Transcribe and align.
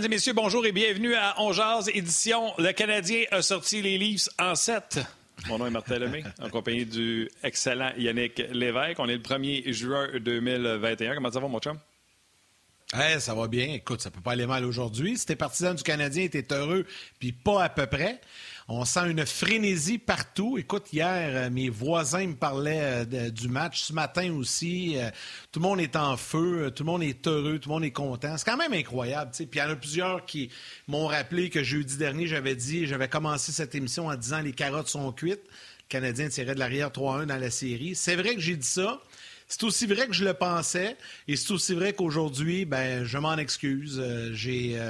Mesdames 0.00 0.12
et 0.12 0.16
messieurs, 0.16 0.32
bonjour 0.32 0.64
et 0.64 0.72
bienvenue 0.72 1.14
à 1.14 1.34
On 1.42 1.52
édition 1.92 2.54
Le 2.56 2.72
Canadien 2.72 3.24
a 3.32 3.42
sorti 3.42 3.82
les 3.82 3.98
Leafs 3.98 4.30
en 4.38 4.54
7. 4.54 4.98
Mon 5.46 5.58
nom 5.58 5.66
est 5.66 5.70
Martin 5.70 5.98
Lemay, 5.98 6.24
en 6.42 6.48
compagnie 6.48 6.86
du 6.86 7.30
excellent 7.42 7.92
Yannick 7.98 8.38
Lévesque. 8.50 8.98
On 8.98 9.10
est 9.10 9.16
le 9.16 9.20
1er 9.20 9.70
juin 9.74 10.08
2021. 10.18 11.16
Comment 11.16 11.30
ça 11.30 11.38
va, 11.38 11.48
mon 11.48 11.58
chum? 11.58 11.78
Hey, 12.94 13.20
ça 13.20 13.34
va 13.34 13.46
bien. 13.46 13.74
Écoute, 13.74 14.00
ça 14.00 14.10
peut 14.10 14.22
pas 14.22 14.32
aller 14.32 14.46
mal 14.46 14.64
aujourd'hui. 14.64 15.18
Si 15.18 15.26
t'es 15.26 15.36
partisan 15.36 15.74
du 15.74 15.82
Canadien, 15.82 16.28
t'es 16.28 16.50
heureux, 16.50 16.86
puis 17.18 17.32
pas 17.32 17.64
à 17.64 17.68
peu 17.68 17.84
près. 17.84 18.22
On 18.72 18.84
sent 18.84 19.10
une 19.10 19.26
frénésie 19.26 19.98
partout. 19.98 20.56
Écoute, 20.56 20.92
hier, 20.92 21.30
euh, 21.34 21.50
mes 21.50 21.68
voisins 21.68 22.28
me 22.28 22.36
parlaient 22.36 23.04
euh, 23.12 23.28
du 23.28 23.48
match. 23.48 23.82
Ce 23.82 23.92
matin 23.92 24.32
aussi, 24.32 24.96
euh, 24.96 25.10
tout 25.50 25.58
le 25.58 25.64
monde 25.64 25.80
est 25.80 25.96
en 25.96 26.16
feu, 26.16 26.70
tout 26.70 26.84
le 26.84 26.86
monde 26.92 27.02
est 27.02 27.26
heureux, 27.26 27.58
tout 27.58 27.68
le 27.68 27.74
monde 27.74 27.84
est 27.84 27.90
content. 27.90 28.36
C'est 28.38 28.48
quand 28.48 28.56
même 28.56 28.72
incroyable. 28.72 29.32
Puis 29.32 29.48
il 29.52 29.58
y 29.58 29.62
en 29.62 29.70
a 29.70 29.74
plusieurs 29.74 30.24
qui 30.24 30.50
m'ont 30.86 31.08
rappelé 31.08 31.50
que 31.50 31.64
jeudi 31.64 31.96
dernier, 31.96 32.28
j'avais 32.28 32.54
dit, 32.54 32.86
j'avais 32.86 33.08
commencé 33.08 33.50
cette 33.50 33.74
émission 33.74 34.06
en 34.06 34.14
disant 34.14 34.40
les 34.40 34.52
carottes 34.52 34.86
sont 34.86 35.10
cuites. 35.10 35.42
Le 35.42 35.88
Canadien 35.88 36.28
tirait 36.28 36.54
de 36.54 36.60
l'arrière 36.60 36.90
3-1 36.90 37.26
dans 37.26 37.38
la 37.40 37.50
série. 37.50 37.96
C'est 37.96 38.14
vrai 38.14 38.36
que 38.36 38.40
j'ai 38.40 38.54
dit 38.54 38.68
ça. 38.68 39.00
C'est 39.48 39.64
aussi 39.64 39.86
vrai 39.86 40.06
que 40.06 40.12
je 40.12 40.24
le 40.24 40.34
pensais. 40.34 40.96
Et 41.26 41.34
c'est 41.34 41.50
aussi 41.50 41.74
vrai 41.74 41.92
qu'aujourd'hui, 41.92 42.66
ben, 42.66 43.02
je 43.02 43.18
m'en 43.18 43.36
excuse. 43.36 44.00
j'ai. 44.32 44.80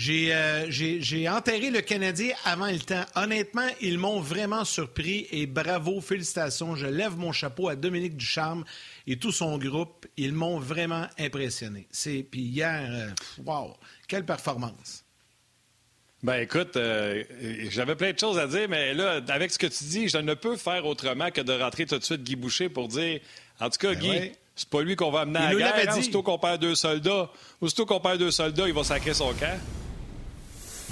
J'ai 0.00 1.28
enterré 1.28 1.70
le 1.70 1.82
Canadien 1.82 2.34
avant 2.44 2.70
le 2.70 2.78
temps. 2.78 3.04
Honnêtement, 3.16 3.68
ils 3.80 3.98
m'ont 3.98 4.20
vraiment 4.20 4.64
surpris 4.64 5.26
et 5.30 5.46
bravo, 5.46 6.00
félicitations. 6.00 6.74
Je 6.74 6.86
lève 6.86 7.16
mon 7.16 7.32
chapeau 7.32 7.68
à 7.68 7.76
Dominique 7.76 8.16
Ducharme 8.16 8.64
et 9.06 9.16
tout 9.16 9.32
son 9.32 9.58
groupe. 9.58 10.06
Ils 10.16 10.32
m'ont 10.32 10.58
vraiment 10.58 11.06
impressionné. 11.18 11.86
Puis 11.92 12.40
hier, 12.40 12.88
euh, 12.90 13.10
wow, 13.44 13.76
quelle 14.08 14.24
performance. 14.24 15.04
Ben 16.22 16.40
écoute, 16.42 16.76
euh, 16.76 17.22
j'avais 17.70 17.96
plein 17.96 18.12
de 18.12 18.18
choses 18.18 18.38
à 18.38 18.46
dire, 18.46 18.68
mais 18.68 18.92
là, 18.92 19.20
avec 19.28 19.50
ce 19.50 19.58
que 19.58 19.66
tu 19.66 19.84
dis, 19.84 20.08
je 20.08 20.18
ne 20.18 20.34
peux 20.34 20.56
faire 20.56 20.84
autrement 20.84 21.30
que 21.30 21.40
de 21.40 21.52
rentrer 21.52 21.86
tout 21.86 21.98
de 21.98 22.04
suite 22.04 22.22
Guy 22.22 22.36
Boucher 22.36 22.68
pour 22.68 22.88
dire, 22.88 23.20
en 23.58 23.70
tout 23.70 23.78
cas, 23.78 23.94
ben 23.94 23.98
Guy, 23.98 24.32
c'est 24.54 24.68
pas 24.68 24.82
lui 24.82 24.96
qu'on 24.96 25.10
va 25.10 25.20
amener 25.20 25.38
à 25.38 25.52
la 25.52 25.58
guerre. 25.58 25.88
Hein, 25.88 25.98
aussitôt 25.98 26.22
qu'on 26.22 26.38
perd 26.38 26.60
deux 26.60 26.74
soldats, 26.74 27.30
aussitôt 27.60 27.86
qu'on 27.86 28.00
perd 28.00 28.18
deux 28.18 28.30
soldats, 28.30 28.68
il 28.68 28.74
va 28.74 28.84
sacrer 28.84 29.14
son 29.14 29.32
camp. 29.32 29.58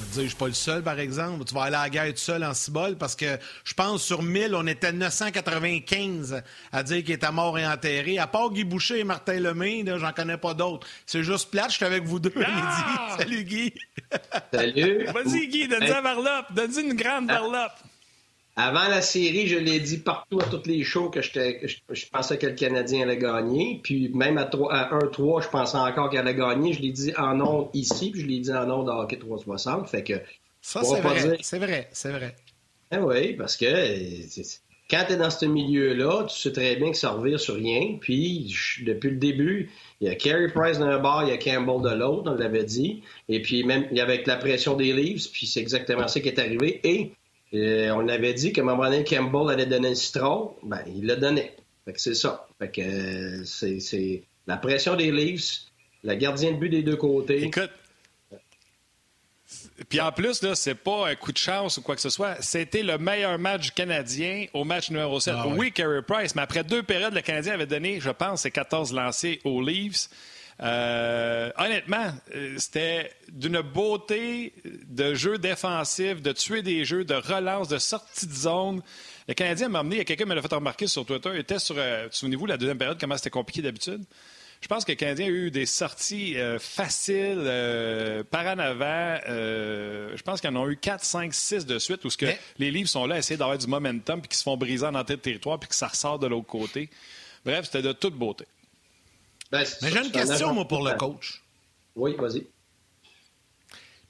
Je 0.01 0.13
dire, 0.13 0.23
je 0.23 0.29
suis 0.29 0.37
pas 0.37 0.47
le 0.47 0.53
seul, 0.53 0.83
par 0.83 0.99
exemple. 0.99 1.45
Tu 1.45 1.55
vas 1.55 1.63
aller 1.65 1.77
à 1.77 1.83
la 1.83 1.91
guerre 1.91 2.13
tout 2.13 2.19
seul 2.19 2.45
en 2.45 2.55
cibole 2.55 2.97
parce 2.97 3.17
que 3.17 3.39
je 3.65 3.75
pense 3.75 4.03
sur 4.03 4.23
1000, 4.23 4.55
on 4.55 4.67
était 4.67 4.93
995 4.93 6.43
à 6.73 6.83
dire 6.83 7.05
qu'il 7.05 7.15
était 7.15 7.33
mort 7.33 7.59
et 7.59 7.67
enterré. 7.67 8.19
À 8.19 8.27
part 8.27 8.50
Guy 8.50 8.65
Boucher 8.65 9.00
et 9.00 9.05
Martin 9.05 9.41
Lemay, 9.41 9.84
j'en 9.87 10.12
connais 10.12 10.37
pas 10.37 10.55
d'autres. 10.55 10.87
C'est 11.06 11.22
juste 11.22 11.50
plate, 11.50 11.71
je 11.71 11.77
suis 11.77 11.84
avec 11.84 12.05
vous 12.05 12.21
deux, 12.21 12.33
ah! 12.45 13.17
Salut 13.19 13.45
Guy. 13.45 13.75
Salut. 14.53 15.05
Vas-y 15.06 15.49
Guy, 15.49 15.69
donne-nous 15.69 15.93
un 15.93 16.01
varlope. 16.01 16.53
Donne-nous 16.55 16.81
une 16.81 16.95
grande 16.95 17.31
ah. 17.31 17.34
varlope. 17.34 17.72
Avant 18.61 18.89
la 18.89 19.03
série, 19.03 19.47
je 19.47 19.57
l'ai 19.57 19.79
dit 19.79 19.99
partout 19.99 20.41
à 20.41 20.45
toutes 20.45 20.67
les 20.67 20.83
shows 20.83 21.11
que, 21.11 21.23
je, 21.23 22.07
pensais 22.11 22.39
que 22.39 22.47
le 22.49 22.55
Canadien 22.55 23.03
allait 23.03 23.17
gagner. 23.17 23.79
Puis 23.85 24.09
même 24.09 24.37
à, 24.37 24.47
1-3, 24.47 25.45
je 25.45 25.49
pensais 25.49 25.77
encore 25.77 26.11
qu'il 26.11 26.19
allait 26.19 26.35
gagner. 26.35 26.73
Je 26.73 26.83
l'ai 26.83 26.91
dit 26.91 27.13
en 27.17 27.41
ondes 27.41 27.69
ici, 27.73 28.11
puis 28.11 28.23
je 28.23 28.27
l'ai 28.27 28.41
dit 28.41 28.53
en 28.53 28.69
ondes 28.69 28.87
de 28.87 28.91
hockey 28.91 29.17
360. 29.17 29.89
Fait 29.89 30.03
que. 30.03 30.15
Ça, 30.61 30.83
c'est 30.83 31.01
vrai. 31.01 31.39
C'est 31.41 31.59
vrai, 31.61 31.89
c'est 31.93 32.11
vrai. 32.11 32.35
Eh 32.91 32.97
oui, 32.97 33.35
parce 33.35 33.57
que 33.57 33.67
quand 34.91 35.05
tu 35.07 35.13
es 35.13 35.17
dans 35.17 35.31
ce 35.31 35.47
milieu-là, 35.47 36.25
tu 36.25 36.37
sais 36.37 36.51
très 36.51 36.75
bien 36.75 36.91
que 36.91 36.97
ça 36.97 37.11
revient 37.11 37.39
sur 37.39 37.55
rien. 37.55 37.99
Puis 38.01 38.53
depuis 38.85 39.11
le 39.11 39.19
début, 39.19 39.71
il 40.01 40.09
y 40.09 40.11
a 40.11 40.17
Carey 40.17 40.49
Price 40.53 40.81
d'un 40.81 40.99
bord, 40.99 41.23
il 41.23 41.29
y 41.29 41.33
a 41.33 41.37
Campbell 41.37 41.89
de 41.89 41.97
l'autre, 41.97 42.33
on 42.33 42.35
l'avait 42.35 42.65
dit. 42.65 43.05
Et 43.29 43.41
puis 43.41 43.63
même 43.63 43.87
avec 44.01 44.27
la 44.27 44.35
pression 44.35 44.75
des 44.75 44.93
Leafs, 44.93 45.31
puis 45.31 45.47
c'est 45.47 45.61
exactement 45.61 46.09
ça 46.09 46.19
qui 46.19 46.27
est 46.27 46.41
arrivé. 46.41 46.81
Et 46.83 47.13
on 47.53 48.09
avait 48.09 48.34
dit 48.34 48.53
qu'à 48.53 48.62
un 48.62 48.64
moment 48.64 48.84
donné, 48.84 49.04
Campbell 49.04 49.50
allait 49.53 49.66
donner 49.66 49.88
un 49.88 49.94
citron. 49.94 50.54
Ben, 50.62 50.82
il 50.86 51.06
l'a 51.06 51.16
donné. 51.16 51.53
Fait 51.84 51.92
que 51.94 52.00
c'est 52.00 52.14
ça. 52.14 52.47
Fait 52.59 52.70
que 52.70 52.82
euh, 52.82 53.44
c'est 53.44 54.25
la 54.47 54.56
pression 54.59 54.94
des 54.94 55.10
Leafs, 55.10 55.60
la 56.04 56.16
gardien 56.16 56.53
de 56.53 56.56
but 56.56 56.69
des 56.69 56.82
deux 56.82 56.97
côtés. 56.97 57.44
Écoute. 57.44 57.70
Puis 59.88 60.00
en 60.00 60.12
plus, 60.12 60.42
là, 60.42 60.54
c'est 60.54 60.75
pas 60.75 61.09
un 61.09 61.14
coup 61.14 61.32
de 61.32 61.38
chance 61.38 61.78
ou 61.78 61.82
quoi 61.82 61.94
que 61.94 62.03
ce 62.03 62.10
soit. 62.10 62.42
C'était 62.42 62.82
le 62.82 62.98
meilleur 62.98 63.38
match 63.38 63.70
canadien 63.70 64.47
au 64.53 64.65
match 64.65 64.91
numéro 64.91 65.19
7. 65.19 65.34
Ah 65.38 65.47
oui, 65.48 65.72
Carey 65.72 66.03
Price, 66.03 66.34
mais 66.34 66.42
après 66.42 66.65
deux 66.65 66.82
périodes, 66.82 67.15
le 67.15 67.22
Canadien 67.22 67.54
avait 67.54 67.66
donné, 67.66 68.00
je 68.00 68.10
pense, 68.10 68.42
ses 68.42 68.50
14 68.50 68.92
lancés 68.92 69.41
aux 69.44 69.62
Leafs. 69.62 70.10
Euh, 70.61 71.51
honnêtement, 71.57 72.13
euh, 72.35 72.57
c'était 72.59 73.13
d'une 73.31 73.61
beauté 73.61 74.53
de 74.89 75.15
jeu 75.15 75.39
défensif, 75.39 76.21
de 76.21 76.33
tuer 76.33 76.63
des 76.63 76.85
jeux, 76.85 77.05
de 77.05 77.15
relance, 77.15 77.69
de 77.69 77.79
sortie 77.79 78.27
de 78.27 78.35
zone. 78.35 78.83
Le 79.29 79.35
Canadien 79.35 79.69
m'a 79.69 79.81
amené, 79.81 79.97
il 79.97 79.99
y 79.99 80.03
a 80.03 80.05
quelqu'un 80.05 80.25
me 80.25 80.35
l'a 80.35 80.43
fait 80.43 80.53
remarquer 80.53 80.89
sur 80.89 81.05
Twitter, 81.07 81.31
il 81.35 81.41
était 81.41 81.61
sur, 81.61 81.77
euh, 81.79 82.09
souvenez-vous, 82.11 82.47
la 82.47 82.57
deuxième 82.57 82.79
période, 82.79 82.99
comment 82.99 83.17
c'était 83.17 83.31
compliqué 83.31 83.63
d'habitude. 83.63 84.03
Je 84.61 84.67
pense 84.67 84.85
que 84.85 84.91
le 84.91 84.97
Canadien 84.97 85.27
a 85.27 85.29
eu 85.29 85.53
des 85.53 85.67
sorties 85.67 86.35
faciles 86.59 87.49
par 88.29 88.45
en 88.45 88.59
avant. 88.59 89.17
je 89.25 90.21
pense 90.23 90.41
qu'ils 90.41 90.51
en 90.51 90.57
ont 90.57 90.69
eu 90.69 90.77
4, 90.77 91.05
5, 91.05 91.33
6 91.33 91.65
de 91.65 91.79
suite 91.79 92.05
où 92.05 92.11
ce 92.11 92.17
que 92.17 92.27
les 92.59 92.73
livres 92.73 92.89
sont 92.89 93.07
là 93.07 93.15
à 93.15 93.19
essayer 93.19 93.37
d'avoir 93.37 93.57
du 93.57 93.69
momentum 93.69 94.21
puis 94.21 94.29
qui 94.29 94.37
se 94.37 94.43
font 94.43 94.57
briser 94.57 94.85
en 94.85 94.97
entrée 94.97 95.15
de 95.15 95.21
territoire 95.21 95.61
puis 95.61 95.69
que 95.69 95.77
ça 95.77 95.87
ressort 95.87 96.19
de 96.19 96.27
l'autre 96.27 96.49
côté. 96.49 96.91
Bref, 97.45 97.67
c'était 97.67 97.83
de 97.83 97.93
toute 97.93 98.15
beauté. 98.15 98.47
Ben, 99.50 99.64
Mais 99.82 99.91
j'ai 99.91 100.04
une 100.04 100.12
question, 100.12 100.53
moi, 100.53 100.66
pour 100.66 100.86
le 100.86 100.94
coach. 100.94 101.42
Oui, 101.97 102.14
vas-y. 102.19 102.47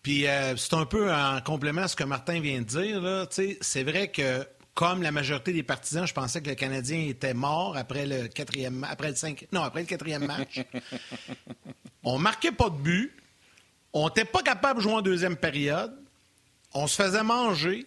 Puis 0.02 0.26
euh, 0.26 0.56
c'est 0.56 0.74
un 0.74 0.86
peu 0.86 1.12
en 1.12 1.40
complément 1.40 1.82
à 1.82 1.88
ce 1.88 1.96
que 1.96 2.04
Martin 2.04 2.40
vient 2.40 2.60
de 2.60 2.64
dire. 2.64 3.26
C'est 3.60 3.82
vrai 3.82 4.08
que, 4.10 4.46
comme 4.74 5.02
la 5.02 5.10
majorité 5.10 5.52
des 5.52 5.62
partisans, 5.62 6.06
je 6.06 6.14
pensais 6.14 6.40
que 6.40 6.48
le 6.48 6.54
Canadien 6.54 7.06
était 7.08 7.34
mort 7.34 7.76
après 7.76 8.06
le 8.06 8.28
quatrième 8.28 8.86
après 8.88 9.10
le 9.10 9.16
cinq, 9.16 9.46
non, 9.52 9.62
après 9.62 9.80
le 9.80 9.86
quatrième 9.86 10.26
match. 10.26 10.60
on 12.04 12.18
marquait 12.18 12.52
pas 12.52 12.70
de 12.70 12.76
but. 12.76 13.12
On 13.92 14.06
n'était 14.06 14.24
pas 14.24 14.42
capable 14.42 14.78
de 14.78 14.82
jouer 14.82 14.94
en 14.94 15.02
deuxième 15.02 15.36
période. 15.36 15.94
On 16.74 16.86
se 16.86 17.02
faisait 17.02 17.22
manger. 17.22 17.86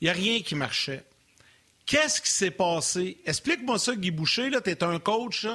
Il 0.00 0.04
n'y 0.04 0.10
a 0.10 0.12
rien 0.12 0.40
qui 0.40 0.54
marchait. 0.54 1.04
Qu'est-ce 1.88 2.20
qui 2.20 2.30
s'est 2.30 2.50
passé? 2.50 3.16
Explique-moi 3.24 3.78
ça, 3.78 3.96
Guy 3.96 4.10
Boucher. 4.10 4.50
Tu 4.62 4.70
es 4.70 4.84
un 4.84 4.98
coach. 4.98 5.46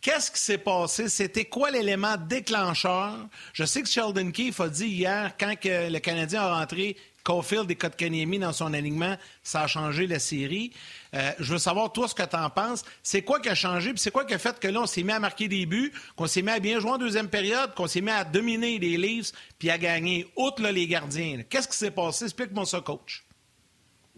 Qu'est-ce 0.00 0.30
qui 0.30 0.38
s'est 0.38 0.56
passé? 0.56 1.08
C'était 1.08 1.46
quoi 1.46 1.72
l'élément 1.72 2.16
déclencheur? 2.16 3.26
Je 3.52 3.64
sais 3.64 3.82
que 3.82 3.88
Sheldon 3.88 4.30
Keefe 4.30 4.60
a 4.60 4.68
dit 4.68 4.86
hier, 4.86 5.34
quand 5.36 5.58
que 5.58 5.90
le 5.90 5.98
Canadien 5.98 6.42
a 6.42 6.60
rentré 6.60 6.96
Caulfield 7.24 7.68
et 7.72 7.74
Kotkaniemi 7.74 8.38
dans 8.38 8.52
son 8.52 8.72
alignement, 8.72 9.16
ça 9.42 9.62
a 9.62 9.66
changé 9.66 10.06
la 10.06 10.20
série. 10.20 10.70
Euh, 11.14 11.32
je 11.40 11.54
veux 11.54 11.58
savoir, 11.58 11.92
toi, 11.92 12.06
ce 12.06 12.14
que 12.14 12.22
tu 12.22 12.36
en 12.36 12.50
penses. 12.50 12.84
C'est 13.02 13.22
quoi 13.22 13.40
qui 13.40 13.48
a 13.48 13.56
changé? 13.56 13.90
Puis 13.90 13.98
c'est 13.98 14.12
quoi 14.12 14.24
qui 14.24 14.34
a 14.34 14.38
fait 14.38 14.60
que 14.60 14.68
là, 14.68 14.82
on 14.82 14.86
s'est 14.86 15.02
mis 15.02 15.10
à 15.10 15.18
marquer 15.18 15.48
des 15.48 15.66
buts, 15.66 15.92
qu'on 16.14 16.28
s'est 16.28 16.42
mis 16.42 16.52
à 16.52 16.60
bien 16.60 16.78
jouer 16.78 16.92
en 16.92 16.98
deuxième 16.98 17.28
période, 17.28 17.74
qu'on 17.74 17.88
s'est 17.88 18.00
mis 18.00 18.12
à 18.12 18.22
dominer 18.22 18.78
les 18.78 18.96
Leafs, 18.96 19.32
puis 19.58 19.70
à 19.70 19.76
gagner, 19.76 20.28
outre 20.36 20.62
les 20.62 20.86
gardiens? 20.86 21.42
Qu'est-ce 21.50 21.66
qui 21.66 21.76
s'est 21.76 21.90
passé? 21.90 22.26
Explique-moi 22.26 22.64
ça, 22.64 22.80
coach. 22.80 23.24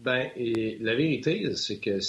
Ben, 0.03 0.31
et 0.37 0.79
la 0.81 0.95
vérité, 0.95 1.55
c'est 1.55 1.79
que 1.79 2.01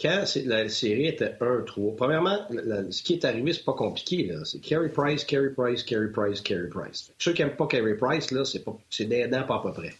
quand 0.00 0.24
la 0.46 0.68
série 0.68 1.06
était 1.06 1.36
1-3, 1.40 1.96
premièrement, 1.96 2.46
ce 2.90 3.02
qui 3.02 3.14
est 3.14 3.24
arrivé, 3.24 3.52
c'est 3.52 3.64
pas 3.64 3.72
compliqué. 3.72 4.32
C'est 4.44 4.60
Carey 4.60 4.88
Price, 4.88 5.24
Carey 5.24 5.50
Price, 5.50 5.82
Carey 5.82 6.08
Price, 6.12 6.40
Carey 6.40 6.68
Price. 6.68 7.12
Ceux 7.18 7.32
qui 7.32 7.42
n'aiment 7.42 7.56
pas 7.56 7.66
Carey 7.66 7.94
Price, 7.94 8.30
là, 8.30 8.44
c'est, 8.44 9.04
d'aidant 9.04 9.42
pas 9.44 9.56
à 9.56 9.62
peu 9.62 9.72
près. 9.72 9.94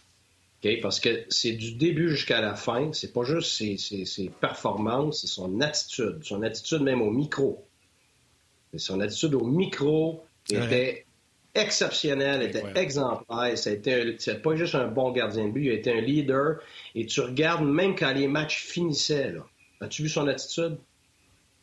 Parce 0.81 1.01
que 1.01 1.25
c'est 1.29 1.51
du 1.51 1.73
début 1.73 2.09
jusqu'à 2.09 2.39
la 2.39 2.55
fin. 2.55 2.91
C'est 2.93 3.11
pas 3.11 3.23
juste 3.23 3.51
ses, 3.51 3.77
ses, 3.77 4.31
performances, 4.39 5.21
c'est 5.21 5.27
son 5.27 5.59
attitude. 5.59 6.19
Son 6.23 6.41
attitude 6.41 6.81
même 6.81 7.01
au 7.01 7.11
micro. 7.11 7.65
son 8.77 9.01
attitude 9.01 9.35
au 9.35 9.45
micro 9.45 10.23
était 10.49 11.02
exceptionnel, 11.55 12.41
était 12.41 12.63
exemplaire. 12.75 13.57
C'était 13.57 14.15
pas 14.41 14.55
juste 14.55 14.75
un 14.75 14.87
bon 14.87 15.11
gardien 15.11 15.47
de 15.47 15.51
but, 15.51 15.65
il 15.65 15.71
a 15.71 15.73
été 15.73 15.91
un 15.91 16.01
leader. 16.01 16.59
Et 16.95 17.05
tu 17.05 17.21
regardes, 17.21 17.65
même 17.65 17.95
quand 17.95 18.11
les 18.13 18.27
matchs 18.27 18.63
finissaient, 18.63 19.33
as-tu 19.81 20.03
vu 20.03 20.09
son 20.09 20.27
attitude? 20.27 20.77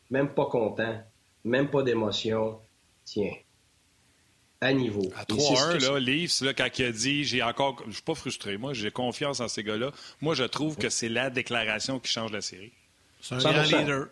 Même 0.09 0.29
pas 0.33 0.45
content, 0.45 1.01
même 1.43 1.69
pas 1.69 1.83
d'émotion. 1.83 2.59
Tiens, 3.05 3.33
à 4.61 4.73
niveau. 4.73 5.11
À 5.15 5.23
3-1, 5.23 5.81
là, 5.81 5.99
Leafs, 5.99 6.41
là, 6.41 6.53
quand 6.53 6.67
il 6.77 6.85
a 6.85 6.91
dit, 6.91 7.23
j'ai 7.23 7.41
encore, 7.41 7.83
je 7.87 7.93
suis 7.93 8.03
pas 8.03 8.13
frustré, 8.13 8.57
moi, 8.57 8.73
j'ai 8.73 8.91
confiance 8.91 9.39
en 9.39 9.47
ces 9.47 9.63
gars-là. 9.63 9.91
Moi, 10.21 10.35
je 10.35 10.43
trouve 10.43 10.77
que 10.77 10.89
c'est 10.89 11.09
la 11.09 11.29
déclaration 11.31 11.99
qui 11.99 12.11
change 12.11 12.31
la 12.31 12.41
série. 12.41 12.71
C'est 13.21 13.35
un 13.35 13.39
grand 13.39 13.63
leader. 13.63 14.07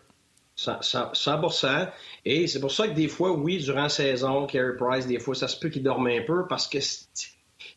100%. 0.60 1.88
Et 2.24 2.46
c'est 2.46 2.60
pour 2.60 2.72
ça 2.72 2.88
que 2.88 2.94
des 2.94 3.08
fois, 3.08 3.32
oui, 3.32 3.58
durant 3.58 3.82
la 3.82 3.88
saison, 3.88 4.46
Carey 4.46 4.76
Price, 4.76 5.06
des 5.06 5.18
fois, 5.18 5.34
ça 5.34 5.48
se 5.48 5.58
peut 5.58 5.68
qu'il 5.68 5.82
dorme 5.82 6.06
un 6.06 6.22
peu 6.22 6.46
parce 6.46 6.68
que 6.68 6.78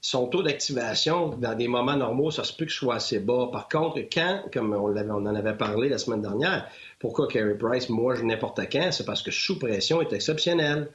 son 0.02 0.28
taux 0.28 0.44
d'activation, 0.44 1.30
dans 1.30 1.56
des 1.56 1.68
moments 1.68 1.96
normaux, 1.96 2.32
ça 2.32 2.44
se 2.44 2.54
peut 2.54 2.66
qu'il 2.66 2.74
soit 2.74 2.96
assez 2.96 3.20
bas. 3.20 3.50
Par 3.52 3.70
contre, 3.70 4.00
quand, 4.12 4.44
comme 4.52 4.74
on, 4.74 4.96
en 4.98 5.36
avait 5.36 5.56
parlé 5.56 5.88
la 5.88 5.98
semaine 5.98 6.22
dernière, 6.22 6.68
pourquoi 7.00 7.28
Carey 7.28 7.58
Price, 7.58 7.90
moi, 7.90 8.16
je 8.16 8.24
n'importe 8.24 8.60
quand, 8.72 8.92
c'est 8.92 9.06
parce 9.06 9.22
que 9.22 9.32
sous 9.32 9.60
pression 9.60 10.02
est 10.02 10.12
exceptionnel. 10.12 10.92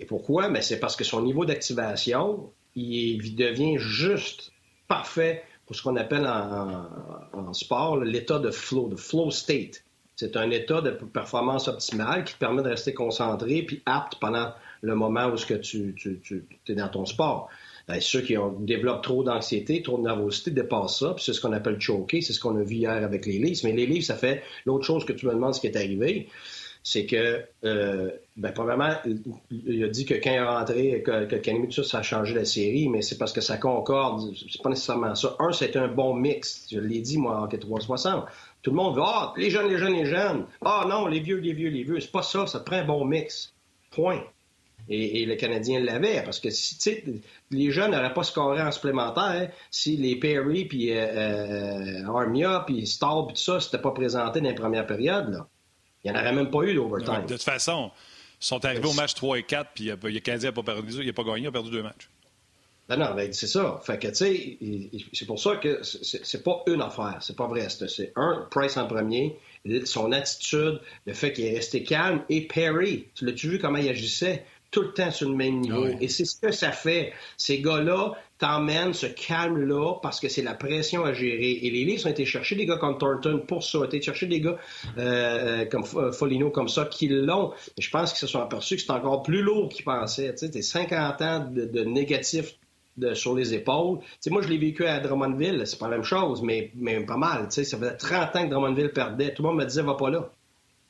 Et 0.00 0.06
pourquoi? 0.06 0.48
Mais 0.48 0.60
c'est 0.60 0.80
parce 0.80 0.96
que 0.96 1.04
son 1.04 1.22
niveau 1.22 1.44
d'activation, 1.44 2.50
il 2.74 3.34
devient 3.34 3.78
juste 3.78 4.52
parfait 4.88 5.42
pour 5.66 5.76
ce 5.76 5.82
qu'on 5.82 5.96
appelle 5.96 6.26
en, 6.26 6.86
en 7.32 7.52
sport 7.54 7.96
l'état 7.96 8.38
de 8.38 8.50
flow, 8.50 8.88
de 8.88 8.96
flow 8.96 9.30
state. 9.30 9.83
C'est 10.16 10.36
un 10.36 10.50
état 10.50 10.80
de 10.80 10.90
performance 10.90 11.66
optimale 11.66 12.24
qui 12.24 12.34
te 12.34 12.38
permet 12.38 12.62
de 12.62 12.68
rester 12.68 12.94
concentré 12.94 13.62
puis 13.62 13.82
apte 13.84 14.16
pendant 14.20 14.52
le 14.80 14.94
moment 14.94 15.26
où 15.26 15.36
que 15.36 15.54
tu, 15.54 15.94
es 16.68 16.74
dans 16.74 16.88
ton 16.88 17.04
sport. 17.04 17.48
Ben, 17.88 18.00
ceux 18.00 18.20
qui 18.20 18.38
ont, 18.38 18.52
développent 18.60 19.02
trop 19.02 19.24
d'anxiété, 19.24 19.82
trop 19.82 19.98
de 19.98 20.04
nervosité 20.04 20.50
dépassent 20.50 21.00
ça, 21.00 21.12
puis 21.14 21.24
c'est 21.24 21.32
ce 21.32 21.40
qu'on 21.40 21.52
appelle 21.52 21.80
choker, 21.80 22.22
c'est 22.22 22.32
ce 22.32 22.40
qu'on 22.40 22.56
a 22.58 22.62
vu 22.62 22.76
hier 22.76 23.04
avec 23.04 23.26
les 23.26 23.38
livres. 23.38 23.60
Mais 23.64 23.72
les 23.72 23.86
livres, 23.86 24.04
ça 24.04 24.16
fait 24.16 24.42
l'autre 24.64 24.86
chose 24.86 25.04
que 25.04 25.12
tu 25.12 25.26
me 25.26 25.32
demandes 25.32 25.54
ce 25.54 25.60
qui 25.60 25.66
est 25.66 25.76
arrivé, 25.76 26.28
c'est 26.86 27.06
que, 27.06 27.42
euh, 27.64 28.10
ben, 28.36 28.52
probablement, 28.52 28.94
il 29.50 29.82
a 29.82 29.88
dit 29.88 30.04
que 30.04 30.12
quand 30.12 30.30
il 30.30 30.34
est 30.34 30.44
rentré, 30.44 31.02
que, 31.02 31.24
que 31.24 31.36
Kenny 31.36 31.72
ça 31.72 31.98
a 31.98 32.02
changé 32.02 32.34
la 32.34 32.44
série, 32.44 32.90
mais 32.90 33.00
c'est 33.00 33.16
parce 33.16 33.32
que 33.32 33.40
ça 33.40 33.56
concorde. 33.56 34.22
C'est 34.36 34.62
pas 34.62 34.68
nécessairement 34.68 35.14
ça. 35.14 35.34
Un, 35.38 35.50
c'est 35.52 35.76
un 35.76 35.88
bon 35.88 36.14
mix. 36.14 36.66
Je 36.70 36.78
l'ai 36.78 37.00
dit, 37.00 37.16
moi, 37.16 37.40
en 37.40 37.48
360. 37.48 38.26
Tout 38.62 38.70
le 38.70 38.76
monde 38.76 38.96
veut 38.96 39.02
Ah, 39.02 39.32
les 39.38 39.48
jeunes, 39.48 39.68
les 39.68 39.78
jeunes, 39.78 39.94
les 39.94 40.04
jeunes. 40.04 40.44
Ah 40.62 40.84
non, 40.86 41.06
les 41.06 41.20
vieux, 41.20 41.38
les 41.38 41.54
vieux, 41.54 41.70
les 41.70 41.84
vieux. 41.84 41.98
C'est 42.00 42.12
pas 42.12 42.22
ça, 42.22 42.46
ça 42.46 42.60
prend 42.60 42.76
un 42.76 42.84
bon 42.84 43.06
mix. 43.06 43.54
Point. 43.90 44.22
Et, 44.90 45.24
le 45.24 45.36
Canadien 45.36 45.80
l'avait, 45.80 46.22
parce 46.22 46.38
que 46.38 46.50
si, 46.50 46.76
les 47.50 47.70
jeunes 47.70 47.92
n'auraient 47.92 48.12
pas 48.12 48.24
scoré 48.24 48.60
en 48.60 48.70
supplémentaire 48.70 49.50
si 49.70 49.96
les 49.96 50.16
Perry, 50.16 50.66
puis 50.66 50.92
euh, 50.92 52.02
euh, 52.04 52.06
Armia, 52.14 52.64
puis 52.66 52.86
Stahl, 52.86 53.24
puis 53.28 53.36
tout 53.36 53.40
ça, 53.40 53.60
s'étaient 53.60 53.80
pas 53.80 53.92
présenté 53.92 54.42
dans 54.42 54.48
les 54.50 54.54
premières 54.54 54.86
périodes. 54.86 55.30
Là. 55.30 55.48
Il 56.04 56.12
n'y 56.12 56.16
en 56.16 56.20
aurait 56.20 56.32
même 56.32 56.50
pas 56.50 56.62
eu 56.62 56.74
d'overtime. 56.74 57.26
De 57.26 57.32
toute 57.32 57.42
façon, 57.42 57.90
ils 58.40 58.46
sont 58.46 58.64
arrivés 58.64 58.86
au 58.86 58.92
match 58.92 59.14
3 59.14 59.38
et 59.38 59.42
4, 59.42 59.70
puis 59.74 59.86
le 59.86 60.20
Canadien 60.20 60.50
n'a 60.50 60.52
pas 60.52 60.62
perdu, 60.62 61.00
il 61.00 61.06
n'a 61.06 61.12
pas 61.12 61.24
gagné, 61.24 61.42
il 61.42 61.46
a 61.46 61.52
perdu 61.52 61.70
deux 61.70 61.82
matchs. 61.82 62.08
Ben 62.86 62.98
non, 62.98 63.14
ben, 63.14 63.32
c'est 63.32 63.46
ça. 63.46 63.80
Fait 63.82 63.98
que, 63.98 64.08
tu 64.08 64.14
sais, 64.14 64.58
c'est 65.14 65.24
pour 65.24 65.40
ça 65.40 65.56
que 65.56 65.80
c'est 65.82 66.42
pas 66.42 66.62
une 66.66 66.82
affaire. 66.82 67.16
C'est 67.22 67.36
pas 67.36 67.46
vrai. 67.46 67.68
C'est 67.70 68.12
un, 68.16 68.46
Price 68.50 68.76
en 68.76 68.86
premier, 68.86 69.38
son 69.86 70.12
attitude, 70.12 70.80
le 71.06 71.14
fait 71.14 71.32
qu'il 71.32 71.46
est 71.46 71.54
resté 71.54 71.82
calme, 71.82 72.22
et 72.28 72.46
Perry. 72.46 73.06
Tu 73.14 73.24
l'as-tu 73.24 73.48
vu 73.48 73.58
comment 73.58 73.78
il 73.78 73.88
agissait? 73.88 74.44
Tout 74.70 74.82
le 74.82 74.92
temps 74.92 75.10
sur 75.10 75.30
le 75.30 75.36
même 75.36 75.60
niveau. 75.60 75.86
Et 76.00 76.08
c'est 76.08 76.26
ce 76.26 76.36
que 76.36 76.50
ça 76.50 76.72
fait. 76.72 77.14
Ces 77.38 77.60
gars-là 77.60 78.12
t'emmènent 78.44 78.92
ce 78.92 79.06
calme-là 79.06 79.94
parce 80.02 80.20
que 80.20 80.28
c'est 80.28 80.42
la 80.42 80.52
pression 80.52 81.02
à 81.06 81.14
gérer. 81.14 81.60
Et 81.62 81.70
les 81.70 81.84
Leafs 81.86 82.04
ont 82.04 82.10
été 82.10 82.26
chercher 82.26 82.56
des 82.56 82.66
gars 82.66 82.76
comme 82.76 82.98
Thornton 82.98 83.42
pour 83.46 83.64
ça, 83.64 83.78
ont 83.78 83.84
été 83.84 84.02
chercher 84.02 84.26
des 84.26 84.40
gars 84.40 84.58
euh, 84.98 85.62
euh, 85.62 85.64
comme 85.64 85.84
Folino 86.12 86.50
comme 86.50 86.68
ça 86.68 86.84
qui 86.84 87.08
l'ont. 87.08 87.52
Je 87.78 87.88
pense 87.88 88.10
qu'ils 88.10 88.18
se 88.18 88.26
sont 88.26 88.40
aperçus 88.40 88.76
que 88.76 88.82
c'est 88.82 88.90
encore 88.90 89.22
plus 89.22 89.40
lourd 89.40 89.70
qu'ils 89.70 89.86
pensaient. 89.86 90.34
Tu 90.34 90.52
sais, 90.52 90.60
50 90.60 91.22
ans 91.22 91.46
de, 91.50 91.64
de 91.64 91.84
négatif 91.84 92.58
sur 93.14 93.34
les 93.34 93.54
épaules. 93.54 94.00
sais, 94.20 94.28
moi, 94.28 94.42
je 94.42 94.48
l'ai 94.48 94.58
vécu 94.58 94.84
à 94.84 95.00
Drummondville, 95.00 95.62
c'est 95.64 95.78
pas 95.78 95.88
la 95.88 95.96
même 95.96 96.04
chose, 96.04 96.42
mais, 96.42 96.70
mais 96.74 97.00
pas 97.00 97.16
mal. 97.16 97.46
Ça 97.50 97.62
faisait 97.64 97.96
30 97.96 98.36
ans 98.36 98.44
que 98.44 98.50
Drummondville 98.50 98.90
perdait. 98.90 99.32
Tout 99.32 99.42
le 99.42 99.48
monde 99.48 99.58
me 99.58 99.64
disait, 99.64 99.82
va 99.82 99.94
pas 99.94 100.10
là. 100.10 100.30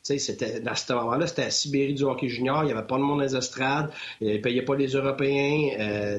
C'était, 0.03 0.61
dans 0.61 0.75
ce 0.75 0.93
moment-là, 0.93 1.27
c'était 1.29 1.45
à 1.45 1.51
Sibérie 1.51 1.95
du 1.95 2.03
hockey 2.03 2.29
junior, 2.29 2.63
il 2.65 2.67
n'y 2.67 2.73
avait 2.73 2.87
pas 2.87 2.97
de 2.97 3.03
monde 3.03 3.21
dans 3.21 3.25
les 3.25 3.37
estrades, 3.37 3.91
ils 4.21 4.35
ne 4.35 4.39
payaient 4.39 4.61
pas 4.63 4.75
les 4.75 4.89
Européens. 4.89 5.71
Euh, 5.79 6.19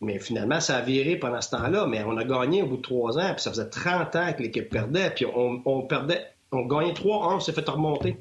mais 0.00 0.18
finalement, 0.18 0.60
ça 0.60 0.76
a 0.76 0.80
viré 0.82 1.16
pendant 1.16 1.40
ce 1.40 1.50
temps-là, 1.50 1.86
mais 1.86 2.02
on 2.04 2.16
a 2.16 2.24
gagné 2.24 2.62
au 2.62 2.66
bout 2.66 2.76
de 2.76 2.82
trois 2.82 3.18
ans, 3.18 3.32
puis 3.34 3.42
ça 3.42 3.50
faisait 3.50 3.68
30 3.68 4.16
ans 4.16 4.32
que 4.32 4.42
l'équipe 4.42 4.68
perdait, 4.68 5.10
puis 5.10 5.26
on, 5.26 5.82
perdait, 5.82 6.26
on 6.50 6.66
gagnait 6.66 6.92
3-1, 6.92 7.36
on 7.36 7.40
s'est 7.40 7.52
fait 7.52 7.68
remonter. 7.68 8.16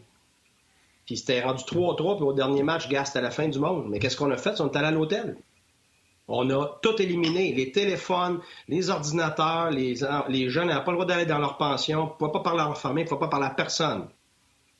Puis 1.05 1.17
c'était 1.17 1.41
rendu 1.41 1.63
3-3, 1.63 2.17
puis 2.17 2.25
au 2.25 2.33
dernier 2.33 2.63
match, 2.63 2.87
gars, 2.89 3.05
c'était 3.05 3.21
la 3.21 3.31
fin 3.31 3.47
du 3.47 3.59
monde. 3.59 3.87
Mais 3.89 3.99
qu'est-ce 3.99 4.17
qu'on 4.17 4.31
a 4.31 4.37
fait? 4.37 4.59
On 4.61 4.69
est 4.69 4.77
allé 4.77 4.87
à 4.87 4.91
l'hôtel. 4.91 5.37
On 6.27 6.49
a 6.49 6.79
tout 6.81 7.01
éliminé. 7.01 7.53
Les 7.53 7.71
téléphones, 7.71 8.39
les 8.67 8.89
ordinateurs, 8.89 9.71
les, 9.71 9.95
les 10.29 10.49
jeunes 10.49 10.67
n'avaient 10.67 10.83
pas 10.83 10.91
le 10.91 10.97
droit 10.97 11.05
d'aller 11.05 11.25
dans 11.25 11.39
leur 11.39 11.57
pension, 11.57 12.13
ne 12.21 12.27
pas 12.27 12.39
parler 12.39 12.61
à 12.61 12.65
leur 12.65 12.77
famille, 12.77 13.03
ne 13.03 13.09
pas 13.09 13.27
parler 13.27 13.47
à 13.47 13.49
personne. 13.49 14.07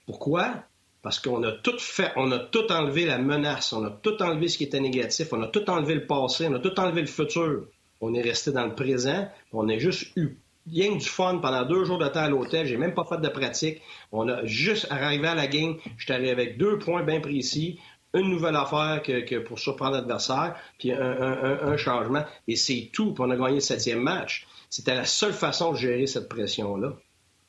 Pourquoi? 0.06 0.64
Parce 1.02 1.20
qu'on 1.20 1.42
a 1.44 1.52
tout 1.52 1.80
fait, 1.80 2.12
on 2.16 2.32
a 2.32 2.40
tout 2.40 2.72
enlevé 2.72 3.06
la 3.06 3.18
menace, 3.18 3.74
on 3.74 3.84
a 3.84 3.90
tout 3.90 4.22
enlevé 4.22 4.48
ce 4.48 4.58
qui 4.58 4.66
était 4.66 4.80
négatif, 4.80 5.34
on 5.34 5.42
a 5.42 5.48
tout 5.48 5.68
enlevé 5.70 5.96
le 5.96 6.06
passé, 6.06 6.48
on 6.48 6.54
a 6.54 6.60
tout 6.60 6.80
enlevé 6.80 7.02
le 7.02 7.08
futur. 7.08 7.66
On 8.02 8.14
est 8.14 8.22
resté 8.22 8.52
dans 8.52 8.66
le 8.66 8.76
présent, 8.76 9.28
on 9.52 9.68
a 9.70 9.78
juste 9.78 10.16
eu 10.16 10.38
rien 10.72 10.96
du 10.96 11.06
fun 11.06 11.38
pendant 11.38 11.66
deux 11.66 11.86
jours 11.86 11.98
de 11.98 12.08
temps 12.08 12.22
à 12.22 12.30
l'hôtel, 12.30 12.68
j'ai 12.68 12.78
même 12.78 12.94
pas 12.94 13.04
fait 13.04 13.20
de 13.20 13.28
pratique. 13.28 13.82
On 14.12 14.28
a 14.30 14.46
juste 14.46 14.88
arrivé 14.90 15.28
à 15.28 15.36
la 15.36 15.48
game, 15.48 15.78
j'étais 15.98 16.14
arrivé 16.14 16.32
avec 16.32 16.58
deux 16.58 16.78
points 16.78 17.04
bien 17.04 17.20
précis, 17.20 17.80
une 18.14 18.30
nouvelle 18.30 18.56
affaire 18.56 19.02
que, 19.04 19.40
pour 19.40 19.60
surprendre 19.60 19.94
l'adversaire, 19.94 20.56
puis 20.78 20.92
un, 20.92 21.78
changement, 21.78 22.24
et 22.48 22.56
c'est 22.56 22.90
tout. 22.92 23.14
Puis 23.14 23.24
on 23.26 23.30
a 23.30 23.38
gagné 23.38 23.56
le 23.56 23.60
septième 23.60 24.02
match. 24.02 24.46
C'était 24.70 24.96
la 24.96 25.06
seule 25.06 25.34
façon 25.34 25.72
de 25.72 25.78
gérer 25.78 26.08
cette 26.08 26.30
pression-là. 26.30 26.94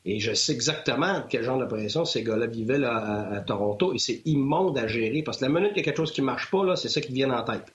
Et 0.04 0.19
je 0.19 0.34
sais 0.34 0.52
exactement 0.52 1.22
quel 1.28 1.44
genre 1.44 1.58
de 1.58 1.66
pression 1.66 2.04
ces 2.04 2.25
gars-là 2.25 2.46
vivaient 2.46 2.82
à, 2.84 3.43
Toronto, 3.46 3.94
et 3.94 3.99
c'est 3.99 4.20
immonde 4.25 4.76
à 4.76 4.88
gérer, 4.88 5.22
parce 5.22 5.38
que 5.38 5.44
la 5.44 5.50
minute 5.50 5.69
qu'il 5.69 5.78
y 5.78 5.81
a 5.81 5.84
quelque 5.84 5.99
chose 5.99 6.12
qui 6.12 6.22
ne 6.22 6.26
marche 6.26 6.50
pas, 6.50 6.75
c'est 6.75 6.88
ça 6.88 7.00
qui 7.00 7.12
vient 7.12 7.31
en 7.31 7.44
tête. 7.44 7.72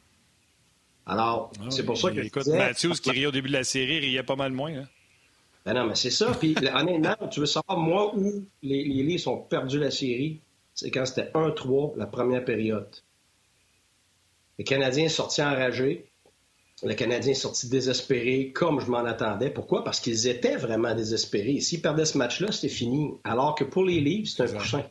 Alors, 1.05 1.53
ah 1.61 1.65
c'est 1.69 1.85
pour 1.85 1.97
ça 1.97 2.11
que. 2.11 2.19
Écoute, 2.19 2.47
Matthews 2.47 2.95
qui 2.95 3.11
riait 3.11 3.27
au 3.27 3.31
début 3.31 3.47
de 3.47 3.53
la 3.53 3.63
série 3.63 3.99
riait 3.99 4.23
pas 4.23 4.35
mal 4.35 4.51
moins. 4.51 4.73
Hein? 4.73 4.87
Ben 5.65 5.73
non, 5.73 5.85
mais 5.85 5.95
c'est 5.95 6.09
ça. 6.09 6.31
Puis 6.37 6.55
honnêtement, 6.73 7.15
tu 7.31 7.39
veux 7.39 7.45
savoir, 7.45 7.77
moi, 7.77 8.13
où 8.13 8.43
les, 8.61 8.83
les 8.83 9.03
Leafs 9.03 9.27
ont 9.27 9.37
perdu 9.37 9.79
la 9.79 9.91
série, 9.91 10.41
c'est 10.73 10.91
quand 10.91 11.05
c'était 11.05 11.31
1-3 11.31 11.97
la 11.97 12.07
première 12.07 12.43
période. 12.43 12.89
Le 14.59 14.63
Canadien 14.63 15.05
est 15.05 15.09
sorti 15.09 15.41
enragé. 15.41 16.06
Le 16.83 16.93
Canadien 16.93 17.31
est 17.31 17.35
sorti 17.35 17.69
désespéré, 17.69 18.51
comme 18.53 18.79
je 18.79 18.85
m'en 18.91 18.99
attendais. 18.99 19.49
Pourquoi? 19.49 19.83
Parce 19.83 19.99
qu'ils 19.99 20.27
étaient 20.27 20.57
vraiment 20.57 20.93
désespérés. 20.93 21.59
S'ils 21.59 21.81
perdaient 21.81 22.05
ce 22.05 22.17
match-là, 22.17 22.51
c'était 22.51 22.73
fini. 22.73 23.13
Alors 23.23 23.55
que 23.55 23.63
pour 23.63 23.83
les 23.83 23.99
Leafs, 23.99 24.29
c'est 24.29 24.43
un 24.43 24.57
coussin. 24.57 24.83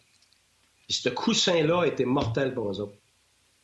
Et 0.88 0.92
ce 0.92 1.08
coussin-là 1.08 1.84
était 1.84 2.04
mortel 2.04 2.54
pour 2.54 2.70
eux 2.70 2.80
autres. 2.80 2.96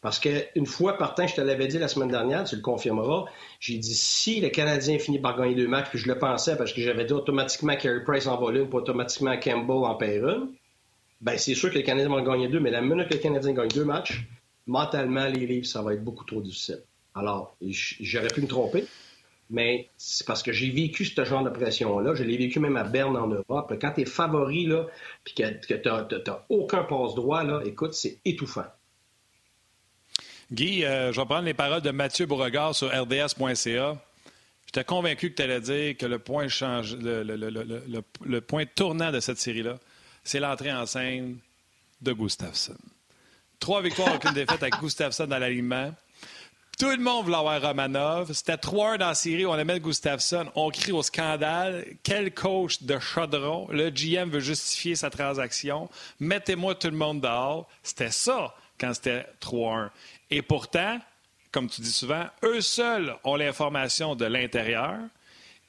Parce 0.01 0.19
qu'une 0.19 0.67
fois 0.67 0.99
partant, 0.99 1.27
je 1.29 1.37
te 1.37 1.41
l'avais 1.41 1.69
dit 1.69 1.79
la 1.79 1.87
semaine 1.87 2.09
dernière, 2.09 2.43
tu 2.43 2.57
le 2.57 2.63
confirmeras, 2.63 3.25
j'ai 3.61 3.79
dit 3.79 3.95
si 3.95 4.41
le 4.41 4.49
Canadien 4.49 4.99
finit 4.99 5.21
par 5.21 5.39
gagner 5.39 5.55
deux 5.55 5.69
matchs, 5.69 5.91
puis 5.91 5.99
je 6.01 6.09
le 6.09 6.19
pensais 6.19 6.57
parce 6.57 6.73
que 6.73 6.81
j'avais 6.81 7.05
dit 7.05 7.13
automatiquement 7.13 7.77
Carey 7.77 8.03
Price 8.03 8.27
en 8.27 8.37
volume, 8.37 8.69
pas 8.69 8.79
automatiquement 8.79 9.37
Campbell 9.39 9.77
en 9.77 9.95
paire 9.95 10.41
ben 11.21 11.39
c'est 11.39 11.55
sûr 11.55 11.71
que 11.71 11.77
les 11.77 11.85
Canadiens 11.85 12.09
vont 12.09 12.21
gagner 12.21 12.49
deux, 12.49 12.59
mais 12.59 12.73
la 12.73 12.81
minute 12.81 13.09
que 13.09 13.15
les 13.15 13.21
Canadiens 13.21 13.53
gagnent 13.53 13.69
deux 13.69 13.85
matchs, 13.85 14.25
mentalement, 14.67 15.27
les 15.27 15.47
livres, 15.47 15.67
ça 15.67 15.81
va 15.81 15.95
être 15.95 16.03
beaucoup 16.03 16.25
trop 16.25 16.41
difficile. 16.41 16.83
Alors, 17.15 17.57
j'aurais 17.61 18.29
pu 18.29 18.41
me 18.41 18.47
tromper, 18.47 18.85
mais 19.51 19.89
c'est 19.97 20.27
parce 20.27 20.43
que 20.43 20.53
j'ai 20.53 20.71
vécu 20.71 21.05
ce 21.05 21.25
genre 21.25 21.45
de 21.45 21.51
pression-là. 21.51 22.15
Je 22.15 22.25
l'ai 22.25 22.37
vécu 22.37 22.59
même 22.59 22.77
à 22.77 22.85
Berne 22.85 23.17
en 23.17 23.27
Europe. 23.27 23.75
Quand 23.81 23.93
tu 23.93 24.03
es 24.03 24.05
favori, 24.05 24.67
là, 24.67 24.87
puis 25.25 25.35
que, 25.35 25.75
tu 25.75 25.89
n'as 25.89 26.45
aucun 26.49 26.85
passe-droit, 26.85 27.45
là, 27.45 27.61
écoute, 27.65 27.93
c'est 27.93 28.19
étouffant. 28.25 28.65
Guy, 30.51 30.85
euh, 30.85 31.13
je 31.13 31.21
vais 31.21 31.27
prendre 31.27 31.45
les 31.45 31.55
paroles 31.55 31.83
de 31.83 31.91
Mathieu 31.91 32.27
Beauregard 32.27 32.75
sur 32.75 32.89
rds.ca. 32.89 33.97
J'étais 34.67 34.85
convaincu 34.85 35.31
que 35.31 35.37
tu 35.37 35.43
allais 35.43 35.61
dire 35.61 35.97
que 35.97 36.07
le 36.07 36.19
point, 36.19 36.49
change, 36.49 36.97
le, 36.97 37.23
le 37.23 38.41
point 38.41 38.65
tournant 38.67 39.11
de 39.11 39.21
cette 39.21 39.39
série-là, 39.39 39.79
c'est 40.25 40.41
l'entrée 40.41 40.73
en 40.73 40.87
scène 40.87 41.39
de 42.01 42.13
Gustafsson. 42.13 42.77
Trois 43.59 43.83
victoires, 43.83 44.15
aucune 44.15 44.33
défaite 44.33 44.63
avec 44.63 44.79
Gustafsson 44.81 45.27
dans 45.27 45.39
l'alignement. 45.39 45.95
Tout 46.79 46.91
le 46.91 46.99
monde 46.99 47.27
voulait 47.27 47.37
avoir 47.37 47.63
Romanov. 47.63 48.33
C'était 48.33 48.57
3 48.57 48.93
heures 48.93 48.99
dans 48.99 49.09
la 49.09 49.15
série, 49.15 49.47
on 49.47 49.57
aimait 49.57 49.79
Gustafsson. 49.79 50.47
On 50.55 50.71
crie 50.71 50.93
au 50.93 51.03
scandale. 51.03 51.85
Quel 52.03 52.35
coach 52.35 52.83
de 52.83 52.99
chaudron. 52.99 53.69
Le 53.71 53.91
GM 53.91 54.31
veut 54.31 54.41
justifier 54.41 54.97
sa 54.97 55.11
transaction. 55.11 55.89
Mettez-moi 56.19 56.75
tout 56.75 56.89
le 56.89 56.97
monde 56.97 57.21
dehors. 57.21 57.69
C'était 57.83 58.11
ça 58.11 58.55
quand 58.81 58.95
c'était 58.95 59.27
3-1. 59.41 59.91
Et 60.31 60.43
pourtant, 60.43 60.99
comme 61.53 61.69
tu 61.69 61.83
dis 61.83 61.93
souvent, 61.93 62.25
eux 62.43 62.61
seuls 62.61 63.15
ont 63.25 63.37
l'information 63.37 64.17
de 64.17 64.25
l'intérieur 64.25 64.99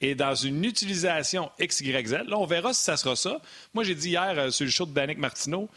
et 0.02 0.16
dans 0.16 0.36
une 0.36 0.64
utilisation 0.66 1.52
XYZ. 1.62 2.24
Là, 2.28 2.38
on 2.38 2.46
verra 2.46 2.74
si 2.74 2.84
ça 2.84 2.98
sera 2.98 3.16
ça. 3.16 3.40
Moi, 3.74 3.84
j'ai 3.84 3.96
dit 3.96 4.10
hier 4.10 4.34
euh, 4.38 4.50
sur 4.50 4.66
le 4.66 4.72
show 4.72 4.86
de 4.86 4.94
Danick 4.94 5.18
Martineau, 5.18 5.70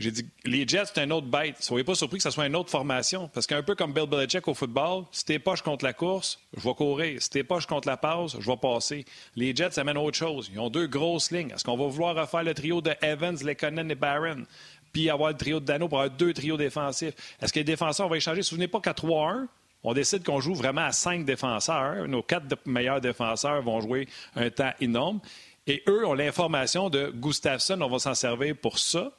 j'ai 0.00 0.10
dit, 0.10 0.26
les 0.46 0.66
Jets, 0.66 0.86
c'est 0.86 1.02
un 1.02 1.10
autre 1.10 1.26
bête. 1.26 1.56
Soyez 1.60 1.84
pas 1.84 1.94
surpris 1.94 2.16
que 2.16 2.22
ce 2.22 2.30
soit 2.30 2.46
une 2.46 2.56
autre 2.56 2.70
formation. 2.70 3.28
Parce 3.34 3.46
qu'un 3.46 3.62
peu 3.62 3.74
comme 3.74 3.92
Bill 3.92 4.06
Belichick 4.06 4.48
au 4.48 4.54
football, 4.54 5.04
si 5.12 5.26
t'es 5.26 5.38
poche 5.38 5.60
contre 5.60 5.84
la 5.84 5.92
course, 5.92 6.40
je 6.56 6.66
vais 6.66 6.74
courir. 6.74 7.20
Si 7.20 7.28
t'es 7.28 7.44
poche 7.44 7.66
contre 7.66 7.86
la 7.86 7.98
passe, 7.98 8.34
je 8.40 8.50
vais 8.50 8.56
passer. 8.56 9.04
Les 9.36 9.54
Jets 9.54 9.78
amènent 9.78 9.98
autre 9.98 10.16
chose. 10.16 10.50
Ils 10.54 10.58
ont 10.58 10.70
deux 10.70 10.86
grosses 10.86 11.30
lignes. 11.30 11.50
Est-ce 11.50 11.64
qu'on 11.64 11.76
va 11.76 11.86
vouloir 11.86 12.16
refaire 12.16 12.42
le 12.42 12.54
trio 12.54 12.80
de 12.80 12.94
Evans, 13.02 13.36
Lekonen 13.44 13.90
et 13.90 13.94
Barron? 13.94 14.46
Puis 14.90 15.10
avoir 15.10 15.32
le 15.32 15.36
trio 15.36 15.60
de 15.60 15.66
Dano 15.66 15.86
pour 15.86 16.00
avoir 16.00 16.16
deux 16.16 16.32
trios 16.32 16.56
défensifs? 16.56 17.14
Est-ce 17.42 17.52
que 17.52 17.58
les 17.58 17.64
défenseurs, 17.64 18.08
vont 18.08 18.14
échanger? 18.14 18.42
Souvenez 18.42 18.68
pas 18.68 18.80
qu'à 18.80 18.92
3-1, 18.92 19.48
on 19.84 19.92
décide 19.92 20.24
qu'on 20.24 20.40
joue 20.40 20.54
vraiment 20.54 20.80
à 20.80 20.92
cinq 20.92 21.26
défenseurs. 21.26 22.08
Nos 22.08 22.22
quatre 22.22 22.46
meilleurs 22.64 23.02
défenseurs 23.02 23.60
vont 23.60 23.82
jouer 23.82 24.08
un 24.34 24.48
temps 24.48 24.72
énorme. 24.80 25.20
Et 25.66 25.82
eux 25.88 26.06
ont 26.06 26.14
l'information 26.14 26.88
de 26.88 27.12
Gustafsson, 27.14 27.82
on 27.82 27.88
va 27.90 27.98
s'en 27.98 28.14
servir 28.14 28.56
pour 28.56 28.78
ça. 28.78 29.12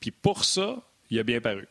Puis 0.00 0.10
pour 0.10 0.44
ça, 0.44 0.76
il 1.10 1.18
a 1.18 1.22
bien 1.22 1.40
paru. 1.40 1.68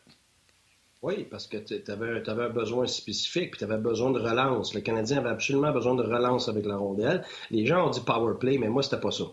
Oui, 1.01 1.25
parce 1.29 1.47
que 1.47 1.57
tu 1.57 1.79
avais, 1.91 2.21
un 2.27 2.49
besoin 2.49 2.85
spécifique, 2.85 3.51
puis 3.51 3.59
tu 3.59 3.63
avais 3.63 3.77
besoin 3.77 4.11
de 4.11 4.19
relance. 4.19 4.73
Le 4.73 4.81
Canadien 4.81 5.19
avait 5.19 5.29
absolument 5.29 5.71
besoin 5.71 5.95
de 5.95 6.03
relance 6.03 6.49
avec 6.49 6.65
la 6.65 6.75
rondelle. 6.75 7.23
Les 7.51 7.65
gens 7.65 7.87
ont 7.87 7.89
dit 7.89 8.01
power 8.01 8.33
play, 8.37 8.57
mais 8.57 8.67
moi, 8.67 8.83
c'était 8.83 8.99
pas 8.99 9.11
ça. 9.11 9.23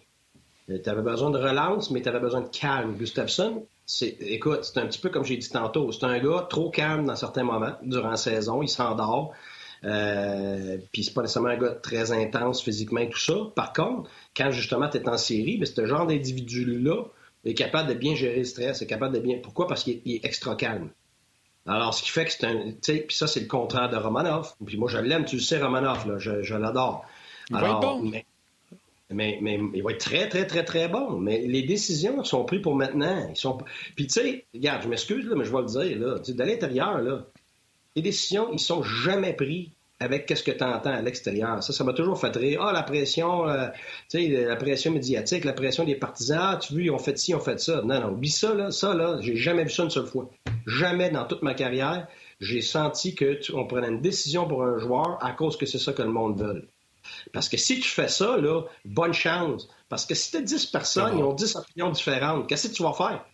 Euh, 0.71 0.79
tu 0.83 0.89
avais 0.89 1.03
besoin 1.03 1.31
de 1.31 1.39
relance, 1.39 1.91
mais 1.91 2.03
tu 2.03 2.09
avais 2.09 2.21
besoin 2.21 2.43
de 2.43 2.49
calme. 2.49 2.95
Gustafsson, 2.95 3.67
écoute, 4.01 4.61
c'est 4.63 4.79
un 4.79 4.87
petit 4.87 5.01
peu 5.01 5.09
comme 5.09 5.25
j'ai 5.25 5.37
dit 5.37 5.51
tantôt. 5.51 5.91
C'est 5.91 6.05
un 6.05 6.19
gars 6.21 6.47
trop 6.49 6.71
calme 6.71 7.07
dans 7.07 7.17
certains 7.17 7.45
moments 7.45 7.75
durant 7.83 8.11
la 8.11 8.17
saison. 8.17 8.63
Il 8.63 8.69
s'endort. 8.69 9.33
Euh, 9.85 10.79
puis 10.93 11.05
c'est 11.05 11.13
pas 11.13 11.23
nécessairement 11.23 11.51
un 11.51 11.59
gars 11.59 11.75
très 11.75 12.13
intense 12.13 12.63
physiquement 12.63 13.01
et 13.01 13.11
tout 13.11 13.19
ça. 13.19 13.35
Par 13.57 13.73
contre, 13.73 14.09
quand 14.37 14.51
justement 14.51 14.89
tu 14.89 14.99
es 14.99 15.09
en 15.09 15.19
série, 15.19 15.59
ben, 15.59 15.67
ce 15.67 15.87
genre 15.87 16.07
d'individu-là 16.07 17.05
est 17.47 17.55
capable 17.55 17.89
de 17.89 17.95
bien 17.95 18.15
gérer 18.15 18.39
le 18.39 18.45
stress, 18.45 18.83
est 18.83 18.87
capable 18.87 19.15
de 19.15 19.21
bien. 19.21 19.39
Pourquoi? 19.43 19.67
Parce 19.67 19.85
qu'il 19.85 20.01
est, 20.05 20.25
extra 20.25 20.57
calme. 20.57 20.91
Alors, 21.67 21.95
ce 21.95 22.03
qui 22.03 22.11
fait 22.11 22.25
que 22.25 22.33
c'est 22.33 22.45
un. 22.45 22.71
Tu 22.71 22.77
sais, 22.83 22.99
puis 22.99 23.17
ça, 23.17 23.27
c'est 23.27 23.41
le 23.41 23.47
contraire 23.47 23.89
de 23.89 23.97
Romanov. 23.97 24.55
Puis 24.65 24.77
moi, 24.77 24.89
je 24.89 24.99
l'aime, 24.99 25.25
tu 25.25 25.37
le 25.37 25.43
sais, 25.43 25.61
Romanov, 25.61 26.09
là, 26.09 26.19
je, 26.19 26.55
l'adore. 26.55 27.05
Alors, 27.53 27.81
bon. 27.81 28.11
mais, 29.11 29.39
mais, 29.41 29.61
il 29.75 29.83
va 29.83 29.93
être 29.93 30.05
très, 30.05 30.29
très, 30.29 30.47
très, 30.47 30.65
très 30.65 30.89
bon. 30.89 31.19
Mais 31.19 31.41
les 31.41 31.63
décisions 31.63 32.23
sont 32.25 32.45
prises 32.45 32.63
pour 32.63 32.75
maintenant. 32.75 33.29
Ils 33.29 33.37
sont... 33.37 33.59
Puis, 33.95 34.07
tu 34.07 34.21
sais, 34.21 34.47
regarde, 34.55 34.83
je 34.83 34.89
m'excuse, 34.89 35.29
mais 35.37 35.45
je 35.45 35.53
vais 35.53 35.63
le 35.63 35.67
dire, 35.67 35.99
là. 35.99 36.19
De 36.19 36.45
l'intérieur, 36.45 37.01
là, 37.01 37.27
les 37.97 38.03
décisions, 38.03 38.53
ils 38.53 38.61
sont 38.61 38.83
jamais 38.83 39.33
prises 39.33 39.71
avec 39.99 40.27
qu'est-ce 40.27 40.43
que 40.43 40.51
tu 40.51 40.63
entends 40.63 40.93
à 40.93 41.01
l'extérieur. 41.01 41.63
Ça, 41.63 41.73
ça 41.73 41.85
m'a 41.85 41.93
toujours 41.93 42.21
fait 42.21 42.35
rire. 42.37 42.61
Ah, 42.63 42.73
la 42.73 42.83
pression, 42.83 43.49
euh, 43.49 43.69
tu 44.11 44.19
sais, 44.19 44.45
la 44.47 44.57
pression 44.57 44.93
médiatique, 44.93 45.45
la 45.45 45.55
pression 45.55 45.85
des 45.85 45.95
partisans. 45.95 46.39
Ah, 46.41 46.57
tu 46.61 46.75
vois, 46.75 46.83
ils 46.83 46.91
ont 46.91 46.99
fait 46.99 47.17
ci, 47.17 47.31
ils 47.31 47.35
ont 47.35 47.41
fait 47.41 47.59
ça. 47.59 47.81
Non, 47.83 48.01
non, 48.01 48.11
oublie 48.11 48.31
ça, 48.31 48.55
là. 48.55 48.71
Ça, 48.71 48.95
là, 48.95 49.19
j'ai 49.21 49.37
jamais 49.37 49.65
vu 49.65 49.71
ça 49.71 49.85
une 49.85 49.91
seule 49.91 50.07
fois. 50.07 50.29
Jamais 50.67 51.11
dans 51.11 51.25
toute 51.25 51.43
ma 51.43 51.55
carrière, 51.55 52.07
j'ai 52.41 52.61
senti 52.61 53.15
que 53.15 53.41
on 53.55 53.67
prenait 53.67 53.89
une 53.89 54.03
décision 54.03 54.47
pour 54.47 54.65
un 54.65 54.79
joueur 54.79 55.19
à 55.25 55.33
cause 55.33 55.57
que 55.57 55.65
c'est 55.65 55.79
ça 55.79 55.93
que 55.93 56.03
le 56.03 56.11
monde 56.11 56.41
veut. 56.41 56.69
Parce 57.33 57.49
que 57.49 57.57
si 57.57 57.81
tu 57.81 57.89
fais 57.89 58.09
ça, 58.09 58.37
là, 58.37 58.63
bonne 58.85 59.15
chance. 59.15 59.69
Parce 59.89 60.05
que 60.05 60.15
si 60.15 60.31
tu 60.33 60.37
as 60.39 60.41
10 60.43 60.67
personnes, 60.67 61.19
ils 61.19 61.23
ont 61.23 61.33
10 61.33 61.57
opinions 61.57 61.91
différentes, 61.91 62.49
qu'est-ce 62.49 62.69
que 62.69 62.75
tu 62.75 62.83
vas 62.83 62.93
faire? 62.93 63.25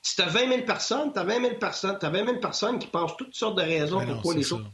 Si 0.00 0.16
tu 0.16 0.22
as 0.22 0.26
20 0.26 0.48
000 0.48 0.62
personnes, 0.62 1.12
tu 1.12 1.18
as 1.20 1.24
20 1.24 1.40
000 1.42 1.54
personnes, 1.56 1.98
as 2.00 2.10
20 2.10 2.24
000 2.24 2.40
personnes 2.40 2.78
qui 2.78 2.88
pensent 2.88 3.16
toutes 3.16 3.34
sortes 3.34 3.56
de 3.56 3.62
raisons 3.62 4.04
pourquoi 4.04 4.34
les 4.34 4.42
choses. 4.42 4.64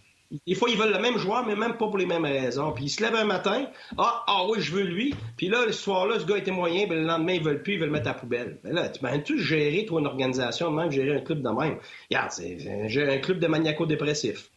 Des 0.47 0.55
fois, 0.55 0.69
ils 0.69 0.77
veulent 0.77 0.93
le 0.93 0.99
même 0.99 1.17
joueur, 1.17 1.47
mais 1.47 1.57
même 1.57 1.79
pas 1.79 1.87
pour 1.87 1.97
les 1.97 2.05
mêmes 2.05 2.27
raisons. 2.27 2.73
Puis 2.73 2.85
ils 2.85 2.91
se 2.91 3.03
lèvent 3.03 3.15
un 3.15 3.25
matin, 3.25 3.67
ah, 3.97 4.25
ah 4.27 4.45
oui, 4.47 4.61
je 4.61 4.73
veux 4.73 4.83
lui. 4.83 5.15
Puis 5.39 5.49
là, 5.49 5.65
ce 5.69 5.73
soir-là, 5.73 6.21
ce 6.21 6.27
gars 6.27 6.37
était 6.37 6.51
moyen, 6.51 6.87
puis 6.87 6.97
le 6.97 7.05
lendemain, 7.05 7.33
ils 7.33 7.43
veulent 7.43 7.63
plus, 7.63 7.75
ils 7.75 7.79
veulent 7.79 7.89
le 7.89 7.95
mettre 7.95 8.09
à 8.09 8.13
la 8.13 8.19
poubelle. 8.19 8.59
Mais 8.63 8.73
là, 8.73 8.91
tu 8.91 9.03
m'as 9.03 9.19
tu 9.21 9.43
gérer, 9.43 9.87
toi, 9.87 10.01
une 10.01 10.07
organisation, 10.07 10.71
même 10.71 10.91
gérer 10.91 11.17
un 11.17 11.21
club 11.21 11.41
de 11.41 11.49
même? 11.49 11.79
Regarde, 12.11 12.31
c'est 12.31 13.11
un, 13.11 13.19
club 13.19 13.39
de 13.39 13.47
maniaco-dépressif. 13.47 14.51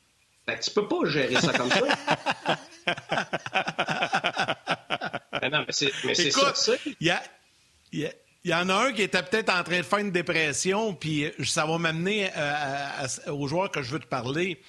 Fait 0.46 0.58
que 0.58 0.63
tu 0.63 0.72
peux 0.72 0.88
pas 0.90 1.06
gérer 1.06 1.36
ça 1.36 1.54
comme 1.54 1.70
ça. 1.70 1.82
mais 5.42 5.50
non, 5.51 5.66
mais 5.66 5.72
c'est 6.13 6.32
ça. 6.32 6.54
Il 7.00 7.18
y 7.94 8.08
y 8.44 8.54
en 8.54 8.68
a 8.68 8.74
un 8.74 8.92
qui 8.92 9.04
était 9.04 9.24
peut-être 9.24 9.54
en 9.54 9.63
train 9.63 9.78
de 9.78 9.84
faire 9.84 10.00
une 10.00 10.12
dépression, 10.12 10.94
puis 10.96 11.32
ça 11.46 11.66
va 11.66 11.78
m'amener 11.78 12.30
euh, 12.36 13.32
aux 13.32 13.48
joueurs 13.48 13.72
que 13.72 13.82
je 13.82 13.92
veux 13.92 14.00
te 14.00 14.08
parler. 14.08 14.60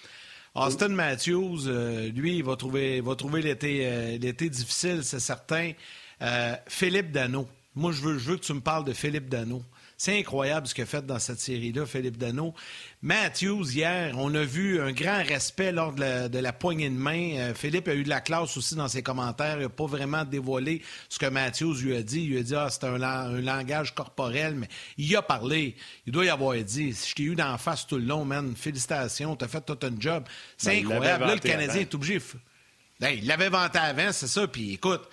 Austin 0.54 0.88
Matthews, 0.90 1.66
euh, 1.66 2.10
lui, 2.10 2.36
il 2.36 2.44
va 2.44 2.56
trouver, 2.56 3.00
va 3.00 3.14
trouver 3.16 3.40
l'été, 3.40 3.86
euh, 3.86 4.18
l'été 4.18 4.50
difficile, 4.50 5.02
c'est 5.02 5.20
certain. 5.20 5.72
Euh, 6.20 6.54
Philippe 6.68 7.10
Dano. 7.10 7.48
Moi, 7.74 7.92
je 7.92 8.02
veux, 8.02 8.18
je 8.18 8.30
veux 8.30 8.36
que 8.36 8.44
tu 8.44 8.52
me 8.52 8.60
parles 8.60 8.84
de 8.84 8.92
Philippe 8.92 9.30
Dano. 9.30 9.62
C'est 10.04 10.18
incroyable 10.18 10.66
ce 10.66 10.74
qu'il 10.74 10.82
a 10.82 10.86
fait 10.88 11.06
dans 11.06 11.20
cette 11.20 11.38
série-là, 11.38 11.86
Philippe 11.86 12.16
Dano. 12.16 12.54
Matthews, 13.02 13.70
hier, 13.70 14.16
on 14.18 14.34
a 14.34 14.42
vu 14.42 14.80
un 14.80 14.90
grand 14.90 15.22
respect 15.22 15.70
lors 15.70 15.92
de 15.92 16.38
la, 16.38 16.52
poignée 16.52 16.90
de 16.90 16.96
main. 16.96 17.36
Euh, 17.36 17.54
Philippe 17.54 17.86
a 17.86 17.94
eu 17.94 18.02
de 18.02 18.08
la 18.08 18.20
classe 18.20 18.56
aussi 18.56 18.74
dans 18.74 18.88
ses 18.88 19.04
commentaires. 19.04 19.58
Il 19.58 19.62
n'a 19.62 19.68
pas 19.68 19.86
vraiment 19.86 20.24
dévoilé 20.24 20.82
ce 21.08 21.20
que 21.20 21.26
Matthews 21.26 21.74
lui 21.82 21.94
a 21.94 22.02
dit. 22.02 22.24
Il 22.24 22.36
a 22.36 22.42
dit 22.42 22.54
ah, 22.56 22.66
c'est 22.68 22.82
un, 22.82 22.98
langage 22.98 23.94
corporel, 23.94 24.56
mais 24.56 24.66
il 24.98 25.14
a 25.14 25.22
parlé. 25.22 25.76
Il 26.04 26.12
doit 26.12 26.24
y 26.24 26.30
avoir 26.30 26.56
dit 26.56 26.92
Je 26.92 27.14
t'ai 27.14 27.22
eu 27.22 27.36
d'en 27.36 27.56
face 27.56 27.86
tout 27.86 27.98
le 27.98 28.04
long, 28.04 28.24
man. 28.24 28.56
Félicitations, 28.56 29.36
tu 29.36 29.44
as 29.44 29.48
fait 29.48 29.60
tout 29.60 29.78
un 29.86 30.00
job. 30.00 30.24
C'est 30.56 30.82
ben, 30.82 30.84
incroyable. 30.84 31.26
Là, 31.26 31.34
le 31.34 31.40
Canadien 31.40 31.80
est 31.80 31.94
obligé. 31.94 32.20
Ben, 32.98 33.10
il 33.10 33.28
l'avait 33.28 33.50
vanté 33.50 33.78
avant, 33.78 34.10
c'est 34.10 34.26
ça. 34.26 34.48
Puis 34.48 34.72
écoute, 34.72 35.08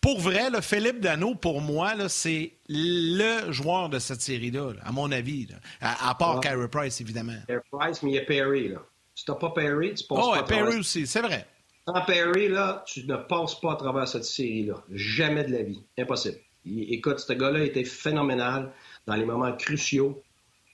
pour 0.00 0.20
vrai, 0.20 0.48
Philippe 0.62 1.00
Dano, 1.00 1.34
pour 1.34 1.60
moi, 1.60 2.08
c'est 2.08 2.52
le 2.68 3.52
joueur 3.52 3.90
de 3.90 3.98
cette 3.98 4.22
série-là, 4.22 4.72
à 4.82 4.92
mon 4.92 5.12
avis. 5.12 5.48
À, 5.80 6.14
part 6.14 6.40
Carey 6.40 6.68
Price, 6.68 7.00
évidemment. 7.00 7.36
Carey 7.46 7.62
Price, 7.70 8.02
mais 8.02 8.12
il 8.12 8.14
y 8.14 8.18
a 8.18 8.24
Perry. 8.24 8.68
Là. 8.68 8.78
Si 9.14 9.24
tu 9.26 9.30
n'as 9.30 9.36
pas 9.36 9.50
Perry, 9.50 9.92
tu 9.94 10.04
passes 10.06 10.18
oh, 10.22 10.30
pas 10.32 10.38
à 10.38 10.42
Perry 10.42 10.78
aussi, 10.78 11.06
c'est 11.06 11.20
vrai. 11.20 11.46
Sans 11.86 12.00
Perry, 12.02 12.48
là, 12.48 12.82
tu 12.86 13.06
ne 13.06 13.16
passes 13.16 13.60
pas 13.60 13.72
à 13.72 13.76
travers 13.76 14.08
cette 14.08 14.24
série-là. 14.24 14.82
Jamais 14.90 15.44
de 15.44 15.52
la 15.52 15.62
vie. 15.62 15.82
Impossible. 15.98 16.38
écoute, 16.64 17.18
ce 17.18 17.32
gars-là 17.34 17.64
était 17.64 17.84
phénoménal 17.84 18.72
dans 19.06 19.16
les 19.16 19.24
moments 19.26 19.54
cruciaux. 19.54 20.22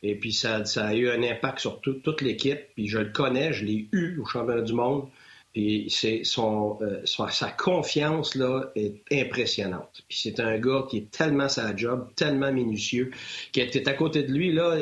Et 0.05 0.15
puis, 0.15 0.33
ça, 0.33 0.65
ça 0.65 0.87
a 0.87 0.95
eu 0.95 1.11
un 1.11 1.23
impact 1.25 1.59
sur 1.59 1.81
toute 1.81 2.21
l'équipe. 2.21 2.61
Puis, 2.77 2.87
je 2.87 2.99
le 2.99 3.11
connais, 3.11 3.53
je 3.53 3.65
l'ai 3.65 3.89
eu 3.91 4.21
au 4.21 4.25
championnat 4.25 4.63
du 4.63 4.75
monde. 4.75 5.09
Puis 5.57 5.87
c'est 5.89 6.23
son, 6.23 6.79
euh, 6.83 7.01
sa 7.07 7.51
confiance 7.51 8.35
là 8.35 8.65
est 8.75 9.03
impressionnante. 9.11 10.05
Puis 10.07 10.19
c'est 10.25 10.39
un 10.39 10.59
gars 10.59 10.85
qui 10.91 10.99
est 10.99 11.11
tellement 11.11 11.49
sa 11.49 11.75
job, 11.75 12.11
tellement 12.15 12.53
minutieux, 12.53 13.11
que 13.55 13.63
tu 13.63 13.83
à 13.89 13.95
côté 13.95 14.23
de 14.25 14.35
lui 14.35 14.53
là, 14.53 14.77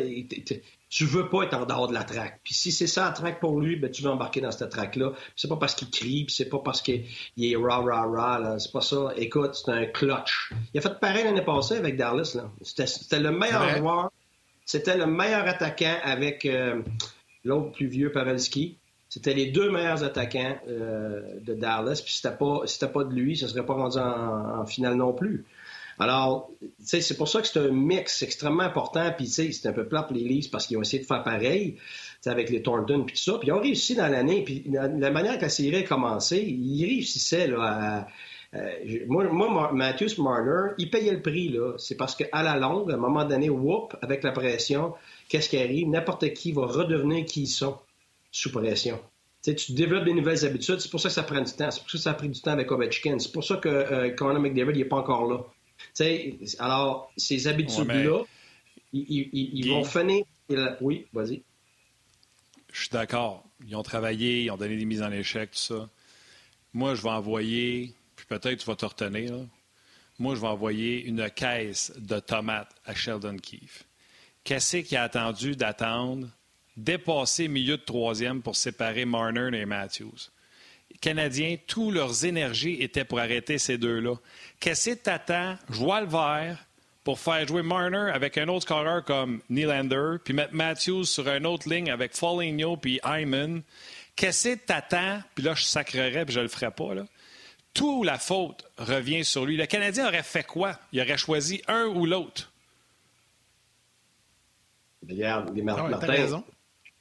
tu 0.90 1.04
veux 1.04 1.28
pas 1.28 1.45
être 1.45 1.54
en 1.54 1.64
dehors 1.64 1.87
de 1.87 1.95
la 1.95 2.02
traque. 2.02 2.40
Puis 2.43 2.54
si 2.54 2.73
c'est 2.73 2.88
ça 2.88 3.04
la 3.04 3.12
traque 3.12 3.38
pour 3.38 3.61
lui, 3.61 3.76
ben 3.76 3.88
tu 3.88 4.02
veux 4.02 4.11
embarquer 4.11 4.40
dans 4.40 4.50
cette 4.50 4.71
traque 4.71 4.97
là. 4.97 5.12
C'est 5.37 5.47
pas 5.47 5.59
parce 5.59 5.76
qu'il 5.76 5.90
crie, 5.90 6.26
c'est 6.28 6.49
pas 6.49 6.59
parce 6.59 6.83
qu'il 6.83 7.04
est 7.38 7.54
rah 7.54 7.78
rah 7.78 8.40
là, 8.40 8.59
c'est 8.59 8.73
pas 8.73 8.81
ça. 8.81 9.12
Écoute, 9.16 9.54
c'est 9.54 9.71
un 9.71 9.87
clutch. 9.87 10.50
Il 10.73 10.78
a 10.78 10.81
fait 10.81 10.99
pareil 10.99 11.23
l'année 11.23 11.45
passée 11.45 11.76
avec 11.76 11.97
Dallas 11.97 12.33
là. 12.35 12.50
C'était 12.62 13.21
le 13.21 13.31
meilleur 13.31 13.78
joueur. 13.78 14.11
C'était 14.66 14.97
le 14.97 15.07
meilleur 15.07 15.47
attaquant 15.47 15.99
avec 16.02 16.45
euh, 16.47 16.83
l'autre 17.45 17.71
plus 17.71 17.87
vieux 17.87 18.11
Pavelski. 18.11 18.76
C'était 19.14 19.33
les 19.33 19.47
deux 19.47 19.71
meilleurs 19.71 20.02
attaquants 20.02 20.59
euh, 20.66 21.21
de 21.40 21.54
Dallas. 21.54 22.00
Puis 22.04 22.14
si 22.14 22.21
c'était 22.21 22.35
pas, 22.35 22.88
pas 22.92 23.04
de 23.04 23.14
lui, 23.14 23.37
ça 23.37 23.47
serait 23.47 23.64
pas 23.64 23.75
rendu 23.75 23.97
en, 23.97 24.66
finale 24.66 24.97
non 24.97 25.12
plus. 25.12 25.44
Alors, 26.00 26.50
c'est 26.80 27.16
pour 27.16 27.28
ça 27.28 27.40
que 27.40 27.47
c'est 27.47 27.61
un 27.61 27.71
mix 27.71 28.23
extrêmement 28.23 28.64
important. 28.64 29.12
Puis, 29.16 29.28
c'est 29.28 29.66
un 29.66 29.73
peu 29.73 29.87
plat 29.87 30.02
pour 30.02 30.16
les 30.16 30.25
Leafs 30.25 30.50
parce 30.50 30.66
qu'ils 30.66 30.76
ont 30.78 30.83
essayé 30.83 31.00
de 31.00 31.06
faire 31.06 31.23
pareil 31.23 31.76
avec 32.26 32.50
les 32.50 32.61
Thornton 32.61 33.04
puis 33.04 33.14
tout 33.14 33.23
ça. 33.23 33.38
Puis, 33.38 33.47
ils 33.47 33.52
ont 33.52 33.61
réussi 33.61 33.94
dans 33.94 34.09
l'année. 34.09 34.42
Puis, 34.42 34.64
la, 34.68 34.88
manière 35.12 35.37
que 35.37 35.42
la 35.42 35.49
série 35.49 35.76
a 35.76 35.83
commencé, 35.85 36.40
ils 36.40 36.85
réussissaient 36.85 37.47
là, 37.47 37.61
à, 37.62 38.06
moi, 39.06 39.28
moi, 39.30 39.71
Matthews 39.73 40.21
Marner, 40.21 40.75
il 40.78 40.90
payait 40.90 41.12
le 41.12 41.23
prix. 41.23 41.50
là. 41.50 41.75
C'est 41.78 41.97
parce 41.97 42.16
qu'à 42.16 42.42
la 42.42 42.56
longue, 42.56 42.90
à 42.90 42.94
un 42.94 42.99
moment 42.99 43.25
donné, 43.25 43.49
whoop, 43.49 43.94
avec 44.02 44.25
la 44.25 44.33
pression, 44.33 44.94
qu'est-ce 45.28 45.49
qui 45.49 45.59
arrive? 45.59 45.88
N'importe 45.88 46.33
qui 46.33 46.50
va 46.50 46.66
redevenir 46.66 47.25
qui 47.26 47.42
ils 47.42 47.47
sont 47.47 47.76
sous 48.35 48.50
pression. 48.50 49.00
tu 49.43 49.73
développes 49.73 50.05
des 50.05 50.12
nouvelles 50.12 50.45
habitudes. 50.45 50.81
C'est 50.81 50.91
pour 50.91 51.00
ça 51.00 51.09
que 51.09 51.14
ça 51.14 51.23
prend 51.23 51.41
du 51.41 51.53
temps. 51.53 51.71
C'est 51.71 51.81
pour 51.81 51.91
ça 51.91 51.99
que 51.99 52.03
ça 52.03 52.11
a 52.11 52.14
pris 52.14 52.29
du 52.29 52.41
temps 52.41 52.50
avec 52.50 52.71
Ovechkin. 52.73 53.19
C'est 53.21 53.31
pour 53.31 53.45
ça 53.45 53.59
que 53.59 53.69
euh, 53.69 54.11
Conor 54.11 54.41
McDavid 54.41 54.76
n'est 54.76 54.85
pas 54.85 54.97
encore 54.97 55.31
là. 55.31 55.45
alors, 56.59 57.12
ces 57.17 57.47
habitudes-là, 57.47 58.25
ils, 58.93 59.69
vont 59.69 59.85
finir. 59.85 60.25
Oui, 60.81 61.07
vas-y. 61.12 61.43
Je 62.73 62.81
suis 62.81 62.91
d'accord. 62.91 63.45
Ils 63.64 63.76
ont 63.76 63.85
travaillé, 63.85 64.43
ils 64.43 64.50
ont 64.50 64.57
donné 64.57 64.76
des 64.76 64.85
mises 64.85 65.03
en 65.03 65.12
échec, 65.12 65.53
tout 65.53 65.59
ça. 65.59 65.88
Moi, 66.73 66.97
je 66.97 67.03
vais 67.03 67.11
envoyer, 67.11 67.95
puis 68.17 68.26
peut-être 68.26 68.59
tu 68.59 68.67
vas 68.67 68.75
te 68.75 68.85
retenir, 68.85 69.33
moi, 70.19 70.35
je 70.35 70.41
vais 70.41 70.49
envoyer 70.49 71.05
une 71.05 71.31
caisse 71.31 71.93
de 71.97 72.19
tomates 72.19 72.75
à 72.85 72.97
Sheldon 72.97 73.37
Keefe. 73.37 73.85
Qu'est-ce 74.43 74.79
qu'il 74.79 74.97
a 74.97 75.05
attendu 75.05 75.55
d'attendre 75.55 76.29
dépasser 76.76 77.49
milieu 77.49 77.76
de 77.76 77.83
troisième 77.83 78.43
pour 78.43 78.57
séparer 78.57 79.04
Marner 79.04 79.50
et 79.59 79.66
Matthews. 79.66 80.31
Les 80.90 80.99
Canadiens, 80.99 81.57
toutes 81.66 81.95
leurs 81.95 82.25
énergies 82.25 82.76
étaient 82.81 83.04
pour 83.04 83.21
arrêter 83.21 83.59
ces 83.59 83.78
deux-là. 83.78 84.14
Qu'est-ce 84.61 84.90
que 84.90 84.95
t'attends? 84.95 85.57
Joie 85.71 86.00
le 86.02 86.07
vert 86.07 86.64
pour 87.02 87.19
faire 87.21 87.47
jouer 87.47 87.62
Marner 87.62 88.11
avec 88.12 88.38
un 88.38 88.49
autre 88.49 88.62
scoreur 88.62 89.04
comme 89.04 89.43
Nylander, 89.50 90.16
puis 90.25 90.33
mettre 90.33 90.54
Matthews 90.54 91.04
sur 91.04 91.28
une 91.28 91.47
autre 91.47 91.69
ligne 91.69 91.90
avec 91.90 92.16
Foligno 92.16 92.76
puis 92.76 92.99
Hyman. 93.04 93.62
Qu'est-ce 94.16 94.54
que 94.54 94.54
t'attends? 94.54 95.21
Puis 95.35 95.45
là, 95.45 95.54
je 95.54 95.64
sacrerais, 95.64 96.25
puis 96.25 96.35
je 96.35 96.40
le 96.40 96.49
ferai 96.49 96.71
pas, 96.71 96.95
là. 96.95 97.04
Tout 97.75 98.04
la 98.04 98.19
faute 98.19 98.64
revient 98.78 99.25
sur 99.25 99.45
lui. 99.45 99.57
Le 99.57 99.66
Canadien 99.66 100.07
aurait 100.07 100.23
fait 100.23 100.45
quoi? 100.45 100.78
Il 100.93 101.00
aurait 101.00 101.19
choisi 101.19 101.61
un 101.66 101.87
ou 101.87 102.07
l'autre. 102.07 102.52
Regarde, 105.07 105.54
les 105.54 105.62
Martin. 105.62 106.45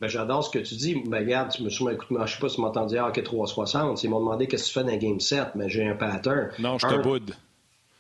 Ben, 0.04 0.10
j'adore 0.10 0.44
ce 0.44 0.50
que 0.50 0.60
tu 0.60 0.76
dis. 0.76 1.02
Mais 1.08 1.20
regarde, 1.20 1.50
tu 1.50 1.64
me 1.64 1.70
souviens, 1.70 1.94
écoute, 1.94 2.10
je 2.26 2.34
sais 2.34 2.40
pas 2.42 2.50
si 2.50 2.56
tu 2.56 2.62
m'entends 2.62 2.86
dire 2.86 3.10
que 3.14 3.22
360. 3.22 4.04
Ils 4.04 4.10
m'ont 4.10 4.20
demandé 4.20 4.48
qu'est-ce 4.48 4.64
que 4.64 4.68
tu 4.68 4.74
fais 4.74 4.84
dans 4.84 4.92
un 4.92 4.98
game 4.98 5.22
7, 5.22 5.56
mais 5.56 5.70
j'ai 5.70 5.88
un 5.88 5.96
pattern. 5.96 6.50
Non, 6.60 6.78
je 6.78 6.88
te 6.88 7.02
boude. 7.02 7.34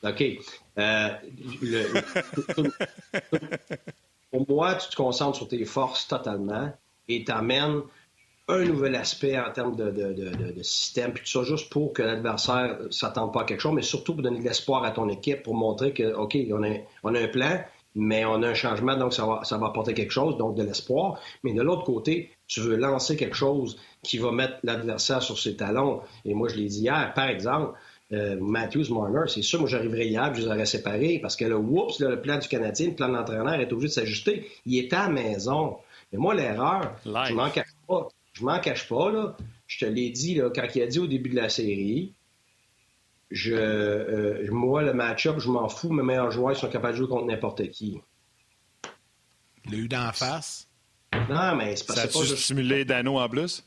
OK. 0.03 0.21
Euh, 0.79 1.09
pour 4.31 4.45
moi, 4.49 4.75
tu 4.75 4.89
te 4.89 4.95
concentres 4.97 5.37
sur 5.37 5.47
tes 5.47 5.63
forces 5.63 6.05
totalement 6.05 6.73
et 7.07 7.23
t'amènes 7.23 7.83
un 8.49 8.65
nouvel 8.65 8.95
aspect 8.95 9.39
en 9.39 9.49
termes 9.53 9.77
de, 9.77 9.89
de, 9.89 10.11
de, 10.11 10.61
système, 10.61 11.13
puis 11.13 11.23
tout 11.23 11.29
ça, 11.29 11.49
juste 11.49 11.71
pour 11.71 11.93
que 11.93 12.01
l'adversaire 12.01 12.79
ne 12.83 12.89
s'attende 12.89 13.31
pas 13.31 13.43
à 13.43 13.45
quelque 13.45 13.61
chose, 13.61 13.71
mais 13.73 13.81
surtout 13.81 14.15
pour 14.15 14.23
donner 14.23 14.39
de 14.39 14.43
l'espoir 14.43 14.83
à 14.83 14.91
ton 14.91 15.07
équipe, 15.07 15.41
pour 15.43 15.55
montrer 15.55 15.93
que, 15.93 16.13
OK, 16.13 16.35
on 16.51 16.63
a, 16.63 16.75
on 17.03 17.15
a 17.15 17.21
un 17.21 17.27
plan, 17.29 17.63
mais 17.95 18.25
on 18.25 18.41
a 18.41 18.49
un 18.49 18.53
changement, 18.53 18.97
donc 18.97 19.13
ça 19.13 19.25
va, 19.25 19.43
ça 19.43 19.57
va 19.57 19.67
apporter 19.67 19.93
quelque 19.93 20.11
chose, 20.11 20.37
donc 20.37 20.55
de 20.55 20.63
l'espoir. 20.63 21.19
Mais 21.43 21.53
de 21.53 21.61
l'autre 21.61 21.83
côté, 21.83 22.31
tu 22.47 22.59
veux 22.61 22.75
lancer 22.75 23.15
quelque 23.15 23.35
chose 23.35 23.77
qui 24.01 24.17
va 24.17 24.31
mettre 24.31 24.55
l'adversaire 24.63 25.21
sur 25.21 25.37
ses 25.39 25.55
talons. 25.55 26.01
Et 26.25 26.33
moi, 26.33 26.49
je 26.49 26.55
l'ai 26.55 26.65
dit 26.65 26.81
hier, 26.81 27.13
par 27.13 27.27
exemple, 27.27 27.77
euh, 28.11 28.37
Matthews, 28.39 28.93
Marner, 28.93 29.27
c'est 29.27 29.41
sûr, 29.41 29.59
moi 29.59 29.69
j'arriverais 29.69 30.05
hier, 30.05 30.33
je 30.35 30.41
les 30.41 30.47
aurais 30.47 30.65
séparés 30.65 31.19
parce 31.19 31.35
que 31.35 31.45
là, 31.45 31.57
oups, 31.57 31.99
le 31.99 32.21
plan 32.21 32.37
du 32.37 32.47
Canadien, 32.47 32.89
le 32.89 32.95
plan 32.95 33.07
de 33.07 33.13
l'entraîneur 33.13 33.53
est 33.55 33.71
obligé 33.71 33.87
de 33.87 33.93
s'ajuster. 33.93 34.51
Il 34.65 34.77
est 34.77 34.93
à 34.93 35.03
la 35.03 35.09
maison. 35.09 35.77
Mais 36.11 36.19
moi, 36.19 36.35
l'erreur, 36.35 36.95
je 37.05 37.33
m'en 37.33 37.49
cache 37.49 37.75
pas. 37.87 38.07
Je 38.33 38.43
m'en 38.43 38.59
cache 38.59 38.87
pas, 38.87 39.11
là. 39.11 39.37
Je 39.67 39.85
te 39.85 39.85
l'ai 39.85 40.09
dit, 40.09 40.35
là, 40.35 40.49
quand 40.53 40.67
il 40.75 40.81
a 40.81 40.87
dit 40.87 40.99
au 40.99 41.07
début 41.07 41.29
de 41.29 41.35
la 41.35 41.49
série, 41.49 42.13
je, 43.33 43.53
euh, 43.55 44.47
moi, 44.51 44.83
le 44.83 44.93
match-up, 44.93 45.39
je 45.39 45.49
m'en 45.49 45.67
fous, 45.67 45.91
mes 45.91 46.03
meilleurs 46.03 46.31
joueurs 46.31 46.55
sont 46.55 46.69
capables 46.69 46.93
de 46.93 46.99
jouer 46.99 47.07
contre 47.07 47.25
n'importe 47.25 47.67
qui. 47.71 47.99
Le 49.69 49.77
eu 49.77 49.87
d'en 49.87 50.11
face? 50.11 50.69
Non, 51.29 51.55
mais 51.55 51.75
c'est 51.75 51.87
pas, 51.87 51.95
ça. 51.95 52.07
Ça 52.09 52.19
a 52.19 52.37
stimulé 52.37 52.85
Dano 52.85 53.17
en 53.17 53.27
plus? 53.27 53.65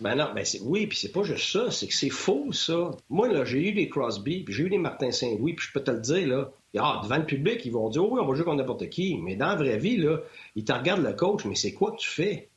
Ben 0.00 0.16
non, 0.16 0.30
ben 0.34 0.44
oui, 0.62 0.86
puis 0.86 0.98
c'est 0.98 1.12
pas 1.12 1.22
juste 1.22 1.52
ça, 1.52 1.70
c'est 1.70 1.86
que 1.86 1.94
c'est 1.94 2.10
faux, 2.10 2.52
ça. 2.52 2.90
Moi, 3.10 3.28
là, 3.28 3.44
j'ai 3.44 3.68
eu 3.68 3.72
des 3.72 3.88
Crosby, 3.88 4.42
puis 4.42 4.54
j'ai 4.54 4.64
eu 4.64 4.70
des 4.70 4.78
Martin 4.78 5.12
Saint-Louis, 5.12 5.54
puis 5.54 5.66
je 5.66 5.72
peux 5.72 5.84
te 5.84 5.90
le 5.90 6.00
dire, 6.00 6.26
là, 6.26 6.50
ah, 6.78 7.00
devant 7.04 7.18
le 7.18 7.26
public, 7.26 7.60
ils 7.66 7.72
vont 7.72 7.90
dire, 7.90 8.02
oh, 8.02 8.08
oui, 8.12 8.20
on 8.20 8.26
va 8.26 8.34
jouer 8.34 8.44
contre 8.44 8.56
n'importe 8.56 8.88
qui. 8.88 9.18
Mais 9.18 9.36
dans 9.36 9.48
la 9.48 9.56
vraie 9.56 9.76
vie, 9.76 9.98
là, 9.98 10.18
ils 10.56 10.64
te 10.64 10.72
regardent 10.72 11.04
le 11.04 11.12
coach, 11.12 11.44
mais 11.44 11.54
c'est 11.54 11.72
quoi 11.72 11.92
que 11.92 11.98
tu 11.98 12.08
fais? 12.08 12.48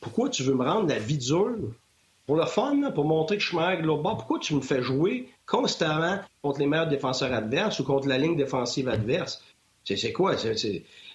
Pourquoi 0.00 0.28
tu 0.28 0.42
veux 0.42 0.54
me 0.54 0.64
rendre 0.64 0.88
la 0.88 0.98
vie 0.98 1.16
dure? 1.16 1.56
Pour 2.26 2.36
le 2.36 2.46
fun, 2.46 2.90
pour 2.92 3.04
montrer 3.04 3.36
que 3.36 3.42
je 3.42 3.48
suis 3.48 3.56
meilleur 3.56 3.98
bord, 3.98 4.16
pourquoi 4.16 4.38
tu 4.40 4.54
me 4.54 4.60
fais 4.60 4.82
jouer 4.82 5.28
constamment 5.46 6.18
contre 6.42 6.58
les 6.58 6.66
meilleurs 6.66 6.88
défenseurs 6.88 7.32
adverses 7.32 7.78
ou 7.78 7.84
contre 7.84 8.08
la 8.08 8.18
ligne 8.18 8.36
défensive 8.36 8.88
adverse? 8.88 9.42
C'est 9.84 10.12
quoi? 10.12 10.34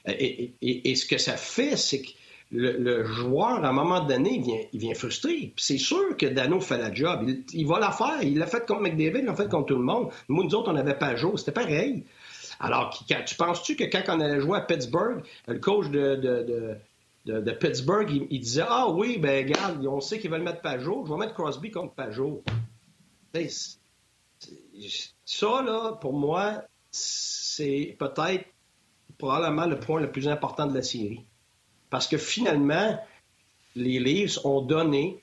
Et, 0.07 0.95
ce 0.95 1.05
que 1.05 1.17
ça 1.17 1.35
fait, 1.35 1.75
c'est 1.75 2.01
que 2.01 2.09
le, 2.51 3.03
joueur, 3.05 3.63
à 3.63 3.69
un 3.69 3.73
moment 3.73 4.01
donné, 4.05 4.35
il 4.35 4.43
vient, 4.43 4.89
il 4.89 4.95
frustré. 4.95 5.53
C'est 5.57 5.77
sûr 5.77 6.15
que 6.17 6.25
Dano 6.25 6.61
fait 6.61 6.77
la 6.77 6.93
job. 6.93 7.29
Il, 7.53 7.67
va 7.67 7.79
la 7.79 7.91
faire. 7.91 8.23
Il 8.23 8.37
l'a 8.37 8.47
fait 8.47 8.65
contre 8.65 8.81
McDavid, 8.81 9.19
il 9.19 9.25
l'a 9.25 9.35
fait 9.35 9.49
contre 9.49 9.67
tout 9.67 9.75
le 9.75 9.83
monde. 9.83 10.09
Nous, 10.29 10.43
nous 10.43 10.55
autres, 10.55 10.69
on 10.69 10.73
n'avait 10.73 10.97
pas 10.97 11.15
joué. 11.15 11.33
C'était 11.35 11.51
pareil. 11.51 12.05
Alors, 12.59 12.97
tu 13.25 13.35
penses-tu 13.35 13.75
que 13.75 13.85
quand 13.85 14.03
on 14.07 14.19
allait 14.19 14.39
jouer 14.39 14.59
à 14.59 14.61
Pittsburgh, 14.61 15.23
le 15.47 15.59
coach 15.59 15.89
de, 15.89 16.75
Pittsburgh, 17.59 18.27
il, 18.29 18.39
disait 18.39 18.63
Ah 18.67 18.89
oui, 18.89 19.17
ben 19.17 19.45
regarde, 19.45 19.85
on 19.85 20.01
sait 20.01 20.19
qu'ils 20.19 20.31
veulent 20.31 20.41
mettre 20.41 20.61
Pajot, 20.61 21.03
je 21.05 21.11
vais 21.11 21.17
mettre 21.17 21.33
Crosby 21.33 21.71
contre 21.71 21.93
Pajot. 21.93 22.43
Ça, 25.25 25.61
là, 25.61 25.93
pour 26.01 26.13
moi, 26.13 26.63
c'est 26.89 27.95
peut-être 27.99 28.45
probablement 29.17 29.67
le 29.67 29.79
point 29.79 30.01
le 30.01 30.11
plus 30.11 30.27
important 30.27 30.65
de 30.65 30.73
la 30.73 30.81
série. 30.81 31.23
Parce 31.89 32.07
que 32.07 32.17
finalement, 32.17 32.99
les 33.75 33.99
Leafs 33.99 34.43
ont 34.43 34.61
donné 34.61 35.21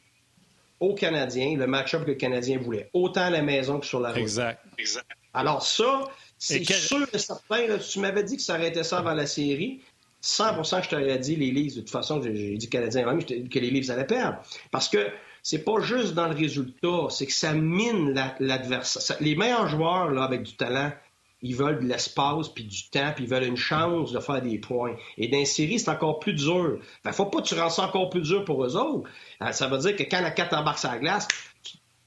aux 0.80 0.94
Canadiens 0.94 1.56
le 1.56 1.66
match-up 1.66 2.04
que 2.04 2.10
le 2.10 2.14
Canadien 2.14 2.58
voulait, 2.58 2.88
autant 2.92 3.22
à 3.22 3.30
la 3.30 3.42
maison 3.42 3.80
que 3.80 3.86
sur 3.86 4.00
la 4.00 4.10
route. 4.10 4.18
Exact. 4.18 4.64
exact. 4.78 5.10
Alors 5.34 5.62
ça, 5.62 6.04
c'est 6.38 6.64
sûr 6.64 7.06
et 7.12 7.18
certain. 7.18 7.78
tu 7.78 7.98
m'avais 7.98 8.22
dit 8.22 8.36
que 8.36 8.42
ça 8.42 8.54
arrêtait 8.54 8.84
ça 8.84 8.98
avant 8.98 9.14
la 9.14 9.26
série. 9.26 9.80
100% 10.22 10.84
je 10.84 10.88
t'aurais 10.88 11.18
dit 11.18 11.36
les 11.36 11.50
Leafs. 11.50 11.76
De 11.76 11.80
toute 11.80 11.90
façon, 11.90 12.20
j'ai 12.22 12.56
dit 12.56 12.68
Canadien 12.68 13.06
même 13.06 13.24
que 13.24 13.58
les 13.58 13.70
Leafs 13.70 13.90
allaient 13.90 14.06
perdre. 14.06 14.38
Parce 14.70 14.88
que 14.88 14.98
c'est 15.42 15.64
pas 15.64 15.80
juste 15.80 16.14
dans 16.14 16.28
le 16.28 16.34
résultat, 16.34 17.06
c'est 17.10 17.26
que 17.26 17.32
ça 17.32 17.52
mine 17.52 18.14
l'adversaire. 18.40 19.16
Les 19.20 19.36
meilleurs 19.36 19.68
joueurs 19.68 20.10
là, 20.10 20.24
avec 20.24 20.42
du 20.42 20.56
talent, 20.56 20.92
ils 21.40 21.54
veulent 21.54 21.78
de 21.78 21.86
l'espace, 21.86 22.48
puis 22.48 22.64
du 22.64 22.90
temps, 22.90 23.12
puis 23.14 23.24
ils 23.24 23.30
veulent 23.30 23.44
une 23.44 23.56
chance 23.56 24.12
de 24.12 24.18
faire 24.18 24.42
des 24.42 24.58
points. 24.58 24.96
Et 25.16 25.28
dans 25.28 25.38
les 25.38 25.44
séries, 25.44 25.78
c'est 25.78 25.90
encore 25.90 26.18
plus 26.18 26.32
dur. 26.32 26.78
Fait 27.04 27.12
faut 27.12 27.26
pas 27.26 27.40
que 27.40 27.46
tu 27.46 27.54
rends 27.54 27.70
ça 27.70 27.84
encore 27.84 28.10
plus 28.10 28.22
dur 28.22 28.44
pour 28.44 28.64
eux 28.64 28.76
autres. 28.76 29.08
Euh, 29.42 29.52
ça 29.52 29.68
veut 29.68 29.78
dire 29.78 29.94
que 29.94 30.02
quand 30.02 30.20
la 30.20 30.32
4 30.32 30.54
embarque 30.56 30.82
la 30.82 30.98
glace, 30.98 31.28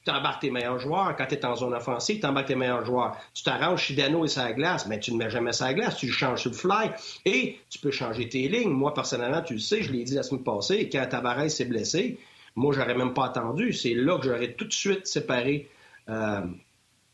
tu 0.05 0.11
embarques 0.11 0.41
tes 0.41 0.51
meilleurs 0.51 0.79
joueurs. 0.79 1.15
Quand 1.15 1.25
tu 1.27 1.35
es 1.35 1.45
en 1.45 1.55
zone 1.55 1.73
offensive, 1.73 2.19
tu 2.19 2.25
embarques 2.25 2.47
tes 2.47 2.55
meilleurs 2.55 2.85
joueurs. 2.85 3.17
Tu 3.33 3.43
t'arranges 3.43 3.83
chez 3.83 3.93
Dano 3.93 4.25
et 4.25 4.27
sa 4.27 4.51
glace, 4.53 4.87
mais 4.87 4.99
tu 4.99 5.13
ne 5.13 5.17
mets 5.17 5.29
jamais 5.29 5.53
sa 5.53 5.73
glace, 5.73 5.97
tu 5.97 6.07
le 6.07 6.11
changes 6.11 6.41
sur 6.41 6.51
le 6.51 6.55
fly. 6.55 6.91
Et 7.25 7.59
tu 7.69 7.79
peux 7.79 7.91
changer 7.91 8.27
tes 8.27 8.47
lignes. 8.47 8.71
Moi, 8.71 8.93
personnellement, 8.93 9.41
tu 9.41 9.53
le 9.53 9.59
sais, 9.59 9.83
je 9.83 9.91
l'ai 9.91 10.03
dit 10.03 10.15
la 10.15 10.23
semaine 10.23 10.43
passée, 10.43 10.89
quand 10.91 11.05
Tavares 11.09 11.49
s'est 11.49 11.65
blessé, 11.65 12.19
moi, 12.55 12.73
j'aurais 12.73 12.95
même 12.95 13.13
pas 13.13 13.25
attendu. 13.25 13.73
C'est 13.73 13.93
là 13.93 14.17
que 14.17 14.25
j'aurais 14.25 14.53
tout 14.53 14.65
de 14.65 14.73
suite 14.73 15.07
séparé 15.07 15.69
euh, 16.09 16.41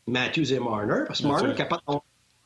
Matthews 0.06 0.52
et 0.52 0.58
Marner, 0.58 1.04
parce 1.06 1.20
que 1.20 1.26
Marner 1.26 1.52
est 1.52 1.56
capable 1.56 1.82
de 1.88 1.94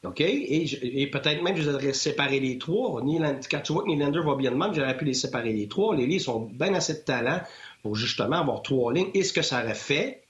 OK? 0.05 0.21
Et, 0.21 1.09
peut-être 1.13 1.43
même 1.43 1.55
que 1.55 1.63
j'aurais 1.63 1.93
séparé 1.93 2.41
les 2.41 2.59
trois. 2.59 3.01
quand 3.01 3.61
tu 3.61 3.73
vois 3.73 3.85
que 3.85 3.89
Nylander 3.89 4.21
va 4.21 4.35
bien 4.35 4.51
de 4.51 4.57
même, 4.57 4.75
j'aurais 4.75 4.97
pu 4.97 5.05
les 5.05 5.15
séparer 5.15 5.53
les 5.53 5.69
trois. 5.69 5.95
Les 5.95 6.07
livres 6.07 6.25
sont 6.25 6.41
bien 6.41 6.75
assez 6.75 6.95
de 6.95 6.99
talent 6.99 7.41
pour 7.83 7.95
justement 7.95 8.41
avoir 8.41 8.63
trois 8.63 8.93
lignes. 8.93 9.11
Et 9.15 9.23
ce 9.23 9.33
que 9.33 9.43
ça 9.43 9.63
aurait 9.63 9.75
fait, 9.75 10.22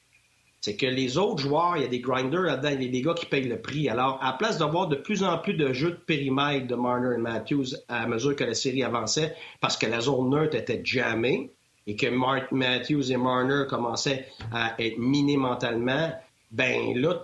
c'est 0.62 0.76
que 0.76 0.86
les 0.86 1.18
autres 1.18 1.42
joueurs, 1.42 1.76
il 1.76 1.82
y 1.82 1.84
a 1.84 1.88
des 1.88 1.98
grinders 1.98 2.42
là-dedans, 2.42 2.70
il 2.70 2.84
y 2.84 2.86
a 2.86 2.90
des 2.90 3.02
gars 3.02 3.14
qui 3.14 3.26
payent 3.26 3.48
le 3.48 3.60
prix. 3.60 3.88
Alors, 3.88 4.20
à 4.22 4.32
place 4.38 4.58
d'avoir 4.58 4.86
de 4.86 4.94
plus 4.94 5.24
en 5.24 5.36
plus 5.38 5.54
de 5.54 5.72
jeux 5.72 5.90
de 5.90 5.96
périmètre 5.96 6.68
de 6.68 6.76
Marner 6.76 7.16
et 7.16 7.18
Matthews 7.18 7.74
à 7.88 8.06
mesure 8.06 8.36
que 8.36 8.44
la 8.44 8.54
série 8.54 8.84
avançait, 8.84 9.34
parce 9.60 9.76
que 9.76 9.86
la 9.86 10.00
zone 10.00 10.30
neutre 10.30 10.54
était 10.54 10.80
jamais 10.84 11.50
et 11.88 11.96
que 11.96 12.06
Matthews 12.54 13.10
et 13.10 13.16
Marner 13.16 13.64
commençaient 13.68 14.28
à 14.52 14.80
être 14.80 14.98
minés 14.98 15.36
mentalement, 15.36 16.12
ben 16.52 16.96
là, 16.96 17.20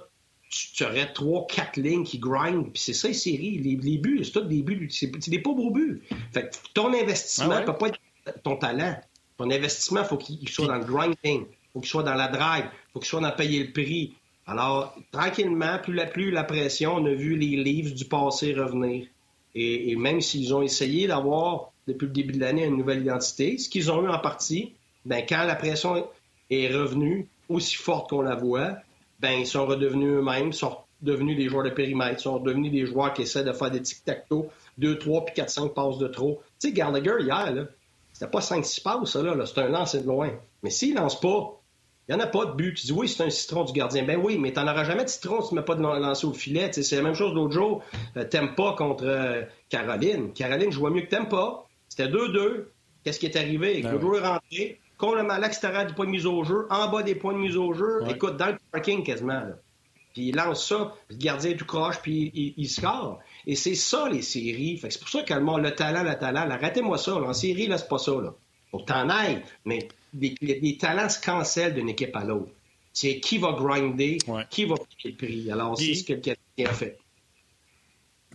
tu, 0.51 0.83
aurais 0.83 1.13
trois, 1.13 1.47
quatre 1.47 1.77
lignes 1.77 2.03
qui 2.03 2.19
grindent, 2.19 2.73
puis 2.73 2.83
c'est 2.83 2.93
ça 2.93 3.07
les 3.07 3.15
séries. 3.15 3.59
Les, 3.59 3.99
buts, 3.99 4.21
c'est 4.25 4.33
tout 4.33 4.41
des 4.41 4.63
buts, 4.63 4.89
c'est 4.91 5.29
des 5.29 5.39
pauvres 5.39 5.71
buts. 5.71 6.03
Fait 6.33 6.51
que 6.51 6.57
ton 6.75 6.93
investissement 6.93 7.55
ne 7.55 7.61
ah 7.61 7.63
peut 7.63 7.79
pas 7.79 7.89
être 7.89 8.01
ton 8.43 8.57
talent. 8.57 8.99
Ton 9.37 9.49
investissement, 9.53 10.01
il 10.01 10.07
faut 10.09 10.17
qu'il 10.17 10.49
soit 10.49 10.67
dans 10.67 10.79
le 10.79 10.85
grinding 10.85 11.47
faut 11.73 11.81
qu'il 11.81 11.91
soit 11.91 12.03
dans 12.03 12.15
la 12.15 12.29
drive, 12.29 12.65
qu'il 12.99 13.09
soit 13.09 13.21
dans 13.21 13.33
payer 13.33 13.65
le 13.65 13.73
prix. 13.73 14.15
Alors, 14.47 14.95
tranquillement, 15.13 15.79
plus 15.83 15.95
la, 15.95 16.07
plus 16.07 16.31
la 16.31 16.45
pression, 16.45 16.95
on 16.97 17.07
a 17.07 17.13
vu 17.13 17.37
les 17.37 17.63
livres 17.63 17.95
du 17.95 18.05
passé 18.07 18.55
revenir. 18.55 19.07
Et, 19.55 19.97
même 19.97 20.21
s'ils 20.21 20.55
ont 20.55 20.63
essayé 20.63 21.07
d'avoir, 21.07 21.73
depuis 21.87 22.07
le 22.07 22.13
début 22.13 22.35
de 22.35 22.41
l'année, 22.41 22.65
une 22.65 22.77
nouvelle 22.77 23.03
identité, 23.03 23.59
ce 23.59 23.69
qu'ils 23.69 23.91
ont 23.91 24.05
eu 24.05 24.09
en 24.09 24.19
partie, 24.19 24.73
ben, 25.05 25.25
quand 25.29 25.45
la 25.45 25.55
pression 25.55 26.07
est 26.51 26.69
revenue 26.69 27.29
aussi 27.49 27.77
forte 27.77 28.11
qu'on 28.11 28.23
la 28.23 28.37
voit, 28.37 28.77
ben, 29.21 29.33
ils 29.33 29.47
sont 29.47 29.67
redevenus 29.67 30.19
eux-mêmes, 30.19 30.53
sont 30.53 30.77
devenus 31.01 31.37
des 31.37 31.49
joueurs 31.49 31.65
de 31.65 31.71
périmètre, 31.71 32.21
sont 32.21 32.39
devenus 32.39 32.71
des 32.71 32.87
joueurs 32.87 33.13
qui 33.13 33.23
essaient 33.23 33.45
de 33.45 33.53
faire 33.53 33.71
des 33.71 33.83
tic-tac-toe, 33.83 34.49
2, 34.79 34.99
3 34.99 35.25
puis 35.25 35.35
4, 35.35 35.51
5 35.51 35.75
passes 35.75 35.99
de 35.99 36.09
trop. 36.09 36.41
Tu 36.61 36.69
sais, 36.69 36.73
Gallagher, 36.73 37.17
hier, 37.21 37.67
c'était 38.13 38.31
pas 38.31 38.41
5-6 38.41 38.83
passes, 38.83 39.17
là, 39.17 39.35
là 39.35 39.47
c'est 39.47 39.59
un 39.61 39.69
lancer 39.69 40.01
de 40.01 40.07
loin. 40.07 40.31
Mais 40.63 40.71
s'il 40.71 40.95
lance 40.95 41.21
pas, 41.21 41.58
il 42.09 42.15
n'y 42.15 42.23
en 42.23 42.25
a 42.25 42.27
pas 42.27 42.47
de 42.47 42.53
but. 42.53 42.75
Tu 42.75 42.87
dis 42.87 42.93
oui, 42.93 43.07
c'est 43.07 43.23
un 43.23 43.31
citron 43.31 43.65
du 43.65 43.73
gardien. 43.73 44.03
Ben 44.03 44.19
oui, 44.23 44.39
mais 44.39 44.53
tu 44.53 44.61
n'en 44.61 44.71
auras 44.71 44.85
jamais 44.85 45.05
de 45.05 45.11
citron 45.11 45.43
si 45.43 45.51
tu 45.51 45.55
ne 45.55 45.61
mets 45.61 45.65
pas 45.65 45.75
de 45.75 45.83
lancer 45.83 46.27
au 46.27 46.33
filet. 46.33 46.71
c'est 46.73 46.97
la 46.97 47.03
même 47.03 47.15
chose 47.15 47.35
l'autre 47.35 47.53
jour. 47.53 47.83
Euh, 48.17 48.25
t'aimes 48.25 48.55
pas 48.55 48.73
contre 48.73 49.05
euh, 49.05 49.43
Caroline. 49.69 50.33
Caroline 50.33 50.73
je 50.73 50.79
vois 50.79 50.91
mieux 50.91 51.03
que 51.03 51.11
t'aimes 51.11 51.29
pas. 51.29 51.67
C'était 51.89 52.09
2-2. 52.09 52.67
Qu'est-ce 53.05 53.19
qui 53.19 53.27
est 53.27 53.37
arrivé? 53.37 53.83
Ben 53.83 53.93
le 53.93 54.01
joueur 54.01 54.25
est 54.25 54.29
rentré, 54.29 54.81
complètement 54.97 55.35
à 55.35 55.39
l'extérieur 55.39 55.87
du 55.87 55.95
point 55.95 56.07
de 56.07 56.11
mise 56.11 56.27
au 56.27 56.45
jeu, 56.45 56.67
en 56.71 56.89
bas 56.89 57.03
des 57.03 57.15
points 57.15 57.35
de 57.35 57.39
mise 57.39 57.57
au 57.57 57.75
jeu. 57.75 58.01
Écoute, 58.09 58.37
dans 58.37 58.49
le 58.49 58.57
parking 58.73 59.03
quasiment. 59.03 59.43
Puis 60.15 60.29
il 60.29 60.37
lance 60.37 60.67
ça, 60.67 60.95
le 61.11 61.17
gardien 61.17 61.55
tout 61.55 61.67
croche, 61.67 62.01
puis 62.01 62.33
il, 62.57 62.69
score. 62.69 63.21
Et 63.47 63.55
c'est 63.55 63.75
ça, 63.75 64.09
les 64.09 64.23
séries. 64.23 64.81
c'est 64.83 64.99
pour 64.99 65.09
ça 65.09 65.23
que 65.23 65.35
le 65.35 65.71
talent, 65.71 66.03
le 66.03 66.19
talent, 66.19 66.51
arrêtez-moi 66.51 66.97
ça. 66.97 67.15
En 67.15 67.33
série, 67.35 67.67
là, 67.67 67.77
c'est 67.79 67.89
pas 67.89 67.99
ça. 67.99 68.13
Là. 68.13 68.35
Faut 68.71 68.79
que 68.79 68.87
t'en 68.87 69.09
ailles. 69.11 69.43
Mais 69.65 69.89
les, 70.15 70.77
talents 70.79 71.09
se 71.09 71.21
cancellent 71.21 71.75
d'une 71.75 71.89
équipe 71.89 72.15
à 72.17 72.25
l'autre. 72.25 72.53
C'est 72.93 73.21
qui 73.21 73.39
va 73.39 73.53
grinder, 73.53 74.19
qui 74.51 74.65
va 74.65 74.75
payer 74.77 75.15
le 75.15 75.17
prix. 75.17 75.51
Alors, 75.51 75.79
c'est 75.79 75.95
ce 75.95 76.05
que 76.05 76.15
le 76.15 76.21
Canadien 76.21 76.67
a 76.67 76.73
fait. 76.73 76.99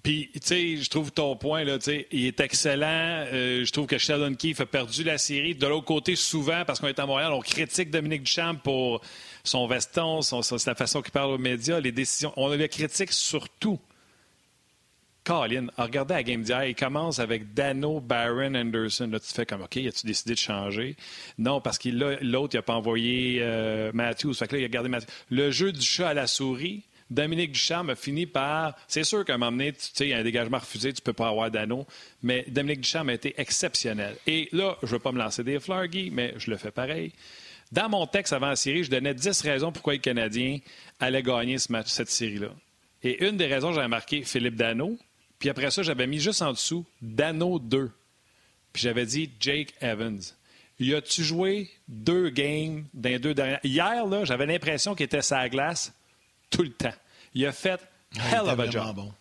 Puis, 0.04 0.30
tu 0.34 0.40
sais, 0.44 0.78
je 0.78 0.90
trouve 0.90 1.14
ton 1.14 1.38
point, 1.38 1.64
là, 1.64 1.78
tu 1.78 1.86
sais, 1.86 2.08
il 2.12 2.26
est 2.26 2.40
excellent. 2.42 3.26
Euh, 3.32 3.64
je 3.64 3.72
trouve 3.72 3.88
que 3.88 3.98
Sheldon 3.98 4.36
Keefe 4.36 4.60
a 4.60 4.66
perdu 4.66 5.06
la 5.06 5.18
série. 5.18 5.56
De 5.56 5.66
l'autre 5.66 5.86
côté, 5.86 6.18
souvent, 6.18 6.66
parce 6.68 6.82
qu'on 6.82 6.88
est 6.88 7.00
à 7.00 7.06
Montréal, 7.06 7.32
on 7.32 7.40
critique 7.40 7.90
Dominique 7.90 8.24
Duchamp 8.24 8.56
pour 8.56 9.02
son 9.46 9.66
veston, 9.66 10.22
son, 10.22 10.42
la 10.68 10.76
façon 10.76 11.02
qu'il 11.02 11.14
parle 11.14 11.32
aux 11.32 11.38
médias, 11.38 11.80
les 11.80 11.94
décisions. 11.94 12.34
On 12.36 12.50
le 12.50 12.68
critique 12.68 13.14
surtout. 13.14 13.80
Colin, 15.24 15.68
regardez 15.78 16.14
la 16.16 16.24
game 16.24 16.42
d'hier, 16.42 16.66
il 16.66 16.76
commence 16.76 17.20
avec 17.20 17.54
Dano, 17.54 18.00
Barron, 18.00 18.56
Anderson. 18.56 19.10
Là, 19.12 19.20
tu 19.20 19.34
fais 19.34 19.46
comme, 19.46 19.62
OK, 19.62 19.78
as-tu 19.78 20.06
décidé 20.06 20.34
de 20.34 20.40
changer? 20.40 20.96
Non, 21.38 21.62
parce 21.62 21.78
que 21.78 21.90
l'autre, 21.90 22.54
il 22.54 22.58
n'a 22.58 22.62
pas 22.62 22.74
envoyé 22.74 23.40
euh, 23.42 23.92
Matthews. 23.94 24.34
Fait 24.34 24.52
là, 24.52 24.58
il 24.58 24.66
a 24.66 24.68
gardé 24.68 24.90
Matthews. 24.90 25.12
Le 25.30 25.52
jeu 25.52 25.72
du 25.72 25.82
chat 25.82 26.10
à 26.10 26.14
la 26.14 26.28
souris, 26.28 26.84
Dominique 27.10 27.52
Duchamp 27.52 27.90
a 27.90 27.96
fini 27.96 28.26
par. 28.26 28.76
C'est 28.88 29.04
sûr 29.04 29.24
qu'à 29.24 29.36
un 29.36 29.38
moment 29.38 29.52
donné, 29.52 29.74
tu 29.74 29.80
sais, 29.94 30.08
il 30.08 30.10
y 30.10 30.14
a 30.14 30.18
un 30.18 30.24
dégagement 30.24 30.58
refusé, 30.58 30.92
tu 30.94 31.02
ne 31.02 31.04
peux 31.04 31.14
pas 31.14 31.28
avoir 31.28 31.52
Dano, 31.52 31.86
mais 32.22 32.44
Dominique 32.48 32.82
Duchamp 32.82 33.08
a 33.08 33.14
été 33.14 33.34
exceptionnel. 33.38 34.16
Et 34.26 34.50
là, 34.52 34.78
je 34.82 34.88
ne 34.88 34.92
veux 34.94 35.00
pas 35.00 35.12
me 35.12 35.20
lancer 35.20 35.44
des 35.44 35.60
fleurs, 35.60 35.88
Guy, 35.88 36.10
mais 36.12 36.34
je 36.38 36.50
le 36.50 36.58
fais 36.58 36.72
pareil. 36.72 37.14
Dans 37.72 37.90
mon 37.90 38.06
texte 38.08 38.34
avant 38.34 38.50
la 38.50 38.56
série, 38.56 38.84
je 38.84 38.92
donnais 38.92 39.14
10 39.14 39.42
raisons 39.42 39.72
pourquoi 39.72 39.94
les 39.94 40.00
Canadiens 40.00 40.60
allaient 41.00 41.24
gagner 41.24 41.58
cette 41.58 42.10
série-là. 42.10 42.50
Et 43.04 43.26
une 43.26 43.38
des 43.38 43.48
raisons, 43.48 43.74
j'avais 43.74 43.88
marqué 43.88 44.24
Philippe 44.24 44.56
Dano. 44.56 44.98
Puis 45.43 45.49
après 45.49 45.71
ça, 45.71 45.84
j'avais 45.84 46.08
mis 46.08 46.19
juste 46.19 46.41
en 46.41 46.53
dessous 46.53 46.86
Dano 47.01 47.60
2. 47.60 47.91
Puis 48.71 48.82
j'avais 48.82 49.06
dit 49.06 49.29
Jake 49.41 49.73
Evans. 49.82 50.21
Y 50.79 50.93
a-tu 50.95 51.21
joué 51.21 51.69
deux 51.89 52.29
games 52.29 52.86
dans 52.93 53.10
les 53.10 53.19
deux 53.19 53.34
dernières? 53.34 53.60
Hier, 53.62 54.06
là, 54.06 54.23
j'avais 54.23 54.45
l'impression 54.45 54.95
qu'il 54.95 55.03
était 55.03 55.21
sa 55.21 55.49
glace 55.49 55.91
tout 56.49 56.63
le 56.63 56.71
temps. 56.71 56.93
Il 57.34 57.45
a 57.45 57.51
fait 57.51 57.82
hell 58.15 58.43
of 58.43 58.58
a 58.58 58.69
job. 58.69 58.95
Bon. 58.95 59.12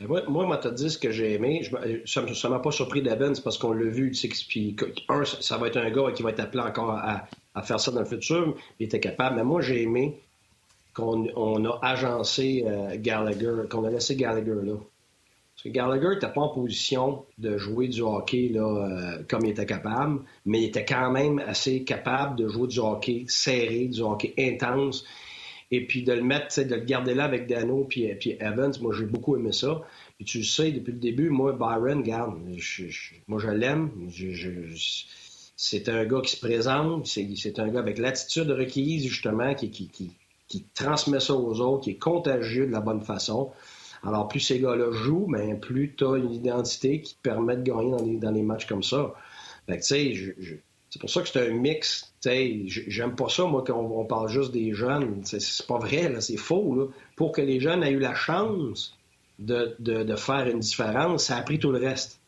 Moi, 0.00 0.22
moi, 0.28 0.58
tu 0.58 0.70
dit 0.70 0.90
ce 0.90 0.98
que 0.98 1.10
j'ai 1.10 1.32
aimé. 1.32 1.62
ça 2.04 2.20
ne 2.20 2.48
m'a 2.48 2.58
pas 2.58 2.70
surpris 2.70 3.00
d'Evans 3.00 3.40
parce 3.42 3.56
qu'on 3.56 3.72
l'a 3.72 3.88
vu. 3.88 4.12
Puis, 4.48 4.76
un, 5.08 5.24
ça 5.24 5.56
va 5.56 5.68
être 5.68 5.78
un 5.78 5.90
gars 5.90 6.12
qui 6.14 6.22
va 6.22 6.28
être 6.28 6.40
appelé 6.40 6.62
encore 6.62 6.90
à, 6.90 7.62
faire 7.62 7.80
ça 7.80 7.90
dans 7.90 8.00
le 8.00 8.04
futur. 8.04 8.54
Il 8.78 8.84
était 8.84 9.00
capable. 9.00 9.36
Mais 9.36 9.44
moi, 9.44 9.62
j'ai 9.62 9.80
aimé 9.80 10.20
qu'on 10.92 11.64
a 11.64 11.78
agencé 11.80 12.64
euh, 12.66 12.96
Gallagher, 12.98 13.66
qu'on 13.70 13.84
a 13.86 13.88
laissé 13.88 14.14
Gallagher 14.14 14.60
là. 14.62 14.74
Gallagher 15.66 16.14
n'était 16.14 16.32
pas 16.32 16.40
en 16.40 16.48
position 16.48 17.24
de 17.38 17.56
jouer 17.56 17.88
du 17.88 18.02
hockey 18.02 18.52
euh, 18.54 19.22
comme 19.28 19.44
il 19.44 19.50
était 19.50 19.66
capable, 19.66 20.20
mais 20.44 20.62
il 20.62 20.64
était 20.64 20.84
quand 20.84 21.10
même 21.10 21.38
assez 21.38 21.84
capable 21.84 22.36
de 22.36 22.48
jouer 22.48 22.68
du 22.68 22.80
hockey 22.80 23.24
serré, 23.28 23.86
du 23.86 24.00
hockey 24.00 24.34
intense 24.38 25.04
et 25.72 25.86
puis 25.86 26.02
de 26.02 26.12
le 26.12 26.22
mettre, 26.22 26.62
de 26.62 26.74
le 26.74 26.82
garder 26.82 27.14
là 27.14 27.24
avec 27.24 27.48
Dano 27.48 27.84
puis, 27.88 28.04
Evans, 28.38 28.72
moi 28.80 28.94
j'ai 28.96 29.06
beaucoup 29.06 29.36
aimé 29.36 29.52
ça. 29.52 29.80
Puis 30.16 30.26
tu 30.26 30.44
sais, 30.44 30.70
depuis 30.70 30.92
le 30.92 30.98
début, 30.98 31.30
moi, 31.30 31.52
Byron, 31.52 32.00
regarde, 32.00 32.38
moi 33.26 33.40
je 33.40 33.48
l'aime. 33.48 33.90
c'est 35.56 35.88
un 35.88 36.04
gars 36.04 36.20
qui 36.20 36.36
se 36.36 36.40
présente, 36.46 37.06
c'est 37.06 37.58
un 37.58 37.68
gars 37.68 37.80
avec 37.80 37.98
l'attitude 37.98 38.50
requise, 38.50 39.06
justement, 39.06 39.54
qui, 39.54 39.90
transmet 40.74 41.20
ça 41.20 41.34
aux 41.34 41.60
autres, 41.60 41.84
qui 41.84 41.90
est 41.92 41.98
contagieux 41.98 42.66
de 42.66 42.72
la 42.72 42.80
bonne 42.80 43.00
façon. 43.00 43.50
Alors, 44.04 44.28
plus 44.28 44.40
ces 44.40 44.58
gars-là 44.58 44.90
jouent, 44.90 45.26
mais 45.28 45.54
plus 45.54 45.94
tu 45.96 46.04
une 46.04 46.32
identité 46.32 47.00
qui 47.00 47.14
te 47.14 47.22
permet 47.22 47.56
de 47.56 47.62
gagner 47.62 48.18
dans 48.18 48.30
les, 48.30 48.42
matchs 48.42 48.66
comme 48.66 48.82
ça. 48.82 49.14
Fait 49.66 49.78
que, 49.78 49.84
sais, 49.84 50.14
je 50.14 50.56
c'est 50.92 50.98
pour 50.98 51.08
ça 51.08 51.22
que 51.22 51.28
c'est 51.28 51.48
un 51.48 51.54
mix. 51.54 52.12
J'aime 52.22 53.16
pas 53.16 53.30
ça, 53.30 53.44
moi, 53.46 53.64
qu'on 53.64 54.04
parle 54.04 54.28
juste 54.28 54.52
des 54.52 54.74
jeunes. 54.74 55.22
C'est 55.24 55.66
pas 55.66 55.78
vrai, 55.78 56.20
c'est 56.20 56.36
faux. 56.36 56.92
Pour 57.16 57.32
que 57.32 57.40
les 57.40 57.60
jeunes 57.60 57.82
aient 57.82 57.92
eu 57.92 57.98
la 57.98 58.14
chance 58.14 58.94
de, 59.38 60.14
faire 60.16 60.46
une 60.48 60.58
différence, 60.58 61.24
ça 61.24 61.38
a 61.38 61.42
pris 61.42 61.58
tout 61.58 61.72
le 61.72 61.78
reste. 61.78 62.20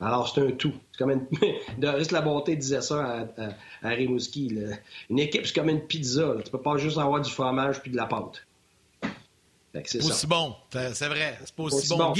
Alors, 0.00 0.28
c'est 0.28 0.40
un 0.40 0.50
tout. 0.50 0.74
C'est 0.90 0.98
comme 0.98 1.12
une... 1.12 1.26
de 1.78 1.86
reste 1.86 2.10
la 2.10 2.20
bonté 2.20 2.56
disait 2.56 2.80
ça 2.80 3.28
à, 3.82 3.88
Rimouski. 3.88 4.52
Une 5.10 5.20
équipe, 5.20 5.46
c'est 5.46 5.54
comme 5.54 5.68
une 5.68 5.82
pizza. 5.82 6.34
Tu 6.44 6.50
peux 6.50 6.60
pas 6.60 6.76
juste 6.76 6.98
avoir 6.98 7.20
du 7.20 7.30
fromage 7.30 7.80
puis 7.82 7.92
de 7.92 7.96
la 7.96 8.06
pâte. 8.06 8.47
C'est 9.84 10.02
aussi 10.04 10.26
bon, 10.26 10.56
c'est 10.70 11.08
vrai. 11.08 11.38
C'est 11.44 11.54
pas 11.54 11.62
aussi, 11.62 11.88
bon. 11.88 12.14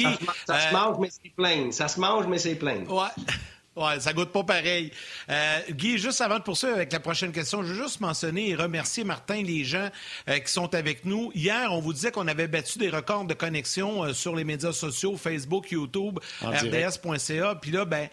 ça, 0.47 0.61
se, 0.61 0.73
mange, 0.73 0.99
mais 0.99 1.09
c'est 1.11 1.31
plein. 1.31 1.73
Ça 1.73 1.89
se 1.89 1.99
mange, 1.99 2.27
mais 2.27 2.39
c'est 2.39 2.55
plein. 2.55 2.85
Ouais. 2.85 3.09
Ouais, 3.79 4.01
ça 4.01 4.13
goûte 4.13 4.33
pas 4.33 4.43
pareil. 4.43 4.91
Euh, 5.31 5.61
Guy, 5.71 5.99
juste 5.99 6.21
avant 6.21 6.39
de 6.39 6.43
poursuivre 6.43 6.75
avec 6.75 6.93
la 6.93 6.99
prochaine 6.99 7.31
question, 7.31 7.63
je 7.63 7.73
veux 7.73 7.85
juste 7.85 8.01
mentionner 8.01 8.51
et 8.51 8.57
remercier, 8.57 9.05
Martin, 9.05 9.41
les 9.41 9.63
gens 9.63 9.89
euh, 10.29 10.39
qui 10.41 10.53
sont 10.53 10.75
avec 10.75 11.05
nous. 11.05 11.31
Hier, 11.33 11.73
on 11.73 11.81
vous 11.81 11.93
disait 11.93 12.11
qu'on 12.11 12.27
avait 12.27 12.49
battu 12.49 12.81
des 12.81 12.91
records 12.91 13.27
de 13.27 13.35
connexion 13.35 14.03
euh, 14.03 14.13
sur 14.15 14.35
les 14.35 14.43
médias 14.43 14.73
sociaux, 14.73 15.17
Facebook, 15.17 15.71
YouTube, 15.71 16.19
RDS.ca. 16.43 17.55
Puis 17.55 17.71
là, 17.71 17.85
ben, 17.85 18.09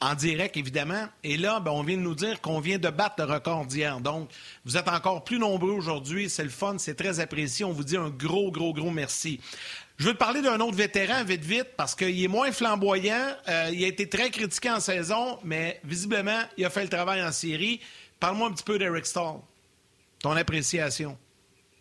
en 0.00 0.14
direct, 0.14 0.56
évidemment. 0.56 1.06
Et 1.22 1.36
là, 1.36 1.60
ben, 1.60 1.70
on 1.70 1.82
vient 1.82 1.96
de 1.96 2.02
nous 2.02 2.14
dire 2.14 2.40
qu'on 2.40 2.60
vient 2.60 2.78
de 2.78 2.88
battre 2.88 3.16
le 3.18 3.32
record 3.32 3.66
d'hier. 3.66 4.00
Donc, 4.00 4.30
vous 4.64 4.76
êtes 4.76 4.88
encore 4.88 5.24
plus 5.24 5.38
nombreux 5.38 5.72
aujourd'hui. 5.72 6.30
C'est 6.30 6.42
le 6.42 6.50
fun, 6.50 6.76
c'est 6.78 6.94
très 6.94 7.20
apprécié. 7.20 7.64
On 7.64 7.72
vous 7.72 7.84
dit 7.84 7.96
un 7.96 8.08
gros, 8.08 8.50
gros, 8.50 8.72
gros 8.72 8.90
merci. 8.90 9.40
Je 9.98 10.06
veux 10.06 10.14
te 10.14 10.18
parler 10.18 10.40
d'un 10.40 10.58
autre 10.60 10.76
vétéran, 10.76 11.22
vite, 11.24 11.44
vite, 11.44 11.68
parce 11.76 11.94
qu'il 11.94 12.22
est 12.22 12.28
moins 12.28 12.50
flamboyant. 12.52 13.36
Euh, 13.48 13.70
il 13.72 13.84
a 13.84 13.88
été 13.88 14.08
très 14.08 14.30
critiqué 14.30 14.70
en 14.70 14.80
saison, 14.80 15.38
mais 15.44 15.78
visiblement, 15.84 16.40
il 16.56 16.64
a 16.64 16.70
fait 16.70 16.84
le 16.84 16.88
travail 16.88 17.22
en 17.22 17.32
série. 17.32 17.80
Parle-moi 18.18 18.48
un 18.48 18.52
petit 18.52 18.64
peu 18.64 18.78
d'Eric 18.78 19.04
Stahl. 19.04 19.36
Ton 20.22 20.32
appréciation. 20.32 21.18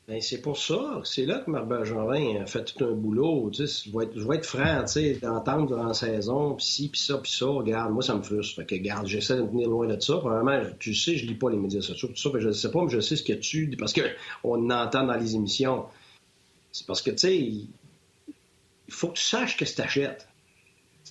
Ben, 0.10 0.20
c'est 0.22 0.42
pour 0.42 0.58
ça. 0.58 1.02
C'est 1.04 1.28
là 1.28 1.38
que 1.38 1.52
Marc 1.52 1.68
Bergerin 1.68 2.44
fait 2.48 2.64
tout 2.66 2.84
un 2.84 2.94
boulot. 2.94 3.52
vais 3.52 4.06
être, 4.06 4.20
je 4.20 4.28
vais 4.28 4.38
être 4.38 4.46
franc, 4.46 4.84
d'entendre 5.22 5.68
durant 5.68 5.84
la 5.84 5.94
saison, 5.94 6.56
puis 6.56 6.66
ci, 6.66 6.90
puis 6.90 7.00
ça, 7.00 7.20
puis 7.20 7.32
ça. 7.32 7.46
Regarde, 7.46 7.94
moi, 7.94 8.02
ça 8.02 8.16
me 8.16 8.24
frustre. 8.24 8.56
Fait 8.56 8.66
que, 8.66 8.74
regarde, 8.74 9.06
j'essaie 9.06 9.36
de 9.36 9.44
me 9.44 9.50
tenir 9.50 9.70
loin 9.70 9.86
de 9.86 10.00
ça. 10.00 10.18
Probablement, 10.18 10.68
tu 10.80 10.96
sais, 10.96 11.16
je 11.16 11.28
lis 11.28 11.36
pas 11.36 11.52
les 11.52 11.58
médias 11.58 11.82
sociaux, 11.82 12.08
tout 12.08 12.16
ça. 12.16 12.32
je 12.40 12.48
ne 12.48 12.54
sais 12.54 12.72
pas, 12.72 12.84
mais 12.84 12.90
je 12.90 13.00
sais 13.02 13.16
ce 13.16 13.22
que 13.22 13.34
tu... 13.34 13.70
Parce 13.78 13.94
qu'on 13.94 14.72
entend 14.72 15.04
dans 15.04 15.16
les 15.16 15.36
émissions. 15.36 15.86
C'est 16.72 16.88
parce 16.88 17.04
que, 17.04 17.12
tu 17.12 17.18
sais, 17.20 17.38
il 17.38 17.68
faut 18.90 19.10
que 19.10 19.18
tu 19.18 19.24
saches 19.24 19.58
que 19.58 19.66
tu 19.66 19.76
t'achètes. 19.76 20.28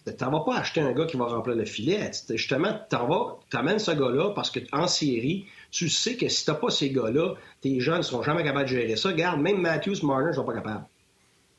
Tu 0.05 0.25
n'en 0.25 0.31
vas 0.33 0.41
pas 0.41 0.57
acheter 0.59 0.81
un 0.81 0.93
gars 0.93 1.07
qui 1.07 1.17
va 1.17 1.27
remplir 1.27 1.55
le 1.55 1.67
filet. 1.67 2.11
Justement, 2.31 2.77
tu 2.91 3.57
amènes 3.57 3.79
ce 3.79 3.93
gars-là 3.93 4.33
parce 4.35 4.51
qu'en 4.51 4.89
série, 4.89 5.47
tu 5.71 5.89
sais 5.89 6.17
que 6.17 6.29
si 6.29 6.45
tu 6.45 6.51
n'as 6.51 6.57
pas 6.57 6.71
ces 6.71 6.91
gars-là, 6.91 7.35
tes 7.61 7.81
jeunes 7.81 7.99
ne 7.99 8.03
seront 8.03 8.23
jamais 8.23 8.43
capables 8.43 8.69
de 8.69 8.75
gérer 8.75 8.97
ça. 8.97 9.11
Regarde, 9.11 9.41
même 9.41 9.61
Matthews, 9.61 10.05
Marner 10.05 10.31
ne 10.31 10.33
sont 10.33 10.45
pas 10.45 10.55
capables. 10.55 10.85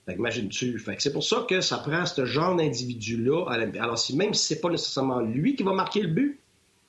Fait 0.06 0.16
imagine-tu. 0.16 0.84
c'est 0.98 1.14
pour 1.14 1.24
ça 1.24 1.46
que 1.48 1.62
ça 1.62 1.78
prend 1.78 2.06
ce 2.06 2.26
genre 2.26 2.56
d'individu-là. 2.56 3.46
Alors, 3.80 4.00
si, 4.00 4.16
même 4.16 4.34
si 4.34 4.48
c'est 4.48 4.62
pas 4.62 4.70
nécessairement 4.70 5.20
lui 5.20 5.56
qui 5.56 5.64
va 5.64 5.74
marquer 5.74 6.02
le 6.02 6.08
but, 6.08 6.40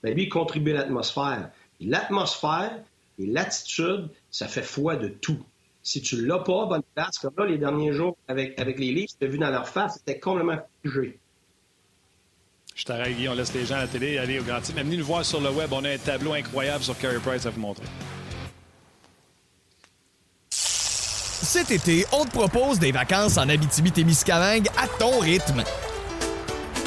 ben 0.03 0.15
lui, 0.15 0.25
il 0.25 0.29
contribue 0.31 0.71
à 0.71 0.75
l'atmosphère. 0.75 1.51
L'atmosphère 1.81 2.79
et 3.19 3.27
l'attitude, 3.27 4.09
ça 4.31 4.49
fait 4.49 4.63
foi 4.63 4.97
de 4.97 5.09
tout. 5.09 5.39
Si 5.83 6.01
tu 6.01 6.25
l'as 6.25 6.39
pas, 6.39 6.67
bonne 6.67 6.83
place, 6.95 7.19
comme 7.19 7.35
là, 7.37 7.47
les 7.47 7.59
derniers 7.59 7.93
jours 7.93 8.17
avec, 8.29 8.59
avec 8.59 8.79
les 8.79 8.93
livres, 8.93 9.13
tu 9.19 9.27
as 9.27 9.29
vu 9.29 9.39
dans 9.39 9.51
leur 9.51 9.69
face, 9.69 9.99
c'était 9.99 10.19
complètement 10.19 10.59
figé. 10.83 11.20
Je 12.81 12.87
t'arrête, 12.87 13.15
Guy, 13.15 13.29
on 13.29 13.35
laisse 13.35 13.53
les 13.53 13.67
gens 13.67 13.75
à 13.75 13.81
la 13.81 13.87
télé 13.89 14.17
aller 14.17 14.41
au 14.41 14.43
grand 14.43 14.61
Mais 14.75 14.83
venez 14.83 14.97
nous 14.97 15.05
voir 15.05 15.23
sur 15.23 15.39
le 15.39 15.51
web, 15.51 15.71
on 15.71 15.85
a 15.85 15.91
un 15.91 15.99
tableau 15.99 16.33
incroyable 16.33 16.83
sur 16.83 16.97
Carey 16.97 17.19
Price 17.23 17.45
à 17.45 17.51
vous 17.51 17.61
montrer. 17.61 17.85
Cet 20.49 21.71
été, 21.71 22.07
on 22.11 22.25
te 22.25 22.31
propose 22.31 22.79
des 22.79 22.91
vacances 22.91 23.37
en 23.37 23.51
Abitibi-Témiscamingue 23.51 24.69
à 24.79 24.87
ton 24.99 25.19
rythme. 25.19 25.63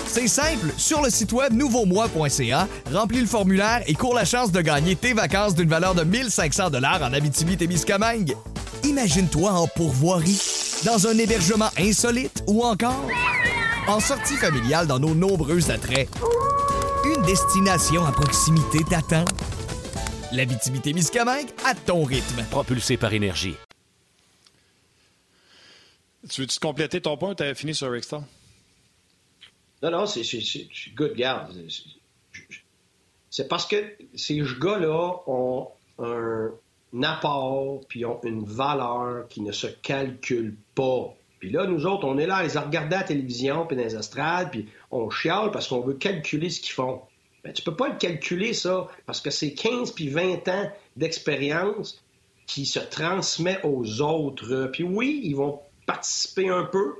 C'est 0.08 0.28
simple, 0.28 0.74
sur 0.78 1.04
le 1.04 1.12
site 1.12 1.32
web 1.32 1.54
nouveaumois.ca, 1.54 2.68
remplis 2.92 3.22
le 3.22 3.28
formulaire 3.28 3.84
et 3.86 3.94
cours 3.94 4.16
la 4.16 4.26
chance 4.26 4.52
de 4.52 4.62
gagner 4.62 4.96
tes 4.96 5.14
vacances 5.14 5.54
d'une 5.54 5.70
valeur 5.70 5.94
de 5.94 6.04
1500 6.04 6.72
dollars 6.72 7.04
en 7.04 7.14
Abitibi-Témiscamingue. 7.14 8.36
Imagine-toi 8.84 9.52
en 9.52 9.68
pourvoirie, 9.68 10.42
dans 10.86 11.06
un 11.06 11.16
hébergement 11.20 11.70
insolite 11.78 12.44
ou 12.48 12.64
encore 12.64 13.06
en 13.88 14.00
sortie 14.00 14.36
familiale 14.36 14.88
dans 14.88 15.00
nos 15.00 15.14
nombreux 15.14 15.70
attraits. 15.70 16.10
Une 17.06 17.22
destination 17.24 18.06
à 18.06 18.12
proximité 18.12 18.80
t'attend. 18.90 19.26
L'Abitibi-Témiscamingue 20.32 21.50
à 21.66 21.76
ton 21.76 22.04
rythme. 22.04 22.44
Propulsé 22.50 22.98
par 22.98 23.14
énergie. 23.14 23.56
Tu 26.30 26.42
veux-tu 26.42 26.60
compléter 26.60 27.02
ton 27.02 27.18
point? 27.18 27.32
Ou 27.32 27.34
t'avais 27.34 27.56
fini 27.56 27.76
sur 27.76 27.92
Rick 27.92 28.06
Non, 29.82 29.92
non, 29.92 30.06
c'est 30.06 30.24
good, 30.96 31.14
garde. 31.16 31.54
C'est 33.30 33.48
parce 33.48 33.66
que 33.66 33.96
ces 34.16 34.42
gars-là 34.60 35.16
ont 35.28 35.68
un 36.00 36.52
apport, 37.04 37.82
puis 37.90 38.06
ont 38.06 38.22
une 38.24 38.46
valeur 38.46 39.28
qui 39.28 39.42
ne 39.42 39.52
se 39.52 39.68
calcule 39.68 40.56
pas. 40.74 41.14
Puis 41.44 41.52
là, 41.52 41.68
nous 41.68 41.86
autres, 41.86 42.08
on 42.08 42.18
est 42.18 42.26
là 42.26 42.38
à 42.38 42.44
les 42.44 42.58
regarder 42.58 42.96
à 42.96 43.00
la 43.00 43.04
télévision, 43.04 43.66
puis 43.68 43.76
dans 43.76 43.84
les 43.84 43.98
estrades, 43.98 44.50
puis 44.50 44.70
on 44.92 45.10
chiale 45.10 45.52
parce 45.52 45.68
qu'on 45.68 45.82
veut 45.82 45.96
calculer 45.96 46.50
ce 46.50 46.62
qu'ils 46.62 46.72
font. 46.72 47.02
Ben, 47.44 47.52
tu 47.52 47.64
peux 47.64 47.76
pas 47.76 47.90
le 47.90 47.98
calculer, 47.98 48.54
ça, 48.54 48.88
parce 49.06 49.20
que 49.20 49.30
c'est 49.30 49.52
15 49.52 49.92
puis 49.92 50.08
20 50.08 50.48
ans 50.48 50.72
d'expérience 50.96 52.02
qui 52.48 52.66
se 52.66 52.80
transmet 52.80 53.60
aux 53.66 54.00
autres. 54.00 54.70
Puis 54.72 54.86
oui, 54.86 55.20
ils 55.26 55.36
vont 55.36 55.60
participer 55.86 56.48
un 56.48 56.64
peu, 56.64 56.94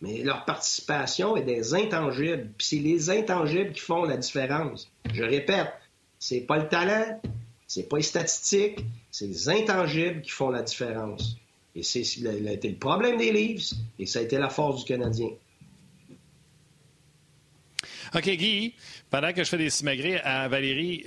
mais 0.00 0.24
leur 0.24 0.44
participation 0.46 1.36
est 1.36 1.42
des 1.42 1.72
intangibles. 1.72 2.50
Puis 2.58 2.66
c'est 2.66 2.78
les 2.78 3.08
intangibles 3.08 3.70
qui 3.70 3.82
font 3.82 4.04
la 4.04 4.16
différence. 4.16 4.90
Je 5.14 5.22
répète, 5.22 5.72
c'est 6.18 6.40
pas 6.40 6.58
le 6.58 6.68
talent, 6.68 7.20
c'est 7.68 7.88
pas 7.88 7.98
les 7.98 8.02
statistiques, 8.02 8.84
c'est 9.12 9.28
les 9.28 9.48
intangibles 9.48 10.22
qui 10.22 10.32
font 10.32 10.50
la 10.50 10.62
différence. 10.62 11.36
Et 11.76 11.82
c'est 11.82 12.04
le 12.20 12.74
problème 12.78 13.18
des 13.18 13.30
Leafs 13.30 13.74
et 13.98 14.06
ça 14.06 14.20
a 14.20 14.22
été 14.22 14.38
la 14.38 14.48
force 14.48 14.84
du 14.84 14.84
Canadien. 14.86 15.28
OK, 18.14 18.30
Guy, 18.30 18.72
pendant 19.10 19.32
que 19.32 19.44
je 19.44 19.48
fais 19.48 19.58
des 19.58 19.68
simagrées 19.68 20.18
à 20.20 20.48
Valérie, 20.48 21.04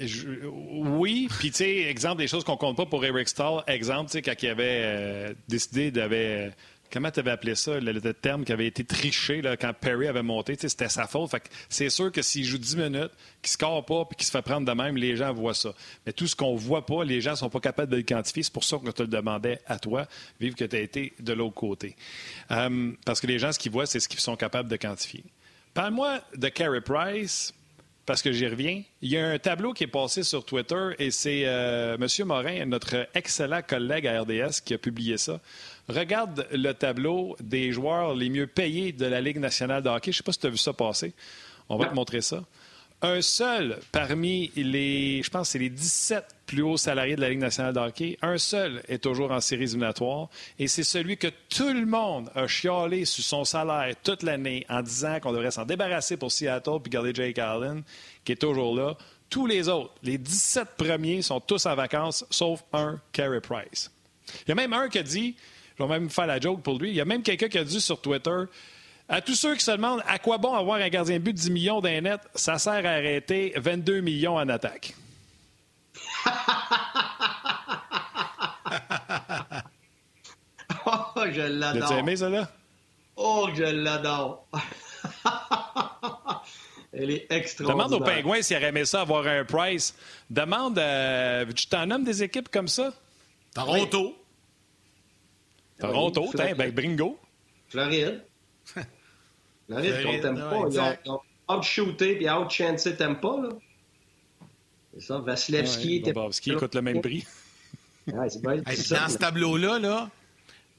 oui, 0.52 1.28
puis 1.40 1.50
tu 1.50 1.58
sais, 1.58 1.78
exemple 1.84 2.20
des 2.20 2.28
choses 2.28 2.44
qu'on 2.44 2.58
compte 2.58 2.78
pas 2.78 2.86
pour 2.86 3.04
Eric 3.04 3.28
Stahl, 3.28 3.64
exemple, 3.68 4.12
tu 4.12 4.14
sais, 4.14 4.22
quand 4.22 4.36
il 4.44 4.50
avait 4.50 4.82
euh, 4.84 5.34
décidé 5.48 5.90
d'avait 5.90 6.52
comment 6.92 7.12
tu 7.12 7.20
avais 7.20 7.32
appelé 7.32 7.56
ça, 7.56 7.80
le, 7.80 8.14
terme 8.14 8.44
qui 8.44 8.52
avait 8.52 8.68
été 8.68 8.84
triché 8.84 9.42
là, 9.42 9.56
quand 9.58 9.74
Perry 9.74 10.08
avait 10.08 10.24
monté, 10.24 10.56
c'était 10.60 10.90
sa 10.90 11.08
faute. 11.08 11.32
C'est 11.70 11.90
sûr 11.90 12.12
que 12.12 12.22
s'il 12.22 12.44
joue 12.44 12.58
10 12.58 12.76
minutes, 12.76 13.12
qu'il 13.42 13.50
ne 13.50 13.50
score 13.50 13.86
pas 13.86 14.06
puis 14.06 14.18
qu'il 14.18 14.26
se 14.26 14.32
fait 14.32 14.42
prendre 14.42 14.68
de 14.68 14.72
même, 14.72 14.98
les 14.98 15.16
gens 15.16 15.34
voient 15.34 15.54
ça. 15.54 15.74
Mais 16.06 16.14
tout 16.14 16.28
ce 16.28 16.36
qu'on 16.36 16.56
voit 16.56 16.86
pas, 16.86 17.04
les 17.04 17.22
gens 17.22 17.36
sont 17.36 17.50
pas 17.50 17.60
capables 17.60 17.92
de 17.92 17.98
le 17.98 18.04
quantifier. 18.04 18.44
C'est 18.44 18.54
pour 18.54 18.64
ça 18.64 18.78
je 18.90 18.92
te 18.92 19.04
le 19.04 19.08
demandais 19.08 19.60
à 19.68 19.78
toi, 19.80 20.08
vive 20.40 20.56
que 20.56 20.66
tu 20.66 20.76
as 20.76 20.80
été 20.80 21.14
de 21.20 21.34
l'autre 21.34 21.56
côté. 21.56 21.96
Euh, 22.52 22.92
parce 23.06 23.22
que 23.22 23.28
les 23.28 23.40
gens, 23.40 23.52
ce 23.52 23.60
qu'ils 23.60 23.72
voient, 23.72 23.86
c'est 23.86 24.00
ce 24.00 24.10
qu'ils 24.10 24.20
sont 24.20 24.36
capables 24.36 24.70
de 24.70 24.76
quantifier. 24.76 25.24
Parle-moi 25.74 26.22
de 26.36 26.50
Carey 26.50 26.82
Price, 26.82 27.54
parce 28.10 28.24
que 28.24 28.32
j'y 28.32 28.48
reviens. 28.48 28.82
Il 29.04 29.12
y 29.12 29.20
a 29.20 29.28
un 29.28 29.38
tableau 29.38 29.72
qui 29.72 29.84
est 29.84 29.88
passé 29.88 30.24
sur 30.24 30.44
Twitter 30.44 30.96
et 30.98 31.12
c'est 31.12 31.44
euh, 31.46 31.96
M. 31.96 32.26
Morin, 32.26 32.66
notre 32.66 33.08
excellent 33.14 33.62
collègue 33.62 34.08
à 34.08 34.22
RDS, 34.22 34.62
qui 34.66 34.74
a 34.74 34.80
publié 34.80 35.20
ça. 35.20 35.40
Regarde 35.88 36.48
le 36.52 36.72
tableau 36.72 37.38
des 37.40 37.72
joueurs 37.72 38.16
les 38.16 38.32
mieux 38.32 38.48
payés 38.48 38.94
de 38.94 39.06
la 39.06 39.22
Ligue 39.22 39.38
nationale 39.38 39.84
de 39.84 39.90
hockey. 39.90 40.12
Je 40.12 40.16
ne 40.16 40.18
sais 40.18 40.24
pas 40.24 40.32
si 40.32 40.40
tu 40.40 40.48
as 40.48 40.50
vu 40.50 40.58
ça 40.58 40.74
passer. 40.74 41.14
On 41.70 41.78
va 41.78 41.86
te 41.86 41.94
montrer 41.94 42.22
ça. 42.22 42.44
Un 43.02 43.22
seul 43.22 43.80
parmi 43.94 44.52
les, 44.58 45.24
je 45.24 45.30
pense, 45.30 45.50
c'est 45.50 45.60
les 45.60 45.70
17 45.70 46.26
plus 46.46 46.64
hauts 46.64 46.76
salariés 46.76 47.16
de 47.16 47.22
la 47.22 47.30
Ligue 47.30 47.40
nationale 47.40 47.74
de 47.74 47.80
hockey. 47.80 48.18
Un 48.22 48.38
seul 48.38 48.84
est 48.90 49.02
toujours 49.02 49.32
en 49.32 49.40
séries 49.40 49.64
éliminatoires. 49.64 50.28
Et 50.58 50.68
c'est 50.68 50.84
celui 50.84 51.16
que 51.16 51.28
tout 51.50 51.72
le 51.72 51.86
monde 51.86 52.30
a 52.36 52.46
chialé 52.48 53.06
sur 53.06 53.24
son 53.24 53.46
salaire 53.46 53.96
toute 54.04 54.24
l'année 54.24 54.66
en 54.68 54.82
disant 54.82 55.20
qu'on 55.22 55.32
devrait 55.32 55.52
s'en 55.52 55.66
débarrasser 55.66 56.18
pour 56.18 56.32
Seattle 56.32 56.82
puis 56.84 56.90
garder 56.90 57.14
Jake 57.14 57.40
Allen, 57.40 57.84
qui 58.26 58.34
est 58.34 58.42
toujours 58.42 58.76
là. 58.76 58.98
Tous 59.30 59.48
les 59.48 59.70
autres, 59.70 59.94
les 60.04 60.18
17 60.18 60.70
premiers, 60.76 61.22
sont 61.22 61.40
tous 61.40 61.66
en 61.68 61.76
vacances, 61.76 62.26
sauf 62.30 62.64
un, 62.74 63.00
Carey 63.14 63.40
Price. 63.40 63.92
Il 64.46 64.50
y 64.50 64.52
a 64.52 64.56
même 64.56 64.74
un 64.74 64.90
qui 64.90 64.98
a 64.98 65.04
dit 65.04 65.36
je 65.78 65.86
vais 65.86 65.90
même 65.90 66.10
faire 66.10 66.28
la 66.28 66.40
joke 66.40 66.62
pour 66.62 66.78
lui. 66.78 66.90
Il 66.90 66.96
y 66.96 67.02
a 67.02 67.06
même 67.06 67.24
quelqu'un 67.24 67.48
qui 67.48 67.58
a 67.58 67.64
dit 67.64 67.80
sur 67.80 68.02
Twitter 68.02 68.44
à 69.10 69.22
tous 69.22 69.36
ceux 69.36 69.56
qui 69.56 69.64
se 69.64 69.72
demandent 69.72 70.04
à 70.08 70.20
quoi 70.20 70.38
bon 70.38 70.54
avoir 70.54 70.80
un 70.80 70.88
gardien 70.88 71.16
de 71.16 71.24
but 71.24 71.34
de 71.34 71.40
10 71.40 71.50
millions 71.50 71.82
d'un 71.82 72.00
net, 72.02 72.22
ça 72.36 72.60
sert 72.60 72.86
à 72.86 72.92
arrêter 72.92 73.54
22 73.58 74.02
millions 74.02 74.36
en 74.36 74.48
attaque. 74.48 74.96
oh, 80.86 81.24
je 81.32 81.42
l'adore. 81.42 81.92
As-tu 81.92 82.00
aimé 82.00 82.16
ça 82.16 82.30
là? 82.30 82.48
Oh, 83.16 83.50
je 83.56 83.64
l'adore. 83.64 84.48
Elle 86.94 87.12
est 87.12 87.32
extraordinaire. 87.32 87.88
Demande 87.88 88.02
aux 88.02 88.06
Pingouins 88.06 88.42
s'ils 88.42 88.58
auraient 88.58 88.68
aimé 88.68 88.86
ça 88.86 89.02
avoir 89.02 89.26
un 89.28 89.44
price. 89.44 89.96
Demande, 90.30 90.78
euh, 90.78 91.46
tu 91.56 91.66
t'en 91.68 91.86
nommes 91.86 92.04
des 92.04 92.22
équipes 92.24 92.50
comme 92.50 92.68
ça? 92.68 92.94
Toronto. 93.54 94.16
Toronto, 95.80 96.30
oui, 96.34 96.54
ben 96.56 96.72
Bringo. 96.72 97.20
Floride. 97.70 98.24
Floride, 99.70 100.04
qu'on 100.04 100.20
t'aime 100.20 100.36
pas. 100.36 100.98
Ils 101.06 101.10
ont, 101.12 101.22
out-shooté 101.50 102.16
puis 102.16 102.30
out-chancé, 102.30 102.96
t'aimes 102.96 103.20
pas, 103.20 103.42
là. 103.42 103.50
C'est 104.94 105.06
ça, 105.06 105.20
Vasilevski. 105.20 106.02
Ouais, 106.04 106.14
Bobovski 106.14 106.56
coûte 106.56 106.76
le 106.76 106.82
même 106.82 107.02
prix. 107.02 107.26
ouais, 108.08 108.30
c'est 108.30 108.42
bien, 108.42 108.58
dans 108.58 109.10
ce 109.10 109.18
tableau-là, 109.18 109.80
là, 109.80 110.10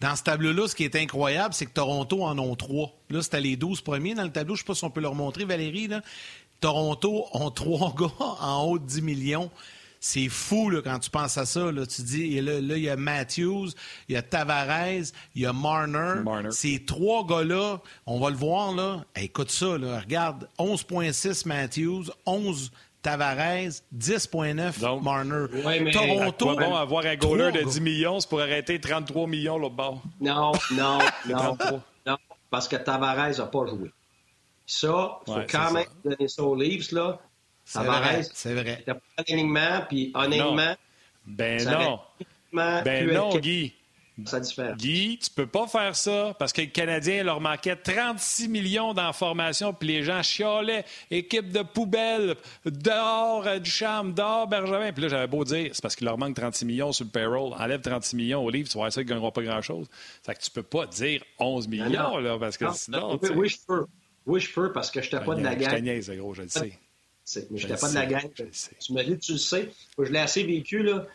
dans 0.01 0.17
ce 0.17 0.23
tableau-là, 0.23 0.67
ce 0.67 0.75
qui 0.75 0.85
est 0.85 0.97
incroyable, 0.97 1.55
c'est 1.55 1.67
que 1.67 1.73
Toronto 1.73 2.25
en 2.25 2.39
ont 2.39 2.57
trois. 2.57 2.93
Là, 3.11 3.23
c'était 3.23 3.41
les 3.41 3.57
12 3.57 3.83
premiers 3.83 4.15
dans 4.15 4.25
le 4.25 4.31
tableau. 4.33 4.55
Je 4.55 4.63
ne 4.63 4.65
sais 4.65 4.67
pas 4.67 4.75
si 4.75 4.85
on 4.85 4.91
peut 4.91 5.01
leur 5.01 5.15
montrer, 5.15 5.45
Valérie. 5.45 5.89
Là. 5.89 6.03
Toronto 6.61 7.27
ont 7.33 7.51
trois 7.51 7.95
gars 7.99 8.13
en 8.19 8.65
haut 8.65 8.79
de 8.79 8.85
10 8.85 9.03
millions. 9.03 9.51
C'est 10.03 10.31
fou 10.31 10.71
là, 10.71 10.81
quand 10.83 10.99
tu 10.99 11.11
penses 11.11 11.37
à 11.37 11.45
ça. 11.45 11.71
Là. 11.71 11.85
Tu 11.87 12.01
dis, 12.03 12.41
là, 12.41 12.59
il 12.59 12.83
y 12.83 12.89
a 12.89 12.97
Matthews, 12.97 13.69
il 14.09 14.15
y 14.15 14.17
a 14.17 14.23
Tavares, 14.23 15.13
il 15.35 15.43
y 15.43 15.47
a 15.47 15.53
Marner. 15.53 16.23
Ces 16.51 16.85
trois 16.87 17.27
gars-là, 17.27 17.81
on 18.07 18.19
va 18.19 18.31
le 18.31 18.37
voir. 18.37 18.73
là. 18.73 19.05
écoute 19.17 19.51
ça, 19.51 19.77
là, 19.77 20.01
regarde, 20.01 20.49
11,6 20.59 21.47
Matthews, 21.47 22.05
11 22.25 22.73
Tavares, 23.03 23.83
10,9 23.97 25.03
Marner. 25.03 25.47
Ouais, 25.65 25.91
Toronto. 25.91 26.57
bon 26.57 26.75
avoir 26.75 27.05
un 27.05 27.17
goaler 27.17 27.53
de 27.53 27.63
10 27.63 27.81
millions, 27.81 28.21
c'est 28.21 28.29
pour 28.29 28.41
arrêter 28.41 28.81
33 28.81 29.27
millions 29.27 29.59
l'autre 29.59 29.75
bord? 29.75 30.03
Non, 30.21 30.53
non, 30.73 30.99
non. 31.29 31.59
non, 32.07 32.17
parce 32.51 32.69
que 32.69 32.77
Tavares 32.77 33.37
n'a 33.39 33.47
pas 33.47 33.67
joué. 33.67 33.91
Ça, 34.67 35.19
il 35.27 35.33
faut 35.33 35.41
quand 35.51 35.73
même 35.73 35.87
donner 36.05 36.29
ça 36.29 36.43
aux 36.43 36.55
Leafs, 36.55 36.93
là. 36.93 37.19
C'est 37.71 37.85
vrai. 37.85 38.23
C'est 38.35 38.55
vrai. 38.55 38.83
pas 38.85 39.23
d'alignement, 39.23 39.85
puis 39.89 40.11
honnêtement. 40.15 40.75
Ben 41.25 41.65
non. 41.65 42.01
Ben 42.53 43.13
non, 43.13 43.39
Guy. 43.39 43.75
Ça 44.27 44.41
diffère. 44.41 44.77
Guy, 44.77 45.19
tu 45.23 45.31
peux 45.31 45.47
pas 45.47 45.67
faire 45.67 45.97
ça 45.97 46.35
parce 46.39 46.53
que 46.53 46.61
les 46.61 46.69
Canadiens 46.69 47.23
leur 47.23 47.41
manquait 47.41 47.77
36 47.77 48.49
millions 48.49 48.93
d'informations 48.93 49.73
puis 49.73 49.89
les 49.89 50.03
gens 50.03 50.23
chiolaient. 50.23 50.85
Équipe 51.11 51.53
de 51.53 51.63
poubelle, 51.63 52.35
dehors 52.67 53.47
euh, 53.47 53.59
du 53.59 53.71
charme, 53.71 54.13
dehors 54.13 54.47
Bergevin. 54.47 54.93
Puis 54.93 55.05
là, 55.05 55.09
j'avais 55.09 55.27
beau 55.27 55.45
dire, 55.45 55.71
c'est 55.73 55.81
parce 55.81 55.97
qu'il 55.97 56.05
leur 56.07 56.19
manque 56.19 56.35
36 56.35 56.67
millions 56.67 56.93
sur 56.93 57.07
le 57.07 57.11
payroll. 57.11 57.55
Enlève 57.59 57.81
36 57.81 58.17
millions 58.17 58.45
au 58.45 58.51
livre, 58.51 58.69
tu 58.69 58.75
vas 58.75 58.81
voir 58.81 58.93
ça, 58.93 59.01
ils 59.01 59.05
ne 59.05 59.11
gagneront 59.11 59.33
pas 59.33 59.43
grand-chose. 59.43 59.87
Fait 60.23 60.35
que 60.35 60.41
tu 60.41 60.51
peux 60.51 60.65
pas 60.65 60.87
dire 60.87 61.23
11 61.39 61.69
ben 61.69 61.85
millions, 61.85 62.19
là, 62.19 62.37
parce 62.39 62.59
que 62.59 62.71
sinon. 62.73 63.19
Oui, 63.35 63.49
je 63.49 63.59
peux. 63.67 63.87
Oui, 64.27 64.41
je 64.41 64.53
peux 64.53 64.71
parce 64.71 64.91
que 64.91 65.01
je 65.01 65.07
n'étais 65.07 65.25
pas 65.25 65.35
de 65.35 65.43
la 65.43 65.55
gang. 65.55 65.83
Je 65.83 66.13
gros, 66.13 66.35
je 66.35 66.43
le 66.43 66.49
sais. 66.49 66.79
Mais 67.51 67.59
je 67.59 67.67
n'étais 67.67 67.81
pas 67.81 67.89
de 67.89 67.95
la 67.95 68.07
gang. 68.07 68.31
Tu 68.35 68.93
me 68.93 69.03
dis, 69.03 69.19
tu 69.19 69.33
le 69.33 69.39
sais. 69.39 69.71
Je 69.99 70.11
l'ai 70.11 70.19
assez 70.19 70.43
vécu, 70.43 70.83
là. 70.83 71.07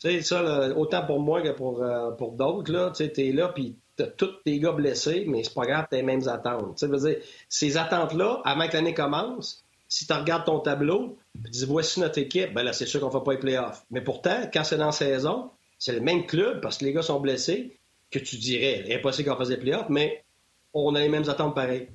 Tu 0.00 0.10
sais, 0.10 0.22
ça, 0.22 0.76
autant 0.76 1.06
pour 1.06 1.20
moi 1.20 1.42
que 1.42 1.50
pour, 1.50 1.82
euh, 1.82 2.10
pour 2.12 2.32
d'autres, 2.32 2.72
là. 2.72 2.90
Tu 2.90 3.04
sais, 3.04 3.10
t'es 3.10 3.32
là, 3.32 3.48
puis 3.48 3.76
t'as 3.96 4.06
tous 4.06 4.42
tes 4.44 4.58
gars 4.58 4.72
blessés, 4.72 5.24
mais 5.26 5.44
c'est 5.44 5.54
pas 5.54 5.66
grave, 5.66 5.86
t'as 5.90 5.96
les 5.96 6.02
mêmes 6.02 6.28
attentes. 6.28 6.76
Tu 6.76 6.86
sais, 6.86 6.86
veux 6.86 6.98
dire, 6.98 7.18
ces 7.48 7.76
attentes-là, 7.76 8.40
avant 8.44 8.68
que 8.68 8.74
l'année 8.74 8.94
commence, 8.94 9.64
si 9.88 10.06
tu 10.06 10.12
regardes 10.12 10.44
ton 10.44 10.60
tableau, 10.60 11.18
tu 11.44 11.50
dis, 11.50 11.64
voici 11.66 12.00
notre 12.00 12.18
équipe, 12.18 12.52
ben 12.52 12.62
là, 12.62 12.72
c'est 12.72 12.86
sûr 12.86 13.00
qu'on 13.00 13.08
ne 13.08 13.12
va 13.12 13.20
pas 13.20 13.32
les 13.32 13.38
playoffs. 13.38 13.84
Mais 13.90 14.00
pourtant, 14.00 14.48
quand 14.52 14.64
c'est 14.64 14.76
dans 14.76 14.86
la 14.86 14.92
saison, 14.92 15.50
c'est 15.78 15.92
le 15.92 16.00
même 16.00 16.26
club, 16.26 16.60
parce 16.60 16.78
que 16.78 16.84
les 16.84 16.92
gars 16.92 17.02
sont 17.02 17.20
blessés, 17.20 17.78
que 18.10 18.18
tu 18.18 18.36
dirais, 18.36 18.84
impossible 18.92 19.28
qu'on 19.28 19.36
fasse 19.36 19.50
les 19.50 19.56
playoffs, 19.56 19.88
mais 19.88 20.24
on 20.72 20.94
a 20.94 21.00
les 21.00 21.08
mêmes 21.08 21.28
attentes 21.28 21.54
pareilles. 21.54 21.88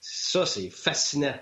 Ça, 0.00 0.46
c'est 0.46 0.70
fascinant 0.70 1.34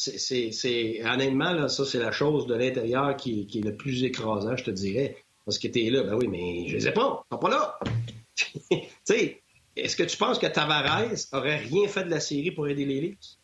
c'est 0.00 1.02
honnêtement, 1.04 1.52
là, 1.52 1.68
ça, 1.68 1.84
c'est 1.84 1.98
la 1.98 2.12
chose 2.12 2.46
de 2.46 2.54
l'intérieur 2.54 3.16
qui, 3.16 3.46
qui, 3.46 3.58
est 3.58 3.64
le 3.64 3.76
plus 3.76 4.02
écrasant, 4.02 4.56
je 4.56 4.64
te 4.64 4.70
dirais. 4.70 5.16
Parce 5.44 5.58
que 5.58 5.68
t'es 5.68 5.90
là, 5.90 6.02
ben 6.02 6.14
oui, 6.14 6.28
mais 6.28 6.68
je 6.68 6.76
les 6.76 6.88
ai 6.88 6.92
pas, 6.92 7.24
ils 7.26 7.34
sont 7.34 7.38
pas 7.38 7.50
là. 7.50 7.78
tu 8.70 8.78
sais, 9.04 9.42
est-ce 9.76 9.96
que 9.96 10.02
tu 10.04 10.16
penses 10.16 10.38
que 10.38 10.46
Tavares 10.46 11.08
aurait 11.32 11.58
rien 11.58 11.88
fait 11.88 12.04
de 12.04 12.10
la 12.10 12.20
série 12.20 12.50
pour 12.50 12.68
aider 12.68 12.84
les 12.84 13.00
Leafs? 13.00 13.36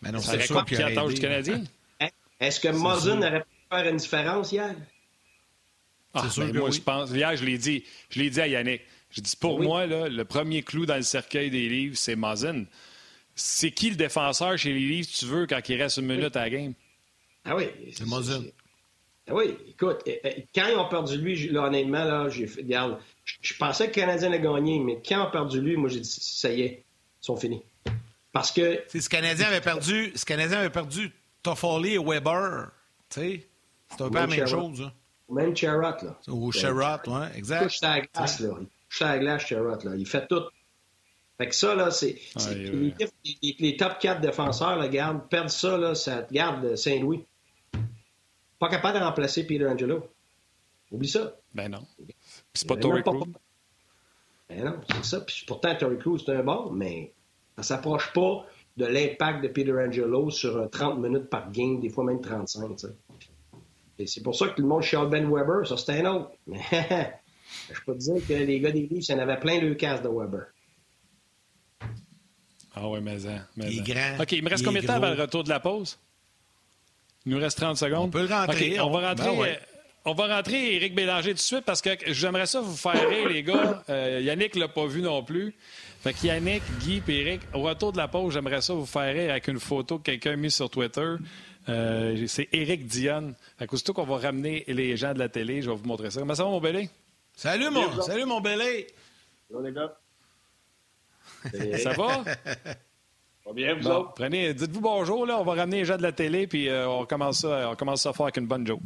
Mais 0.00 0.10
non, 0.10 0.20
c'est 0.20 0.46
quoi 0.48 0.64
qui 0.64 0.76
attend 0.76 1.08
du 1.08 1.20
Canadien? 1.20 1.62
Hein? 2.00 2.08
Est-ce 2.40 2.58
que 2.58 2.68
Muzzin 2.68 3.18
aurait 3.18 3.40
pu 3.40 3.46
faire 3.70 3.88
une 3.88 3.96
différence 3.98 4.52
hier? 4.52 4.74
Ah, 6.14 6.28
sûr 6.28 6.44
ben, 6.44 6.52
que 6.52 6.58
moi, 6.58 6.70
je 6.70 6.80
pense. 6.80 7.10
Hier, 7.10 7.36
je 7.36 7.44
l'ai 7.44 7.58
dit. 7.58 7.84
Je 8.10 8.18
l'ai 8.18 8.30
dit 8.30 8.40
à 8.40 8.46
Yannick. 8.46 8.82
J'ai 9.10 9.22
dit, 9.22 9.36
pour 9.38 9.60
moi, 9.60 9.86
là, 9.86 10.08
le 10.08 10.24
premier 10.24 10.62
clou 10.62 10.86
dans 10.86 10.96
le 10.96 11.02
cercueil 11.02 11.50
des 11.50 11.68
livres, 11.68 11.96
c'est 11.96 12.16
Muzzin 12.16 12.64
c'est 13.34 13.70
qui 13.70 13.90
le 13.90 13.96
défenseur 13.96 14.56
chez 14.58 14.72
les 14.72 14.80
Leafs, 14.80 15.12
tu 15.18 15.26
veux, 15.26 15.46
quand 15.46 15.60
il 15.68 15.80
reste 15.80 15.98
une 15.98 16.06
minute 16.06 16.36
à 16.36 16.42
la 16.42 16.50
game? 16.50 16.74
Ah 17.44 17.56
oui. 17.56 17.68
C'est 17.92 18.06
Mozin. 18.06 18.42
Ah 19.28 19.34
oui, 19.34 19.56
écoute, 19.68 20.00
eh, 20.04 20.20
eh, 20.24 20.46
quand 20.54 20.66
ils 20.66 20.76
ont 20.76 20.88
perdu 20.88 21.16
lui, 21.16 21.48
là, 21.48 21.64
honnêtement, 21.64 22.04
là, 22.04 22.28
j'ai 22.28 22.46
regarde, 22.46 22.98
je, 23.24 23.54
pensais 23.54 23.84
que 23.88 24.00
le 24.00 24.06
Canadien 24.06 24.28
allait 24.28 24.40
gagné, 24.40 24.80
mais 24.80 25.00
quand 25.06 25.16
ils 25.16 25.28
ont 25.28 25.30
perdu 25.30 25.60
lui, 25.60 25.76
moi, 25.76 25.88
j'ai 25.88 26.00
dit, 26.00 26.18
ça 26.20 26.50
y 26.50 26.62
est, 26.62 26.84
ils 27.22 27.24
sont 27.24 27.36
finis. 27.36 27.62
Parce 28.32 28.50
que. 28.50 28.82
Si 28.88 29.00
ce 29.00 29.08
Canadien 29.08 29.46
avait 29.46 29.60
perdu, 29.60 30.12
ce 30.16 30.24
Canadien 30.24 30.58
avait 30.58 30.70
perdu 30.70 31.12
Toffoli 31.42 31.94
et 31.94 31.98
Weber, 31.98 32.70
tu 33.10 33.20
sais, 33.20 33.46
c'est 33.90 34.02
un 34.02 34.08
peu 34.08 34.18
la 34.18 34.26
même 34.26 34.46
chose. 34.46 34.82
Hein. 34.82 34.92
Même 35.28 35.56
Charrot, 35.56 35.80
là. 35.80 36.18
Ou 36.28 36.52
Charrot, 36.52 37.00
oui, 37.06 37.26
exact. 37.36 37.64
Je 37.64 37.68
suis 37.68 37.86
à 37.86 37.98
la 37.98 38.00
glace, 38.00 38.40
là. 38.40 38.50
Je 38.88 38.96
suis 38.96 39.04
à 39.04 39.16
la 39.16 39.18
glace, 39.18 39.46
Charrot, 39.46 39.78
là. 39.84 39.96
Il 39.96 40.06
fait 40.06 40.26
tout 40.26 40.42
Fait 41.42 41.48
que 41.48 41.56
ça, 41.56 41.74
là, 41.74 41.90
c'est. 41.90 42.16
les, 43.58 43.76
top 43.76 43.98
4 43.98 44.20
défenseurs, 44.20 44.76
là, 44.76 44.86
garde, 44.86 45.28
perdre 45.28 45.50
ça, 45.50 45.76
là, 45.76 45.96
ça 45.96 46.24
garde 46.30 46.76
Saint-Louis. 46.76 47.24
Pas 48.60 48.68
capable 48.68 49.00
de 49.00 49.02
remplacer 49.02 49.44
Peter 49.44 49.66
Angelo. 49.66 50.08
Oublie 50.92 51.08
ça. 51.08 51.34
Ben 51.52 51.68
non. 51.68 51.84
c'est 52.54 52.68
pas 52.68 52.76
Tory 52.76 53.02
Cruz. 53.02 53.24
Ben 54.48 54.64
non, 54.64 54.80
c'est 54.94 55.04
ça. 55.04 55.20
Puis 55.22 55.44
pourtant, 55.48 55.74
Tory 55.74 55.98
Cruz, 55.98 56.22
c'est 56.24 56.32
un 56.32 56.44
bon, 56.44 56.70
mais 56.70 57.12
ça 57.56 57.64
s'approche 57.64 58.12
pas 58.12 58.46
de 58.76 58.86
l'impact 58.86 59.42
de 59.42 59.48
Peter 59.48 59.72
Angelo 59.72 60.30
sur 60.30 60.70
30 60.70 61.00
minutes 61.00 61.28
par 61.28 61.50
game, 61.50 61.80
des 61.80 61.88
fois 61.88 62.04
même 62.04 62.20
35. 62.20 62.70
Et 63.98 64.06
c'est 64.06 64.22
pour 64.22 64.36
ça 64.36 64.46
que 64.46 64.54
tout 64.54 64.62
le 64.62 64.68
monde 64.68 64.82
chiale 64.82 65.08
Ben 65.08 65.28
Weber. 65.28 65.66
Ça, 65.66 65.76
c'est 65.76 66.06
un 66.06 66.14
autre. 66.14 66.30
Mais 66.46 66.60
je 67.72 67.80
peux 67.84 67.94
te 67.94 67.98
dire 67.98 68.24
que 68.24 68.32
les 68.32 68.60
gars 68.60 68.70
des 68.70 68.86
livres, 68.86 69.04
il 69.08 69.12
y 69.12 69.14
en 69.14 69.18
avait 69.18 69.40
plein 69.40 69.60
de 69.60 69.74
casse 69.74 70.02
de 70.02 70.08
Weber. 70.08 70.51
Ah 72.74 72.88
oui, 72.88 73.00
mais, 73.02 73.18
mais 73.56 73.72
Il 73.72 73.78
est 73.78 73.94
grand. 73.94 74.22
OK, 74.22 74.32
il 74.32 74.42
me 74.42 74.48
reste 74.48 74.64
combien 74.64 74.80
de 74.80 74.86
temps 74.86 74.94
avant 74.94 75.10
le 75.10 75.20
retour 75.20 75.44
de 75.44 75.48
la 75.48 75.60
pause? 75.60 75.98
Il 77.26 77.32
nous 77.32 77.38
reste 77.38 77.58
30 77.58 77.76
secondes. 77.76 78.06
On 78.06 78.10
peut 78.10 78.26
le 78.26 78.34
rentrer. 78.34 78.80
on, 78.80 78.90
va 78.90 79.10
rentrer. 79.10 79.36
Ben 79.36 79.58
on 80.04 80.14
va 80.14 80.36
rentrer 80.36 80.74
Éric 80.74 80.94
Bélanger 80.94 81.30
tout 81.30 81.36
de 81.36 81.40
suite 81.40 81.64
parce 81.64 81.80
que 81.80 81.90
j'aimerais 82.08 82.46
ça 82.46 82.60
vous 82.60 82.76
faire 82.76 83.08
rire, 83.08 83.28
les 83.28 83.42
gars. 83.42 83.84
Euh, 83.88 84.20
Yannick 84.22 84.56
l'a 84.56 84.68
pas 84.68 84.86
vu 84.86 85.00
non 85.00 85.22
plus. 85.22 85.54
Fait 86.00 86.12
que 86.12 86.26
Yannick, 86.26 86.62
Guy 86.80 87.00
et 87.06 87.20
Éric, 87.20 87.42
au 87.54 87.60
retour 87.60 87.92
de 87.92 87.98
la 87.98 88.08
pause, 88.08 88.34
j'aimerais 88.34 88.60
ça 88.60 88.74
vous 88.74 88.86
faire 88.86 89.14
rire 89.14 89.30
avec 89.30 89.46
une 89.46 89.60
photo 89.60 89.98
que 89.98 90.04
quelqu'un 90.04 90.32
a 90.32 90.36
mise 90.36 90.54
sur 90.54 90.68
Twitter. 90.68 91.14
Euh, 91.68 92.26
c'est 92.26 92.48
Éric 92.52 92.86
Dionne. 92.86 93.34
Fait 93.56 93.68
que 93.68 93.76
surtout 93.76 93.92
qu'on 93.92 94.04
va 94.04 94.16
ramener 94.16 94.64
les 94.66 94.96
gens 94.96 95.14
de 95.14 95.20
la 95.20 95.28
télé, 95.28 95.62
je 95.62 95.70
vais 95.70 95.76
vous 95.76 95.86
montrer 95.86 96.10
ça. 96.10 96.18
Comment 96.18 96.34
ça 96.34 96.42
va, 96.42 96.50
mon 96.50 96.60
belé? 96.60 96.90
Salut, 97.36 97.70
mon, 97.70 98.02
salut, 98.02 98.24
mon 98.24 98.40
belé! 98.40 98.88
Salut, 99.48 99.64
les 99.64 99.72
gars. 99.72 99.96
Ça 101.82 101.92
va? 101.92 102.24
Va 103.44 103.52
bien, 103.52 103.74
vous 103.74 103.86
autres? 103.88 104.12
Prenez, 104.14 104.54
dites-vous 104.54 104.80
bonjour, 104.80 105.26
là. 105.26 105.38
On 105.38 105.44
va 105.44 105.54
ramener 105.54 105.78
les 105.78 105.84
gens 105.84 105.96
de 105.96 106.02
la 106.02 106.12
télé, 106.12 106.46
puis 106.46 106.68
euh, 106.68 106.88
on, 106.88 107.04
commence 107.06 107.40
ça, 107.40 107.70
on 107.70 107.74
commence 107.74 108.02
ça 108.02 108.10
à 108.10 108.12
faire 108.12 108.26
avec 108.26 108.36
une 108.36 108.46
bonne 108.46 108.66
joke. 108.66 108.80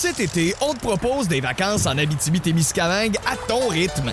Cet 0.00 0.20
été, 0.20 0.54
on 0.60 0.74
te 0.74 0.80
propose 0.80 1.26
des 1.26 1.40
vacances 1.40 1.86
en 1.86 1.98
Abitibi-Témiscamingue 1.98 3.16
à 3.26 3.36
ton 3.48 3.66
rythme. 3.68 4.12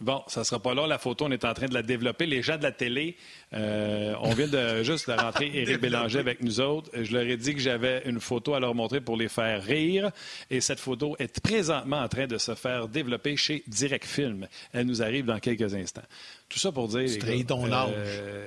Bon, 0.00 0.22
ça 0.28 0.44
sera 0.44 0.60
pas 0.60 0.74
là, 0.74 0.86
la 0.86 0.98
photo, 0.98 1.24
on 1.24 1.30
est 1.32 1.44
en 1.44 1.54
train 1.54 1.66
de 1.66 1.74
la 1.74 1.82
développer. 1.82 2.26
Les 2.26 2.40
gens 2.40 2.56
de 2.56 2.62
la 2.62 2.70
télé, 2.70 3.16
euh, 3.52 4.14
on 4.20 4.30
vient 4.30 4.46
de 4.46 4.82
juste 4.84 5.10
de 5.10 5.14
rentrer 5.14 5.50
Éric 5.52 5.80
Bélanger 5.80 6.20
avec 6.20 6.40
nous 6.40 6.60
autres. 6.60 6.90
Je 6.94 7.12
leur 7.12 7.24
ai 7.24 7.36
dit 7.36 7.52
que 7.52 7.60
j'avais 7.60 8.02
une 8.04 8.20
photo 8.20 8.54
à 8.54 8.60
leur 8.60 8.76
montrer 8.76 9.00
pour 9.00 9.16
les 9.16 9.28
faire 9.28 9.62
rire. 9.62 10.12
Et 10.50 10.60
cette 10.60 10.78
photo 10.78 11.16
est 11.18 11.40
présentement 11.40 11.98
en 12.00 12.08
train 12.08 12.28
de 12.28 12.38
se 12.38 12.54
faire 12.54 12.86
développer 12.86 13.36
chez 13.36 13.64
Direct 13.66 14.06
Film. 14.06 14.46
Elle 14.72 14.86
nous 14.86 15.02
arrive 15.02 15.24
dans 15.24 15.40
quelques 15.40 15.74
instants. 15.74 16.06
Tout 16.48 16.60
ça 16.60 16.70
pour 16.70 16.86
dire... 16.86 17.08
Tu 17.18 17.44
ton 17.44 17.68
euh, 17.72 18.46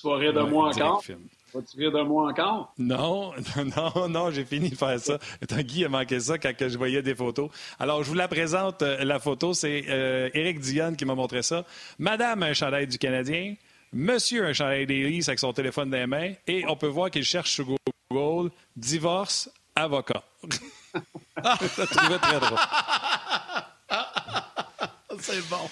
Tu 0.00 0.06
vas 0.06 0.16
rire 0.16 0.32
de 0.32 0.42
moi 0.42 0.68
encore? 0.68 1.02
Vas-tu 1.54 1.78
rire 1.78 1.92
de 1.92 2.00
moi 2.02 2.30
encore? 2.30 2.72
Non, 2.78 3.32
non, 3.76 4.08
non, 4.08 4.30
j'ai 4.30 4.44
fini 4.44 4.70
de 4.70 4.74
faire 4.74 4.98
ça. 4.98 5.18
Guy 5.42 5.84
a 5.84 5.88
manqué 5.88 6.18
ça 6.20 6.38
quand 6.38 6.54
je 6.58 6.78
voyais 6.78 7.02
des 7.02 7.14
photos. 7.14 7.50
Alors, 7.78 8.02
je 8.02 8.08
vous 8.08 8.14
la 8.14 8.28
présente, 8.28 8.82
euh, 8.82 9.04
la 9.04 9.18
photo. 9.18 9.52
C'est 9.52 9.84
euh, 9.88 10.30
Éric 10.32 10.60
Dionne 10.60 10.96
qui 10.96 11.04
m'a 11.04 11.14
montré 11.14 11.42
ça. 11.42 11.64
Madame, 11.98 12.42
un 12.42 12.54
chandail 12.54 12.86
du 12.86 12.98
Canadien. 12.98 13.54
Monsieur, 13.92 14.46
un 14.46 14.52
chandail 14.54 14.86
des 14.86 15.20
avec 15.28 15.38
son 15.38 15.52
téléphone 15.52 15.90
dans 15.90 15.98
les 15.98 16.06
mains. 16.06 16.32
Et 16.46 16.64
on 16.66 16.76
peut 16.76 16.86
voir 16.86 17.10
qu'il 17.10 17.24
cherche 17.24 17.50
sur 17.50 17.66
Google 18.10 18.50
divorce, 18.74 19.50
avocat. 19.74 20.22
je 20.50 21.80
la 21.80 21.86
trouvais 21.86 22.18
très 22.18 22.40
drôle. 22.40 22.58
C'est 25.20 25.48
bon. 25.48 25.68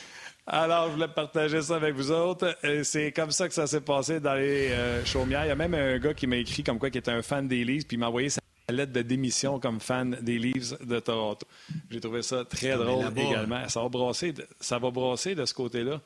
Alors, 0.46 0.88
je 0.88 0.94
voulais 0.94 1.08
partager 1.08 1.62
ça 1.62 1.76
avec 1.76 1.94
vous 1.94 2.10
autres. 2.10 2.56
C'est 2.82 3.12
comme 3.12 3.30
ça 3.30 3.46
que 3.48 3.54
ça 3.54 3.66
s'est 3.66 3.80
passé 3.80 4.20
dans 4.20 4.34
les 4.34 4.70
euh, 4.70 5.04
chaumières. 5.04 5.44
Il 5.44 5.48
y 5.48 5.52
a 5.52 5.56
même 5.56 5.74
un 5.74 5.98
gars 5.98 6.14
qui 6.14 6.26
m'a 6.26 6.36
écrit 6.36 6.62
comme 6.62 6.78
quoi 6.78 6.90
qui 6.90 6.98
était 6.98 7.10
un 7.10 7.22
fan 7.22 7.46
des 7.46 7.64
Leafs, 7.64 7.86
puis 7.86 7.96
il 7.96 8.00
m'a 8.00 8.08
envoyé 8.08 8.30
sa 8.30 8.40
lettre 8.70 8.92
de 8.92 9.02
démission 9.02 9.60
comme 9.60 9.80
fan 9.80 10.18
des 10.22 10.38
Leafs 10.38 10.78
de 10.80 10.98
Toronto. 11.00 11.46
J'ai 11.90 12.00
trouvé 12.00 12.22
ça 12.22 12.44
très 12.44 12.76
drôle 12.76 13.06
également. 13.16 13.68
Ça 13.68 13.82
va 13.82 13.88
brasser 13.88 14.32
de, 14.32 14.46
ça 14.60 14.78
va 14.78 14.90
brasser 14.90 15.34
de 15.34 15.44
ce 15.44 15.54
côté-là. 15.54 16.00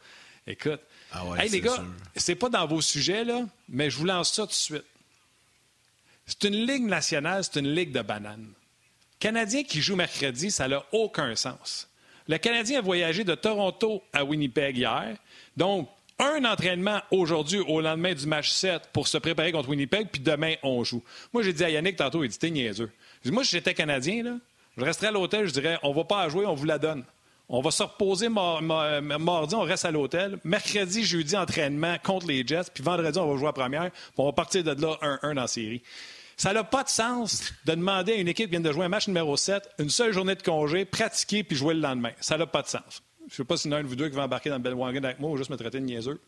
Écoute, 0.46 0.80
ah 1.12 1.24
ouais, 1.24 1.48
les 1.48 1.60
gars, 1.60 1.82
c'est 2.16 2.34
pas 2.34 2.50
dans 2.50 2.66
vos 2.66 2.82
sujets, 2.82 3.24
là, 3.24 3.46
mais 3.68 3.88
je 3.88 3.96
vous 3.96 4.04
lance 4.04 4.32
ça 4.34 4.42
tout 4.42 4.48
de 4.48 4.52
suite. 4.52 4.84
C'est 6.26 6.44
une 6.44 6.66
ligue 6.66 6.84
nationale, 6.84 7.44
c'est 7.44 7.60
une 7.60 7.72
ligue 7.72 7.92
de 7.92 8.02
bananes. 8.02 8.52
Canadien 9.18 9.62
qui 9.62 9.80
joue 9.80 9.96
mercredi, 9.96 10.50
ça 10.50 10.68
n'a 10.68 10.84
aucun 10.92 11.34
sens. 11.34 11.88
Le 12.26 12.38
Canadien 12.38 12.78
a 12.78 12.82
voyagé 12.82 13.24
de 13.24 13.34
Toronto 13.34 14.02
à 14.12 14.24
Winnipeg 14.24 14.76
hier. 14.76 15.16
Donc, 15.56 15.88
un 16.18 16.44
entraînement 16.44 17.00
aujourd'hui 17.10 17.58
au 17.60 17.80
lendemain 17.80 18.14
du 18.14 18.26
match 18.26 18.48
7 18.50 18.90
pour 18.92 19.08
se 19.08 19.18
préparer 19.18 19.52
contre 19.52 19.68
Winnipeg, 19.68 20.08
puis 20.10 20.22
demain, 20.22 20.54
on 20.62 20.84
joue. 20.84 21.02
Moi, 21.32 21.42
j'ai 21.42 21.52
dit 21.52 21.64
à 21.64 21.70
Yannick 21.70 21.96
tantôt, 21.96 22.22
il 22.22 22.30
dit, 22.30 22.38
t'es 22.38 22.50
niaiseux. 22.50 22.90
moi, 23.26 23.44
si 23.44 23.50
j'étais 23.50 23.74
Canadien, 23.74 24.22
là, 24.22 24.36
je 24.76 24.84
resterais 24.84 25.08
à 25.08 25.10
l'hôtel, 25.10 25.46
je 25.46 25.52
dirais, 25.52 25.78
on 25.82 25.92
va 25.92 26.04
pas 26.04 26.28
jouer, 26.28 26.46
on 26.46 26.54
vous 26.54 26.64
la 26.64 26.78
donne. 26.78 27.04
On 27.48 27.60
va 27.60 27.70
se 27.70 27.82
reposer 27.82 28.28
mardi, 28.30 29.54
on 29.54 29.60
reste 29.60 29.84
à 29.84 29.90
l'hôtel. 29.90 30.38
Mercredi, 30.44 31.04
jeudi, 31.04 31.36
entraînement 31.36 31.96
contre 32.02 32.26
les 32.26 32.46
Jets. 32.46 32.70
Puis 32.72 32.82
vendredi, 32.82 33.18
on 33.18 33.30
va 33.30 33.38
jouer 33.38 33.48
à 33.48 33.52
première. 33.52 33.90
Puis 33.90 34.12
on 34.16 34.24
va 34.24 34.32
partir 34.32 34.64
de 34.64 34.70
là 34.70 34.96
1-1 35.02 35.34
dans 35.34 35.42
la 35.42 35.46
série. 35.46 35.82
Ça 36.36 36.52
n'a 36.52 36.64
pas 36.64 36.82
de 36.82 36.88
sens 36.88 37.52
de 37.64 37.74
demander 37.74 38.12
à 38.12 38.16
une 38.16 38.28
équipe 38.28 38.46
qui 38.46 38.52
vient 38.52 38.60
de 38.60 38.72
jouer 38.72 38.86
un 38.86 38.88
match 38.88 39.06
numéro 39.06 39.36
7, 39.36 39.68
une 39.78 39.90
seule 39.90 40.12
journée 40.12 40.34
de 40.34 40.42
congé, 40.42 40.84
pratiquer 40.84 41.44
puis 41.44 41.56
jouer 41.56 41.74
le 41.74 41.80
lendemain. 41.80 42.12
Ça 42.20 42.36
n'a 42.36 42.46
pas 42.46 42.62
de 42.62 42.68
sens. 42.68 43.02
Je 43.28 43.32
ne 43.32 43.36
sais 43.36 43.44
pas 43.44 43.56
si 43.56 43.68
y 43.68 43.72
en 43.72 43.76
a 43.76 43.78
un 43.78 43.82
de 43.82 43.88
vous 43.88 43.96
deux 43.96 44.08
qui 44.08 44.16
va 44.16 44.24
embarquer 44.24 44.50
dans 44.50 44.58
le 44.58 44.74
Wagon 44.74 45.02
avec 45.02 45.18
moi 45.18 45.30
ou 45.30 45.36
juste 45.36 45.50
me 45.50 45.56
traiter 45.56 45.80
de 45.80 45.84
niaiseux. 45.84 46.20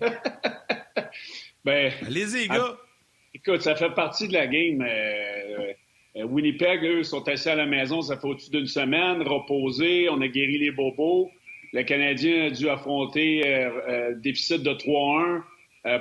ben, 1.64 1.92
Allez-y, 2.06 2.48
gars. 2.48 2.76
écoute, 3.34 3.62
ça 3.62 3.74
fait 3.74 3.90
partie 3.90 4.28
de 4.28 4.34
la 4.34 4.46
game. 4.46 4.82
Euh, 4.82 5.72
euh, 6.16 6.24
Winnipeg, 6.24 6.84
eux, 6.84 7.02
sont 7.02 7.26
assis 7.28 7.48
à 7.48 7.56
la 7.56 7.66
maison, 7.66 8.00
ça 8.02 8.16
fait 8.16 8.26
au-dessus 8.26 8.50
d'une 8.50 8.66
semaine, 8.66 9.22
reposés, 9.22 10.08
on 10.08 10.20
a 10.20 10.28
guéri 10.28 10.58
les 10.58 10.70
bobos. 10.70 11.30
Le 11.72 11.82
Canadien 11.82 12.46
a 12.46 12.50
dû 12.50 12.68
affronter 12.68 13.46
euh, 13.46 14.14
déficit 14.16 14.62
de 14.62 14.70
3-1 14.70 15.42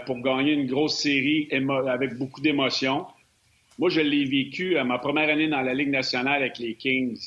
pour 0.05 0.19
gagner 0.19 0.53
une 0.53 0.67
grosse 0.67 0.99
série 0.99 1.47
avec 1.87 2.15
beaucoup 2.17 2.41
d'émotions. 2.41 3.05
Moi, 3.79 3.89
je 3.89 4.01
l'ai 4.01 4.25
vécu 4.25 4.77
à 4.77 4.83
ma 4.83 4.99
première 4.99 5.29
année 5.29 5.47
dans 5.47 5.61
la 5.61 5.73
Ligue 5.73 5.89
nationale 5.89 6.41
avec 6.43 6.59
les 6.59 6.75
Kings. 6.75 7.17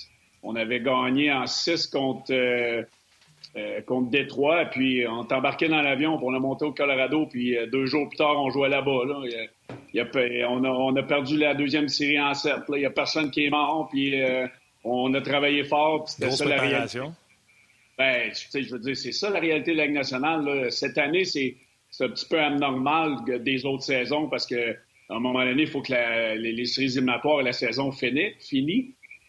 On 0.43 0.55
avait 0.55 0.81
gagné 0.81 1.33
en 1.33 1.47
6 1.47 1.87
contre, 1.87 2.31
euh, 2.31 2.83
euh, 3.57 3.81
contre 3.81 4.11
Détroit, 4.11 4.67
puis 4.67 5.07
on 5.09 5.21
embarqué 5.21 5.69
dans 5.69 5.81
l'avion, 5.81 6.19
pour 6.19 6.29
on 6.29 6.35
a 6.35 6.39
monté 6.39 6.67
au 6.67 6.73
Colorado, 6.73 7.25
puis 7.25 7.57
euh, 7.57 7.67
deux 7.67 7.87
jours 7.87 8.07
plus 8.07 8.19
tard, 8.19 8.39
on 8.39 8.51
jouait 8.51 8.69
là-bas. 8.69 8.91
on, 8.91 10.65
a, 10.65 10.69
on, 10.69 10.95
a, 10.95 11.03
perdu 11.03 11.39
la 11.39 11.55
deuxième 11.55 11.89
série 11.89 12.21
en 12.21 12.35
7. 12.35 12.57
Il 12.69 12.75
n'y 12.81 12.85
a 12.85 12.91
personne 12.91 13.31
qui 13.31 13.47
est 13.47 13.51
mort, 13.51 13.89
puis 13.91 14.15
on 14.85 15.15
a 15.15 15.23
travaillé 15.23 15.65
fort, 15.65 16.05
puis 16.05 16.13
c'était 16.19 16.33
ça 16.33 16.45
la 16.45 16.61
réalité. 16.61 17.01
Ben, 17.97 18.31
tu 18.31 18.51
sais, 18.51 18.63
je 18.63 18.73
veux 18.73 18.79
dire, 18.79 18.97
c'est 18.97 19.13
ça 19.13 19.31
la 19.31 19.41
réalité 19.41 19.73
de 19.73 19.79
la 19.79 19.87
Ligue 19.87 19.95
nationale. 19.95 20.71
Cette 20.71 20.99
année, 20.99 21.25
c'est 21.25 21.57
un 22.01 22.09
petit 22.09 22.27
peu 22.29 22.39
anormal 22.39 23.43
des 23.43 23.65
autres 23.65 23.85
saisons 23.85 24.29
parce 24.29 24.47
que 24.47 24.77
à 25.13 25.17
un 25.17 25.21
moment 25.21 25.45
donné, 25.45 25.63
il 25.63 25.69
faut 25.69 25.83
que 25.83 25.93
les, 26.37 26.65
séries 26.65 26.87
éliminatoires 26.87 27.41
et 27.41 27.45
la 27.45 27.53
saison 27.53 27.93
finisse. 27.93 28.53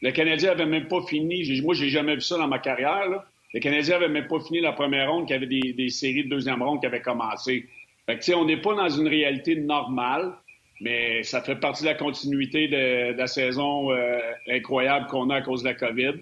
Le 0.02 0.12
Canadien 0.12 0.52
avait 0.52 0.66
même 0.66 0.88
pas 0.88 1.02
fini. 1.02 1.62
Moi, 1.62 1.74
j'ai 1.74 1.90
jamais 1.90 2.16
vu 2.16 2.22
ça 2.22 2.38
dans 2.38 2.48
ma 2.48 2.60
carrière. 2.60 3.24
Le 3.54 3.60
Canadien 3.60 3.98
avait 3.98 4.10
même 4.10 4.28
pas 4.28 4.40
fini 4.40 4.62
la 4.62 4.72
première 4.72 5.12
ronde, 5.12 5.28
qu'il 5.28 5.36
y 5.36 5.38
avait 5.38 5.74
des, 5.74 5.90
séries 5.90 6.24
de 6.24 6.30
deuxième 6.30 6.62
ronde 6.62 6.80
qui 6.80 6.86
avaient 6.86 7.02
commencé. 7.02 7.66
Fait 8.06 8.18
que, 8.18 8.34
on 8.34 8.46
n'est 8.46 8.62
pas 8.62 8.76
dans 8.76 8.90
une 8.90 9.08
réalité 9.08 9.56
normale, 9.56 10.34
mais 10.80 11.22
ça 11.24 11.42
fait 11.42 11.56
partie 11.56 11.84
de 11.84 11.90
la 11.90 11.96
continuité 11.96 12.68
de, 12.68 13.18
la 13.18 13.28
saison 13.28 13.92
euh, 13.92 14.20
incroyable 14.50 15.08
qu'on 15.08 15.30
a 15.30 15.36
à 15.36 15.42
cause 15.42 15.64
de 15.64 15.70
la 15.70 15.76
COVID. 15.76 16.14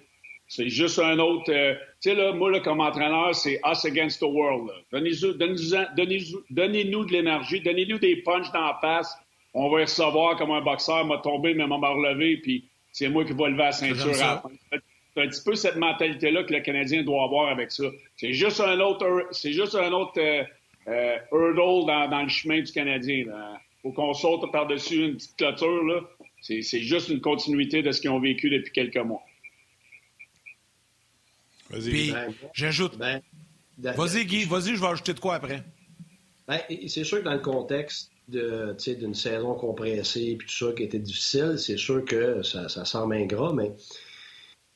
C'est 0.47 0.70
juste 0.70 0.99
un 0.99 1.18
autre. 1.20 1.51
Euh, 1.51 1.76
tu 2.01 2.09
sais, 2.09 2.16
là, 2.16 2.34
moi, 2.34 2.59
comme 2.59 2.82
entraîneur, 2.82 3.34
c'est 3.36 3.59
us 3.66 3.86
against 3.86 4.20
the 4.20 4.26
world. 4.26 4.70
Donnez-nous 4.91 5.34
donnez 6.49 6.84
de 6.84 7.12
l'énergie, 7.12 7.62
donnez-nous 7.62 7.99
des 7.99 8.18
punches 8.18 8.51
dans 8.51 8.66
la 8.66 8.78
face 8.82 9.20
on 9.54 9.70
va 9.70 9.82
recevoir 9.82 10.38
comme 10.38 10.52
un 10.52 10.62
boxeur 10.62 11.06
m'a 11.06 11.18
tombé, 11.18 11.54
mais 11.54 11.68
m'a 11.68 11.76
relevé, 11.76 12.38
puis 12.38 12.70
c'est 12.91 13.10
moi 13.10 13.26
qui 13.26 13.34
vais 13.34 13.49
lever 13.49 13.58
la 13.58 13.72
ceinture 13.72 14.16
C'est 14.16 15.22
un 15.22 15.28
petit 15.28 15.43
peu 15.43 15.56
cette 15.56 15.76
mentalité-là 15.76 16.43
que 16.43 16.54
le 16.54 16.62
Canadien 16.62 17.04
doit 17.04 17.24
avoir 17.24 17.49
avec 17.49 17.72
ça. 17.72 17.84
C'est 18.16 18.34
juste 18.34 18.62
un 18.62 18.80
autre, 18.80 19.28
c'est 19.32 19.52
juste 19.52 19.76
un 19.76 19.91
autre 19.91 20.20
euh, 20.20 20.43
euh, 20.88 21.18
hurdle 21.32 21.86
dans, 21.86 22.22
le 22.22 22.30
chemin 22.30 22.62
du 22.62 22.72
Canadien. 22.72 23.26
Il 23.26 23.60
faut 23.82 23.91
qu'on 23.91 24.14
saute 24.14 24.49
par-dessus 24.52 25.06
une 25.08 25.16
petite 25.16 25.36
clôture. 25.36 25.84
Là. 25.84 26.02
C'est, 26.41 26.62
juste 26.62 27.10
une 27.10 27.22
continuité 27.22 27.82
de 27.82 27.91
ce 27.91 27.99
qu'ils 27.99 28.10
ont 28.10 28.20
vécu 28.20 28.49
depuis 28.49 28.72
quelques 28.72 28.97
mois. 28.97 29.24
Vas-y. 31.70 32.12
Ben, 32.12 32.34
j'ajoute. 32.54 32.97
Ben, 32.97 33.22
vas-y, 33.78 34.26
Guy, 34.26 34.45
vas-y, 34.45 34.76
je 34.76 34.82
vais 34.82 34.88
ajouter 34.88 35.14
de 35.14 35.20
quoi 35.20 35.36
après. 35.36 35.64
Ben, 36.47 36.59
c'est 36.87 37.03
sûr 37.03 37.19
que 37.19 37.25
dans 37.25 37.33
le 37.33 37.39
contexte 37.39 38.11
de, 38.27 38.75
d'une 38.95 39.13
saison 39.13 39.53
compressée 39.55 40.31
et 40.31 40.37
tout 40.37 40.49
ça 40.49 40.73
qui 40.75 40.83
était 40.83 40.99
difficile, 40.99 41.55
c'est 41.57 41.77
sûr 41.77 42.03
que 42.05 42.41
ça, 42.43 42.69
ça 42.69 42.85
semble 42.85 43.15
ingrat, 43.15 43.53
mais 43.53 43.73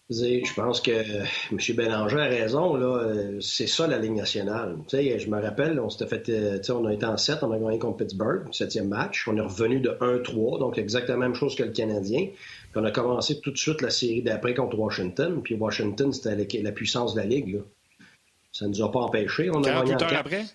je 0.09 0.53
pense 0.53 0.81
que 0.81 0.91
M. 0.91 1.75
Bélanger 1.75 2.19
a 2.19 2.25
raison. 2.25 2.75
Là, 2.75 3.39
c'est 3.41 3.67
ça 3.67 3.87
la 3.87 3.97
Ligue 3.97 4.15
nationale. 4.15 4.77
je 4.91 5.29
me 5.29 5.41
rappelle, 5.41 5.79
on 5.79 5.89
s'était 5.89 6.07
fait, 6.07 6.29
euh, 6.29 6.59
on 6.69 6.85
a 6.85 6.93
été 6.93 7.05
en 7.05 7.17
7, 7.17 7.39
on 7.41 7.51
a 7.51 7.57
gagné 7.57 7.79
contre 7.79 7.97
Pittsburgh, 7.97 8.43
septième 8.51 8.87
match. 8.87 9.27
On 9.27 9.35
est 9.35 9.41
revenu 9.41 9.79
de 9.79 9.89
1-3, 9.89 10.59
donc 10.59 10.77
exactement 10.77 11.19
la 11.19 11.27
même 11.27 11.35
chose 11.35 11.55
que 11.55 11.63
le 11.63 11.71
Canadien. 11.71 12.27
Puis 12.27 12.75
on 12.75 12.83
a 12.83 12.91
commencé 12.91 13.39
tout 13.39 13.51
de 13.51 13.57
suite 13.57 13.81
la 13.81 13.89
série 13.89 14.21
d'après 14.21 14.53
contre 14.53 14.77
Washington. 14.77 15.41
Puis 15.43 15.55
Washington, 15.55 16.13
c'était 16.13 16.61
la, 16.61 16.71
puissance 16.71 17.15
de 17.15 17.21
la 17.21 17.25
Ligue. 17.25 17.55
Là. 17.55 17.61
Ça 18.51 18.65
ne 18.65 18.71
nous 18.71 18.83
a 18.83 18.91
pas 18.91 18.99
empêchés. 18.99 19.49
On 19.51 19.63
a 19.63 19.83
gagné 19.83 19.95
en 19.95 19.97
après? 19.97 20.45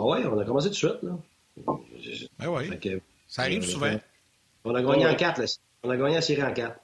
Ah 0.00 0.06
ouais, 0.06 0.24
on 0.24 0.38
a 0.38 0.44
commencé 0.44 0.68
tout 0.68 0.72
de 0.72 0.76
suite. 0.76 1.02
Là. 1.02 2.48
Ouais. 2.48 3.00
ça 3.28 3.42
arrive 3.42 3.64
souvent. 3.64 4.00
On 4.64 4.74
a 4.74 4.82
gagné 4.82 5.06
en 5.06 5.14
4. 5.14 5.42
On 5.82 5.90
a 5.90 5.96
gagné 5.96 6.14
la 6.14 6.22
série 6.22 6.42
en 6.42 6.52
4. 6.52 6.74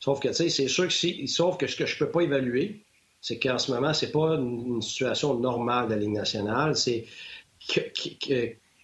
Sauf 0.00 0.20
que, 0.20 0.28
tu 0.28 0.34
sais, 0.34 0.48
c'est 0.48 0.68
sûr 0.68 0.86
que 0.86 0.92
si, 0.92 1.28
sauf 1.28 1.56
que 1.58 1.66
ce 1.66 1.76
que 1.76 1.86
je 1.86 1.98
peux 1.98 2.10
pas 2.10 2.22
évaluer, 2.22 2.82
c'est 3.20 3.38
qu'en 3.38 3.58
ce 3.58 3.72
moment, 3.72 3.94
c'est 3.94 4.12
pas 4.12 4.34
une, 4.34 4.82
situation 4.82 5.38
normale 5.38 5.88
de 5.88 5.94
la 5.94 6.00
Ligue 6.00 6.12
nationale. 6.12 6.76
C'est 6.76 7.06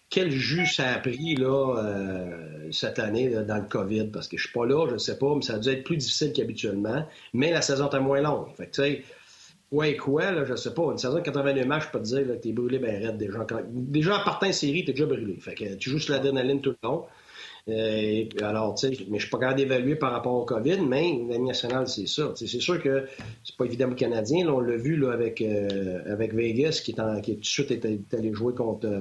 quel 0.08 0.30
jus 0.30 0.66
ça 0.66 0.94
a 0.94 0.98
pris 0.98 1.36
là, 1.36 1.76
euh, 1.76 2.72
cette 2.72 2.98
année 2.98 3.28
dans 3.28 3.58
le 3.58 3.68
COVID, 3.68 4.06
parce 4.06 4.28
que 4.28 4.36
je 4.36 4.44
suis 4.44 4.52
pas 4.52 4.66
là, 4.66 4.86
je 4.88 4.94
ne 4.94 4.98
sais 4.98 5.18
pas, 5.18 5.34
mais 5.34 5.42
ça 5.42 5.54
a 5.54 5.58
dû 5.58 5.68
être 5.68 5.84
plus 5.84 5.96
difficile 5.96 6.32
qu'habituellement. 6.32 7.06
Mais 7.32 7.50
la 7.50 7.62
saison 7.62 7.88
est 7.90 8.00
moins 8.00 8.20
longue. 8.20 8.46
Fait 8.56 8.66
que, 8.66 9.02
ouais, 9.72 9.96
quoi, 9.96 10.30
là, 10.32 10.44
je 10.44 10.56
sais 10.56 10.74
pas. 10.74 10.90
Une 10.90 10.98
saison 10.98 11.16
de 11.16 11.20
82 11.20 11.64
matchs, 11.64 11.86
je 11.86 11.90
peux 11.90 11.98
te 11.98 12.04
dire 12.04 12.26
que 12.26 12.40
tu 12.40 12.48
es 12.48 12.52
brûlé 12.52 12.78
ben 12.78 13.02
raide 13.04 13.16
déjà. 13.16 13.46
Déjà, 13.68 14.20
en 14.20 14.24
partant 14.24 14.48
en 14.48 14.52
série, 14.52 14.84
tu 14.84 14.90
es 14.90 14.92
déjà 14.92 15.06
brûlé. 15.06 15.36
Fait 15.40 15.54
que 15.54 15.74
tu 15.74 15.90
joues 15.90 15.98
sur 15.98 16.14
l'adrénaline 16.14 16.60
tout 16.60 16.70
le 16.70 16.88
long. 16.88 17.04
Euh, 17.68 18.24
alors, 18.40 18.74
tu 18.74 18.94
sais, 18.94 19.04
mais 19.08 19.18
je 19.18 19.24
suis 19.24 19.30
pas 19.30 19.38
capable 19.38 19.58
d'évaluer 19.58 19.96
par 19.96 20.12
rapport 20.12 20.34
au 20.34 20.44
COVID, 20.44 20.80
mais 20.80 21.20
l'année 21.28 21.46
nationale, 21.46 21.88
c'est 21.88 22.06
ça. 22.06 22.32
c'est 22.34 22.46
sûr 22.46 22.82
que 22.82 23.06
c'est 23.44 23.56
pas 23.56 23.64
évident 23.64 23.90
au 23.90 23.94
Canadien. 23.94 24.46
Là, 24.46 24.54
on 24.54 24.60
l'a 24.60 24.76
vu 24.76 24.96
là, 24.96 25.12
avec, 25.12 25.40
euh, 25.42 26.02
avec 26.10 26.34
Vegas, 26.34 26.80
qui, 26.84 26.92
est 26.92 27.00
en, 27.00 27.20
qui 27.20 27.34
tout 27.34 27.40
de 27.40 27.46
suite 27.46 27.70
est, 27.70 28.14
allé 28.14 28.32
jouer 28.32 28.54
contre 28.54 28.86
euh, 28.86 29.00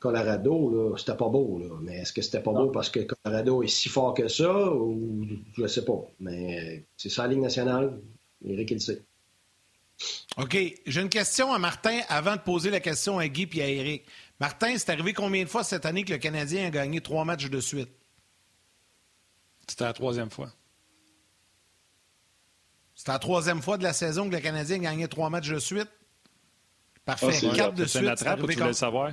Colorado. 0.00 0.96
C'était 0.96 1.16
pas 1.16 1.28
beau. 1.28 1.58
Là. 1.58 1.76
Mais 1.82 1.98
est-ce 1.98 2.12
que 2.12 2.22
c'était 2.22 2.42
pas 2.42 2.52
beau 2.52 2.70
parce 2.70 2.90
que 2.90 3.00
Colorado 3.00 3.62
est 3.62 3.68
si 3.68 3.88
fort 3.88 4.14
que 4.14 4.28
ça? 4.28 4.72
Ou 4.72 5.26
je 5.56 5.66
sais 5.66 5.84
pas. 5.84 6.04
Mais 6.20 6.84
c'est 6.96 7.10
ça 7.10 7.22
la 7.24 7.28
Ligue 7.28 7.42
nationale. 7.42 8.00
Eric, 8.44 8.70
il 8.70 8.74
le 8.74 8.80
sait. 8.80 9.02
OK. 10.36 10.56
J'ai 10.86 11.00
une 11.00 11.08
question 11.08 11.52
à 11.52 11.58
Martin 11.58 12.00
avant 12.08 12.36
de 12.36 12.40
poser 12.40 12.70
la 12.70 12.80
question 12.80 13.18
à 13.18 13.28
Guy 13.28 13.48
et 13.54 13.62
à 13.62 13.68
Eric. 13.68 14.06
Martin, 14.40 14.76
c'est 14.76 14.90
arrivé 14.90 15.12
combien 15.12 15.44
de 15.44 15.48
fois 15.48 15.64
cette 15.64 15.86
année 15.86 16.04
que 16.04 16.12
le 16.12 16.18
Canadien 16.18 16.66
a 16.66 16.70
gagné 16.70 17.00
trois 17.00 17.24
matchs 17.24 17.46
de 17.46 17.60
suite? 17.60 17.90
C'était 19.68 19.84
la 19.84 19.92
troisième 19.92 20.30
fois. 20.30 20.52
C'était 22.94 23.12
la 23.12 23.18
troisième 23.18 23.62
fois 23.62 23.78
de 23.78 23.82
la 23.82 23.92
saison 23.92 24.28
que 24.28 24.34
le 24.34 24.40
Canadien 24.40 24.76
a 24.76 24.80
gagné 24.80 25.08
trois 25.08 25.30
matchs 25.30 25.48
de 25.48 25.58
suite? 25.58 25.88
Parfait. 27.04 27.38
Ah, 27.50 27.54
Quatre 27.54 27.74
de 27.74 27.84
suite. 27.84 28.08
Attrape, 28.08 28.40
tu 28.40 28.54
veux 28.54 28.66
le 28.66 28.72
savoir? 28.72 29.12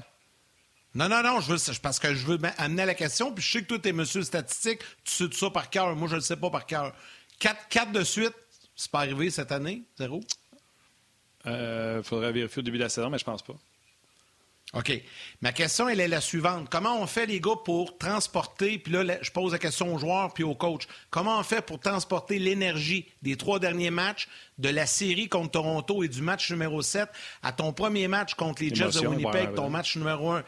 Non, 0.94 1.08
non, 1.08 1.24
non, 1.24 1.40
je 1.40 1.54
veux, 1.54 1.80
parce 1.82 2.00
que 2.00 2.14
je 2.14 2.26
veux 2.26 2.40
amener 2.58 2.86
la 2.86 2.96
question, 2.96 3.32
puis 3.32 3.44
je 3.44 3.52
sais 3.52 3.62
que 3.62 3.68
toi, 3.68 3.80
tu 3.80 3.90
es 3.90 3.94
monsieur 3.94 4.24
statistique, 4.24 4.80
tu 5.06 5.14
sais 5.14 5.30
tout 5.30 5.38
ça 5.38 5.50
par 5.50 5.70
cœur. 5.70 5.96
Moi, 5.96 6.08
je 6.08 6.16
ne 6.16 6.20
le 6.20 6.24
sais 6.24 6.36
pas 6.36 6.50
par 6.50 6.66
cœur. 6.66 6.94
Quatre, 7.40 7.68
quatre 7.70 7.92
de 7.94 8.04
suite, 8.04 8.34
c'est 8.76 8.92
pas 8.92 9.00
arrivé 9.00 9.30
cette 9.30 9.52
année, 9.54 9.84
zéro? 9.98 10.22
Il 11.46 11.52
euh, 11.52 12.04
faudrait 12.04 12.32
vérifier 12.32 12.60
au 12.60 12.64
début 12.64 12.78
de 12.78 12.84
la 12.84 12.90
saison, 12.90 13.10
mais 13.10 13.18
je 13.18 13.26
pense 13.26 13.42
pas. 13.42 13.56
OK. 14.74 15.04
Ma 15.42 15.52
question, 15.52 15.90
elle 15.90 16.00
est 16.00 16.08
la 16.08 16.22
suivante. 16.22 16.70
Comment 16.70 17.02
on 17.02 17.06
fait, 17.06 17.26
les 17.26 17.42
gars, 17.42 17.58
pour 17.66 17.98
transporter, 17.98 18.78
puis 18.78 18.94
là, 18.94 19.18
je 19.22 19.30
pose 19.32 19.52
la 19.52 19.60
question 19.60 19.94
aux 19.94 19.98
joueurs 19.98 20.34
puis 20.34 20.46
aux 20.46 20.56
coachs, 20.56 20.88
comment 21.10 21.40
on 21.40 21.44
fait 21.44 21.62
pour 21.62 21.80
transporter 21.80 22.40
l'énergie 22.40 23.06
des 23.22 23.36
trois 23.36 23.60
derniers 23.60 23.90
matchs 23.90 24.30
de 24.60 24.70
la 24.70 24.86
série 24.86 25.28
contre 25.28 25.52
Toronto 25.52 26.04
et 26.04 26.08
du 26.08 26.22
match 26.22 26.50
numéro 26.52 26.82
7 26.82 27.10
à 27.44 27.52
ton 27.52 27.74
premier 27.74 28.08
match 28.08 28.36
contre 28.36 28.64
les 28.64 28.74
Jets 28.74 29.02
de 29.02 29.08
Winnipeg, 29.08 29.56
ton 29.56 29.70
match 29.70 29.98
numéro 29.98 30.32
1? 30.32 30.44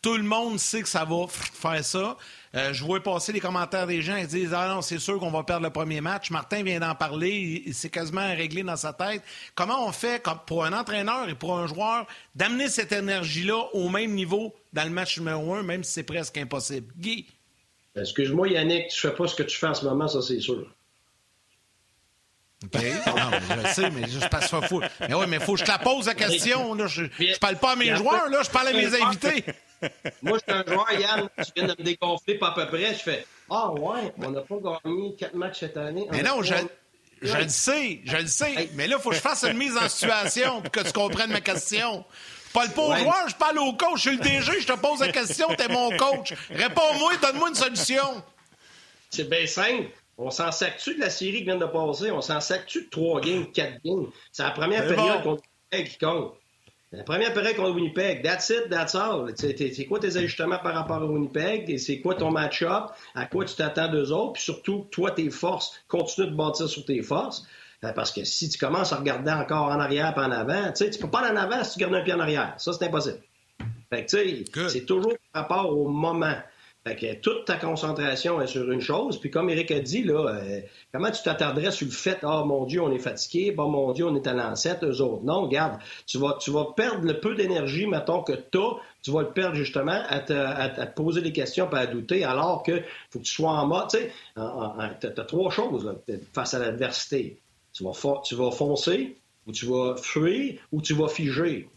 Tout 0.00 0.16
le 0.16 0.22
monde 0.22 0.58
sait 0.58 0.82
que 0.82 0.88
ça 0.88 1.04
va 1.04 1.26
faire 1.28 1.84
ça. 1.84 2.16
Euh, 2.54 2.72
je 2.72 2.84
vois 2.84 3.02
passer 3.02 3.32
les 3.32 3.40
commentaires 3.40 3.86
des 3.86 4.00
gens. 4.00 4.16
Ils 4.16 4.26
disent 4.26 4.54
Ah 4.54 4.68
non, 4.68 4.80
c'est 4.80 4.98
sûr 4.98 5.18
qu'on 5.18 5.30
va 5.30 5.42
perdre 5.42 5.64
le 5.64 5.72
premier 5.72 6.00
match. 6.00 6.30
Martin 6.30 6.62
vient 6.62 6.78
d'en 6.78 6.94
parler. 6.94 7.64
C'est 7.72 7.90
quasiment 7.90 8.26
réglé 8.34 8.62
dans 8.62 8.76
sa 8.76 8.92
tête. 8.92 9.22
Comment 9.54 9.86
on 9.86 9.92
fait 9.92 10.22
pour 10.46 10.64
un 10.64 10.72
entraîneur 10.72 11.28
et 11.28 11.34
pour 11.34 11.58
un 11.58 11.66
joueur 11.66 12.06
d'amener 12.34 12.68
cette 12.68 12.92
énergie-là 12.92 13.58
au 13.72 13.88
même 13.88 14.12
niveau 14.12 14.54
dans 14.72 14.84
le 14.84 14.90
match 14.90 15.18
numéro 15.18 15.54
un, 15.54 15.62
même 15.62 15.82
si 15.82 15.92
c'est 15.92 16.04
presque 16.04 16.38
impossible? 16.38 16.92
Guy? 16.96 17.26
Excuse-moi, 17.96 18.48
Yannick, 18.48 18.88
tu 18.88 19.00
fais 19.00 19.12
pas 19.12 19.26
ce 19.26 19.34
que 19.34 19.42
tu 19.42 19.58
fais 19.58 19.66
en 19.66 19.74
ce 19.74 19.84
moment, 19.84 20.06
ça, 20.06 20.22
c'est 20.22 20.40
sûr. 20.40 20.66
OK. 22.64 22.74
Non, 23.06 23.62
je 23.62 23.68
sais, 23.68 23.90
mais 23.90 24.08
je 24.08 24.28
passe 24.28 24.50
pas 24.50 24.62
fou. 24.62 24.80
Mais 25.00 25.14
oui, 25.14 25.26
mais 25.28 25.36
il 25.36 25.42
faut 25.42 25.54
que 25.54 25.60
je 25.60 25.64
te 25.64 25.70
la 25.70 25.78
pose 25.78 26.06
la 26.06 26.14
question. 26.14 26.76
Je, 26.86 27.02
ne 27.02 27.38
parle 27.38 27.56
pas 27.56 27.72
à 27.72 27.76
mes 27.76 27.94
joueurs, 27.96 28.28
là, 28.30 28.42
je 28.42 28.50
parle 28.50 28.68
à 28.68 28.72
mes 28.72 28.94
invités. 29.00 29.44
Moi, 30.22 30.38
je 30.38 30.52
suis 30.52 30.60
un 30.60 30.64
joueur, 30.66 30.92
Yann, 30.92 31.28
tu 31.38 31.52
viens 31.56 31.66
de 31.66 31.76
me 31.78 31.84
dégonfler 31.84 32.34
pas 32.36 32.48
à 32.48 32.52
peu 32.52 32.66
près. 32.66 32.94
Je 32.94 32.98
fais 32.98 33.26
Ah 33.50 33.70
ouais, 33.72 34.12
on 34.18 34.30
n'a 34.30 34.40
pas 34.42 34.56
gagné 34.84 35.14
quatre 35.14 35.34
matchs 35.34 35.60
cette 35.60 35.76
année. 35.76 36.06
Mais 36.10 36.22
non, 36.22 36.42
je, 36.42 36.54
je 37.22 37.36
le 37.36 37.48
sais, 37.48 38.00
je 38.04 38.16
le 38.16 38.26
sais. 38.26 38.70
Mais 38.74 38.86
là, 38.86 38.96
il 38.98 39.02
faut 39.02 39.10
que 39.10 39.16
je 39.16 39.20
fasse 39.20 39.44
une 39.44 39.56
mise 39.56 39.76
en 39.76 39.88
situation 39.88 40.60
pour 40.62 40.70
que 40.70 40.80
tu 40.80 40.92
comprennes 40.92 41.30
ma 41.30 41.40
question. 41.40 42.04
Je 42.48 42.52
parle 42.52 42.70
pas 42.70 42.82
au 42.82 42.96
joueur, 42.96 43.28
je 43.28 43.34
parle 43.34 43.58
au 43.58 43.72
coach. 43.74 43.96
Je 43.96 44.08
suis 44.08 44.16
le 44.16 44.22
DG, 44.22 44.60
je 44.60 44.66
te 44.66 44.72
pose 44.78 45.00
la 45.00 45.12
question, 45.12 45.48
t'es 45.54 45.68
mon 45.68 45.96
coach. 45.96 46.32
Réponds-moi, 46.50 47.12
donne-moi 47.20 47.50
une 47.50 47.54
solution. 47.54 48.22
C'est 49.10 49.28
bien 49.28 49.46
simple. 49.46 49.88
On 50.16 50.30
s'en 50.30 50.50
sac-tu 50.50 50.96
de 50.96 51.00
la 51.00 51.10
série 51.10 51.38
qui 51.38 51.44
vient 51.44 51.56
de 51.56 51.66
passer? 51.66 52.10
On 52.10 52.20
s'en 52.20 52.40
sac-tu 52.40 52.84
de 52.84 52.88
trois 52.90 53.20
games, 53.20 53.46
quatre 53.52 53.80
games? 53.84 54.06
C'est 54.32 54.42
la 54.42 54.50
première 54.50 54.86
période 54.88 55.22
qu'on 55.22 55.36
qui 55.70 55.98
compte. 55.98 56.34
La 56.90 57.02
première 57.02 57.34
période 57.34 57.54
contre 57.54 57.74
Winnipeg, 57.74 58.22
that's 58.22 58.48
it, 58.48 58.70
that's 58.70 58.94
all. 58.94 59.30
C'est 59.36 59.84
quoi 59.84 59.98
tes 59.98 60.16
ajustements 60.16 60.58
par 60.58 60.72
rapport 60.72 60.96
à 60.96 61.04
Winnipeg? 61.04 61.78
C'est 61.78 62.00
quoi 62.00 62.14
ton 62.14 62.30
match-up? 62.30 62.92
À 63.14 63.26
quoi 63.26 63.44
tu 63.44 63.54
t'attends 63.56 63.88
d'eux 63.88 64.10
autres? 64.10 64.34
Puis 64.34 64.42
surtout, 64.42 64.86
toi, 64.90 65.10
tes 65.10 65.28
forces, 65.28 65.74
continue 65.86 66.28
de 66.28 66.34
bâtir 66.34 66.66
sur 66.66 66.86
tes 66.86 67.02
forces. 67.02 67.46
Euh, 67.84 67.92
parce 67.92 68.10
que 68.10 68.24
si 68.24 68.48
tu 68.48 68.58
commences 68.58 68.92
à 68.92 68.96
regarder 68.96 69.30
encore 69.30 69.66
en 69.66 69.78
arrière 69.78 70.14
et 70.16 70.20
en 70.20 70.30
avant, 70.30 70.72
tu 70.72 70.90
peux 70.98 71.10
pas 71.10 71.20
aller 71.20 71.38
en 71.38 71.42
avant 71.42 71.62
si 71.62 71.74
tu 71.74 71.80
gardes 71.80 71.94
un 71.94 72.02
pied 72.02 72.14
en 72.14 72.20
arrière. 72.20 72.54
Ça, 72.56 72.72
c'est 72.72 72.86
impossible. 72.86 73.18
Fait 73.90 74.04
que, 74.04 74.10
tu 74.10 74.44
sais, 74.46 74.68
c'est 74.68 74.86
toujours 74.86 75.14
par 75.32 75.42
rapport 75.42 75.76
au 75.76 75.88
moment. 75.88 76.36
Fait 76.86 76.96
que 76.96 77.14
toute 77.20 77.44
ta 77.44 77.56
concentration 77.56 78.40
est 78.40 78.46
sur 78.46 78.70
une 78.70 78.80
chose. 78.80 79.18
Puis 79.18 79.30
comme 79.30 79.50
Eric 79.50 79.70
a 79.72 79.80
dit, 79.80 80.04
là, 80.04 80.28
euh, 80.28 80.60
comment 80.92 81.10
tu 81.10 81.22
t'attarderais 81.22 81.70
sur 81.70 81.86
le 81.86 81.92
fait, 81.92 82.20
oh 82.22 82.44
mon 82.44 82.64
Dieu, 82.64 82.80
on 82.80 82.92
est 82.92 82.98
fatigué, 82.98 83.50
bon 83.50 83.68
mon 83.68 83.92
Dieu, 83.92 84.06
on 84.06 84.14
est 84.14 84.26
à 84.26 84.32
l'ancêtre, 84.32 84.86
eux 84.86 85.00
autres? 85.02 85.24
Non, 85.24 85.42
regarde, 85.42 85.78
tu 86.06 86.18
vas, 86.18 86.38
perdre 86.76 87.04
le 87.04 87.20
peu 87.20 87.34
d'énergie, 87.34 87.86
mettons, 87.86 88.22
que 88.22 88.32
tu 88.32 88.58
as, 88.58 88.76
tu 89.02 89.10
vas 89.10 89.22
le 89.22 89.30
perdre 89.30 89.56
justement 89.56 90.02
à 90.08 90.20
te, 90.20 90.86
poser 90.94 91.20
des 91.20 91.32
questions, 91.32 91.66
pas 91.66 91.80
à 91.80 91.86
douter, 91.86 92.24
alors 92.24 92.62
que 92.62 92.80
faut 93.10 93.18
que 93.18 93.24
tu 93.24 93.32
sois 93.32 93.50
en 93.50 93.66
mode, 93.66 93.88
tu 93.90 93.98
sais, 93.98 94.12
tu 94.34 94.40
as, 94.40 95.24
trois 95.24 95.50
choses 95.50 95.94
face 96.32 96.54
à 96.54 96.58
l'adversité. 96.58 97.40
Tu 97.72 97.84
vas, 97.84 97.92
tu 98.24 98.34
vas 98.34 98.50
foncer, 98.50 99.16
ou 99.46 99.52
tu 99.52 99.66
vas 99.66 99.96
fuir, 99.96 100.60
ou 100.72 100.80
tu 100.80 100.94
vas 100.94 101.08
figer. 101.08 101.68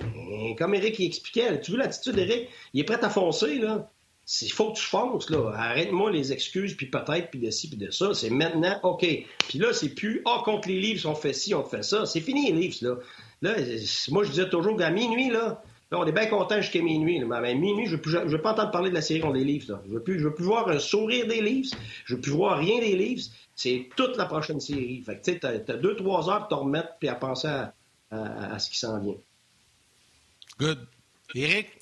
comme 0.57 0.75
Eric 0.75 0.99
expliquait, 0.99 1.59
tu 1.61 1.71
veux 1.71 1.77
l'attitude 1.77 2.15
d'Eric, 2.15 2.49
il 2.73 2.81
est 2.81 2.83
prêt 2.83 3.03
à 3.03 3.09
foncer, 3.09 3.59
là. 3.59 3.89
Il 4.39 4.51
faut 4.51 4.71
que 4.71 4.77
tu 4.77 4.85
fonces, 4.85 5.29
là. 5.29 5.51
Arrête-moi 5.55 6.11
les 6.11 6.31
excuses, 6.31 6.75
puis 6.75 6.85
peut-être, 6.85 7.29
puis 7.29 7.39
de 7.39 7.51
ci, 7.51 7.67
puis 7.67 7.77
de 7.77 7.91
ça. 7.91 8.13
C'est 8.13 8.29
maintenant, 8.29 8.79
OK. 8.83 9.05
Puis 9.49 9.59
là, 9.59 9.73
c'est 9.73 9.89
plus, 9.89 10.21
ah, 10.25 10.41
contre 10.45 10.69
les 10.69 10.79
livres, 10.79 11.09
on 11.09 11.15
fait 11.15 11.33
ci, 11.33 11.53
on 11.53 11.63
fait 11.63 11.83
ça. 11.83 12.05
C'est 12.05 12.21
fini, 12.21 12.51
les 12.51 12.57
livres, 12.57 12.77
là. 12.81 12.95
Là, 13.41 13.55
moi, 14.09 14.23
je 14.23 14.29
disais 14.29 14.49
toujours, 14.49 14.79
à 14.81 14.89
minuit, 14.89 15.29
là, 15.29 15.61
là 15.91 15.99
on 15.99 16.05
est 16.05 16.11
bien 16.11 16.27
content 16.27 16.61
jusqu'à 16.61 16.81
minuit. 16.81 17.19
Mais 17.25 17.35
à 17.35 17.53
minuit, 17.53 17.87
je 17.87 17.95
ne 17.97 18.29
veux, 18.29 18.41
pas 18.41 18.53
entendre 18.53 18.71
parler 18.71 18.89
de 18.89 18.95
la 18.95 19.01
série 19.01 19.19
contre 19.19 19.35
les 19.35 19.43
livres, 19.43 19.73
là. 19.73 19.81
Je 19.85 19.91
veux 19.91 20.03
plus, 20.03 20.19
je 20.19 20.25
veux 20.25 20.33
plus 20.33 20.45
voir 20.45 20.69
un 20.69 20.79
sourire 20.79 21.27
des 21.27 21.41
livres. 21.41 21.75
Je 22.05 22.15
veux 22.15 22.21
plus 22.21 22.31
voir 22.31 22.57
rien 22.57 22.79
des 22.79 22.95
livres. 22.95 23.23
C'est 23.55 23.89
toute 23.97 24.15
la 24.15 24.25
prochaine 24.25 24.61
série. 24.61 25.03
Fait 25.05 25.17
que, 25.17 25.25
tu 25.25 25.33
sais, 25.33 25.39
t'as, 25.39 25.75
deux, 25.75 25.95
trois 25.95 26.29
heures 26.29 26.47
pour 26.47 26.57
te 26.57 26.63
remettre, 26.63 26.95
puis 26.99 27.09
à 27.09 27.15
penser 27.15 27.47
à, 27.47 27.73
à 28.11 28.59
ce 28.59 28.69
qui 28.69 28.79
s'en 28.79 28.99
vient. 28.99 29.17
Good. 30.57 30.87
Eric? 31.35 31.80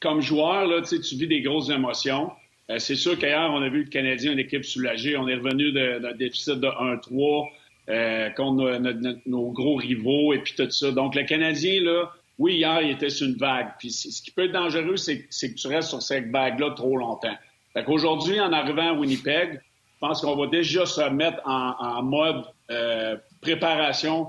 Comme 0.00 0.20
joueur, 0.20 0.66
là, 0.66 0.82
tu 0.82 1.16
vis 1.16 1.26
des 1.26 1.42
grosses 1.42 1.70
émotions. 1.70 2.30
Euh, 2.70 2.78
c'est 2.78 2.96
sûr 2.96 3.18
qu'hier, 3.18 3.50
on 3.52 3.62
a 3.62 3.68
vu 3.68 3.84
le 3.84 3.90
Canadien, 3.90 4.32
une 4.32 4.38
équipe 4.38 4.64
soulagée. 4.64 5.16
On 5.16 5.28
est 5.28 5.34
revenu 5.34 5.72
d'un 5.72 6.12
déficit 6.12 6.54
de 6.54 6.68
1-3 6.68 7.48
euh, 7.88 8.30
contre 8.30 8.80
nos, 9.26 9.50
gros 9.50 9.76
rivaux 9.76 10.32
et 10.32 10.38
puis 10.38 10.54
tout 10.56 10.70
ça. 10.70 10.90
Donc, 10.90 11.14
le 11.14 11.24
Canadien, 11.24 11.82
là, 11.82 12.10
oui, 12.38 12.54
hier, 12.54 12.82
il 12.82 12.90
était 12.90 13.10
sur 13.10 13.26
une 13.26 13.36
vague. 13.36 13.72
Puis 13.78 13.90
ce 13.90 14.22
qui 14.22 14.30
peut 14.30 14.44
être 14.44 14.52
dangereux, 14.52 14.96
c'est 14.96 15.26
que 15.28 15.54
tu 15.54 15.66
restes 15.66 15.90
sur 15.90 16.02
cette 16.02 16.30
vague-là 16.30 16.70
trop 16.70 16.96
longtemps. 16.96 17.36
Fait 17.74 17.84
qu'aujourd'hui, 17.84 18.40
en 18.40 18.52
arrivant 18.52 18.90
à 18.90 18.92
Winnipeg, 18.92 19.54
je 19.54 19.98
pense 20.00 20.20
qu'on 20.20 20.36
va 20.36 20.46
déjà 20.46 20.84
se 20.84 21.08
mettre 21.10 21.40
en, 21.44 22.02
mode 22.02 22.44
euh, 22.70 23.16
préparation. 23.40 24.28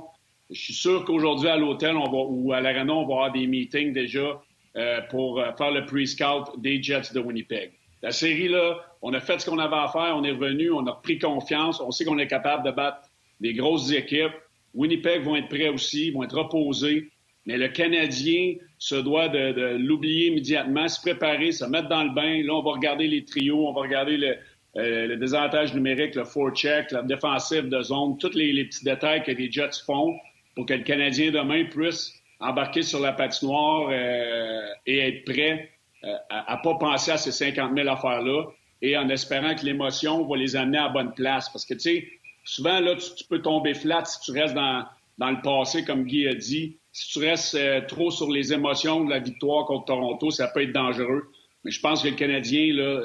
Je 0.52 0.60
suis 0.60 0.74
sûr 0.74 1.04
qu'aujourd'hui, 1.06 1.50
à 1.50 1.58
l'hôtel 1.58 1.96
ou 1.96 2.54
à 2.54 2.62
l'Arena, 2.62 2.94
on 2.94 3.08
va 3.08 3.14
avoir 3.14 3.32
des 3.32 3.48
meetings 3.48 3.92
déjà 3.92 4.40
euh, 4.76 5.02
pour 5.10 5.40
euh, 5.40 5.52
faire 5.58 5.72
le 5.72 5.86
pre-scout 5.86 6.60
des 6.62 6.82
Jets 6.82 7.14
de 7.14 7.20
Winnipeg. 7.20 7.72
La 8.02 8.12
série, 8.12 8.48
là, 8.48 8.80
on 9.02 9.14
a 9.14 9.20
fait 9.20 9.40
ce 9.40 9.50
qu'on 9.50 9.60
avait 9.60 9.76
à 9.76 9.88
faire, 9.88 10.16
on 10.18 10.24
est 10.24 10.32
revenu, 10.32 10.72
on 10.72 10.86
a 10.88 10.94
pris 10.94 11.20
confiance, 11.20 11.80
on 11.80 11.92
sait 11.92 12.06
qu'on 12.06 12.18
est 12.18 12.28
capable 12.28 12.66
de 12.66 12.72
battre 12.72 13.10
des 13.40 13.54
grosses 13.54 13.92
équipes. 13.92 14.34
Winnipeg 14.74 15.24
vont 15.24 15.36
être 15.36 15.48
prêts 15.48 15.70
aussi, 15.70 16.12
vont 16.12 16.24
être 16.24 16.38
reposés. 16.38 17.10
Mais 17.46 17.58
le 17.58 17.68
Canadien 17.68 18.56
se 18.78 18.96
doit 18.96 19.28
de, 19.28 19.78
l'oublier 19.78 20.28
immédiatement, 20.28 20.88
se 20.88 21.02
préparer, 21.02 21.52
se 21.52 21.66
mettre 21.66 21.90
dans 21.90 22.04
le 22.04 22.12
bain. 22.12 22.42
Là, 22.44 22.54
on 22.54 22.62
va 22.62 22.72
regarder 22.72 23.08
les 23.08 23.26
trios, 23.26 23.68
on 23.68 23.74
va 23.74 23.82
regarder 23.82 24.18
le, 24.18 24.38
euh, 24.76 25.08
le 25.08 25.18
désavantage 25.18 25.74
numérique, 25.74 26.16
le 26.16 26.24
forecheck, 26.24 26.92
la 26.92 27.04
défensive 27.04 27.70
de 27.70 27.82
zone, 27.82 28.18
tous 28.18 28.34
les, 28.34 28.66
petits 28.66 28.84
détails 28.84 29.24
que 29.24 29.32
les 29.32 29.52
Jets 29.52 29.84
font 29.86 30.16
pour 30.56 30.66
que 30.66 30.74
le 30.74 30.84
Canadien 30.84 31.32
demain 31.32 31.66
puisse 31.66 32.12
embarquer 32.44 32.82
sur 32.82 33.00
la 33.00 33.14
patinoire 33.14 33.90
euh, 33.90 34.62
et 34.86 35.00
être 35.00 35.26
prêt 35.26 35.70
euh, 36.04 36.16
à 36.30 36.58
ne 36.58 36.64
pas 36.64 36.76
penser 36.78 37.12
à 37.12 37.18
ces 37.18 37.32
50 37.32 37.76
000 37.76 37.88
affaires-là 37.88 38.46
et 38.82 38.98
en 38.98 39.08
espérant 39.10 39.56
que 39.56 39.66
l'émotion 39.66 40.26
va 40.26 40.36
les 40.36 40.56
amener 40.56 40.78
à 40.78 40.90
bonne 40.90 41.14
place. 41.14 41.50
Parce 41.50 41.66
que, 41.66 41.74
tu 41.74 41.80
sais, 41.80 42.08
souvent, 42.44 42.82
là, 42.82 42.96
tu, 42.96 43.24
peux 43.30 43.42
tomber 43.42 43.74
flat 43.74 44.04
si 44.04 44.20
tu 44.20 44.38
restes 44.38 44.56
dans, 44.56 44.86
le 45.18 45.42
passé, 45.42 45.86
comme 45.86 46.04
Guy 46.04 46.28
a 46.28 46.34
dit. 46.34 46.78
Si 46.92 47.14
tu 47.14 47.26
restes 47.26 47.56
euh, 47.56 47.82
trop 47.88 48.12
sur 48.12 48.30
les 48.30 48.52
émotions 48.52 49.06
de 49.06 49.10
la 49.10 49.20
victoire 49.20 49.66
contre 49.66 49.86
Toronto, 49.86 50.30
ça 50.30 50.50
peut 50.50 50.64
être 50.64 50.74
dangereux. 50.74 51.32
Mais 51.64 51.72
je 51.72 51.80
pense 51.80 52.04
que 52.04 52.10
le 52.10 52.16
Canadien, 52.16 52.74
là, 52.74 53.02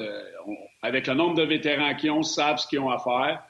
avec 0.81 1.07
le 1.07 1.13
nombre 1.13 1.35
de 1.35 1.43
vétérans 1.43 1.95
qu'ils 1.95 2.11
ont, 2.11 2.23
savent 2.23 2.57
ce 2.57 2.67
qu'ils 2.67 2.79
ont 2.79 2.89
à 2.89 2.99
faire. 2.99 3.41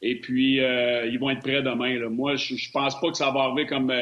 Et 0.00 0.18
puis, 0.18 0.54
ils 0.54 1.18
vont 1.18 1.28
être 1.28 1.42
prêts 1.42 1.60
demain. 1.60 1.98
Là. 1.98 2.08
Moi, 2.08 2.36
je, 2.36 2.56
je 2.56 2.70
pense 2.72 2.98
pas 2.98 3.10
que 3.10 3.18
ça 3.18 3.30
va 3.30 3.40
arriver 3.40 3.66
comme 3.66 3.92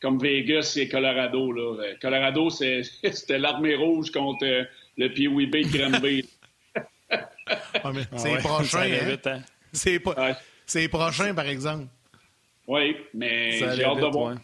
comme 0.00 0.18
Vegas 0.18 0.74
et 0.76 0.88
Colorado. 0.88 1.52
Là. 1.52 1.82
Euh, 1.82 1.94
Colorado, 2.00 2.50
c'était 2.50 3.38
l'armée 3.38 3.74
rouge 3.74 4.10
contre 4.10 4.44
euh, 4.44 4.64
le 4.96 5.12
Pee-Wee 5.12 5.46
Bay 5.46 5.64
de 5.64 5.78
Granby. 5.78 6.28
c'est 8.16 8.36
prochain. 8.38 8.90
Hein? 9.26 10.36
C'est 10.66 10.88
prochain, 10.88 11.34
par 11.34 11.46
exemple. 11.46 11.86
Oui, 12.66 12.96
mais 13.14 13.52
j'ai 13.52 13.84
hâte 13.84 14.00
de 14.00 14.06
voir. 14.06 14.36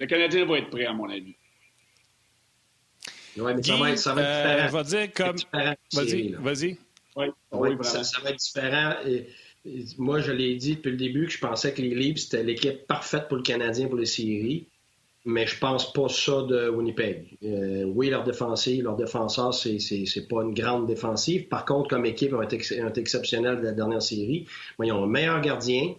Le 0.00 0.06
Canadien 0.06 0.44
va 0.44 0.58
être 0.58 0.70
prêt, 0.70 0.86
à 0.86 0.92
mon 0.92 1.10
avis. 1.10 1.34
Oui, 3.36 3.52
mais 3.54 3.62
ça 3.62 3.76
va 3.76 3.90
être, 3.90 3.98
ça 3.98 4.14
va 4.14 4.22
être 4.22 4.74
euh, 4.74 4.82
différent. 4.82 4.82
dire 4.82 5.12
comme. 5.12 5.36
Vas-y, 5.92 6.32
vas-y. 6.32 6.78
Oui, 7.16 7.76
ça, 7.82 8.04
ça, 8.04 8.20
va 8.20 8.30
être 8.30 8.36
différent. 8.36 8.94
Et, 9.06 9.26
moi, 9.98 10.20
je 10.20 10.32
l'ai 10.32 10.54
dit 10.56 10.76
depuis 10.76 10.92
le 10.92 10.96
début 10.96 11.26
que 11.26 11.32
je 11.32 11.38
pensais 11.38 11.74
que 11.74 11.82
les 11.82 11.94
Leafs, 11.94 12.18
c'était 12.18 12.42
l'équipe 12.42 12.86
parfaite 12.86 13.28
pour 13.28 13.36
le 13.36 13.42
Canadien 13.42 13.88
pour 13.88 13.98
les 13.98 14.06
séries 14.06 14.68
mais 15.24 15.46
je 15.46 15.58
pense 15.58 15.92
pas 15.92 16.08
ça 16.08 16.42
de 16.42 16.68
Winnipeg. 16.68 17.36
Euh, 17.42 17.84
oui, 17.84 18.10
leur 18.10 18.24
défensive, 18.24 18.84
leur 18.84 18.96
défenseur, 18.96 19.52
c'est, 19.52 19.78
c'est, 19.78 20.28
pas 20.28 20.42
une 20.42 20.54
grande 20.54 20.86
défensive. 20.86 21.48
Par 21.48 21.64
contre, 21.64 21.88
comme 21.90 22.06
équipe, 22.06 22.30
ils 22.30 22.34
ont 22.34 22.42
été, 22.42 23.00
exceptionnels 23.00 23.58
de 23.58 23.64
la 23.64 23.72
dernière 23.72 24.02
série. 24.02 24.46
ils 24.82 24.92
ont 24.92 25.04
un 25.04 25.08
meilleur 25.08 25.40
gardien. 25.40 25.94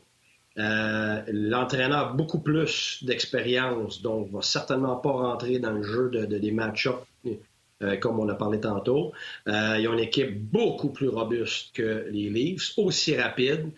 Euh, 0.57 1.21
l'entraîneur 1.27 1.97
a 1.97 2.13
beaucoup 2.13 2.39
plus 2.39 3.03
d'expérience, 3.03 4.01
donc 4.01 4.31
va 4.31 4.41
certainement 4.41 4.95
pas 4.95 5.11
rentrer 5.11 5.59
dans 5.59 5.71
le 5.71 5.83
jeu 5.83 6.09
de, 6.09 6.25
des 6.25 6.51
match-ups 6.51 6.97
euh, 7.81 7.95
comme 7.95 8.19
on 8.19 8.27
a 8.27 8.35
parlé 8.35 8.59
tantôt. 8.59 9.13
ils 9.47 9.87
ont 9.87 9.93
une 9.93 9.99
équipe 9.99 10.37
beaucoup 10.37 10.89
plus 10.89 11.07
robuste 11.07 11.73
que 11.75 12.07
les 12.09 12.29
Leafs, 12.29 12.73
aussi 12.77 13.15
rapide. 13.15 13.71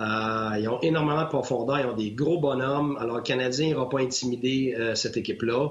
Euh, 0.00 0.58
ils 0.58 0.68
ont 0.68 0.80
énormément 0.80 1.22
de 1.22 1.28
profondeur, 1.28 1.80
ils 1.80 1.86
ont 1.86 1.96
des 1.96 2.12
gros 2.12 2.38
bonhommes. 2.40 2.96
Alors, 2.98 3.16
le 3.16 3.22
Canadien 3.22 3.68
n'ira 3.68 3.88
pas 3.88 4.00
intimider 4.00 4.74
euh, 4.76 4.94
cette 4.94 5.16
équipe-là. 5.16 5.68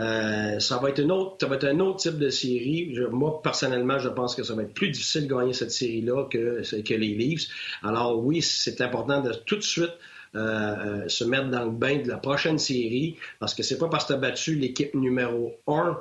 Euh, 0.00 0.58
ça, 0.58 0.78
va 0.78 0.90
être 0.90 1.00
autre, 1.04 1.36
ça 1.40 1.46
va 1.46 1.54
être 1.54 1.64
un 1.64 1.78
autre 1.78 1.98
type 1.98 2.18
de 2.18 2.28
série. 2.28 2.98
moi, 3.12 3.40
personnellement, 3.42 3.98
je 3.98 4.08
pense 4.08 4.34
que 4.34 4.42
ça 4.42 4.54
va 4.54 4.62
être 4.62 4.74
plus 4.74 4.90
difficile 4.90 5.28
de 5.28 5.34
gagner 5.34 5.52
cette 5.52 5.70
série-là 5.70 6.24
que, 6.28 6.62
les 6.72 7.14
Leafs. 7.14 7.46
Alors, 7.82 8.18
oui, 8.18 8.42
c'est 8.42 8.80
important 8.80 9.20
de 9.20 9.32
tout 9.32 9.56
de 9.56 9.62
suite 9.62 9.92
se 10.34 11.22
mettre 11.22 11.48
dans 11.48 11.64
le 11.64 11.70
bain 11.70 11.98
de 12.02 12.08
la 12.08 12.16
prochaine 12.16 12.58
série 12.58 13.16
parce 13.38 13.54
que 13.54 13.62
c'est 13.62 13.78
pas 13.78 13.88
parce 13.88 14.04
que 14.04 14.08
tu 14.08 14.14
as 14.14 14.20
battu 14.20 14.56
l'équipe 14.56 14.92
numéro 14.94 15.54
un 15.68 15.96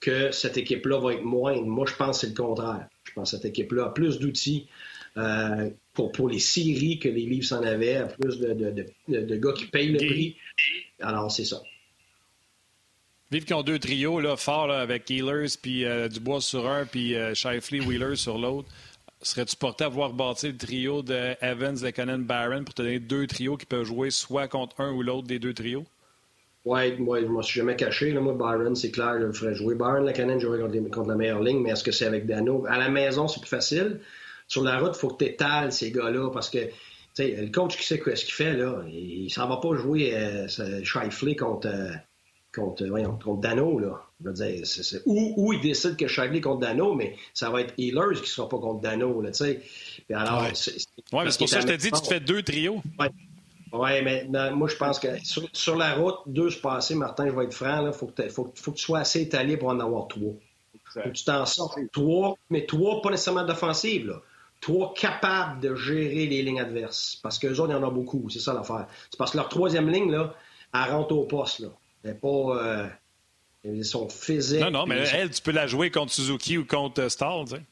que 0.00 0.32
cette 0.32 0.56
équipe-là 0.56 0.98
va 0.98 1.14
être 1.14 1.22
moindre. 1.22 1.64
Moi, 1.66 1.86
je 1.88 1.94
pense 1.94 2.20
que 2.20 2.26
c'est 2.26 2.36
le 2.36 2.42
contraire. 2.42 2.88
Je 3.04 3.12
pense 3.12 3.30
que 3.30 3.36
cette 3.36 3.46
équipe-là 3.46 3.86
a 3.86 3.90
plus 3.90 4.18
d'outils 4.18 4.66
euh, 5.16 5.70
pour, 5.94 6.12
pour 6.12 6.28
les 6.28 6.38
séries 6.38 6.98
que 6.98 7.08
les 7.08 7.24
livres 7.24 7.46
s'en 7.46 7.62
avaient, 7.62 8.06
plus 8.20 8.38
de, 8.38 8.52
de, 8.52 9.20
de, 9.20 9.36
gars 9.36 9.52
qui 9.52 9.66
payent 9.66 9.92
le 9.92 9.98
prix. 9.98 10.36
Alors, 11.00 11.30
c'est 11.32 11.44
ça. 11.44 11.62
Vive 13.30 13.44
qui 13.44 13.54
ont 13.54 13.62
deux 13.62 13.78
trios 13.78 14.20
là, 14.20 14.36
forts 14.36 14.70
avec 14.70 15.10
Healers, 15.10 15.56
puis 15.60 15.84
euh, 15.84 16.08
Dubois 16.08 16.40
sur 16.40 16.68
un, 16.68 16.84
puis 16.84 17.16
euh, 17.16 17.34
Shifley, 17.34 17.80
Wheeler 17.80 18.16
sur 18.16 18.38
l'autre. 18.38 18.68
Serais-tu 19.22 19.56
porté 19.56 19.84
à 19.84 19.88
voir 19.88 20.12
bâtir 20.12 20.50
le 20.50 20.58
trio 20.58 21.02
de 21.02 21.34
Evans, 21.40 21.76
Lekonen, 21.82 22.22
Barron 22.22 22.64
pour 22.64 22.74
te 22.74 22.82
donner 22.82 23.00
deux 23.00 23.26
trios 23.26 23.56
qui 23.56 23.66
peuvent 23.66 23.84
jouer 23.84 24.10
soit 24.10 24.46
contre 24.46 24.80
un 24.80 24.92
ou 24.92 25.02
l'autre 25.02 25.26
des 25.26 25.38
deux 25.38 25.54
trios? 25.54 25.84
Oui, 26.66 26.96
moi, 26.98 27.20
je 27.20 27.26
ne 27.26 27.42
suis 27.42 27.60
jamais 27.60 27.76
caché. 27.76 28.12
Là. 28.12 28.20
Moi, 28.20 28.34
Byron, 28.34 28.74
c'est 28.76 28.90
clair, 28.90 29.14
je 29.18 29.26
le 29.26 29.32
ferais 29.32 29.54
jouer. 29.54 29.74
Byron, 29.74 30.04
Lekonen 30.04 30.38
jouerait 30.38 30.60
contre, 30.60 30.90
contre, 30.90 31.08
la 31.08 31.14
meilleure 31.14 31.42
ligne, 31.42 31.60
mais 31.60 31.70
est-ce 31.70 31.84
que 31.84 31.92
c'est 31.92 32.06
avec 32.06 32.26
Dano? 32.26 32.66
À 32.68 32.76
la 32.76 32.90
maison, 32.90 33.28
c'est 33.28 33.40
plus 33.40 33.48
facile 33.48 34.00
sur 34.48 34.62
la 34.62 34.78
route, 34.78 34.92
il 34.94 34.98
faut 34.98 35.08
que 35.08 35.24
tu 35.24 35.30
étales 35.30 35.72
ces 35.72 35.90
gars-là 35.90 36.30
parce 36.30 36.50
que 36.50 36.68
le 37.18 37.50
coach 37.50 37.76
qui 37.76 37.84
sait 37.84 38.00
ce 38.14 38.24
qu'il 38.24 38.34
fait, 38.34 38.54
là, 38.54 38.82
il 38.88 39.30
s'en 39.30 39.48
va 39.48 39.56
pas 39.56 39.74
jouer 39.74 40.14
euh, 40.14 40.46
Shifley 40.84 41.34
contre, 41.34 41.68
euh, 41.68 41.92
contre, 42.54 42.84
voyons, 42.86 43.18
contre 43.22 43.40
Dano. 43.40 43.78
Là. 43.78 44.02
Je 44.22 44.28
veux 44.28 44.34
dire, 44.34 44.66
c'est, 44.66 45.02
Ou, 45.06 45.52
il 45.52 45.60
décide 45.60 45.96
que 45.96 46.06
Shifley 46.06 46.40
contre 46.40 46.60
Dano, 46.60 46.94
mais 46.94 47.16
ça 47.34 47.50
va 47.50 47.62
être 47.62 47.74
Healers 47.78 48.16
qui 48.16 48.22
ne 48.22 48.26
sera 48.26 48.48
pas 48.48 48.58
contre 48.58 48.80
Dano. 48.80 49.22
Là, 49.22 49.30
alors, 50.14 50.42
ouais. 50.42 50.50
c'est, 50.54 50.74
mais 51.12 51.30
c'est 51.30 51.38
pour 51.38 51.48
ça 51.48 51.60
que 51.60 51.68
je 51.68 51.72
te 51.72 51.80
dis, 51.80 51.90
tu 51.90 52.00
te 52.00 52.06
fais 52.06 52.20
deux 52.20 52.42
trios. 52.42 52.82
Oui, 52.98 53.06
ouais, 53.72 54.02
mais 54.02 54.26
moi, 54.52 54.68
je 54.68 54.76
pense 54.76 54.98
que 54.98 55.08
sur, 55.22 55.76
la 55.76 55.94
route, 55.94 56.16
deux 56.26 56.50
se 56.50 56.58
passer, 56.58 56.94
Martin, 56.94 57.26
je 57.28 57.32
vais 57.32 57.44
être 57.44 57.54
franc, 57.54 57.86
il 57.86 57.92
faut, 57.92 58.12
faut, 58.30 58.44
que 58.44 58.76
tu 58.76 58.82
sois 58.82 59.00
assez 59.00 59.22
étalé 59.22 59.56
pour 59.56 59.68
en 59.68 59.80
avoir 59.80 60.06
trois. 60.08 60.34
Faut 60.92 61.00
que 61.00 61.08
tu 61.08 61.24
t'en 61.24 61.44
sortes 61.46 61.78
trois, 61.92 62.36
mais 62.50 62.64
trois, 62.64 63.02
pas 63.02 63.10
nécessairement 63.10 63.44
d'offensive. 63.44 64.20
Trois 64.60 64.94
capables 64.94 65.60
de 65.60 65.74
gérer 65.74 66.26
les 66.26 66.42
lignes 66.42 66.60
adverses. 66.60 67.18
Parce 67.22 67.38
qu'eux 67.38 67.58
autres, 67.60 67.72
il 67.72 67.76
y 67.76 67.78
en 67.78 67.86
a 67.86 67.90
beaucoup. 67.90 68.28
C'est 68.30 68.40
ça 68.40 68.54
l'affaire. 68.54 68.86
C'est 69.10 69.18
parce 69.18 69.32
que 69.32 69.36
leur 69.36 69.48
troisième 69.48 69.88
ligne, 69.88 70.10
là, 70.10 70.34
elle 70.74 70.90
rentre 70.90 71.14
au 71.14 71.24
poste. 71.24 71.60
Là. 71.60 71.68
Elle 72.02 72.12
n'est 72.12 72.16
pas. 72.16 72.28
Euh, 72.28 72.88
ils 73.64 73.84
sont 73.84 74.08
physiques. 74.08 74.60
Non, 74.60 74.70
non, 74.70 74.86
mais 74.86 74.98
elle, 75.12 75.30
tu 75.30 75.42
peux 75.42 75.52
la 75.52 75.66
jouer 75.66 75.90
contre 75.90 76.12
Suzuki 76.12 76.58
ou 76.58 76.64
contre 76.64 77.02
euh, 77.02 77.08
Stahl, 77.08 77.44
tu 77.44 77.56
sais. 77.56 77.62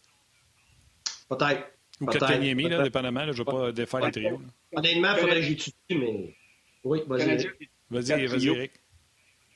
Peut-être. 1.29 1.71
Ou 2.01 2.07
contre 2.07 2.27
Kanyemi, 2.27 2.69
là, 2.69 2.83
dépendamment. 2.83 3.25
je 3.27 3.31
ne 3.31 3.37
vais 3.37 3.45
pas 3.45 3.73
défaire 3.73 4.01
les 4.01 4.11
trios. 4.11 4.41
Honnêtement, 4.75 5.15
il 5.15 5.21
faudrait 5.21 5.37
que 5.37 5.43
j'étudie, 5.43 5.77
mais. 5.91 6.37
Oui, 6.83 7.03
vas-y. 7.07 7.47
Vas-y, 7.91 8.27
vas-y, 8.27 8.49
Eric. 8.49 8.73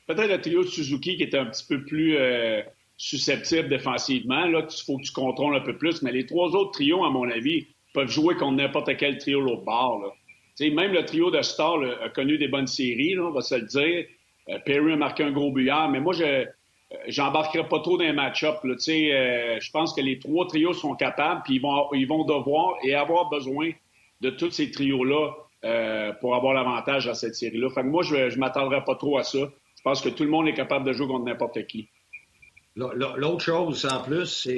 Peut-être 0.07 0.31
le 0.31 0.41
trio 0.41 0.63
de 0.63 0.69
Suzuki 0.69 1.17
qui 1.17 1.23
était 1.23 1.39
un 1.39 1.47
petit 1.47 1.67
peu 1.67 1.85
plus. 1.85 2.17
Euh, 2.17 2.63
susceptible 2.99 3.69
défensivement. 3.69 4.45
Là, 4.47 4.67
il 4.69 4.85
faut 4.85 4.99
que 4.99 5.05
tu 5.05 5.13
contrôles 5.13 5.57
un 5.57 5.61
peu 5.61 5.79
plus. 5.79 6.03
Mais 6.03 6.13
les 6.13 6.27
trois 6.27 6.49
autres 6.49 6.73
trios, 6.73 7.05
à 7.05 7.11
mon 7.11 7.31
avis, 7.31 7.69
peuvent 7.95 8.11
jouer 8.11 8.35
contre 8.35 8.57
n'importe 8.57 8.95
quel 8.99 9.17
trio 9.17 9.41
l'autre 9.41 9.65
bord. 9.65 10.03
Là. 10.03 10.71
même 10.71 10.93
le 10.93 11.05
trio 11.05 11.31
de 11.31 11.41
Star 11.41 11.81
a 12.03 12.09
connu 12.11 12.37
des 12.37 12.49
bonnes 12.49 12.67
séries, 12.67 13.15
là, 13.15 13.23
on 13.23 13.31
va 13.31 13.41
se 13.41 13.55
le 13.55 13.63
dire. 13.63 14.05
Euh, 14.51 14.59
Perry 14.65 14.93
a 14.93 14.97
marqué 14.97 15.23
un 15.23 15.31
gros 15.31 15.53
buyard, 15.53 15.89
mais 15.91 16.01
moi, 16.01 16.13
je 16.13 16.25
euh, 16.25 16.45
j'embarquerai 17.07 17.69
pas 17.69 17.81
trop 17.81 17.99
dans 17.99 18.05
les 18.05 18.13
match-up. 18.13 18.57
Euh, 18.65 19.59
je 19.61 19.71
pense 19.71 19.95
que 19.95 20.01
les 20.01 20.19
trois 20.19 20.47
trios 20.47 20.73
sont 20.73 20.95
capables, 20.95 21.43
puis 21.45 21.57
ils 21.57 21.63
vont, 21.63 21.93
ils 21.93 22.09
vont 22.09 22.25
devoir 22.25 22.77
et 22.83 22.95
avoir 22.95 23.29
besoin 23.29 23.71
de 24.21 24.31
tous 24.31 24.51
ces 24.51 24.71
trios-là 24.71 25.33
pour 26.21 26.37
avoir 26.37 26.55
l'avantage 26.55 27.09
à 27.09 27.15
cette 27.15 27.35
série-là. 27.35 27.69
Fait 27.71 27.83
moi, 27.83 28.05
je 28.05 28.15
ne 28.15 28.81
pas 28.81 28.95
trop 28.95 29.19
à 29.19 29.25
ça. 29.25 29.39
Je 29.39 29.83
pense 29.83 30.01
que 30.01 30.09
tout 30.09 30.23
le 30.23 30.31
monde 30.31 30.47
est 30.47 30.55
capable 30.55 30.87
de 30.87 30.93
jouer 30.93 31.09
contre 31.09 31.25
n'importe 31.25 31.67
qui. 31.67 31.89
L'autre 32.79 33.45
chose, 33.45 33.87
en 33.87 34.03
plus, 34.03 34.49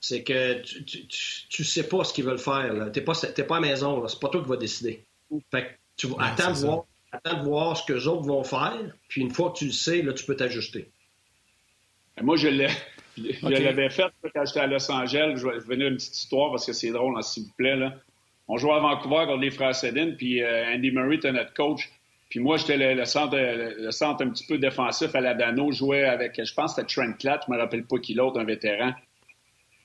c'est 0.00 0.22
que 0.22 0.60
tu, 0.62 1.06
tu, 1.48 1.64
sais 1.64 1.88
pas 1.88 2.04
ce 2.04 2.12
qu'ils 2.12 2.24
veulent 2.24 2.38
faire. 2.38 2.90
Tu 2.92 2.98
n'es 2.98 3.04
pas, 3.04 3.14
pas 3.14 3.56
à 3.56 3.60
la 3.60 3.68
maison. 3.68 4.06
C'est 4.08 4.20
pas 4.20 4.28
toi 4.28 4.42
qui 4.42 4.48
vas 4.48 4.56
décider. 4.56 5.04
Fait 5.50 5.78
tu 5.96 6.08
vas 6.08 6.24
attendre, 6.24 6.54
de 6.54 6.66
voir, 6.66 6.84
de 7.24 7.44
voir 7.44 7.76
ce 7.76 7.84
que 7.84 7.92
les 7.92 8.06
autres 8.08 8.26
vont 8.26 8.42
faire. 8.42 8.80
Puis 9.08 9.20
une 9.20 9.30
fois 9.30 9.50
que 9.50 9.58
tu 9.58 9.66
le 9.66 9.72
sais, 9.72 10.02
là, 10.02 10.12
tu 10.12 10.24
peux 10.24 10.36
t'ajuster. 10.36 10.90
Moi, 12.20 12.36
je 12.36 12.48
l'ai. 12.48 12.68
Je 13.16 13.46
l'avais 13.46 13.90
fait 13.90 14.10
quand 14.34 14.44
j'étais 14.44 14.60
à 14.60 14.66
Los 14.66 14.90
Angeles. 14.90 15.34
Je 15.36 15.46
vais 15.46 15.58
venir 15.58 15.88
une 15.88 15.96
petite 15.96 16.16
histoire 16.16 16.50
parce 16.50 16.66
que 16.66 16.72
c'est 16.72 16.90
drôle, 16.90 17.14
hein, 17.16 17.22
s'il 17.22 17.44
vous 17.44 17.52
plaît. 17.56 17.76
Là. 17.76 17.94
On 18.48 18.56
jouait 18.56 18.72
à 18.72 18.80
Vancouver 18.80 19.26
contre 19.26 19.40
les 19.40 19.50
frères 19.50 19.74
Sedin, 19.74 20.12
puis 20.12 20.42
euh, 20.42 20.74
Andy 20.74 20.90
Murray 20.90 21.16
était 21.16 21.32
notre 21.32 21.54
coach. 21.54 21.90
Puis 22.32 22.40
moi, 22.40 22.56
j'étais 22.56 22.94
le, 22.94 23.04
centre, 23.04 23.36
le 23.36 23.90
centre 23.90 24.24
un 24.24 24.30
petit 24.30 24.46
peu 24.46 24.56
défensif 24.56 25.14
à 25.14 25.20
la 25.20 25.34
Dano. 25.34 25.70
Jouais 25.70 26.04
avec, 26.04 26.42
je 26.42 26.54
pense 26.54 26.74
c'était 26.74 26.88
Trent 26.88 27.12
Clatt, 27.18 27.42
je 27.46 27.52
me 27.52 27.58
rappelle 27.58 27.84
pas 27.84 27.98
qui 27.98 28.14
l'autre, 28.14 28.40
un 28.40 28.44
vétéran. 28.44 28.94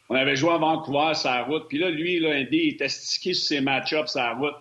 On 0.07 0.15
avait 0.15 0.37
joué 0.37 0.51
à 0.51 0.57
Vancouver, 0.57 1.13
sa 1.13 1.43
route. 1.43 1.67
Puis 1.67 1.77
là, 1.77 1.89
lui, 1.89 2.21
là, 2.21 2.29
Andy, 2.29 2.57
il 2.57 2.73
était 2.75 2.87
stické 2.87 3.33
sur 3.33 3.49
ses 3.49 3.59
match-ups, 3.59 4.09
sa 4.09 4.31
route. 4.31 4.55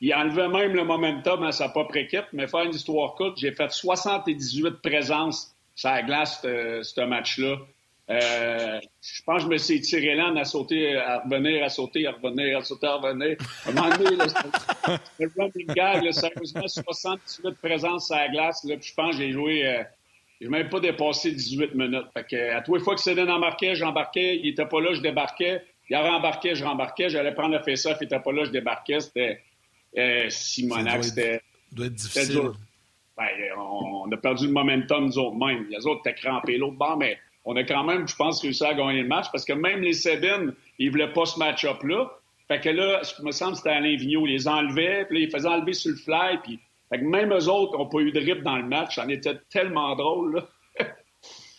Il 0.00 0.12
enlevait 0.12 0.48
même 0.48 0.74
le 0.74 0.82
momentum 0.82 1.44
à 1.44 1.52
sa 1.52 1.68
propre 1.68 1.98
équipe. 1.98 2.24
Mais 2.32 2.48
faire 2.48 2.64
une 2.64 2.74
histoire 2.74 3.14
courte, 3.14 3.38
j'ai 3.38 3.52
fait 3.52 3.70
78 3.70 4.82
présences 4.82 5.54
sur 5.76 5.88
la 5.88 6.02
glace, 6.02 6.40
ce 6.42 7.00
match-là. 7.04 7.58
Euh, 8.10 8.80
je 9.00 9.22
pense 9.22 9.36
que 9.36 9.42
je 9.44 9.48
me 9.48 9.58
suis 9.58 9.80
tiré 9.80 10.16
là, 10.16 10.32
à 10.36 10.44
sauter, 10.44 10.96
à 10.96 11.20
revenir, 11.20 11.62
à 11.62 11.68
sauter, 11.68 12.06
à 12.08 12.12
revenir, 12.12 12.58
à 12.58 12.64
sauter, 12.64 12.86
à 12.88 12.96
revenir. 12.96 13.36
À 13.64 13.68
un 13.68 13.72
moment 13.72 13.96
donné, 13.96 14.16
le 15.20 15.30
running 15.38 15.66
gag, 15.68 16.02
là, 16.02 16.12
sérieusement, 16.12 16.66
78 16.66 17.56
présences 17.62 18.10
à 18.10 18.26
la 18.26 18.28
glace, 18.28 18.64
là, 18.64 18.76
puis 18.76 18.88
je 18.88 18.94
pense 18.94 19.12
que 19.12 19.22
j'ai 19.22 19.30
joué, 19.30 19.64
euh, 19.64 19.84
j'ai 20.40 20.48
même 20.48 20.68
pas 20.68 20.80
dépassé 20.80 21.30
18 21.30 21.74
minutes. 21.74 22.06
Fait 22.12 22.24
que, 22.24 22.52
à 22.52 22.62
tous 22.62 22.74
les 22.74 22.80
fois 22.80 22.96
que 22.96 23.00
Cédine 23.00 23.30
embarquait, 23.30 23.76
j'embarquais, 23.76 24.38
il 24.38 24.48
était 24.48 24.66
pas 24.66 24.80
là, 24.80 24.92
je 24.92 25.00
débarquais. 25.00 25.62
Il 25.88 25.96
rembarqué, 25.96 26.54
je 26.54 26.64
rembarquais, 26.64 27.10
j'allais 27.10 27.34
prendre 27.34 27.56
le 27.56 27.62
face-off, 27.62 27.96
il 28.00 28.04
était 28.04 28.20
pas 28.20 28.32
là, 28.32 28.44
je 28.44 28.50
débarquais. 28.50 29.00
C'était 29.00 29.40
euh, 29.98 30.30
Simonac, 30.30 31.04
c'était... 31.04 31.42
doit 31.72 31.86
être 31.86 31.94
difficile. 31.94 32.50
Ben, 33.16 33.26
on, 33.58 34.10
a 34.10 34.16
perdu 34.16 34.46
le 34.46 34.52
momentum, 34.52 35.06
nous 35.06 35.18
autres 35.18 35.36
mêmes. 35.36 35.66
Les 35.68 35.84
autres 35.86 36.00
étaient 36.06 36.18
crampés 36.18 36.58
l'autre 36.58 36.76
bord, 36.76 36.96
mais 36.96 37.18
on 37.44 37.56
a 37.56 37.64
quand 37.64 37.84
même, 37.84 38.06
je 38.06 38.16
pense, 38.16 38.42
réussi 38.42 38.64
à 38.64 38.74
gagner 38.74 39.02
le 39.02 39.08
match 39.08 39.26
parce 39.32 39.44
que 39.44 39.52
même 39.52 39.80
les 39.80 39.94
Sabines, 39.94 40.54
ils 40.78 40.90
voulaient 40.90 41.12
pas 41.12 41.26
ce 41.26 41.38
match-up-là. 41.38 42.10
Fait 42.48 42.60
que 42.60 42.68
là, 42.68 43.02
ce 43.04 43.22
me 43.22 43.30
semble, 43.30 43.56
c'était 43.56 43.70
Alain 43.70 43.96
Vigneault. 43.96 44.26
Ils 44.26 44.32
les 44.32 44.48
enlevaient, 44.48 45.04
puis 45.06 45.18
là, 45.18 45.24
ils 45.26 45.30
faisaient 45.30 45.48
enlever 45.48 45.72
sur 45.72 45.90
le 45.92 45.96
fly, 45.96 46.38
puis... 46.42 46.58
Fait 46.92 46.98
que 46.98 47.04
même 47.04 47.32
eux 47.32 47.48
autres 47.48 47.78
n'ont 47.78 47.86
pas 47.86 48.00
eu 48.00 48.10
de 48.10 48.18
rip 48.18 48.42
dans 48.42 48.56
le 48.56 48.64
match. 48.64 48.96
Ça 48.96 49.04
en 49.04 49.08
était 49.08 49.38
tellement 49.48 49.94
drôle, 49.94 50.36
là. 50.78 50.86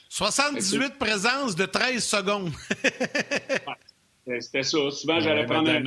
78 0.10 1.00
présences 1.00 1.56
de 1.56 1.66
13 1.66 2.04
secondes. 2.04 2.52
c'était 4.42 4.64
ça. 4.64 4.92
Souvent, 4.92 5.22
j'allais 5.22 5.46
prendre 5.46 5.70
un... 5.70 5.84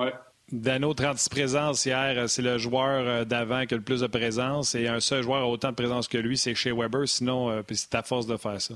Ouais. 0.00 0.12
Dano, 0.52 0.92
36 0.92 1.30
présences 1.30 1.86
hier, 1.86 2.14
euh, 2.16 2.26
c'est 2.26 2.42
le 2.42 2.58
joueur 2.58 3.06
euh, 3.06 3.24
d'avant 3.24 3.64
qui 3.64 3.72
a 3.72 3.78
le 3.78 3.82
plus 3.82 4.00
de 4.00 4.06
présence 4.06 4.74
et 4.74 4.88
un 4.88 5.00
seul 5.00 5.22
joueur 5.22 5.42
a 5.42 5.48
autant 5.48 5.70
de 5.70 5.74
présence 5.74 6.06
que 6.06 6.18
lui, 6.18 6.36
c'est 6.36 6.54
chez 6.54 6.70
Weber. 6.70 7.08
Sinon, 7.08 7.50
euh, 7.50 7.62
c'est 7.72 7.94
à 7.94 8.02
force 8.02 8.26
de 8.26 8.36
faire 8.36 8.60
ça. 8.60 8.74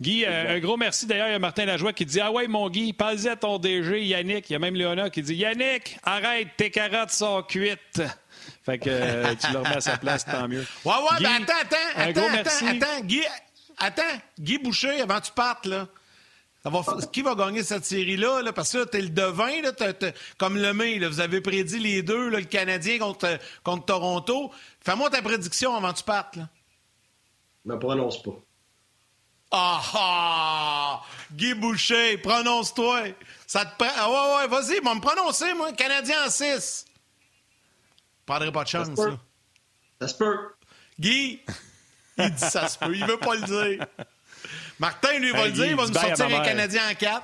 Guy, 0.00 0.24
un 0.24 0.58
gros 0.60 0.78
merci 0.78 1.06
d'ailleurs. 1.06 1.28
Il 1.28 1.32
y 1.32 1.34
a 1.34 1.38
Martin 1.38 1.66
Lajoie 1.66 1.92
qui 1.92 2.06
dit 2.06 2.20
Ah 2.20 2.32
ouais, 2.32 2.48
mon 2.48 2.70
Guy, 2.70 2.94
parle 2.94 3.28
à 3.28 3.36
ton 3.36 3.58
DG, 3.58 4.02
Yannick. 4.02 4.48
Il 4.48 4.54
y 4.54 4.56
a 4.56 4.58
même 4.58 4.74
Léona 4.74 5.10
qui 5.10 5.20
dit 5.20 5.34
Yannick, 5.34 5.98
arrête, 6.04 6.48
tes 6.56 6.70
carottes 6.70 7.10
sont 7.10 7.42
cuites. 7.42 8.02
Fait 8.64 8.78
que 8.78 9.34
tu 9.34 9.52
le 9.52 9.58
remets 9.58 9.76
à 9.76 9.80
sa 9.80 9.98
place, 9.98 10.24
tant 10.24 10.48
mieux. 10.48 10.64
Ouais, 10.84 10.92
ouais, 10.92 11.18
Guy, 11.18 11.26
attends, 11.26 11.52
attends, 11.60 11.76
attends, 11.96 12.34
attends, 12.34 12.66
attends, 12.66 13.04
Guy, 13.04 13.22
attends, 13.76 14.02
Guy 14.38 14.58
Boucher, 14.58 15.02
avant 15.02 15.20
que 15.20 15.26
tu 15.26 15.32
partes, 15.32 15.66
là 15.66 15.86
qui 17.12 17.22
va 17.22 17.34
gagner 17.34 17.62
cette 17.62 17.84
série-là? 17.84 18.52
Parce 18.52 18.72
que 18.72 18.78
là, 18.78 18.86
t'es 18.86 19.00
le 19.00 19.08
devin, 19.08 19.62
là, 19.62 19.72
comme 20.36 20.56
le 20.56 20.74
mai, 20.74 20.98
vous 20.98 21.20
avez 21.20 21.40
prédit 21.40 21.78
les 21.78 22.02
deux, 22.02 22.28
le 22.28 22.42
Canadien 22.42 22.98
contre, 22.98 23.38
contre 23.62 23.86
Toronto. 23.86 24.52
Fais-moi 24.80 25.08
ta 25.10 25.22
prédiction 25.22 25.74
avant 25.74 25.92
que 25.92 25.98
tu 25.98 26.04
partes. 26.04 26.36
Là. 26.36 26.48
Me 27.64 27.78
prononce 27.78 28.22
pas. 28.22 28.38
Ah 29.52 29.82
ah! 29.94 31.02
Guy 31.32 31.54
Boucher, 31.54 32.18
prononce-toi. 32.18 33.08
Ça 33.46 33.64
te 33.64 33.76
prend. 33.76 33.92
Ah 33.96 34.10
ouais, 34.10 34.36
ouais, 34.36 34.48
vas-y, 34.48 34.80
va 34.80 34.94
me 34.94 35.00
prononcer, 35.00 35.54
moi. 35.54 35.72
Canadien 35.72 36.26
en 36.26 36.30
6. 36.30 36.84
Prendrai 38.26 38.52
pas 38.52 38.64
de 38.64 38.68
chance, 38.68 38.88
ça. 38.94 39.18
Ça 40.00 40.08
se 40.08 40.14
peut. 40.14 40.38
Guy, 40.98 41.40
il 42.18 42.30
dit 42.30 42.38
ça 42.38 42.68
se 42.68 42.78
peut. 42.78 42.94
Il 42.94 43.04
veut 43.04 43.16
pas 43.16 43.34
le 43.34 43.42
dire. 43.42 43.86
Martin, 44.80 45.18
lui, 45.18 45.30
va 45.30 45.44
le 45.44 45.52
dire, 45.52 45.66
il 45.66 45.76
va 45.76 45.86
nous 45.86 45.92
sortir 45.92 46.26
un 46.26 46.42
Canadien 46.42 46.80
en 46.90 46.94
4. 46.94 47.22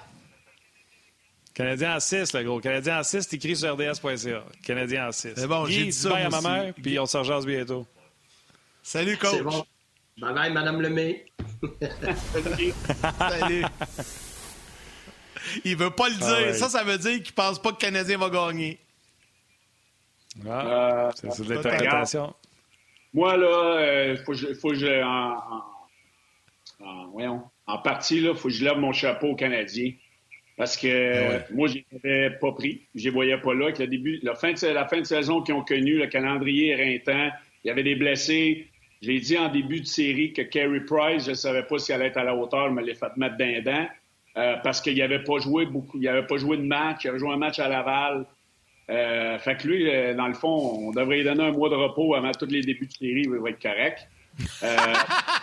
Canadien 1.55 1.97
en 1.97 2.01
6, 2.01 2.35
le 2.35 2.43
gros. 2.43 2.61
Canadien 2.61 3.01
en 3.01 3.03
6, 3.03 3.23
c'est 3.23 3.37
écrit 3.37 3.57
sur 3.57 3.75
rds.ca. 3.75 4.45
Canadien 4.63 5.09
en 5.09 5.13
6. 5.13 5.33
C'est 5.37 5.47
bon, 5.47 5.65
j'ai 5.65 5.85
dit 5.85 5.93
ça. 5.93 6.15
à 6.15 6.29
ma 6.29 6.43
mère, 6.43 6.75
puis 6.75 6.99
on 6.99 7.07
se 7.07 7.17
rejase 7.17 7.47
bientôt. 7.47 7.87
Salut, 8.83 9.17
coach. 9.17 9.41
Bon. 9.41 9.65
Bye 10.19 10.35
bye, 10.35 10.53
Madame 10.53 10.83
Lemay. 10.83 11.25
Salut. 13.19 13.65
Il 15.65 15.77
veut 15.77 15.91
pas 15.91 16.11
le 16.11 16.17
dire. 16.17 16.55
Ça, 16.57 16.69
ça 16.69 16.85
veut 16.85 16.99
dire 16.99 17.23
qu'il 17.23 17.33
pense 17.33 17.61
pas 17.61 17.71
que 17.71 17.77
le 17.77 17.81
Canadien 17.81 18.19
va 18.19 18.29
gagner. 18.29 18.79
Ah, 20.47 21.09
c'est 21.15 21.41
de 21.41 21.55
l'interprétation. 21.55 22.35
Moi, 23.15 23.35
là, 23.39 23.79
il 23.81 24.11
euh, 24.11 24.25
faut, 24.27 24.35
faut 24.61 24.71
que 24.71 24.75
je. 24.75 25.03
En, 25.03 25.39
en, 25.39 25.76
en 26.81 27.79
partie, 27.79 28.19
il 28.19 28.35
faut 28.35 28.49
que 28.49 28.55
je 28.55 28.65
lève 28.65 28.79
mon 28.79 28.93
chapeau 28.93 29.29
aux 29.29 29.35
Canadiens. 29.37 29.93
Parce 30.57 30.77
que 30.77 31.37
ah 31.39 31.45
moi, 31.53 31.69
je 31.69 31.79
n'avais 31.93 32.31
pas 32.39 32.53
pris. 32.53 32.83
Je 32.95 33.01
ne 33.01 33.05
les 33.05 33.11
voyais 33.11 33.39
pas 33.39 33.53
là. 33.53 33.67
Avec 33.67 33.79
le 33.79 33.87
début, 33.87 34.21
la 34.23 34.35
fin 34.35 34.53
de, 34.53 34.67
la 34.69 34.87
fin 34.87 34.99
de 34.99 35.05
saison 35.05 35.43
qu'ils 35.43 35.55
ont 35.55 35.63
connu, 35.63 35.99
le 35.99 36.07
calendrier 36.07 36.71
éreintant, 36.71 37.31
il 37.63 37.69
y 37.69 37.71
avait 37.71 37.83
des 37.83 37.95
blessés. 37.95 38.67
J'ai 39.03 39.21
dit 39.21 39.37
en 39.37 39.49
début 39.49 39.81
de 39.81 39.87
série 39.87 40.33
que 40.33 40.43
Carey 40.43 40.81
Price, 40.81 41.27
je 41.27 41.31
ne 41.31 41.35
savais 41.35 41.63
pas 41.65 41.79
s'il 41.79 41.95
allait 41.95 42.07
être 42.07 42.17
à 42.17 42.25
la 42.25 42.35
hauteur, 42.35 42.73
mais 42.73 42.83
l'ai 42.83 42.95
fait 42.95 43.15
mettre 43.17 43.37
d'un 43.37 43.89
euh, 44.39 44.57
parce 44.63 44.81
qu'il 44.81 44.97
n'avait 44.99 45.23
pas 45.23 45.39
joué 45.39 45.65
beaucoup, 45.65 45.99
il 45.99 46.05
n'avait 46.05 46.27
pas 46.27 46.37
joué 46.37 46.59
de 46.59 46.63
match, 46.63 47.05
il 47.05 47.09
avait 47.09 47.19
joué 47.19 47.31
un 47.33 47.39
match 47.39 47.59
à 47.59 47.69
Laval. 47.69 48.27
Euh, 48.89 49.39
fait 49.39 49.57
que 49.57 49.67
lui, 49.67 49.91
euh, 49.91 50.15
dans 50.15 50.29
le 50.29 50.35
fond, 50.35 50.89
on 50.89 50.91
devrait 50.93 51.17
lui 51.17 51.25
donner 51.25 51.45
un 51.45 51.53
mois 51.53 51.69
de 51.69 51.75
repos 51.75 52.15
avant 52.15 52.33
tous 52.33 52.47
les 52.47 52.61
débuts 52.61 52.87
de 52.87 52.93
série, 52.93 53.23
il 53.25 53.31
va 53.31 53.51
être 53.51 53.61
correct. 53.61 54.09
Euh, 54.63 54.77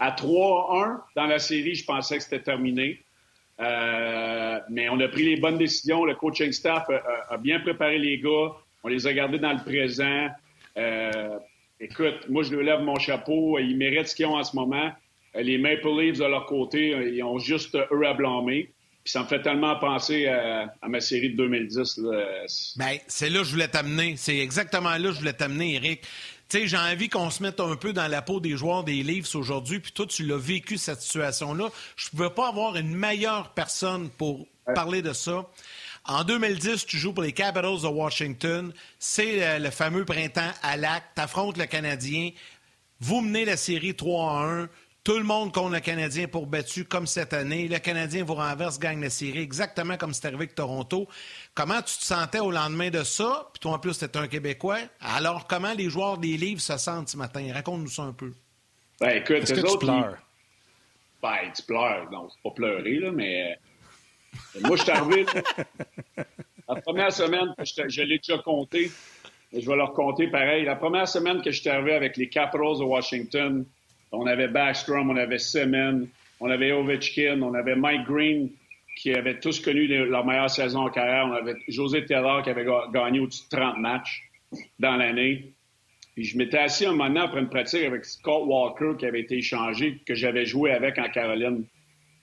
À 0.00 0.12
3-1 0.12 1.00
dans 1.16 1.26
la 1.26 1.38
série, 1.38 1.74
je 1.74 1.84
pensais 1.84 2.18
que 2.18 2.22
c'était 2.22 2.42
terminé. 2.42 3.02
Euh, 3.60 4.60
mais 4.70 4.88
on 4.88 5.00
a 5.00 5.08
pris 5.08 5.24
les 5.24 5.36
bonnes 5.36 5.58
décisions. 5.58 6.04
Le 6.04 6.14
coaching 6.14 6.52
staff 6.52 6.88
a, 6.88 7.36
bien 7.38 7.60
préparé 7.60 7.98
les 7.98 8.18
gars. 8.18 8.52
On 8.84 8.88
les 8.88 9.06
a 9.06 9.12
gardés 9.12 9.38
dans 9.38 9.52
le 9.52 9.62
présent. 9.64 10.28
Euh, 10.76 11.38
écoute, 11.80 12.28
moi, 12.28 12.44
je 12.44 12.54
leur 12.54 12.62
lève 12.62 12.80
mon 12.84 12.98
chapeau. 12.98 13.58
Ils 13.58 13.76
méritent 13.76 14.08
ce 14.08 14.14
qu'ils 14.14 14.26
ont 14.26 14.36
en 14.36 14.44
ce 14.44 14.54
moment. 14.54 14.92
Les 15.34 15.58
Maple 15.58 15.88
Leafs, 15.88 16.18
de 16.18 16.24
leur 16.24 16.46
côté, 16.46 16.90
ils 17.12 17.22
ont 17.22 17.38
juste 17.38 17.76
eux 17.76 18.06
à 18.06 18.14
blâmer. 18.14 18.72
Puis 19.04 19.12
ça 19.12 19.22
me 19.22 19.26
fait 19.26 19.42
tellement 19.42 19.76
penser 19.76 20.26
à, 20.26 20.70
ma 20.86 21.00
série 21.00 21.30
de 21.30 21.36
2010. 21.36 22.00
Ben, 22.76 22.98
c'est 23.06 23.30
là 23.30 23.38
que 23.40 23.44
je 23.44 23.52
voulais 23.52 23.68
t'amener. 23.68 24.14
C'est 24.16 24.38
exactement 24.38 24.90
là 24.90 25.08
que 25.08 25.12
je 25.12 25.18
voulais 25.18 25.32
t'amener, 25.32 25.74
Eric. 25.74 26.02
Tu 26.48 26.60
sais, 26.60 26.66
j'ai 26.66 26.78
envie 26.78 27.10
qu'on 27.10 27.30
se 27.30 27.42
mette 27.42 27.60
un 27.60 27.76
peu 27.76 27.92
dans 27.92 28.08
la 28.08 28.22
peau 28.22 28.40
des 28.40 28.56
joueurs 28.56 28.82
des 28.82 29.02
Leafs 29.02 29.34
aujourd'hui, 29.34 29.80
puis 29.80 29.92
toi, 29.92 30.06
tu 30.06 30.24
l'as 30.24 30.38
vécu, 30.38 30.78
cette 30.78 31.02
situation-là. 31.02 31.68
Je 31.96 32.06
ne 32.06 32.10
pouvais 32.10 32.30
pas 32.30 32.48
avoir 32.48 32.76
une 32.76 32.94
meilleure 32.94 33.52
personne 33.52 34.08
pour 34.08 34.46
parler 34.74 35.02
de 35.02 35.12
ça. 35.12 35.46
En 36.06 36.24
2010, 36.24 36.86
tu 36.86 36.96
joues 36.96 37.12
pour 37.12 37.22
les 37.22 37.32
Capitals 37.32 37.82
de 37.82 37.86
Washington. 37.86 38.72
C'est 38.98 39.44
euh, 39.46 39.58
le 39.58 39.70
fameux 39.70 40.06
printemps 40.06 40.52
à 40.62 40.78
lac. 40.78 41.04
Tu 41.14 41.20
affrontes 41.20 41.58
le 41.58 41.66
Canadien. 41.66 42.30
Vous 43.00 43.20
menez 43.20 43.44
la 43.44 43.58
série 43.58 43.94
3 43.94 44.32
à 44.32 44.44
1. 44.44 44.68
Tout 45.08 45.16
le 45.16 45.24
monde 45.24 45.54
compte 45.54 45.72
le 45.72 45.80
Canadien 45.80 46.28
pour 46.28 46.46
battu 46.46 46.84
comme 46.84 47.06
cette 47.06 47.32
année. 47.32 47.66
Le 47.66 47.78
Canadien 47.78 48.24
vous 48.24 48.34
renverse, 48.34 48.78
gagne 48.78 49.00
la 49.00 49.08
série, 49.08 49.38
exactement 49.38 49.96
comme 49.96 50.12
c'est 50.12 50.26
arrivé 50.26 50.40
avec 50.40 50.54
Toronto. 50.54 51.08
Comment 51.54 51.80
tu 51.80 51.96
te 51.96 52.04
sentais 52.04 52.40
au 52.40 52.50
lendemain 52.50 52.90
de 52.90 53.02
ça? 53.02 53.48
Puis 53.50 53.60
toi, 53.60 53.72
en 53.72 53.78
plus, 53.78 53.98
tu 53.98 54.18
un 54.18 54.28
Québécois. 54.28 54.80
Alors, 55.00 55.46
comment 55.46 55.72
les 55.72 55.88
joueurs 55.88 56.18
des 56.18 56.36
livres 56.36 56.60
se 56.60 56.76
sentent 56.76 57.08
ce 57.08 57.16
matin? 57.16 57.50
Raconte-nous 57.54 57.88
ça 57.88 58.02
un 58.02 58.12
peu. 58.12 58.34
Ben, 59.00 59.16
écoute, 59.16 59.36
Est-ce 59.36 59.54
que 59.54 59.66
tu 59.66 59.78
pleures? 59.78 60.18
Ben, 61.22 61.52
tu 61.56 61.62
pleures. 61.62 62.10
Non, 62.12 62.28
c'est 62.28 62.42
pas 62.42 62.54
pleurer, 62.54 62.96
là, 62.96 63.10
mais... 63.10 63.56
Euh, 64.56 64.60
moi, 64.60 64.76
je 64.76 64.82
suis 64.82 64.92
arrivé... 64.92 65.24
La 66.68 66.82
première 66.82 67.12
semaine, 67.14 67.54
je, 67.60 67.88
je 67.88 68.02
l'ai 68.02 68.18
déjà 68.18 68.36
compté, 68.42 68.92
je 69.54 69.66
vais 69.66 69.76
leur 69.76 69.94
compter 69.94 70.28
pareil. 70.28 70.66
La 70.66 70.76
première 70.76 71.08
semaine 71.08 71.40
que 71.40 71.50
je 71.50 71.62
suis 71.62 71.70
arrivé 71.70 71.94
avec 71.94 72.18
les 72.18 72.28
Capitals 72.28 72.80
de 72.80 72.84
Washington, 72.84 73.64
on 74.12 74.26
avait 74.26 74.48
Backstrom, 74.48 75.10
on 75.10 75.16
avait 75.16 75.38
Semen, 75.38 76.08
on 76.40 76.50
avait 76.50 76.72
Ovechkin, 76.72 77.42
on 77.42 77.54
avait 77.54 77.76
Mike 77.76 78.06
Green, 78.06 78.50
qui 78.96 79.14
avaient 79.14 79.38
tous 79.38 79.60
connu 79.60 79.86
leur 79.86 80.24
meilleure 80.26 80.50
saison 80.50 80.80
en 80.86 80.90
carrière. 80.90 81.26
On 81.26 81.32
avait 81.32 81.54
José 81.68 82.04
Taylor 82.04 82.42
qui 82.42 82.50
avait 82.50 82.66
gagné 82.92 83.20
au-dessus 83.20 83.44
de 83.50 83.56
30 83.56 83.78
matchs 83.78 84.22
dans 84.78 84.96
l'année. 84.96 85.52
Puis 86.14 86.24
je 86.24 86.36
m'étais 86.36 86.58
assis 86.58 86.84
un 86.84 86.92
moment 86.92 87.20
après 87.20 87.40
une 87.40 87.48
pratique 87.48 87.84
avec 87.84 88.04
Scott 88.04 88.42
Walker 88.46 88.94
qui 88.98 89.06
avait 89.06 89.20
été 89.20 89.36
échangé, 89.36 90.00
que 90.04 90.14
j'avais 90.14 90.46
joué 90.46 90.72
avec 90.72 90.98
en 90.98 91.08
Caroline. 91.08 91.64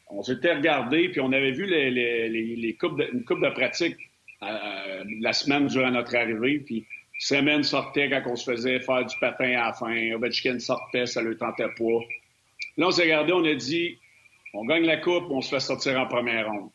On 0.09 0.21
s'était 0.21 0.53
regardé, 0.53 1.09
puis 1.09 1.21
on 1.21 1.31
avait 1.31 1.51
vu 1.51 1.65
les, 1.65 1.89
les, 1.89 2.29
les, 2.29 2.73
coupes 2.73 2.99
de, 2.99 3.09
une 3.13 3.23
coupe 3.23 3.41
de 3.41 3.49
pratique 3.49 3.95
euh, 4.43 5.03
la 5.21 5.33
semaine 5.33 5.67
durant 5.67 5.91
notre 5.91 6.15
arrivée. 6.15 6.59
Puis 6.59 6.85
semaine 7.25 7.63
sortait 7.63 8.09
quand 8.09 8.21
on 8.27 8.35
se 8.35 8.51
faisait 8.51 8.79
faire 8.79 9.03
du 9.03 9.15
patin 9.19 9.51
à 9.53 9.67
la 9.67 9.73
fin. 9.73 10.11
Ovechkin 10.13 10.59
sortait, 10.59 11.07
ça 11.07 11.21
le 11.21 11.35
tentait 11.35 11.69
pas. 11.77 11.99
Là, 12.77 12.87
on 12.87 12.91
s'est 12.91 13.03
regardé, 13.03 13.33
on 13.33 13.43
a 13.43 13.55
dit, 13.55 13.97
on 14.53 14.65
gagne 14.65 14.85
la 14.85 14.97
coupe, 14.97 15.25
on 15.31 15.41
se 15.41 15.49
fait 15.49 15.59
sortir 15.59 15.99
en 15.99 16.05
première 16.05 16.47
ronde. 16.47 16.69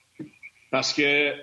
Parce 0.70 0.92
que 0.92 1.34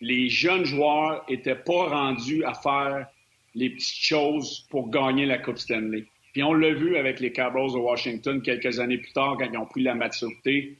les 0.00 0.28
jeunes 0.28 0.64
joueurs 0.64 1.24
n'étaient 1.28 1.54
pas 1.54 1.88
rendus 1.88 2.44
à 2.44 2.52
faire 2.52 3.06
les 3.54 3.70
petites 3.70 4.04
choses 4.04 4.66
pour 4.68 4.90
gagner 4.90 5.24
la 5.24 5.38
Coupe 5.38 5.58
Stanley. 5.58 6.04
Puis 6.32 6.42
on 6.42 6.52
l'a 6.52 6.74
vu 6.74 6.96
avec 6.96 7.20
les 7.20 7.32
Cowboys 7.32 7.72
de 7.72 7.78
Washington 7.78 8.42
quelques 8.42 8.78
années 8.78 8.98
plus 8.98 9.12
tard 9.12 9.36
quand 9.38 9.48
ils 9.50 9.56
ont 9.56 9.66
pris 9.66 9.82
la 9.82 9.94
maturité 9.94 10.76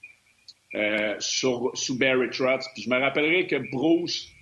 euh, 0.74 1.14
sous 1.18 1.98
Barry 1.98 2.28
Trotz. 2.30 2.68
Puis 2.74 2.82
je 2.82 2.90
me 2.90 2.98
rappellerai 2.98 3.46
que 3.46 3.56
Bruce, 3.70 4.33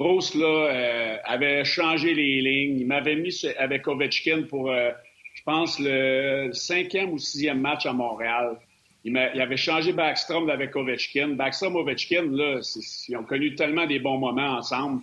Bruce 0.00 0.34
là, 0.34 0.46
euh, 0.46 1.16
avait 1.24 1.62
changé 1.62 2.14
les 2.14 2.40
lignes. 2.40 2.78
Il 2.80 2.86
m'avait 2.86 3.16
mis 3.16 3.38
avec 3.58 3.86
Ovechkin 3.86 4.44
pour, 4.48 4.70
euh, 4.70 4.92
je 5.34 5.42
pense, 5.42 5.78
le 5.78 6.48
cinquième 6.54 7.10
ou 7.10 7.18
sixième 7.18 7.60
match 7.60 7.84
à 7.84 7.92
Montréal. 7.92 8.56
Il, 9.04 9.12
il 9.34 9.40
avait 9.42 9.58
changé 9.58 9.92
Backstrom 9.92 10.48
avec 10.48 10.74
Ovechkin. 10.74 11.34
Backstrom 11.34 11.76
Ovechkin, 11.76 12.30
là, 12.30 12.60
ils 13.08 13.16
ont 13.18 13.24
connu 13.24 13.54
tellement 13.54 13.84
des 13.84 13.98
bons 13.98 14.16
moments 14.16 14.56
ensemble. 14.56 15.02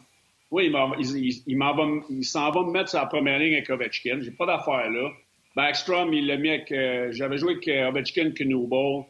Oui, 0.49 0.73
il, 0.97 2.25
s'en 2.25 2.49
va 2.49 2.63
me 2.63 2.71
mettre 2.71 2.89
sur 2.89 2.99
la 2.99 3.05
première 3.05 3.37
ligne 3.37 3.53
avec 3.53 3.69
Ovechkin. 3.69 4.21
J'ai 4.21 4.31
pas 4.31 4.47
d'affaire 4.47 4.89
là. 4.89 5.11
Backstrom, 5.55 6.11
il 6.11 6.25
l'a 6.25 6.37
mis 6.37 6.49
avec. 6.49 6.71
Euh, 6.71 7.09
j'avais 7.11 7.37
joué 7.37 7.51
avec 7.51 7.67
Ovechkin 7.67 8.31
Knubel. 8.31 9.05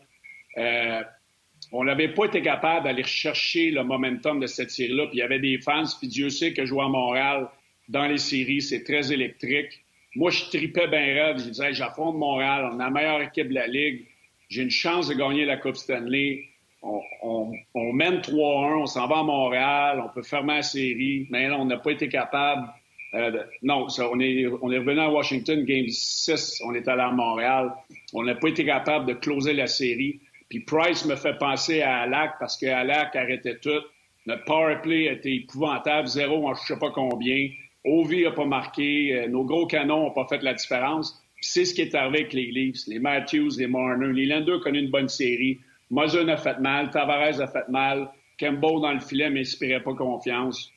On 1.72 1.84
n'avait 1.84 2.14
pas 2.14 2.26
été 2.26 2.42
capable 2.42 2.86
d'aller 2.86 3.04
chercher 3.04 3.72
le 3.72 3.84
momentum 3.84 4.40
de 4.40 4.48
cette 4.48 4.72
série-là. 4.72 5.08
Puis 5.08 5.18
il 5.18 5.20
y 5.20 5.24
avait 5.24 5.40
des 5.40 5.60
fans, 5.60 5.84
puis 6.00 6.08
Dieu 6.08 6.30
sait 6.30 6.54
que 6.54 6.66
jouer 6.66 6.84
à 6.84 6.88
Montréal 6.88 7.50
dans 7.90 8.06
les 8.06 8.18
séries, 8.18 8.62
c'est 8.62 8.84
très 8.84 9.12
électrique. 9.12 9.84
Moi, 10.16 10.32
je 10.32 10.46
tripais 10.46 10.88
bien 10.88 11.14
raide. 11.14 11.40
Je 11.40 11.50
disais, 11.50 11.74
j'affronte 11.74 12.18
Montréal, 12.18 12.70
on 12.72 12.80
a 12.80 12.86
la 12.86 12.90
meilleure 12.90 13.22
équipe 13.22 13.50
de 13.50 13.54
la 13.54 13.68
Ligue. 13.68 14.06
J'ai 14.50 14.64
une 14.64 14.72
chance 14.72 15.10
de 15.10 15.14
gagner 15.14 15.46
la 15.46 15.58
Coupe 15.58 15.76
Stanley. 15.76 16.46
On, 16.82 17.94
mène 17.94 18.20
3-1, 18.20 18.82
on 18.82 18.86
s'en 18.86 19.08
va 19.08 19.20
à 19.20 19.24
Montréal, 19.24 20.02
on 20.06 20.14
peut 20.14 20.24
fermer 20.24 20.56
la 20.56 20.62
série. 20.62 21.28
Mais 21.30 21.48
là, 21.48 21.58
on 21.60 21.66
n'a 21.66 21.78
pas 21.78 21.92
été 21.92 22.08
capable. 22.08 22.68
Euh, 23.14 23.44
non, 23.62 23.88
on, 24.00 24.20
est, 24.20 24.46
on 24.62 24.72
est 24.72 24.78
revenu 24.78 25.00
à 25.00 25.10
Washington, 25.10 25.64
Game 25.66 25.88
6, 25.88 26.62
on 26.66 26.74
est 26.76 26.88
allé 26.88 27.02
à 27.02 27.12
Montréal. 27.12 27.74
On 28.14 28.24
n'a 28.24 28.36
pas 28.36 28.48
été 28.48 28.66
capable 28.66 29.06
de 29.06 29.14
closer 29.14 29.54
la 29.54 29.68
série. 29.68 30.20
Puis 30.50 30.62
Price 30.62 31.06
me 31.06 31.16
fait 31.16 31.38
penser 31.38 31.82
à 31.82 32.02
Alak 32.02 32.36
parce 32.40 32.58
que 32.58 32.66
Alak 32.68 33.16
arrêtait 33.16 33.58
tout. 33.60 33.82
Notre 34.26 34.44
power 34.46 34.78
play 34.82 35.06
était 35.06 35.36
épouvantable, 35.36 36.08
zéro 36.08 36.48
en 36.48 36.54
je 36.54 36.62
sais 36.62 36.80
pas 36.80 36.92
combien. 36.92 37.50
Ovi 37.86 38.24
n'a 38.24 38.32
pas 38.32 38.46
marqué, 38.46 39.16
euh, 39.16 39.28
nos 39.28 39.46
gros 39.46 39.66
canons 39.66 40.04
n'ont 40.04 40.12
pas 40.12 40.28
fait 40.28 40.44
la 40.44 40.54
différence. 40.54 41.24
c'est 41.40 41.66
ce 41.66 41.74
qui 41.74 41.82
est 41.82 41.96
arrivé 41.96 42.20
avec 42.20 42.34
les 42.34 42.52
Leafs, 42.52 42.88
les 42.88 43.00
Matthews, 43.00 43.52
les 43.58 43.68
Marner. 43.68 44.12
Les 44.12 44.26
Landers 44.26 44.58
ont 44.58 44.60
connu 44.60 44.80
une 44.80 44.90
bonne 44.90 45.08
série. 45.08 45.60
Muzzin 45.90 46.28
a 46.28 46.38
fait 46.38 46.60
mal, 46.60 46.90
Tavares 46.90 47.40
a 47.40 47.48
fait 47.48 47.70
mal, 47.70 48.10
Campbell 48.40 48.82
dans 48.82 48.92
le 48.92 49.00
filet 49.00 49.30
m'inspirait 49.30 49.82
pas 49.82 49.94
confiance. 49.94 50.72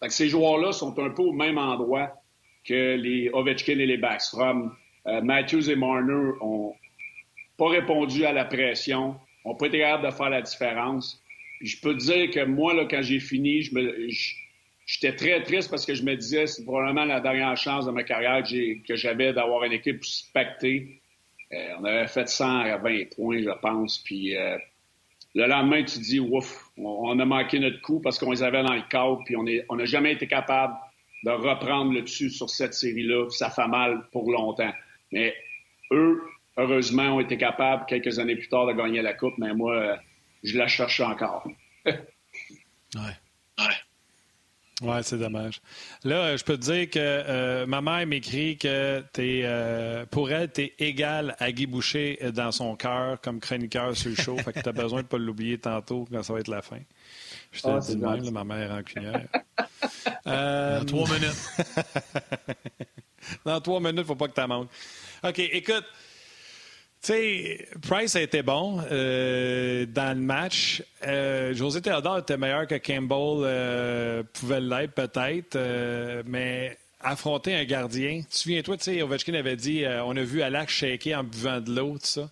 Fait 0.00 0.10
ces 0.10 0.28
joueurs-là 0.28 0.72
sont 0.72 0.98
un 0.98 1.10
peu 1.10 1.22
au 1.22 1.32
même 1.32 1.58
endroit 1.58 2.12
que 2.64 2.96
les 2.96 3.30
Ovechkin 3.32 3.78
et 3.78 3.86
les 3.86 3.98
Backstrom. 3.98 4.74
Euh, 5.06 5.20
Matthews 5.20 5.70
et 5.70 5.76
Marner 5.76 6.32
ont 6.40 6.74
pas 7.56 7.68
répondu 7.68 8.24
à 8.24 8.32
la 8.32 8.44
pression, 8.44 9.16
ont 9.44 9.54
pas 9.54 9.66
été 9.66 9.78
capables 9.78 10.06
de 10.06 10.10
faire 10.10 10.30
la 10.30 10.42
différence. 10.42 11.22
je 11.60 11.76
peux 11.80 11.94
te 11.94 12.04
dire 12.04 12.30
que 12.30 12.44
moi, 12.44 12.74
là, 12.74 12.86
quand 12.90 13.02
j'ai 13.02 13.20
fini, 13.20 13.62
je 13.62 13.70
j'étais 14.86 15.14
très 15.14 15.42
triste 15.42 15.70
parce 15.70 15.86
que 15.86 15.94
je 15.94 16.02
me 16.02 16.14
disais 16.14 16.46
c'est 16.46 16.64
probablement 16.64 17.04
la 17.04 17.20
dernière 17.20 17.56
chance 17.56 17.86
de 17.86 17.90
ma 17.90 18.02
carrière 18.02 18.42
que 18.42 18.96
j'avais 18.96 19.32
d'avoir 19.32 19.64
une 19.64 19.72
équipe 19.72 20.04
spectée. 20.04 21.00
Euh, 21.52 21.68
on 21.80 21.84
avait 21.84 22.06
fait 22.06 22.28
120 22.28 23.14
points, 23.14 23.42
je 23.42 23.60
pense. 23.60 23.98
Puis 23.98 24.36
euh, 24.36 24.58
le 25.34 25.46
lendemain, 25.46 25.84
tu 25.84 25.98
te 25.98 26.04
dis, 26.04 26.20
ouf, 26.20 26.70
on, 26.76 27.18
a 27.18 27.24
manqué 27.24 27.58
notre 27.58 27.80
coup 27.80 28.00
parce 28.00 28.18
qu'on 28.18 28.30
les 28.30 28.42
avait 28.42 28.62
dans 28.62 28.74
le 28.74 28.88
cadre, 28.88 29.20
puis 29.24 29.36
on 29.36 29.76
n'a 29.76 29.84
jamais 29.84 30.12
été 30.12 30.26
capable 30.26 30.74
de 31.24 31.30
reprendre 31.30 31.92
le 31.92 32.02
dessus 32.02 32.30
sur 32.30 32.50
cette 32.50 32.74
série-là. 32.74 33.28
Ça 33.30 33.50
fait 33.50 33.66
mal 33.66 34.06
pour 34.12 34.30
longtemps. 34.30 34.72
Mais 35.10 35.34
eux, 35.90 36.22
heureusement, 36.56 37.16
ont 37.16 37.20
été 37.20 37.36
capables, 37.36 37.84
quelques 37.86 38.18
années 38.18 38.36
plus 38.36 38.48
tard, 38.48 38.66
de 38.66 38.72
gagner 38.72 39.02
la 39.02 39.14
Coupe, 39.14 39.34
mais 39.38 39.52
moi, 39.54 39.74
euh, 39.74 39.96
je 40.42 40.56
la 40.58 40.68
cherche 40.68 41.00
encore. 41.00 41.46
ouais. 41.86 41.94
Ouais. 43.58 43.74
Oui, 44.82 44.96
c'est 45.02 45.18
dommage. 45.18 45.60
Là, 46.02 46.36
je 46.36 46.42
peux 46.42 46.56
te 46.58 46.62
dire 46.62 46.90
que 46.90 46.98
euh, 46.98 47.64
ma 47.64 47.80
mère 47.80 48.06
m'écrit 48.06 48.58
que 48.58 49.04
es, 49.18 49.42
euh, 49.44 50.04
pour 50.06 50.32
elle, 50.32 50.50
tu 50.50 50.62
es 50.62 50.74
égal 50.80 51.36
à 51.38 51.52
Guy 51.52 51.66
Boucher 51.66 52.18
dans 52.34 52.50
son 52.50 52.74
cœur 52.74 53.20
comme 53.20 53.38
chroniqueur 53.38 53.96
sur 53.96 54.10
le 54.10 54.16
show. 54.16 54.36
fait 54.44 54.52
que 54.52 54.60
tu 54.60 54.68
as 54.68 54.72
besoin 54.72 54.98
de 54.98 55.04
ne 55.04 55.08
pas 55.08 55.18
l'oublier 55.18 55.58
tantôt 55.58 56.08
quand 56.10 56.22
ça 56.24 56.32
va 56.32 56.40
être 56.40 56.48
la 56.48 56.60
fin. 56.60 56.80
Je 57.52 57.62
te 57.62 57.68
ah, 57.68 57.78
dis 57.78 57.96
même, 57.96 58.30
ma 58.30 58.42
mère 58.42 58.72
en 58.72 58.82
cuillère. 58.82 59.26
euh... 60.26 60.80
Dans 60.80 60.86
trois 60.86 61.08
minutes. 61.08 61.50
dans 63.44 63.60
trois 63.60 63.78
minutes, 63.78 63.94
il 63.94 64.00
ne 64.00 64.04
faut 64.04 64.16
pas 64.16 64.26
que 64.26 64.40
tu 64.40 64.46
manques. 64.48 64.70
OK, 65.22 65.38
écoute. 65.38 65.84
Tu 67.04 67.12
sais, 67.12 67.68
Price 67.86 68.16
a 68.16 68.22
été 68.22 68.42
bon 68.42 68.80
euh, 68.90 69.84
dans 69.84 70.16
le 70.16 70.24
match. 70.24 70.82
Euh, 71.06 71.52
José 71.52 71.82
Théodore 71.82 72.20
était 72.20 72.38
meilleur 72.38 72.66
que 72.66 72.76
Campbell 72.76 73.44
euh, 73.44 74.22
pouvait 74.32 74.62
l'être 74.62 74.92
peut-être, 74.92 75.58
mais 76.26 76.78
affronter 77.02 77.54
un 77.54 77.64
gardien, 77.64 78.22
tu 78.22 78.38
souviens-toi, 78.38 78.78
tu 78.78 78.84
sais, 78.84 79.02
Ovechkin 79.02 79.34
avait 79.34 79.56
dit 79.56 79.84
on 80.06 80.16
a 80.16 80.22
vu 80.22 80.40
Alak 80.40 80.70
shaker 80.70 81.18
en 81.18 81.24
buvant 81.24 81.60
de 81.60 81.76
l'eau, 81.76 81.98
tout 81.98 82.06
ça. 82.06 82.30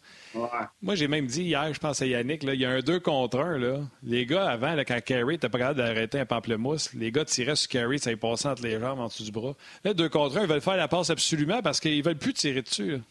Moi, 0.81 0.95
j'ai 0.95 1.07
même 1.07 1.27
dit 1.27 1.43
hier, 1.43 1.75
je 1.75 1.79
pense 1.79 2.01
à 2.01 2.07
Yannick, 2.07 2.43
là, 2.43 2.55
il 2.55 2.61
y 2.61 2.65
a 2.65 2.71
un 2.71 2.81
2 2.81 2.99
contre 3.01 3.39
1. 3.39 3.59
Là. 3.59 3.81
Les 4.03 4.25
gars, 4.25 4.49
avant, 4.49 4.75
là, 4.75 4.87
quand 4.87 4.99
Carey 5.05 5.35
n'était 5.35 5.51
pas 5.51 5.59
capable 5.59 5.79
d'arrêter 5.79 6.19
un 6.21 6.25
pamplemousse, 6.25 6.95
les 6.95 7.13
gars 7.13 7.27
tiraient 7.27 7.57
sur 7.57 7.69
Carey, 7.69 7.99
ça 7.99 8.11
y 8.11 8.17
passait 8.17 8.49
entre 8.49 8.63
les 8.63 8.81
jambes, 8.81 9.01
en 9.01 9.09
dessous 9.09 9.25
du 9.25 9.33
bras. 9.33 9.55
Là, 9.85 9.93
2 9.93 10.09
contre 10.09 10.39
1, 10.39 10.43
ils 10.45 10.49
veulent 10.49 10.63
faire 10.63 10.79
la 10.79 10.89
passe 10.89 11.11
absolument 11.11 11.61
parce 11.61 11.79
qu'ils 11.79 12.03
veulent 12.03 12.17
plus 12.17 12.33
tirer 12.33 12.63
dessus. 12.63 13.03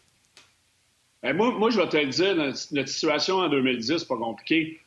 Ben, 1.23 1.35
moi, 1.35 1.51
moi, 1.51 1.69
je 1.69 1.79
vais 1.79 1.87
te 1.87 1.97
le 1.97 2.07
dire, 2.07 2.35
notre, 2.35 2.87
situation 2.87 3.37
en 3.37 3.49
2010, 3.49 3.97
c'est 3.99 4.07
pas 4.07 4.17
compliqué. 4.17 4.79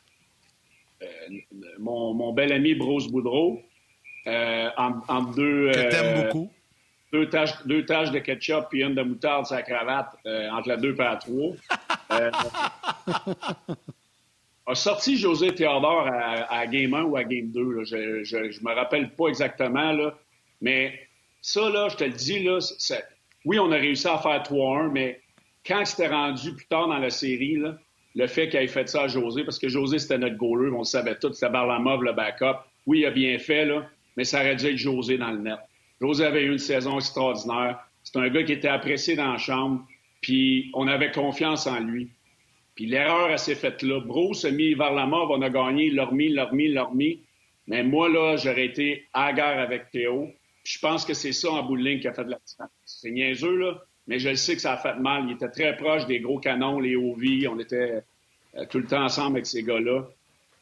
Euh, 1.01 1.07
mon, 1.79 2.13
mon, 2.13 2.33
bel 2.33 2.51
ami 2.51 2.73
Bruce 2.75 3.07
Boudreau, 3.07 3.61
euh, 4.27 4.69
en, 4.77 5.21
deux. 5.23 5.71
Que 5.71 5.89
t'aimes 5.89 6.17
euh, 6.17 6.23
beaucoup. 6.23 6.51
Deux 7.13 7.29
tâches, 7.29 7.53
deux 7.65 7.85
tâches 7.85 8.11
de 8.11 8.19
ketchup 8.19 8.65
puis 8.69 8.83
une 8.83 8.95
de 8.95 9.01
moutarde 9.01 9.45
sa 9.45 9.61
cravate 9.61 10.17
entre 10.25 10.67
la 10.67 10.77
deux 10.77 10.93
et 10.93 10.97
la 10.97 11.15
trois. 11.15 11.55
a 14.67 14.75
sorti 14.75 15.17
José 15.17 15.53
Théodore 15.53 16.09
à, 16.09 16.67
Game 16.67 16.93
1 16.93 17.03
ou 17.03 17.15
à 17.15 17.23
Game 17.23 17.51
2. 17.51 17.83
Je, 17.85 18.23
je, 18.23 18.63
me 18.63 18.73
rappelle 18.73 19.11
pas 19.11 19.27
exactement. 19.27 19.93
Là. 19.93 20.17
Mais 20.61 21.07
ça, 21.41 21.69
là, 21.69 21.87
je 21.89 21.95
te 21.95 22.03
le 22.03 22.11
dis, 22.11 22.43
là, 22.43 22.59
oui, 23.45 23.59
on 23.59 23.71
a 23.71 23.77
réussi 23.77 24.07
à 24.07 24.17
faire 24.17 24.41
3-1, 24.41 24.91
mais 24.91 25.21
quand 25.65 25.83
c'était 25.85 26.07
rendu 26.07 26.53
plus 26.53 26.67
tard 26.67 26.87
dans 26.87 26.97
la 26.97 27.09
série, 27.09 27.57
le 28.15 28.27
fait 28.27 28.49
qu'il 28.49 28.59
ait 28.59 28.67
fait 28.67 28.87
ça 28.87 29.03
à 29.03 29.07
José, 29.07 29.43
parce 29.43 29.59
que 29.59 29.67
José, 29.67 29.99
c'était 29.99 30.17
notre 30.17 30.37
goaler, 30.37 30.71
on 30.71 30.79
le 30.79 30.83
savait 30.83 31.17
tout, 31.17 31.33
c'était 31.33 31.51
Barlamov, 31.51 32.03
le 32.03 32.13
backup. 32.13 32.59
Oui, 32.85 32.99
il 32.99 33.05
a 33.05 33.11
bien 33.11 33.37
fait, 33.39 33.67
mais 34.15 34.23
ça 34.23 34.41
aurait 34.41 34.55
dû 34.55 34.67
être 34.67 34.77
José 34.77 35.17
dans 35.17 35.31
le 35.31 35.39
net. 35.39 35.59
José 35.99 36.25
avait 36.25 36.43
eu 36.43 36.51
une 36.51 36.59
saison 36.59 36.97
extraordinaire. 36.97 37.79
C'est 38.03 38.17
un 38.19 38.29
gars 38.29 38.43
qui 38.43 38.53
était 38.53 38.67
apprécié 38.67 39.15
dans 39.15 39.31
la 39.31 39.37
chambre, 39.37 39.85
puis 40.21 40.69
on 40.73 40.87
avait 40.87 41.11
confiance 41.11 41.67
en 41.67 41.79
lui. 41.79 42.09
Puis 42.75 42.85
l'erreur, 42.85 43.31
elle 43.31 43.39
s'est 43.39 43.55
faite 43.55 43.81
là. 43.81 44.01
Bruce 44.01 44.45
a 44.45 44.51
mis 44.51 44.73
Varlamov, 44.73 45.31
on 45.31 45.41
a 45.41 45.49
gagné, 45.49 45.89
l'a 45.89 46.05
remis, 46.05 46.29
l'a 46.29 46.45
remis, 46.45 46.67
l'a 46.67 46.83
remis. 46.83 47.21
Mais 47.67 47.83
moi, 47.83 48.09
là, 48.09 48.35
j'aurais 48.35 48.65
été 48.65 49.07
à 49.13 49.33
guerre 49.33 49.59
avec 49.59 49.89
Théo. 49.91 50.29
Puis 50.63 50.73
je 50.73 50.79
pense 50.79 51.05
que 51.05 51.13
c'est 51.13 51.31
ça 51.31 51.51
en 51.51 51.63
bout 51.63 51.77
de 51.77 51.83
ligne 51.83 51.99
qui 51.99 52.07
a 52.07 52.13
fait 52.13 52.25
de 52.25 52.31
la 52.31 52.39
différence. 52.45 52.71
C'est 52.85 53.11
niaiseux, 53.11 53.55
là, 53.55 53.81
mais 54.07 54.19
je 54.19 54.33
sais 54.35 54.55
que 54.55 54.61
ça 54.61 54.73
a 54.73 54.77
fait 54.77 54.95
mal. 54.95 55.25
Il 55.27 55.33
était 55.33 55.49
très 55.49 55.75
proche 55.75 56.05
des 56.05 56.19
gros 56.19 56.39
canons, 56.39 56.79
les 56.79 56.95
OV. 56.95 57.47
On 57.49 57.59
était 57.59 58.03
euh, 58.55 58.65
tout 58.69 58.79
le 58.79 58.85
temps 58.85 59.03
ensemble 59.03 59.37
avec 59.37 59.45
ces 59.45 59.63
gars-là. 59.63 60.07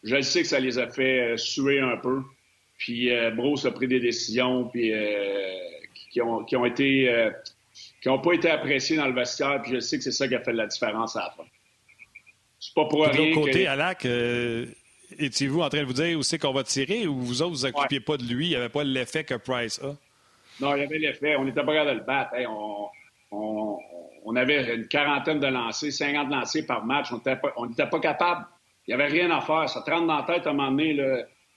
Je 0.04 0.22
sais 0.22 0.42
que 0.42 0.48
ça 0.48 0.60
les 0.60 0.80
a 0.80 0.90
fait 0.90 1.34
euh, 1.34 1.38
suer 1.38 1.80
un 1.80 1.98
peu. 1.98 2.22
Puis 2.78 3.12
euh, 3.12 3.32
Bruce 3.32 3.66
a 3.66 3.72
pris 3.72 3.88
des 3.88 4.00
décisions 4.00 4.66
puis, 4.66 4.94
qui, 6.12 6.22
ont, 6.22 6.44
qui 6.44 6.56
ont 6.56 6.66
été 6.66 7.32
qui 8.02 8.10
n'ont 8.10 8.20
pas 8.20 8.34
été 8.34 8.50
appréciées 8.50 8.98
dans 8.98 9.08
le 9.08 9.14
vestiaire. 9.14 9.62
Puis 9.62 9.74
je 9.74 9.80
sais 9.80 9.98
que 9.98 10.04
c'est 10.04 10.12
ça 10.12 10.28
qui 10.28 10.36
a 10.36 10.42
fait 10.42 10.54
la 10.54 10.68
différence 10.68 11.16
à 11.16 11.22
la 11.22 11.30
fin. 11.32 11.50
C'est 12.60 12.74
pas 12.74 12.86
pour 12.86 13.06
rien. 13.06 13.12
De 13.12 13.18
l'autre 13.18 13.42
côté, 13.42 13.68
Alak, 13.68 14.08
étiez-vous 15.18 15.62
en 15.62 15.70
train 15.70 15.82
de 15.82 15.86
vous 15.86 15.94
dire 15.94 16.18
où 16.18 16.24
c'est 16.24 16.38
qu'on 16.38 16.54
va 16.54 16.64
tirer 16.64 17.08
ou 17.08 17.20
vous 17.20 17.42
autres, 17.42 17.52
vous 17.52 17.66
occupiez 17.66 18.00
pas 18.00 18.18
de 18.18 18.24
lui? 18.24 18.48
Il 18.48 18.50
n'y 18.50 18.56
avait 18.56 18.70
pas 18.70 18.84
l'effet 18.84 19.24
que 19.24 19.36
Price 19.36 19.82
a? 19.82 19.96
Non, 20.60 20.76
il 20.76 20.82
y 20.82 20.84
avait 20.84 20.98
l'effet. 20.98 21.36
On 21.36 21.48
était 21.48 21.64
pas 21.64 21.74
capable 21.74 21.92
de 21.92 22.00
le 22.00 22.06
battre. 22.06 22.34
on, 22.48 22.88
on, 23.34 24.36
avait 24.36 24.76
une 24.76 24.88
quarantaine 24.88 25.40
de 25.40 25.48
lancers, 25.48 25.92
50 25.92 26.30
lancers 26.30 26.66
par 26.66 26.86
match. 26.86 27.12
On 27.12 27.66
n'était 27.68 27.88
pas, 27.88 28.00
capable. 28.00 28.46
Il 28.88 28.96
n'y 28.96 29.02
avait 29.02 29.12
rien 29.12 29.32
à 29.32 29.42
faire. 29.42 29.70
Ça 29.70 29.82
te 29.82 29.92
rentre 29.92 30.08
dans 30.08 30.18
la 30.18 30.24
tête 30.24 30.48
à 30.48 30.52
un 30.52 30.54
moment 30.54 30.72
donné. 30.72 31.00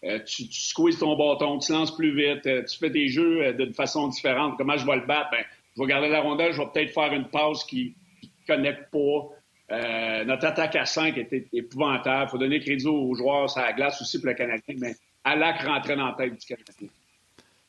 Euh, 0.04 0.18
tu, 0.24 0.48
tu 0.48 0.60
squeezes 0.60 0.98
ton 0.98 1.16
bâton, 1.16 1.58
tu 1.58 1.72
lances 1.72 1.94
plus 1.94 2.14
vite, 2.14 2.46
euh, 2.46 2.62
tu 2.64 2.78
fais 2.78 2.90
des 2.90 3.08
jeux 3.08 3.42
euh, 3.42 3.52
d'une 3.52 3.72
façon 3.72 4.08
différente. 4.08 4.54
Comment 4.58 4.76
je 4.76 4.86
vais 4.86 4.96
le 4.96 5.06
battre? 5.06 5.30
Ben, 5.32 5.42
je 5.74 5.82
vais 5.82 5.88
garder 5.88 6.08
la 6.08 6.20
rondelle, 6.20 6.52
je 6.52 6.58
vais 6.58 6.68
peut-être 6.72 6.92
faire 6.92 7.12
une 7.12 7.28
passe 7.28 7.64
qui 7.64 7.94
ne 8.22 8.54
connecte 8.54 8.90
pas. 8.90 9.28
Euh, 9.72 10.24
notre 10.24 10.46
attaque 10.46 10.76
à 10.76 10.84
5 10.84 11.16
était 11.18 11.48
épouvantable. 11.52 12.26
Il 12.28 12.30
faut 12.30 12.38
donner 12.38 12.60
crédit 12.60 12.86
aux 12.86 13.14
joueurs 13.14 13.48
la 13.56 13.72
glace 13.72 14.00
aussi 14.00 14.20
pour 14.20 14.28
le 14.28 14.34
Canadien, 14.34 14.76
mais 14.78 14.94
Alak 15.24 15.62
rentrait 15.62 15.96
dans 15.96 16.06
la 16.06 16.14
tête 16.14 16.38
du 16.38 16.46
Canadien. 16.46 16.88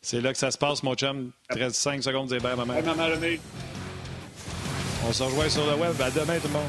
C'est 0.01 0.21
là 0.21 0.31
que 0.31 0.37
ça 0.37 0.51
se 0.51 0.57
passe, 0.57 0.83
mon 0.83 0.93
chum. 0.93 1.31
13, 1.49 1.73
5 1.73 2.03
secondes, 2.03 2.29
c'est 2.29 2.39
bien, 2.39 2.55
maman. 2.55 2.75
Hey, 2.75 2.83
maman 2.83 3.07
On 5.07 5.13
se 5.13 5.23
rejoint 5.23 5.49
sur 5.49 5.65
le 5.65 5.75
web. 5.75 5.93
À 6.01 6.11
demain, 6.11 6.37
tout 6.39 6.47
le 6.47 6.53
monde. 6.53 6.63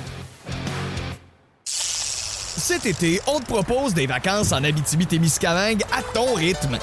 Cet 1.64 2.86
été, 2.86 3.20
on 3.26 3.41
te 3.41 3.47
propose 3.47 3.95
des 3.95 4.07
vacances 4.07 4.53
en 4.53 4.62
Abitibi-Témiscamingue 4.62 5.82
à 5.93 6.03
ton 6.14 6.34
rythme. 6.34 6.78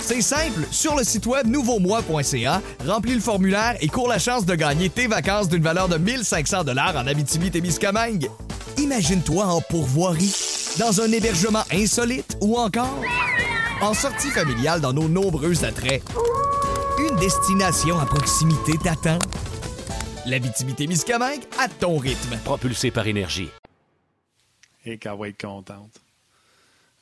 C'est 0.00 0.22
simple, 0.22 0.66
sur 0.70 0.96
le 0.96 1.04
site 1.04 1.26
web 1.26 1.46
nouveaumois.ca, 1.46 2.60
remplis 2.86 3.14
le 3.14 3.20
formulaire 3.20 3.76
et 3.80 3.88
cours 3.88 4.08
la 4.08 4.18
chance 4.18 4.44
de 4.44 4.54
gagner 4.54 4.88
tes 4.88 5.06
vacances 5.06 5.48
d'une 5.48 5.62
valeur 5.62 5.88
de 5.88 5.98
1500 5.98 6.64
dollars 6.64 6.96
en 6.96 7.06
Abitibi-Témiscamingue. 7.06 8.28
Imagine-toi 8.78 9.44
en 9.44 9.60
pourvoirie, 9.60 10.34
dans 10.78 11.00
un 11.00 11.10
hébergement 11.10 11.64
insolite 11.72 12.36
ou 12.40 12.56
encore 12.56 13.00
en 13.80 13.94
sortie 13.94 14.30
familiale 14.30 14.80
dans 14.80 14.92
nos 14.92 15.08
nombreux 15.08 15.64
attraits. 15.64 16.02
Une 16.98 17.16
destination 17.16 17.98
à 17.98 18.06
proximité 18.06 18.72
t'attend. 18.82 19.18
L'Abitibi-Témiscamingue 20.30 21.42
à 21.58 21.68
ton 21.68 21.98
rythme. 21.98 22.36
Propulsé 22.44 22.92
par 22.92 23.04
énergie. 23.08 23.48
Et 24.86 24.96
qu'elle 24.96 25.18
va 25.18 25.28
être 25.28 25.40
contente. 25.40 25.90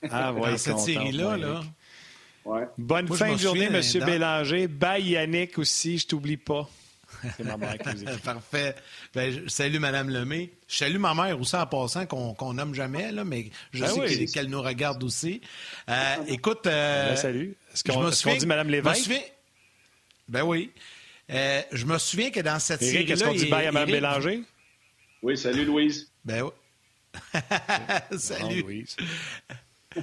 Ah, 0.11 0.31
va 0.33 0.41
Dans 0.41 0.47
être 0.49 0.59
cette 0.59 0.79
série-là, 0.79 1.37
là. 1.37 1.61
Ouais. 2.45 2.63
Bonne 2.79 3.07
Moi, 3.09 3.17
fin 3.19 3.33
de 3.33 3.39
journée, 3.39 3.69
dans- 3.69 4.07
Bélanger. 4.07 4.69
Bye, 4.69 5.09
Yannick 5.11 5.59
aussi, 5.59 5.99
je 5.99 6.07
t'oublie 6.07 6.37
pas. 6.37 6.69
C'est 7.37 7.43
ma 7.45 7.57
mère 7.57 7.77
qui 7.79 7.89
nous. 8.05 8.17
Parfait. 8.25 8.77
Ben, 9.13 9.31
je 9.33 9.49
salue 9.49 9.79
Mme 9.79 10.09
Lemay. 10.09 10.51
Je 10.69 10.77
salue 10.77 10.99
ma 10.99 11.15
mère 11.15 11.39
aussi 11.41 11.57
en 11.57 11.67
passant, 11.67 12.07
qu'on 12.07 12.33
qu'on 12.35 12.55
nomme 12.55 12.75
jamais, 12.75 13.11
là, 13.11 13.25
mais 13.25 13.51
je 13.73 13.81
Ben 13.85 13.91
sais 13.91 14.01
oui. 14.01 14.27
qu'elle- 14.33 14.47
nous 14.49 14.63
regarde 14.63 15.03
aussi. 15.03 15.41
Euh, 15.91 16.17
écoute. 16.29 16.67
euh, 16.69 17.11
Ben, 17.11 17.17
salut. 17.17 17.57
Est-ce 17.75 17.83
je 17.85 17.93
qu'on 17.93 18.01
qu'on 18.05 18.13
souviens- 18.13 18.39
dit 18.39 18.47
Mme 18.47 18.67
je 18.67 18.71
me 18.71 18.77
Lévesque? 18.77 19.03
souviens- 19.03 19.21
Ben 20.29 20.43
oui. 20.45 20.71
Euh, 21.31 21.63
je 21.73 21.85
me 21.85 21.99
souviens 21.99 22.31
que 22.31 22.41
dans 22.41 22.59
cette 22.59 22.83
Eric, 22.83 23.11
est-ce 23.11 23.21
série-là. 23.25 23.39
qu'on 23.39 23.45
dit 23.45 23.51
bye 23.51 23.67
à 23.67 23.73
Mme 23.73 23.91
Bélanger? 23.91 24.43
Oui, 25.23 25.37
salut 25.37 25.65
Louise. 25.65 26.11
Ben 26.25 26.43
oui. 26.43 26.51
Salut. 28.19 28.45
Ah, 28.45 28.67
Louise. 28.67 28.97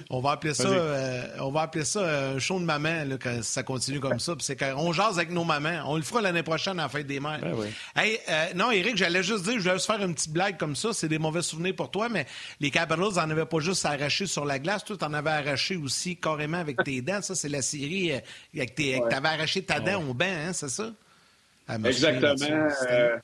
On 0.10 0.20
va 0.20 0.32
appeler 0.32 0.54
ça, 0.54 0.68
euh, 0.68 1.28
on 1.40 1.52
va 1.52 1.62
appeler 1.62 1.86
ça 1.86 2.00
euh, 2.00 2.36
un 2.36 2.40
show 2.40 2.60
de 2.60 2.66
maman 2.66 3.06
là, 3.06 3.18
quand 3.22 3.44
ça 3.44 3.64
continue 3.64 4.00
comme 4.00 4.20
ça. 4.20 4.36
Puis 4.36 4.44
c'est 4.44 4.56
qu'on 4.56 4.92
jase 4.92 5.18
avec 5.18 5.30
nos 5.30 5.44
mamans. 5.44 5.84
On 5.86 5.96
le 5.96 6.02
fera 6.02 6.22
l'année 6.22 6.44
prochaine 6.44 6.80
à 6.80 6.84
la 6.84 6.90
fête 6.90 7.08
des 7.08 7.20
mères. 7.20 7.40
Ben 7.40 7.54
oui. 7.56 7.68
Hey, 7.96 8.20
euh, 8.28 8.48
non, 8.56 8.72
Eric, 8.72 8.98
j'allais 8.98 9.24
juste 9.24 9.44
dire, 9.44 9.54
je 9.54 9.60
voulais 9.60 9.76
juste 9.76 9.86
faire 9.86 10.02
une 10.02 10.16
petite 10.16 10.32
blague 10.34 10.58
comme 10.58 10.76
ça. 10.76 10.92
C'est 10.92 11.08
des 11.08 11.20
mauvais 11.20 11.44
souvenirs 11.44 11.76
pour 11.76 11.92
toi, 11.92 12.10
mais 12.10 12.26
les 12.60 12.72
Capitals 12.72 13.20
en 13.20 13.30
avaient 13.30 13.46
pas 13.46 13.60
juste 13.60 13.86
arraché 13.86 14.26
sur 14.26 14.44
la 14.44 14.60
glace. 14.60 14.84
Toi, 14.84 14.98
t'en 14.98 15.14
avais 15.14 15.30
arraché 15.30 15.78
aussi 15.78 16.18
carrément 16.18 16.58
avec 16.58 16.84
tes 16.84 17.02
dents. 17.02 17.22
Ça, 17.22 17.36
c'est 17.36 17.50
la 17.50 17.62
série 17.62 18.12
euh, 18.12 18.20
avec 18.56 18.76
tes, 18.76 19.00
que 19.00 19.08
t'avais 19.10 19.30
arraché 19.30 19.64
ta 19.64 19.80
dent 19.80 20.04
au 20.04 20.14
banc, 20.14 20.26
hein, 20.26 20.52
c'est 20.54 20.70
ça? 20.70 20.84
Ah, 20.84 20.90
me 20.90 20.92
souviens 20.92 20.92
de 20.92 21.55
Exactement. 21.90 22.68
Euh, 22.90 23.18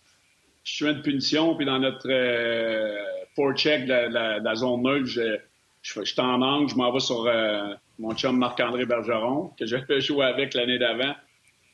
je 0.63 0.71
suis 0.73 0.85
une 0.85 1.01
punition, 1.01 1.55
puis 1.55 1.65
dans 1.65 1.79
notre 1.79 2.09
euh, 2.09 2.95
forecheck 3.35 3.85
de 3.85 3.89
la, 4.09 4.39
la- 4.39 4.55
zone 4.55 4.83
neutre, 4.83 5.05
je, 5.07 5.37
je, 5.81 6.03
je 6.03 6.15
t'en 6.15 6.37
manque, 6.37 6.69
je 6.69 6.75
m'en 6.75 6.91
vais 6.91 6.99
sur 6.99 7.25
euh, 7.27 7.73
mon 7.99 8.13
chum 8.15 8.37
Marc-André 8.37 8.85
Bergeron, 8.85 9.51
que 9.59 9.65
j'avais 9.65 10.01
joué 10.01 10.25
avec 10.25 10.53
l'année 10.53 10.77
d'avant. 10.77 11.13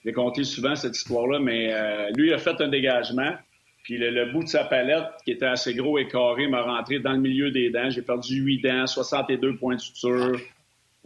J'ai 0.06 0.14
compté 0.14 0.44
souvent 0.46 0.76
cette 0.76 0.96
histoire-là, 0.96 1.40
mais 1.40 1.74
euh, 1.74 2.10
lui 2.16 2.34
a 2.34 2.38
fait 2.38 2.60
un 2.62 2.70
dégagement, 2.70 3.34
puis 3.84 3.98
le, 3.98 4.10
le 4.10 4.32
bout 4.32 4.44
de 4.44 4.48
sa 4.50 4.64
palette, 4.64 5.04
qui 5.26 5.32
était 5.32 5.46
assez 5.46 5.74
gros 5.74 5.98
et 5.98 6.08
carré, 6.08 6.48
m'a 6.48 6.62
rentré 6.62 7.00
dans 7.00 7.12
le 7.14 7.20
milieu 7.20 7.52
des 7.52 7.70
dents. 7.70 7.90
J'ai 7.90 8.02
perdu 8.02 8.36
8 8.42 8.62
dents, 8.62 8.88
62 8.88 9.56
points 9.58 9.76
de 9.76 9.82
suture, 9.82 10.40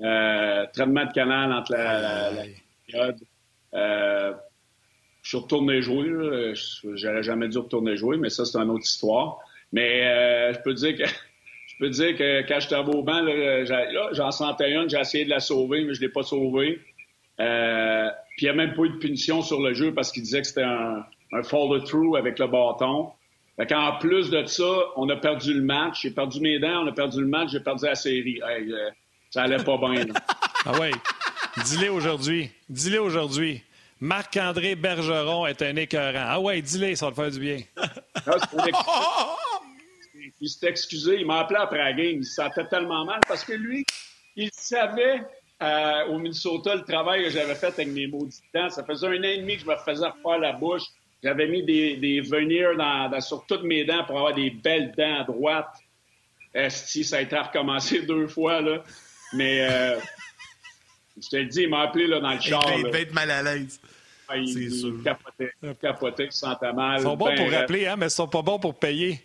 euh, 0.01 0.65
traitement 0.73 1.05
de 1.05 1.11
canal 1.13 1.51
entre 1.51 1.71
la, 1.71 2.01
la- 2.01 2.31
la 2.31 2.43
période. 2.87 3.17
Je 5.21 5.29
suis 5.29 5.37
retourné 5.37 5.81
jouer. 5.81 6.07
là. 6.07 6.53
J'aurais 6.95 7.23
jamais 7.23 7.47
dû 7.47 7.57
retourner 7.57 7.95
jouer, 7.95 8.17
mais 8.17 8.29
ça, 8.29 8.45
c'est 8.45 8.57
une 8.57 8.69
autre 8.69 8.83
histoire. 8.83 9.39
Mais 9.71 10.05
euh, 10.05 10.53
je 10.53 10.59
peux 10.59 10.73
dire 10.73 10.97
que 10.97 11.03
je 11.67 11.75
peux 11.79 11.89
dire 11.89 12.17
que 12.17 12.47
quand 12.47 12.59
j'étais 12.59 12.75
au 12.75 13.03
banc, 13.03 13.21
là, 13.21 14.11
j'en 14.13 14.31
sentais 14.31 14.71
une, 14.71 14.89
j'ai 14.89 14.99
essayé 14.99 15.25
de 15.25 15.29
la 15.29 15.39
sauver, 15.39 15.83
mais 15.85 15.93
je 15.93 16.01
l'ai 16.01 16.09
pas 16.09 16.23
sauvée. 16.23 16.81
Euh, 17.39 18.09
puis 18.37 18.45
il 18.45 18.49
n'y 18.49 18.49
a 18.49 18.53
même 18.53 18.73
pas 18.73 18.83
eu 18.83 18.89
de 18.89 18.97
punition 18.97 19.41
sur 19.41 19.61
le 19.61 19.73
jeu 19.73 19.93
parce 19.93 20.11
qu'il 20.11 20.23
disait 20.23 20.41
que 20.41 20.47
c'était 20.47 20.63
un, 20.63 21.03
un 21.33 21.43
follow-through 21.43 22.17
avec 22.17 22.39
le 22.39 22.47
bâton. 22.47 23.11
Fait 23.57 23.73
en 23.73 23.97
plus 23.97 24.29
de 24.29 24.45
ça, 24.45 24.71
on 24.95 25.07
a 25.09 25.15
perdu 25.15 25.53
le 25.53 25.61
match. 25.61 26.01
J'ai 26.01 26.11
perdu 26.11 26.39
mes 26.39 26.59
dents, 26.59 26.83
on 26.83 26.87
a 26.87 26.91
perdu 26.91 27.21
le 27.21 27.27
match, 27.27 27.51
j'ai 27.51 27.59
perdu 27.59 27.85
la 27.85 27.95
série. 27.95 28.39
Hey, 28.47 28.71
euh, 28.71 28.89
ça 29.29 29.43
allait 29.43 29.63
pas 29.63 29.77
bien. 29.77 30.05
Ah 30.63 30.79
ouais. 30.79 30.91
Dis-le 31.65 31.91
aujourd'hui. 31.91 32.51
Dis-le 32.69 33.01
aujourd'hui. 33.01 33.63
Marc-André 34.01 34.73
Bergeron 34.73 35.45
est 35.45 35.61
un 35.61 35.75
écœurant. 35.75 36.25
Ah 36.25 36.39
ouais, 36.39 36.59
dis-le, 36.59 36.95
ça 36.95 37.05
va 37.05 37.11
te 37.11 37.21
faire 37.21 37.29
du 37.29 37.39
bien. 37.39 37.59
Il 40.43 40.49
s'est 40.49 40.69
excusé, 40.69 41.19
il 41.19 41.27
m'a 41.27 41.41
appelé 41.41 41.59
après 41.61 41.77
la 41.77 41.93
game. 41.93 42.17
Il 42.17 42.25
se 42.25 42.33
sentait 42.33 42.65
tellement 42.65 43.05
mal 43.05 43.19
parce 43.27 43.45
que 43.45 43.53
lui, 43.53 43.85
il 44.35 44.49
savait 44.51 45.21
euh, 45.61 46.07
au 46.07 46.17
Minnesota 46.17 46.73
le 46.73 46.81
travail 46.81 47.25
que 47.25 47.29
j'avais 47.29 47.53
fait 47.53 47.67
avec 47.67 47.89
mes 47.89 48.07
maudits 48.07 48.41
dents. 48.51 48.71
Ça 48.71 48.83
faisait 48.83 49.05
un 49.05 49.19
an 49.19 49.23
et 49.23 49.37
demi 49.37 49.57
que 49.57 49.61
je 49.61 49.67
me 49.67 49.75
faisais 49.75 50.07
refaire 50.07 50.39
la 50.39 50.53
bouche. 50.53 50.81
J'avais 51.23 51.47
mis 51.47 51.63
des, 51.63 51.97
des 51.97 52.23
sur 53.21 53.45
toutes 53.45 53.61
mes 53.61 53.85
dents 53.85 54.03
pour 54.05 54.17
avoir 54.17 54.33
des 54.33 54.49
belles 54.49 54.91
dents 54.97 55.21
à 55.21 55.25
droite. 55.25 55.77
Esti, 56.55 57.03
ça 57.03 57.17
a 57.17 57.21
été 57.21 57.37
recommencé 57.37 58.01
deux 58.07 58.27
fois, 58.27 58.61
là. 58.61 58.83
Mais 59.33 59.67
euh, 59.69 59.99
je 61.21 61.29
te 61.29 61.35
le 61.37 61.45
dis, 61.45 61.61
il 61.63 61.69
m'a 61.69 61.81
appelé 61.81 62.07
là, 62.07 62.19
dans 62.19 62.31
le 62.33 62.39
char. 62.41 62.63
il 62.77 62.83
devait 62.83 63.03
être 63.03 63.13
mal 63.13 63.29
à 63.31 63.41
l'aise. 63.43 63.79
Ah, 64.27 64.37
il, 64.37 64.47
c'est 64.47 64.59
il 64.61 64.71
sûr. 64.79 65.03
capotait, 65.03 65.51
il 65.61 65.75
capotait, 65.75 66.25
il 66.25 66.31
se 66.31 66.39
sentait 66.39 66.71
mal. 66.73 66.99
Ils 66.99 67.03
sont 67.03 67.15
bons 67.17 67.25
Ben, 67.25 67.35
pour 67.35 67.47
euh, 67.53 67.59
rappeler, 67.59 67.87
hein, 67.87 67.95
mais 67.97 68.07
ils 68.07 68.11
sont 68.11 68.27
pas 68.27 68.41
bons 68.41 68.59
pour 68.59 68.75
payer. 68.79 69.21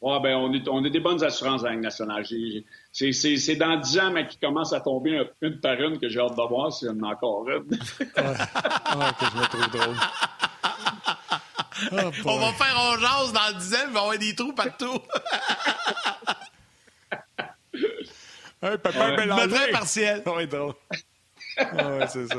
Ouais, 0.00 0.20
ben, 0.20 0.36
on, 0.36 0.52
est, 0.54 0.68
on 0.68 0.84
a 0.84 0.88
des 0.88 1.00
bonnes 1.00 1.22
assurances 1.24 1.64
à 1.64 1.70
la 1.70 1.76
nationale. 1.76 2.24
J'ai- 2.24 2.50
j'ai- 2.52 2.64
C'est, 2.92 3.12
c'est, 3.12 3.36
c'est 3.36 3.56
dans 3.56 3.76
10 3.76 3.98
ans, 3.98 4.10
mais 4.12 4.26
qui 4.28 4.38
commence 4.38 4.72
à 4.72 4.80
tomber 4.80 5.18
un- 5.18 5.26
une 5.42 5.58
par 5.60 5.74
une 5.80 5.98
que 5.98 6.08
j'ai 6.08 6.20
hâte 6.20 6.36
de 6.36 6.48
voir 6.48 6.72
s'il 6.72 6.86
y 6.86 6.90
en 6.92 7.02
a 7.02 7.08
encore 7.12 7.48
une. 7.48 7.64
Ah, 8.16 9.12
que 9.18 9.26
je 9.26 9.36
me 9.38 9.44
trouve 9.46 9.70
drôle. 9.80 9.96
Ah, 11.92 12.10
On 12.24 12.38
va 12.40 12.52
faire 12.54 12.76
on 12.76 12.96
jase 12.98 13.32
dans 13.32 13.48
le 13.54 13.60
dizaine, 13.60 13.84
il 13.86 13.92
va 13.92 14.00
y 14.00 14.02
avoir 14.02 14.18
des 14.18 14.34
trous 14.34 14.52
partout. 14.52 14.98
Hey, 18.62 18.76
papa 18.78 19.10
Ouais. 19.10 19.16
Bélanger. 19.16 19.46
Me 19.46 19.50
très 19.54 19.70
partiel. 19.70 20.22
Ouais, 20.26 20.46
drôle. 20.46 20.74
Ah 21.58 21.90
ouais, 21.96 22.06
c'est 22.08 22.26
ça. 22.26 22.36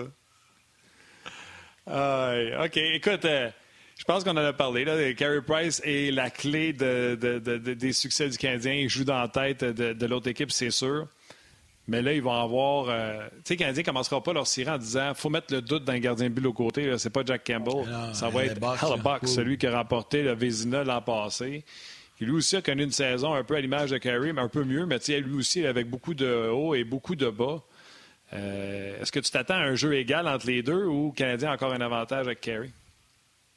Ah, 1.87 2.31
ouais. 2.33 2.55
OK, 2.65 2.77
écoute, 2.77 3.25
euh, 3.25 3.49
je 3.97 4.03
pense 4.03 4.23
qu'on 4.23 4.31
en 4.31 4.37
a 4.37 4.53
parlé. 4.53 4.85
Là. 4.85 5.13
Carey 5.13 5.41
Price 5.41 5.81
est 5.83 6.11
la 6.13 6.29
clé 6.29 6.73
de, 6.73 7.17
de- 7.19 7.39
de- 7.39 7.57
de- 7.57 7.73
des 7.73 7.93
succès 7.93 8.29
du 8.29 8.37
Canadien. 8.37 8.73
Il 8.73 8.89
joue 8.89 9.03
dans 9.03 9.19
la 9.19 9.27
tête 9.27 9.63
de, 9.63 9.93
de 9.93 10.05
l'autre 10.05 10.27
équipe, 10.29 10.51
c'est 10.51 10.71
sûr. 10.71 11.07
Mais 11.87 12.01
là, 12.03 12.13
ils 12.13 12.21
vont 12.21 12.33
avoir. 12.39 12.89
euh, 12.89 13.27
tu 13.37 13.41
sais, 13.45 13.53
le 13.55 13.59
Canadien 13.59 13.81
ne 13.81 13.85
commencera 13.85 14.21
pas 14.21 14.31
leur 14.33 14.45
série 14.45 14.69
en 14.69 14.77
disant 14.77 15.13
faut 15.15 15.29
mettre 15.31 15.51
le 15.53 15.61
doute 15.63 15.83
dans 15.85 15.93
le 15.93 15.99
gardien 15.99 16.29
de 16.29 16.33
but 16.33 16.41
l'autre 16.41 16.57
côté. 16.57 16.95
C'est 16.99 17.09
pas 17.09 17.21
Jack 17.25 17.43
Campbell. 17.47 17.89
Non, 17.89 18.13
ça 18.13 18.29
va 18.29 18.45
être. 18.45 18.51
Hellebuck, 18.83 19.23
Ouh. 19.23 19.27
celui 19.27 19.57
qui 19.57 19.65
a 19.65 19.75
remporté 19.75 20.21
le 20.21 20.33
Vézina 20.35 20.83
l'an 20.83 21.01
passé. 21.01 21.65
Lui 22.19 22.31
aussi 22.31 22.57
a 22.57 22.61
connu 22.61 22.83
une 22.83 22.91
saison 22.91 23.33
un 23.33 23.43
peu 23.43 23.55
à 23.55 23.61
l'image 23.61 23.91
de 23.91 23.97
Carey, 23.97 24.33
mais 24.33 24.41
un 24.41 24.49
peu 24.49 24.63
mieux. 24.63 24.85
Mais 24.85 24.97
lui 25.21 25.35
aussi, 25.35 25.65
avec 25.65 25.89
beaucoup 25.89 26.13
de 26.13 26.49
hauts 26.49 26.75
et 26.75 26.83
beaucoup 26.83 27.15
de 27.15 27.29
bas. 27.29 27.63
Euh, 28.33 29.01
Est-ce 29.01 29.11
que 29.11 29.19
tu 29.19 29.31
t'attends 29.31 29.55
à 29.55 29.63
un 29.63 29.75
jeu 29.75 29.95
égal 29.95 30.27
entre 30.27 30.47
les 30.47 30.61
deux 30.61 30.85
ou 30.85 31.07
le 31.07 31.15
Canadien 31.15 31.51
a 31.51 31.53
encore 31.53 31.73
un 31.73 31.81
avantage 31.81 32.27
avec 32.27 32.41
Carey? 32.41 32.69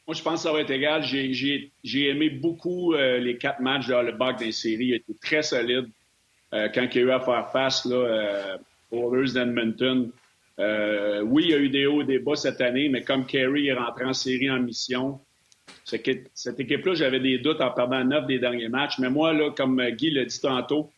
Moi, 0.06 0.14
je 0.14 0.22
pense 0.22 0.42
que 0.42 0.48
ça 0.48 0.52
va 0.52 0.60
être 0.60 0.70
égal. 0.70 1.02
J'ai, 1.02 1.72
aimé 2.08 2.30
beaucoup 2.30 2.94
euh, 2.94 3.18
les 3.18 3.36
quatre 3.36 3.60
matchs 3.60 3.88
de 3.88 3.94
Hollebuck 3.94 4.38
des 4.38 4.52
séries. 4.52 4.86
Il 4.86 4.94
était 4.94 5.14
très 5.20 5.42
solide 5.42 5.88
euh, 6.54 6.68
quand 6.72 6.86
il 6.92 6.96
y 6.96 6.98
a 6.98 7.02
eu 7.02 7.10
à 7.10 7.20
faire 7.20 7.50
face 7.50 7.84
là, 7.84 8.58
aux 8.92 9.14
Oilers 9.14 9.32
d'Edmonton. 9.32 10.10
Oui, 10.58 11.44
il 11.46 11.50
y 11.50 11.54
a 11.54 11.58
eu 11.58 11.68
des 11.68 11.86
hauts 11.86 12.02
et 12.02 12.06
des 12.06 12.20
bas 12.20 12.36
cette 12.36 12.60
année, 12.60 12.88
mais 12.88 13.02
comme 13.02 13.26
Carey 13.26 13.64
est 13.64 13.72
rentré 13.72 14.04
en 14.04 14.12
série 14.12 14.50
en 14.50 14.60
mission, 14.60 15.20
cette 15.84 16.06
équipe- 16.08 16.28
cette 16.34 16.60
équipe-là, 16.60 16.94
j'avais 16.94 17.20
des 17.20 17.38
doutes 17.38 17.60
en 17.60 17.70
perdant 17.70 18.02
neuf 18.04 18.26
des 18.26 18.38
derniers 18.38 18.68
matchs. 18.68 18.98
Mais 18.98 19.10
moi, 19.10 19.32
là, 19.32 19.50
comme 19.50 19.82
Guy 19.90 20.10
l'a 20.10 20.24
dit 20.24 20.40
tantôt, 20.40 20.90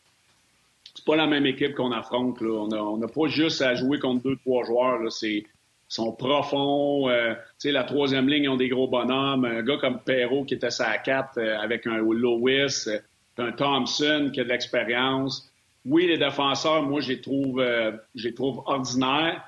c'est 0.95 1.05
pas 1.05 1.16
la 1.16 1.26
même 1.26 1.47
équipe 1.47 1.74
qu'on 1.74 1.93
affronte. 1.93 2.41
Là. 2.41 2.51
On 2.82 2.97
n'a 2.97 3.09
pas 3.09 3.26
juste 3.26 3.62
à 3.62 3.74
jouer 3.74 3.99
contre 3.99 4.22
deux, 4.24 4.37
trois 4.37 4.64
joueurs. 4.64 4.99
Là. 4.99 5.11
C'est, 5.11 5.45
sont 5.89 6.12
profonds. 6.12 7.09
euh, 7.09 7.35
la 7.64 7.85
troisième 7.85 8.28
ligne, 8.28 8.45
ils 8.45 8.49
ont 8.49 8.57
des 8.57 8.68
gros 8.68 8.89
bonhommes. 8.89 9.45
Un 9.45 9.62
gars 9.62 9.76
comme 9.76 10.01
Perrault 10.01 10.45
qui 10.45 10.55
était 10.55 10.70
sa 10.70 10.97
4 10.99 11.39
avec 11.39 11.87
un 11.87 11.99
Lewis, 11.99 12.85
euh, 12.89 12.99
un 13.39 13.53
Thompson 13.53 14.30
qui 14.32 14.41
a 14.41 14.45
de 14.45 14.49
l'expérience. 14.49 15.51
Oui, 15.85 16.07
les 16.07 16.18
défenseurs, 16.18 16.82
moi, 16.82 17.01
je 17.01 17.11
les 17.11 17.20
trouve, 17.20 17.61
euh, 17.61 17.93
je 18.14 18.28
les 18.28 18.35
trouve 18.35 18.62
ordinaires, 18.66 19.43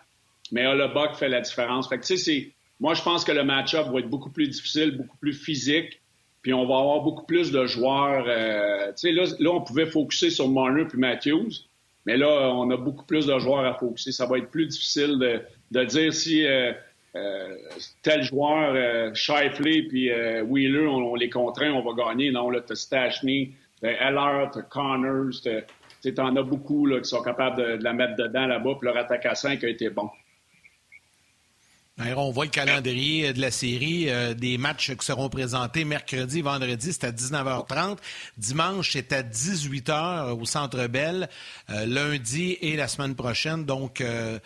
mais 0.52 0.66
Hollebuck 0.66 1.14
fait 1.14 1.28
la 1.28 1.40
différence. 1.40 1.88
Fait 1.88 1.98
que, 1.98 2.04
c'est, 2.04 2.52
moi, 2.80 2.94
je 2.94 3.02
pense 3.02 3.24
que 3.24 3.32
le 3.32 3.44
match-up 3.44 3.88
va 3.88 4.00
être 4.00 4.08
beaucoup 4.08 4.30
plus 4.30 4.48
difficile, 4.48 4.96
beaucoup 4.96 5.16
plus 5.16 5.32
physique. 5.32 6.00
Puis 6.42 6.54
on 6.54 6.66
va 6.66 6.78
avoir 6.78 7.00
beaucoup 7.00 7.24
plus 7.24 7.50
de 7.50 7.66
joueurs. 7.66 8.24
Euh, 8.28 8.88
tu 8.88 9.08
sais, 9.08 9.12
là, 9.12 9.24
là, 9.40 9.50
on 9.50 9.62
pouvait 9.62 9.86
focuser 9.86 10.30
sur 10.30 10.48
Marner 10.48 10.84
puis 10.84 10.98
Matthews, 10.98 11.50
mais 12.04 12.16
là, 12.16 12.52
on 12.54 12.70
a 12.70 12.76
beaucoup 12.76 13.04
plus 13.04 13.26
de 13.26 13.36
joueurs 13.38 13.64
à 13.64 13.74
focuser. 13.74 14.12
Ça 14.12 14.26
va 14.26 14.38
être 14.38 14.50
plus 14.50 14.66
difficile 14.66 15.18
de, 15.18 15.40
de 15.72 15.84
dire 15.84 16.14
si 16.14 16.46
euh, 16.46 16.72
euh, 17.16 17.56
tel 18.02 18.22
joueur, 18.22 18.74
euh, 18.74 19.14
Shifley 19.14 19.82
puis 19.82 20.10
euh, 20.10 20.42
Wheeler, 20.42 20.86
on, 20.86 21.14
les 21.14 21.30
contraint, 21.30 21.72
on 21.72 21.82
va 21.82 22.04
gagner. 22.04 22.30
Non, 22.30 22.50
là, 22.50 22.60
t'as 22.60 22.74
Stachny, 22.74 23.54
t'as 23.80 23.88
Eller, 23.88 24.48
t'as 24.52 24.62
Connors, 24.62 25.32
t'en 26.14 26.36
as 26.36 26.42
beaucoup 26.42 26.86
là, 26.86 27.00
qui 27.00 27.08
sont 27.08 27.22
capables 27.22 27.56
de, 27.56 27.76
de 27.78 27.84
la 27.84 27.92
mettre 27.92 28.16
dedans 28.16 28.46
là-bas, 28.46 28.76
puis 28.78 28.86
leur 28.86 28.96
attaque 28.96 29.26
à 29.26 29.34
5 29.34 29.64
a 29.64 29.68
été 29.68 29.88
bon. 29.88 30.10
On 31.98 32.30
voit 32.30 32.44
le 32.44 32.50
calendrier 32.50 33.32
de 33.32 33.40
la 33.40 33.50
série, 33.50 34.10
euh, 34.10 34.34
des 34.34 34.58
matchs 34.58 34.94
qui 34.94 35.04
seront 35.04 35.30
présentés 35.30 35.86
mercredi, 35.86 36.42
vendredi, 36.42 36.92
c'est 36.92 37.04
à 37.04 37.10
19h30. 37.10 37.96
Dimanche, 38.36 38.90
c'est 38.92 39.14
à 39.14 39.22
18h 39.22 40.38
au 40.38 40.44
Centre 40.44 40.88
Bell. 40.88 41.26
Euh, 41.70 41.86
lundi 41.86 42.58
et 42.60 42.76
la 42.76 42.86
semaine 42.86 43.14
prochaine. 43.14 43.64
Donc, 43.64 44.02
euh, 44.02 44.38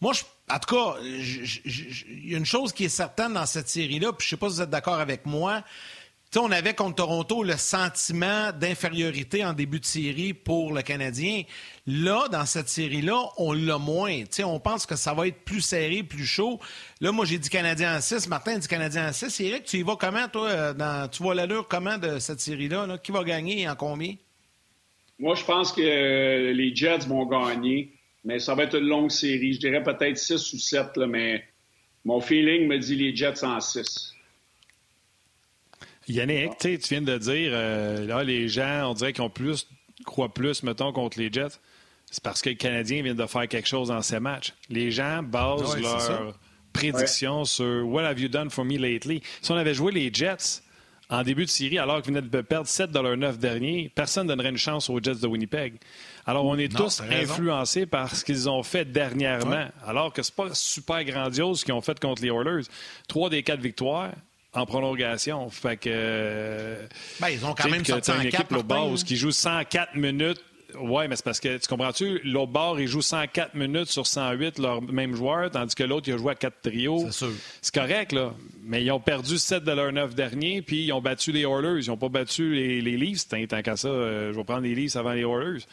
moi, 0.00 0.14
je, 0.14 0.22
en 0.52 0.58
tout 0.58 0.74
cas, 0.74 0.96
il 1.00 2.30
y 2.30 2.34
a 2.34 2.38
une 2.38 2.44
chose 2.44 2.72
qui 2.72 2.86
est 2.86 2.88
certaine 2.88 3.34
dans 3.34 3.46
cette 3.46 3.68
série-là, 3.68 4.12
puis 4.12 4.24
je 4.24 4.30
sais 4.30 4.36
pas 4.36 4.48
si 4.48 4.56
vous 4.56 4.62
êtes 4.62 4.70
d'accord 4.70 4.98
avec 4.98 5.26
moi 5.26 5.62
on 6.34 6.50
avait 6.50 6.74
contre 6.74 6.96
Toronto 6.96 7.42
le 7.42 7.56
sentiment 7.56 8.52
d'infériorité 8.52 9.44
en 9.44 9.52
début 9.52 9.80
de 9.80 9.84
série 9.84 10.34
pour 10.34 10.72
le 10.72 10.82
Canadien. 10.82 11.42
Là, 11.86 12.28
dans 12.30 12.44
cette 12.44 12.68
série-là, 12.68 13.30
on 13.38 13.52
l'a 13.52 13.78
moins. 13.78 14.22
on 14.44 14.60
pense 14.60 14.86
que 14.86 14.96
ça 14.96 15.14
va 15.14 15.28
être 15.28 15.44
plus 15.44 15.60
serré, 15.60 16.02
plus 16.02 16.26
chaud. 16.26 16.58
Là, 17.00 17.12
moi, 17.12 17.24
j'ai 17.24 17.38
dit 17.38 17.48
Canadien 17.48 17.96
en 17.96 18.00
6. 18.00 18.28
Martin 18.28 18.58
dit 18.58 18.68
Canadien 18.68 19.08
en 19.08 19.12
6. 19.12 19.40
Eric, 19.40 19.64
tu 19.64 19.78
y 19.78 19.82
vas 19.82 19.96
comment, 19.96 20.28
toi? 20.28 20.48
Euh, 20.48 21.08
tu 21.08 21.22
vois 21.22 21.34
l'allure 21.34 21.68
comment 21.68 21.96
de 21.96 22.18
cette 22.18 22.40
série-là? 22.40 22.98
Qui 23.02 23.12
va 23.12 23.22
gagner 23.24 23.62
et 23.62 23.68
en 23.68 23.76
combien? 23.76 24.14
Moi, 25.18 25.34
je 25.34 25.44
pense 25.44 25.72
que 25.72 25.80
euh, 25.80 26.52
les 26.52 26.74
Jets 26.74 27.06
vont 27.06 27.24
gagner, 27.24 27.92
mais 28.24 28.38
ça 28.38 28.54
va 28.54 28.64
être 28.64 28.76
une 28.76 28.86
longue 28.86 29.10
série. 29.10 29.54
Je 29.54 29.60
dirais 29.60 29.82
peut-être 29.82 30.18
6 30.18 30.52
ou 30.52 30.58
7, 30.58 30.98
mais 31.08 31.44
mon 32.04 32.20
feeling 32.20 32.66
me 32.66 32.78
dit 32.78 32.96
les 32.96 33.16
Jets 33.16 33.44
en 33.44 33.60
6. 33.60 34.15
Yannick, 36.08 36.58
tu 36.58 36.78
viens 36.78 37.02
de 37.02 37.18
dire, 37.18 37.50
euh, 37.52 38.06
là, 38.06 38.22
les 38.22 38.48
gens, 38.48 38.90
on 38.90 38.94
dirait 38.94 39.12
qu'ils 39.12 39.24
ont 39.24 39.30
plus, 39.30 39.66
croient 40.04 40.32
plus, 40.32 40.62
mettons, 40.62 40.92
contre 40.92 41.18
les 41.18 41.32
Jets. 41.32 41.58
C'est 42.10 42.22
parce 42.22 42.40
que 42.40 42.50
les 42.50 42.56
Canadiens 42.56 43.02
viennent 43.02 43.16
de 43.16 43.26
faire 43.26 43.48
quelque 43.48 43.66
chose 43.68 43.88
dans 43.88 44.02
ces 44.02 44.20
matchs. 44.20 44.54
Les 44.68 44.90
gens 44.90 45.22
basent 45.22 45.76
leurs 45.78 46.38
prédictions 46.72 47.44
sur 47.44 47.86
What 47.88 48.04
have 48.04 48.20
you 48.20 48.28
done 48.28 48.50
for 48.50 48.64
me 48.64 48.78
lately? 48.78 49.22
Si 49.42 49.50
on 49.50 49.56
avait 49.56 49.74
joué 49.74 49.90
les 49.92 50.12
Jets 50.12 50.62
en 51.08 51.22
début 51.22 51.44
de 51.44 51.50
série, 51.50 51.78
alors 51.78 52.02
qu'ils 52.02 52.12
venaient 52.14 52.26
de 52.26 52.40
perdre 52.40 52.68
7 52.68 52.90
dans 52.90 53.02
leur 53.02 53.16
9 53.16 53.38
dernier, 53.38 53.90
personne 53.94 54.26
ne 54.26 54.32
donnerait 54.32 54.50
une 54.50 54.56
chance 54.56 54.88
aux 54.90 55.00
Jets 55.00 55.16
de 55.16 55.26
Winnipeg. 55.26 55.74
Alors, 56.26 56.44
on 56.44 56.56
est 56.58 56.74
tous 56.74 57.00
influencés 57.00 57.86
par 57.86 58.14
ce 58.14 58.24
qu'ils 58.24 58.48
ont 58.48 58.62
fait 58.62 58.84
dernièrement, 58.84 59.66
alors 59.84 60.12
que 60.12 60.22
c'est 60.22 60.34
pas 60.34 60.52
super 60.52 61.04
grandiose 61.04 61.60
ce 61.60 61.64
qu'ils 61.64 61.74
ont 61.74 61.80
fait 61.80 61.98
contre 61.98 62.22
les 62.22 62.28
Oilers. 62.28 62.66
Trois 63.08 63.30
des 63.30 63.42
quatre 63.42 63.60
victoires, 63.60 64.12
en 64.56 64.66
prolongation. 64.66 65.48
Fait 65.50 65.76
que. 65.76 66.76
Ben, 67.20 67.28
ils 67.28 67.44
ont 67.44 67.54
quand 67.54 67.68
même 67.68 67.84
sorti 67.84 68.10
une 68.10 68.26
équipe 68.26 68.52
au 68.52 68.62
bord 68.62 68.94
qui 68.94 69.16
joue 69.16 69.30
104 69.30 69.94
minutes. 69.94 70.42
Oui, 70.78 71.04
mais 71.08 71.16
c'est 71.16 71.24
parce 71.24 71.40
que, 71.40 71.56
tu 71.56 71.68
comprends-tu, 71.68 72.20
l'autre 72.24 72.52
bord, 72.52 72.80
il 72.80 72.86
joue 72.86 73.00
104 73.00 73.54
minutes 73.54 73.86
sur 73.86 74.06
108, 74.06 74.58
leur 74.58 74.82
même 74.82 75.14
joueur, 75.14 75.50
tandis 75.50 75.74
que 75.74 75.84
l'autre, 75.84 76.08
il 76.08 76.14
a 76.14 76.18
joué 76.18 76.32
à 76.32 76.34
4 76.34 76.60
trios. 76.62 77.08
C'est 77.10 77.74
correct, 77.74 78.12
là. 78.12 78.34
Mais 78.62 78.82
ils 78.84 78.90
ont 78.90 79.00
perdu 79.00 79.38
7 79.38 79.64
de 79.64 79.72
leurs 79.72 79.92
9 79.92 80.14
derniers, 80.14 80.60
puis 80.60 80.86
ils 80.86 80.92
ont 80.92 81.00
battu 81.00 81.32
les 81.32 81.42
Oilers. 81.42 81.84
Ils 81.84 81.88
n'ont 81.88 81.96
pas 81.96 82.08
battu 82.08 82.54
les, 82.54 82.80
les 82.80 82.96
Leafs. 82.96 83.28
Tant, 83.28 83.62
qu'à 83.62 83.76
ça, 83.76 83.88
euh, 83.88 84.32
je 84.32 84.36
vais 84.36 84.44
prendre 84.44 84.62
les 84.62 84.74
Leafs 84.74 84.96
avant 84.96 85.12
les 85.12 85.22
Oilers. 85.22 85.64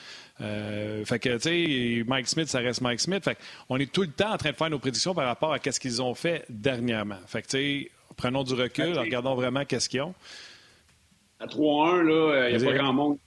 Euh, 0.42 1.04
fait 1.06 1.20
que, 1.20 1.36
tu 1.38 1.42
sais, 1.42 2.04
Mike 2.08 2.28
Smith, 2.28 2.48
ça 2.48 2.60
reste 2.60 2.82
Mike 2.82 3.00
Smith. 3.00 3.24
Fait 3.24 3.38
on 3.70 3.78
est 3.78 3.92
tout 3.92 4.04
le 4.04 4.10
temps 4.10 4.34
en 4.34 4.38
train 4.38 4.52
de 4.52 4.56
faire 4.56 4.70
nos 4.70 4.80
prédictions 4.80 5.16
par 5.16 5.26
rapport 5.26 5.54
à 5.54 5.60
ce 5.60 5.80
qu'ils 5.80 6.02
ont 6.02 6.14
fait 6.14 6.46
dernièrement. 6.50 7.20
Fait 7.28 7.42
que, 7.42 7.48
tu 7.48 7.58
sais, 7.58 7.92
Prenons 8.16 8.44
du 8.44 8.54
recul, 8.54 8.98
regardons 8.98 9.36
vraiment 9.36 9.66
qu'est-ce 9.66 9.90
qu'ils 9.90 10.02
ont. 10.02 10.14
À 11.40 11.46
3-1, 11.46 12.50
il 12.50 12.58
n'y 12.58 12.64
a 12.64 12.66
pas 12.66 12.78
grand 12.78 12.94
monde 12.94 13.18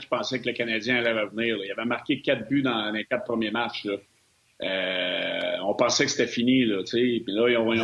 qui 0.00 0.06
pensait 0.06 0.40
que 0.40 0.48
le 0.48 0.54
Canadien 0.54 0.96
allait 0.96 1.20
revenir. 1.20 1.56
Il 1.64 1.70
avait 1.70 1.84
marqué 1.84 2.20
quatre 2.20 2.48
buts 2.48 2.62
dans 2.62 2.90
les 2.90 3.04
quatre 3.04 3.24
premiers 3.24 3.50
matchs. 3.50 3.86
Euh, 4.62 5.56
on 5.62 5.74
pensait 5.74 6.04
que 6.04 6.10
c'était 6.10 6.30
fini. 6.30 6.64
Là, 6.64 6.82
Puis 6.84 7.24
là, 7.26 7.48
ils 7.48 7.56
ont, 7.56 7.74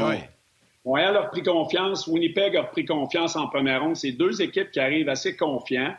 Montréal 0.84 1.16
a 1.16 1.22
repris 1.22 1.42
confiance. 1.42 2.06
Winnipeg 2.06 2.56
a 2.56 2.62
repris 2.62 2.84
confiance 2.84 3.36
en 3.36 3.48
première 3.48 3.82
ronde. 3.82 3.96
C'est 3.96 4.12
deux 4.12 4.40
équipes 4.40 4.70
qui 4.70 4.80
arrivent 4.80 5.08
assez 5.08 5.36
confiants. 5.36 5.94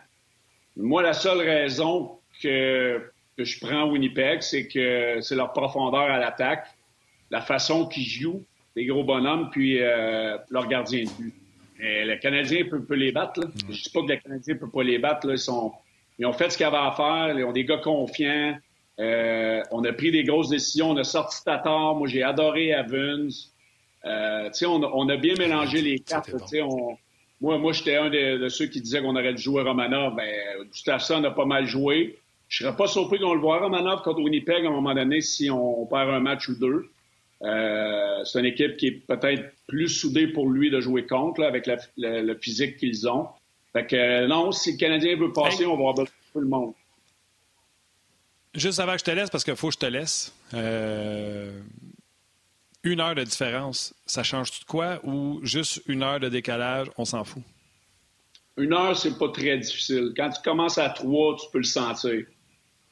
Moi, 0.75 1.01
la 1.03 1.13
seule 1.13 1.39
raison 1.39 2.17
que, 2.41 3.11
que 3.37 3.43
je 3.43 3.59
prends 3.59 3.89
Winnipeg, 3.89 4.41
c'est 4.41 4.67
que 4.67 5.19
c'est 5.21 5.35
leur 5.35 5.53
profondeur 5.53 6.09
à 6.09 6.17
l'attaque, 6.17 6.65
la 7.29 7.41
façon 7.41 7.87
qu'ils 7.87 8.05
jouent 8.05 8.43
des 8.75 8.85
gros 8.85 9.03
bonhommes, 9.03 9.49
puis 9.51 9.81
euh, 9.81 10.37
leur 10.49 10.67
gardien 10.67 11.03
de 11.03 11.09
but. 11.09 11.33
Et 11.79 12.05
le 12.05 12.15
Canadien 12.17 12.65
peut, 12.69 12.95
les 12.95 13.11
battre. 13.11 13.41
Là. 13.41 13.47
Je 13.57 13.65
ne 13.65 13.71
dis 13.71 13.89
pas 13.89 14.01
que 14.01 14.07
le 14.07 14.17
Canadien 14.17 14.53
ne 14.53 14.59
peut 14.59 14.69
pas 14.69 14.83
les 14.83 14.99
battre. 14.99 15.27
Là. 15.27 15.33
Ils, 15.33 15.39
sont, 15.39 15.73
ils 16.19 16.25
ont 16.25 16.33
fait 16.33 16.49
ce 16.51 16.57
qu'ils 16.57 16.65
avaient 16.67 16.77
à 16.77 16.91
faire. 16.91 17.37
Ils 17.37 17.43
ont 17.43 17.51
des 17.51 17.65
gars 17.65 17.77
confiants. 17.77 18.55
Euh, 18.99 19.61
on 19.71 19.83
a 19.83 19.93
pris 19.93 20.11
des 20.11 20.23
grosses 20.23 20.49
décisions. 20.49 20.91
On 20.91 20.97
a 20.97 21.03
sorti 21.03 21.43
Tatar. 21.43 21.95
Moi, 21.95 22.07
j'ai 22.07 22.21
adoré 22.21 22.69
Evans. 22.69 23.31
Euh, 24.05 24.49
on, 24.65 24.83
on, 24.83 25.09
a 25.09 25.17
bien 25.17 25.33
mélangé 25.37 25.81
les 25.81 25.99
cartes. 25.99 26.31
On, 26.61 26.97
moi, 27.39 27.57
moi 27.57 27.73
j'étais 27.73 27.95
un 27.95 28.09
de, 28.09 28.47
ceux 28.49 28.67
qui 28.67 28.81
disaient 28.81 29.01
qu'on 29.01 29.15
aurait 29.15 29.33
dû 29.33 29.41
jouer 29.41 29.63
Romanov. 29.63 30.15
Ben, 30.15 30.29
Gustafsson 30.71 31.23
a 31.23 31.31
pas 31.31 31.45
mal 31.45 31.65
joué. 31.65 32.19
Je 32.47 32.63
serais 32.63 32.75
pas 32.75 32.87
surpris 32.87 33.19
qu'on 33.19 33.33
le 33.33 33.39
voit 33.39 33.59
Romanov 33.59 34.03
contre 34.03 34.21
Winnipeg 34.21 34.65
à 34.65 34.69
un 34.69 34.71
moment 34.71 34.93
donné 34.93 35.21
si 35.21 35.49
on 35.49 35.85
perd 35.87 36.09
un 36.09 36.19
match 36.19 36.47
ou 36.49 36.55
deux. 36.59 36.89
Euh, 37.43 38.23
c'est 38.23 38.39
une 38.39 38.45
équipe 38.45 38.77
qui 38.77 38.87
est 38.87 38.91
peut-être 39.07 39.53
plus 39.67 39.89
soudée 39.89 40.27
pour 40.27 40.49
lui 40.49 40.69
de 40.69 40.79
jouer 40.79 41.07
contre, 41.07 41.43
avec 41.43 41.67
le 41.97 42.35
physique 42.35 42.77
qu'ils 42.77 43.07
ont. 43.09 43.27
Fait 43.73 43.85
que 43.85 43.95
euh, 43.95 44.27
non, 44.27 44.51
si 44.51 44.73
le 44.73 44.77
Canadien 44.77 45.15
veut 45.15 45.31
passer, 45.31 45.65
on 45.65 45.77
va 45.77 45.89
avoir 45.89 46.07
tout 46.07 46.39
le 46.39 46.47
monde. 46.47 46.73
Juste 48.53 48.79
avant 48.79 48.93
que 48.93 48.99
je 48.99 49.05
te 49.05 49.11
laisse, 49.11 49.29
parce 49.29 49.43
qu'il 49.43 49.55
faut 49.55 49.69
que 49.69 49.73
je 49.73 49.79
te 49.79 49.85
laisse. 49.85 50.33
Euh, 50.53 51.61
une 52.83 52.99
heure 52.99 53.15
de 53.15 53.23
différence, 53.23 53.93
ça 54.05 54.23
change 54.23 54.51
tout 54.51 54.59
de 54.59 54.65
quoi? 54.65 54.99
Ou 55.05 55.39
juste 55.43 55.81
une 55.87 56.03
heure 56.03 56.19
de 56.19 56.27
décalage, 56.27 56.87
on 56.97 57.05
s'en 57.05 57.23
fout? 57.23 57.43
Une 58.57 58.73
heure, 58.73 58.97
c'est 58.97 59.17
pas 59.17 59.29
très 59.29 59.57
difficile. 59.57 60.11
Quand 60.15 60.29
tu 60.29 60.41
commences 60.41 60.77
à 60.77 60.89
trois, 60.89 61.37
tu 61.37 61.45
peux 61.51 61.59
le 61.59 61.63
sentir. 61.63 62.25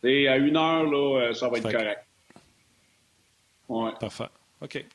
Et 0.01 0.29
à 0.29 0.37
une 0.37 0.55
heure, 0.55 0.85
là, 0.85 1.33
ça 1.33 1.49
va 1.49 1.57
être 1.57 1.69
correct. 1.69 2.05
Ouais. 3.67 3.91
Parfait. 3.99 4.29
OK. 4.61 4.85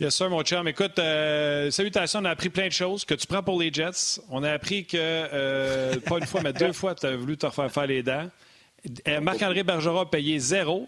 Yes, 0.00 0.14
sir, 0.14 0.30
mon 0.30 0.42
chum. 0.42 0.68
Écoute, 0.68 0.96
euh, 1.00 1.72
salutations, 1.72 2.20
on 2.20 2.24
a 2.24 2.30
appris 2.30 2.50
plein 2.50 2.68
de 2.68 2.72
choses 2.72 3.04
que 3.04 3.14
tu 3.14 3.26
prends 3.26 3.42
pour 3.42 3.58
les 3.58 3.72
Jets. 3.72 4.20
On 4.30 4.44
a 4.44 4.52
appris 4.52 4.84
que, 4.84 4.96
euh, 4.96 5.98
pas 6.00 6.18
une 6.18 6.26
fois, 6.26 6.40
mais 6.42 6.52
deux 6.52 6.72
fois, 6.72 6.94
tu 6.94 7.06
as 7.06 7.16
voulu 7.16 7.36
te 7.36 7.46
refaire 7.46 7.68
faire 7.70 7.86
les 7.86 8.04
dents. 8.04 8.30
Euh, 9.08 9.20
Marc-André 9.20 9.64
Bergeron 9.64 10.02
a 10.02 10.06
payé 10.06 10.38
zéro. 10.38 10.86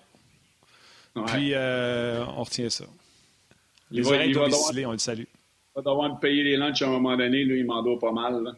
Puis, 1.27 1.55
on 1.57 2.45
retient 2.45 2.71
ça. 2.71 2.85
Les 3.91 4.03
va, 4.03 4.11
oreilles 4.11 4.33
domicilées, 4.33 4.87
on 4.87 4.93
le 4.93 4.99
salue. 4.99 5.23
Il 5.23 5.27
va 5.75 5.83
devoir 5.83 6.15
me 6.15 6.21
payer 6.21 6.45
les 6.45 6.57
lunchs 6.57 6.83
à 6.83 6.87
un 6.87 6.91
moment 6.91 7.17
donné. 7.17 7.43
Lui, 7.43 7.59
il 7.61 7.67
m'en 7.67 7.83
doit 7.83 7.99
pas 7.99 8.13
mal. 8.13 8.55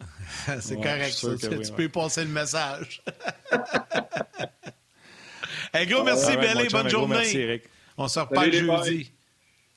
C'est 0.60 0.76
correct, 0.76 1.12
ça. 1.12 1.36
tu, 1.36 1.72
peux 1.72 1.90
passer 1.90 2.24
le 2.24 2.30
message. 2.30 3.02
Un 5.74 5.84
gros 5.84 6.02
merci, 6.02 6.34
Belle, 6.36 6.66
bonne 6.70 6.88
journée. 6.88 7.16
Merci, 7.16 7.38
Eric. 7.38 7.64
On 8.00 8.08
se 8.08 8.18
reparle 8.18 8.50
jeudi. 8.50 9.12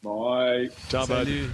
Bye. 0.02 0.72
Ciao, 0.90 1.06
Salut. 1.06 1.50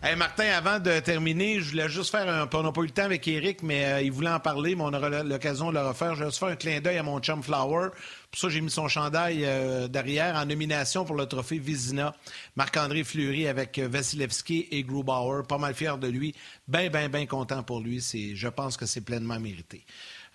Hey 0.00 0.14
Martin, 0.14 0.44
avant 0.44 0.78
de 0.78 1.00
terminer, 1.00 1.60
je 1.60 1.70
voulais 1.70 1.88
juste 1.88 2.10
faire 2.10 2.28
un. 2.28 2.48
On 2.52 2.62
n'a 2.62 2.70
pas 2.70 2.82
eu 2.82 2.84
le 2.84 2.90
temps 2.90 3.02
avec 3.02 3.26
Eric, 3.26 3.64
mais 3.64 3.84
euh, 3.84 4.02
il 4.02 4.12
voulait 4.12 4.30
en 4.30 4.38
parler, 4.38 4.76
mais 4.76 4.82
on 4.82 4.92
aura 4.92 5.08
l'occasion 5.24 5.70
de 5.70 5.74
le 5.74 5.88
refaire. 5.88 6.14
Je 6.14 6.20
vais 6.20 6.26
juste 6.26 6.38
faire 6.38 6.50
un 6.50 6.56
clin 6.56 6.80
d'œil 6.80 6.98
à 6.98 7.02
mon 7.02 7.18
chum 7.18 7.42
Flower. 7.42 7.88
Pour 8.30 8.40
ça, 8.40 8.48
j'ai 8.48 8.60
mis 8.60 8.70
son 8.70 8.86
chandail 8.86 9.44
euh, 9.44 9.88
derrière 9.88 10.36
en 10.36 10.46
nomination 10.46 11.04
pour 11.04 11.16
le 11.16 11.26
trophée 11.26 11.58
Vizina. 11.58 12.14
Marc-André 12.54 13.02
Fleury 13.02 13.48
avec 13.48 13.76
euh, 13.80 13.88
Vasilevski 13.88 14.68
et 14.70 14.84
Grubauer. 14.84 15.42
Pas 15.48 15.58
mal 15.58 15.74
fier 15.74 15.98
de 15.98 16.06
lui. 16.06 16.32
Bien, 16.68 16.90
bien, 16.90 17.08
bien 17.08 17.26
content 17.26 17.64
pour 17.64 17.80
lui. 17.80 17.98
Je 18.00 18.48
pense 18.48 18.76
que 18.76 18.86
c'est 18.86 19.00
pleinement 19.00 19.40
mérité. 19.40 19.84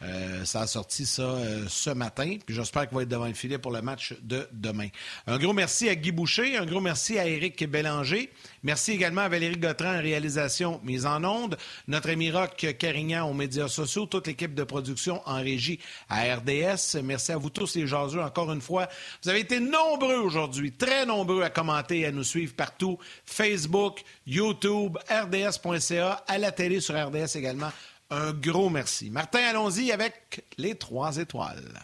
Euh, 0.01 0.45
ça 0.45 0.61
a 0.61 0.67
sorti 0.67 1.05
ça 1.05 1.23
euh, 1.23 1.65
ce 1.67 1.89
matin. 1.89 2.37
Puis 2.45 2.55
j'espère 2.55 2.87
qu'il 2.87 2.95
va 2.95 3.03
être 3.03 3.09
devant 3.09 3.27
le 3.27 3.33
filet 3.33 3.57
pour 3.57 3.71
le 3.71 3.81
match 3.81 4.13
de 4.21 4.47
demain. 4.53 4.87
Un 5.27 5.37
gros 5.37 5.51
merci 5.51 5.89
à 5.89 5.95
Guy 5.95 6.11
Boucher. 6.11 6.55
Un 6.55 6.65
gros 6.65 6.79
merci 6.79 7.19
à 7.19 7.27
Éric 7.27 7.69
Bélanger. 7.69 8.31
Merci 8.63 8.93
également 8.93 9.21
à 9.21 9.29
Valérie 9.29 9.57
Gautran 9.57 9.97
en 9.97 10.01
réalisation 10.01 10.79
mise 10.83 11.05
en 11.05 11.23
onde. 11.25 11.57
Notre 11.89 12.11
ami 12.11 12.31
Rock 12.31 12.75
Carignan 12.79 13.29
aux 13.29 13.33
médias 13.33 13.67
sociaux. 13.67 14.05
Toute 14.05 14.27
l'équipe 14.27 14.53
de 14.53 14.63
production 14.63 15.21
en 15.25 15.41
régie 15.41 15.79
à 16.07 16.35
RDS. 16.35 17.01
Merci 17.03 17.33
à 17.33 17.37
vous 17.37 17.49
tous 17.49 17.75
les 17.75 17.85
jaseux 17.85 18.21
encore 18.21 18.53
une 18.53 18.61
fois. 18.61 18.87
Vous 19.21 19.29
avez 19.29 19.41
été 19.41 19.59
nombreux 19.59 20.19
aujourd'hui, 20.19 20.71
très 20.71 21.05
nombreux 21.05 21.43
à 21.43 21.49
commenter 21.49 21.99
et 21.99 22.05
à 22.05 22.11
nous 22.11 22.23
suivre 22.23 22.53
partout. 22.53 22.97
Facebook, 23.25 24.01
YouTube, 24.25 24.97
RDS.ca, 25.09 26.23
à 26.25 26.37
la 26.37 26.53
télé 26.53 26.79
sur 26.79 26.95
RDS 26.95 27.35
également. 27.35 27.71
Un 28.11 28.31
gros 28.31 28.69
merci. 28.69 29.09
Martin, 29.11 29.39
allons-y 29.49 29.91
avec 29.91 30.43
les 30.57 30.75
trois 30.75 31.17
étoiles. 31.17 31.79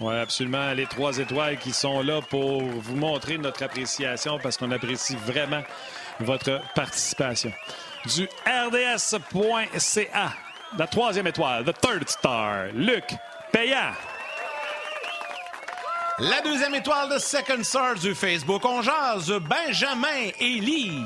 Oui, 0.00 0.14
absolument. 0.14 0.72
Les 0.72 0.86
trois 0.86 1.16
étoiles 1.18 1.58
qui 1.58 1.72
sont 1.72 2.02
là 2.02 2.20
pour 2.20 2.62
vous 2.62 2.96
montrer 2.96 3.38
notre 3.38 3.62
appréciation 3.62 4.38
parce 4.42 4.58
qu'on 4.58 4.70
apprécie 4.70 5.16
vraiment 5.16 5.62
votre 6.20 6.60
participation. 6.74 7.50
Du 8.14 8.28
RDS.ca, 8.46 10.32
la 10.78 10.86
troisième 10.86 11.26
étoile, 11.26 11.64
The 11.64 11.80
Third 11.80 12.08
Star, 12.08 12.66
Luc 12.74 13.04
Payant. 13.52 13.92
La 16.18 16.40
deuxième 16.42 16.74
étoile 16.74 17.10
de 17.12 17.18
Second 17.18 17.62
Star 17.62 17.94
du 17.94 18.14
Facebook, 18.14 18.64
on 18.64 18.82
jase 18.82 19.32
Benjamin 19.32 20.30
Elie. 20.40 21.04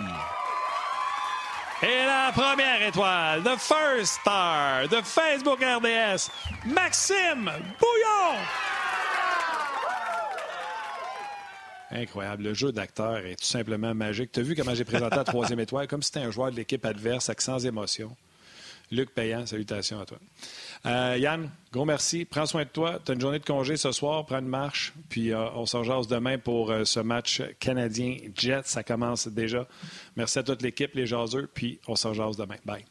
Et 1.82 2.04
la 2.04 2.30
première 2.32 2.86
étoile, 2.86 3.42
The 3.42 3.58
First 3.58 4.20
Star 4.20 4.86
de 4.86 4.96
Facebook 5.02 5.60
RDS, 5.62 6.30
Maxime 6.66 7.50
Bouillon. 7.80 8.36
Incroyable. 11.90 12.42
Le 12.42 12.54
jeu 12.54 12.70
d'acteur 12.70 13.24
est 13.24 13.36
tout 13.36 13.46
simplement 13.46 13.94
magique. 13.94 14.30
Tu 14.30 14.40
as 14.40 14.42
vu 14.42 14.54
comment 14.54 14.74
j'ai 14.74 14.84
présenté 14.84 15.16
la 15.16 15.24
troisième 15.24 15.60
étoile, 15.60 15.88
comme 15.88 16.02
si 16.02 16.10
c'était 16.12 16.26
un 16.26 16.30
joueur 16.30 16.50
de 16.50 16.56
l'équipe 16.56 16.84
adverse 16.84 17.30
avec 17.30 17.40
sans 17.40 17.64
émotion. 17.64 18.14
Luc 18.90 19.10
Payant, 19.14 19.46
salutations 19.46 20.00
à 20.00 20.06
toi. 20.06 20.18
Euh, 20.86 21.16
Yann, 21.18 21.50
gros 21.72 21.84
merci. 21.84 22.24
Prends 22.24 22.46
soin 22.46 22.64
de 22.64 22.68
toi. 22.68 22.98
Tu 23.04 23.12
as 23.12 23.14
une 23.14 23.20
journée 23.20 23.38
de 23.38 23.44
congé 23.44 23.76
ce 23.76 23.92
soir. 23.92 24.26
Prends 24.26 24.40
une 24.40 24.48
marche. 24.48 24.92
Puis 25.08 25.32
euh, 25.32 25.48
on 25.54 25.66
s'en 25.66 25.84
jase 25.84 26.08
demain 26.08 26.38
pour 26.38 26.70
euh, 26.70 26.84
ce 26.84 27.00
match 27.00 27.42
canadien-Jet. 27.60 28.66
Ça 28.66 28.82
commence 28.82 29.28
déjà. 29.28 29.66
Merci 30.16 30.40
à 30.40 30.42
toute 30.42 30.62
l'équipe, 30.62 30.94
les 30.94 31.06
jaseux. 31.06 31.48
Puis 31.52 31.78
on 31.86 31.94
s'en 31.94 32.14
jase 32.14 32.36
demain. 32.36 32.56
Bye. 32.64 32.84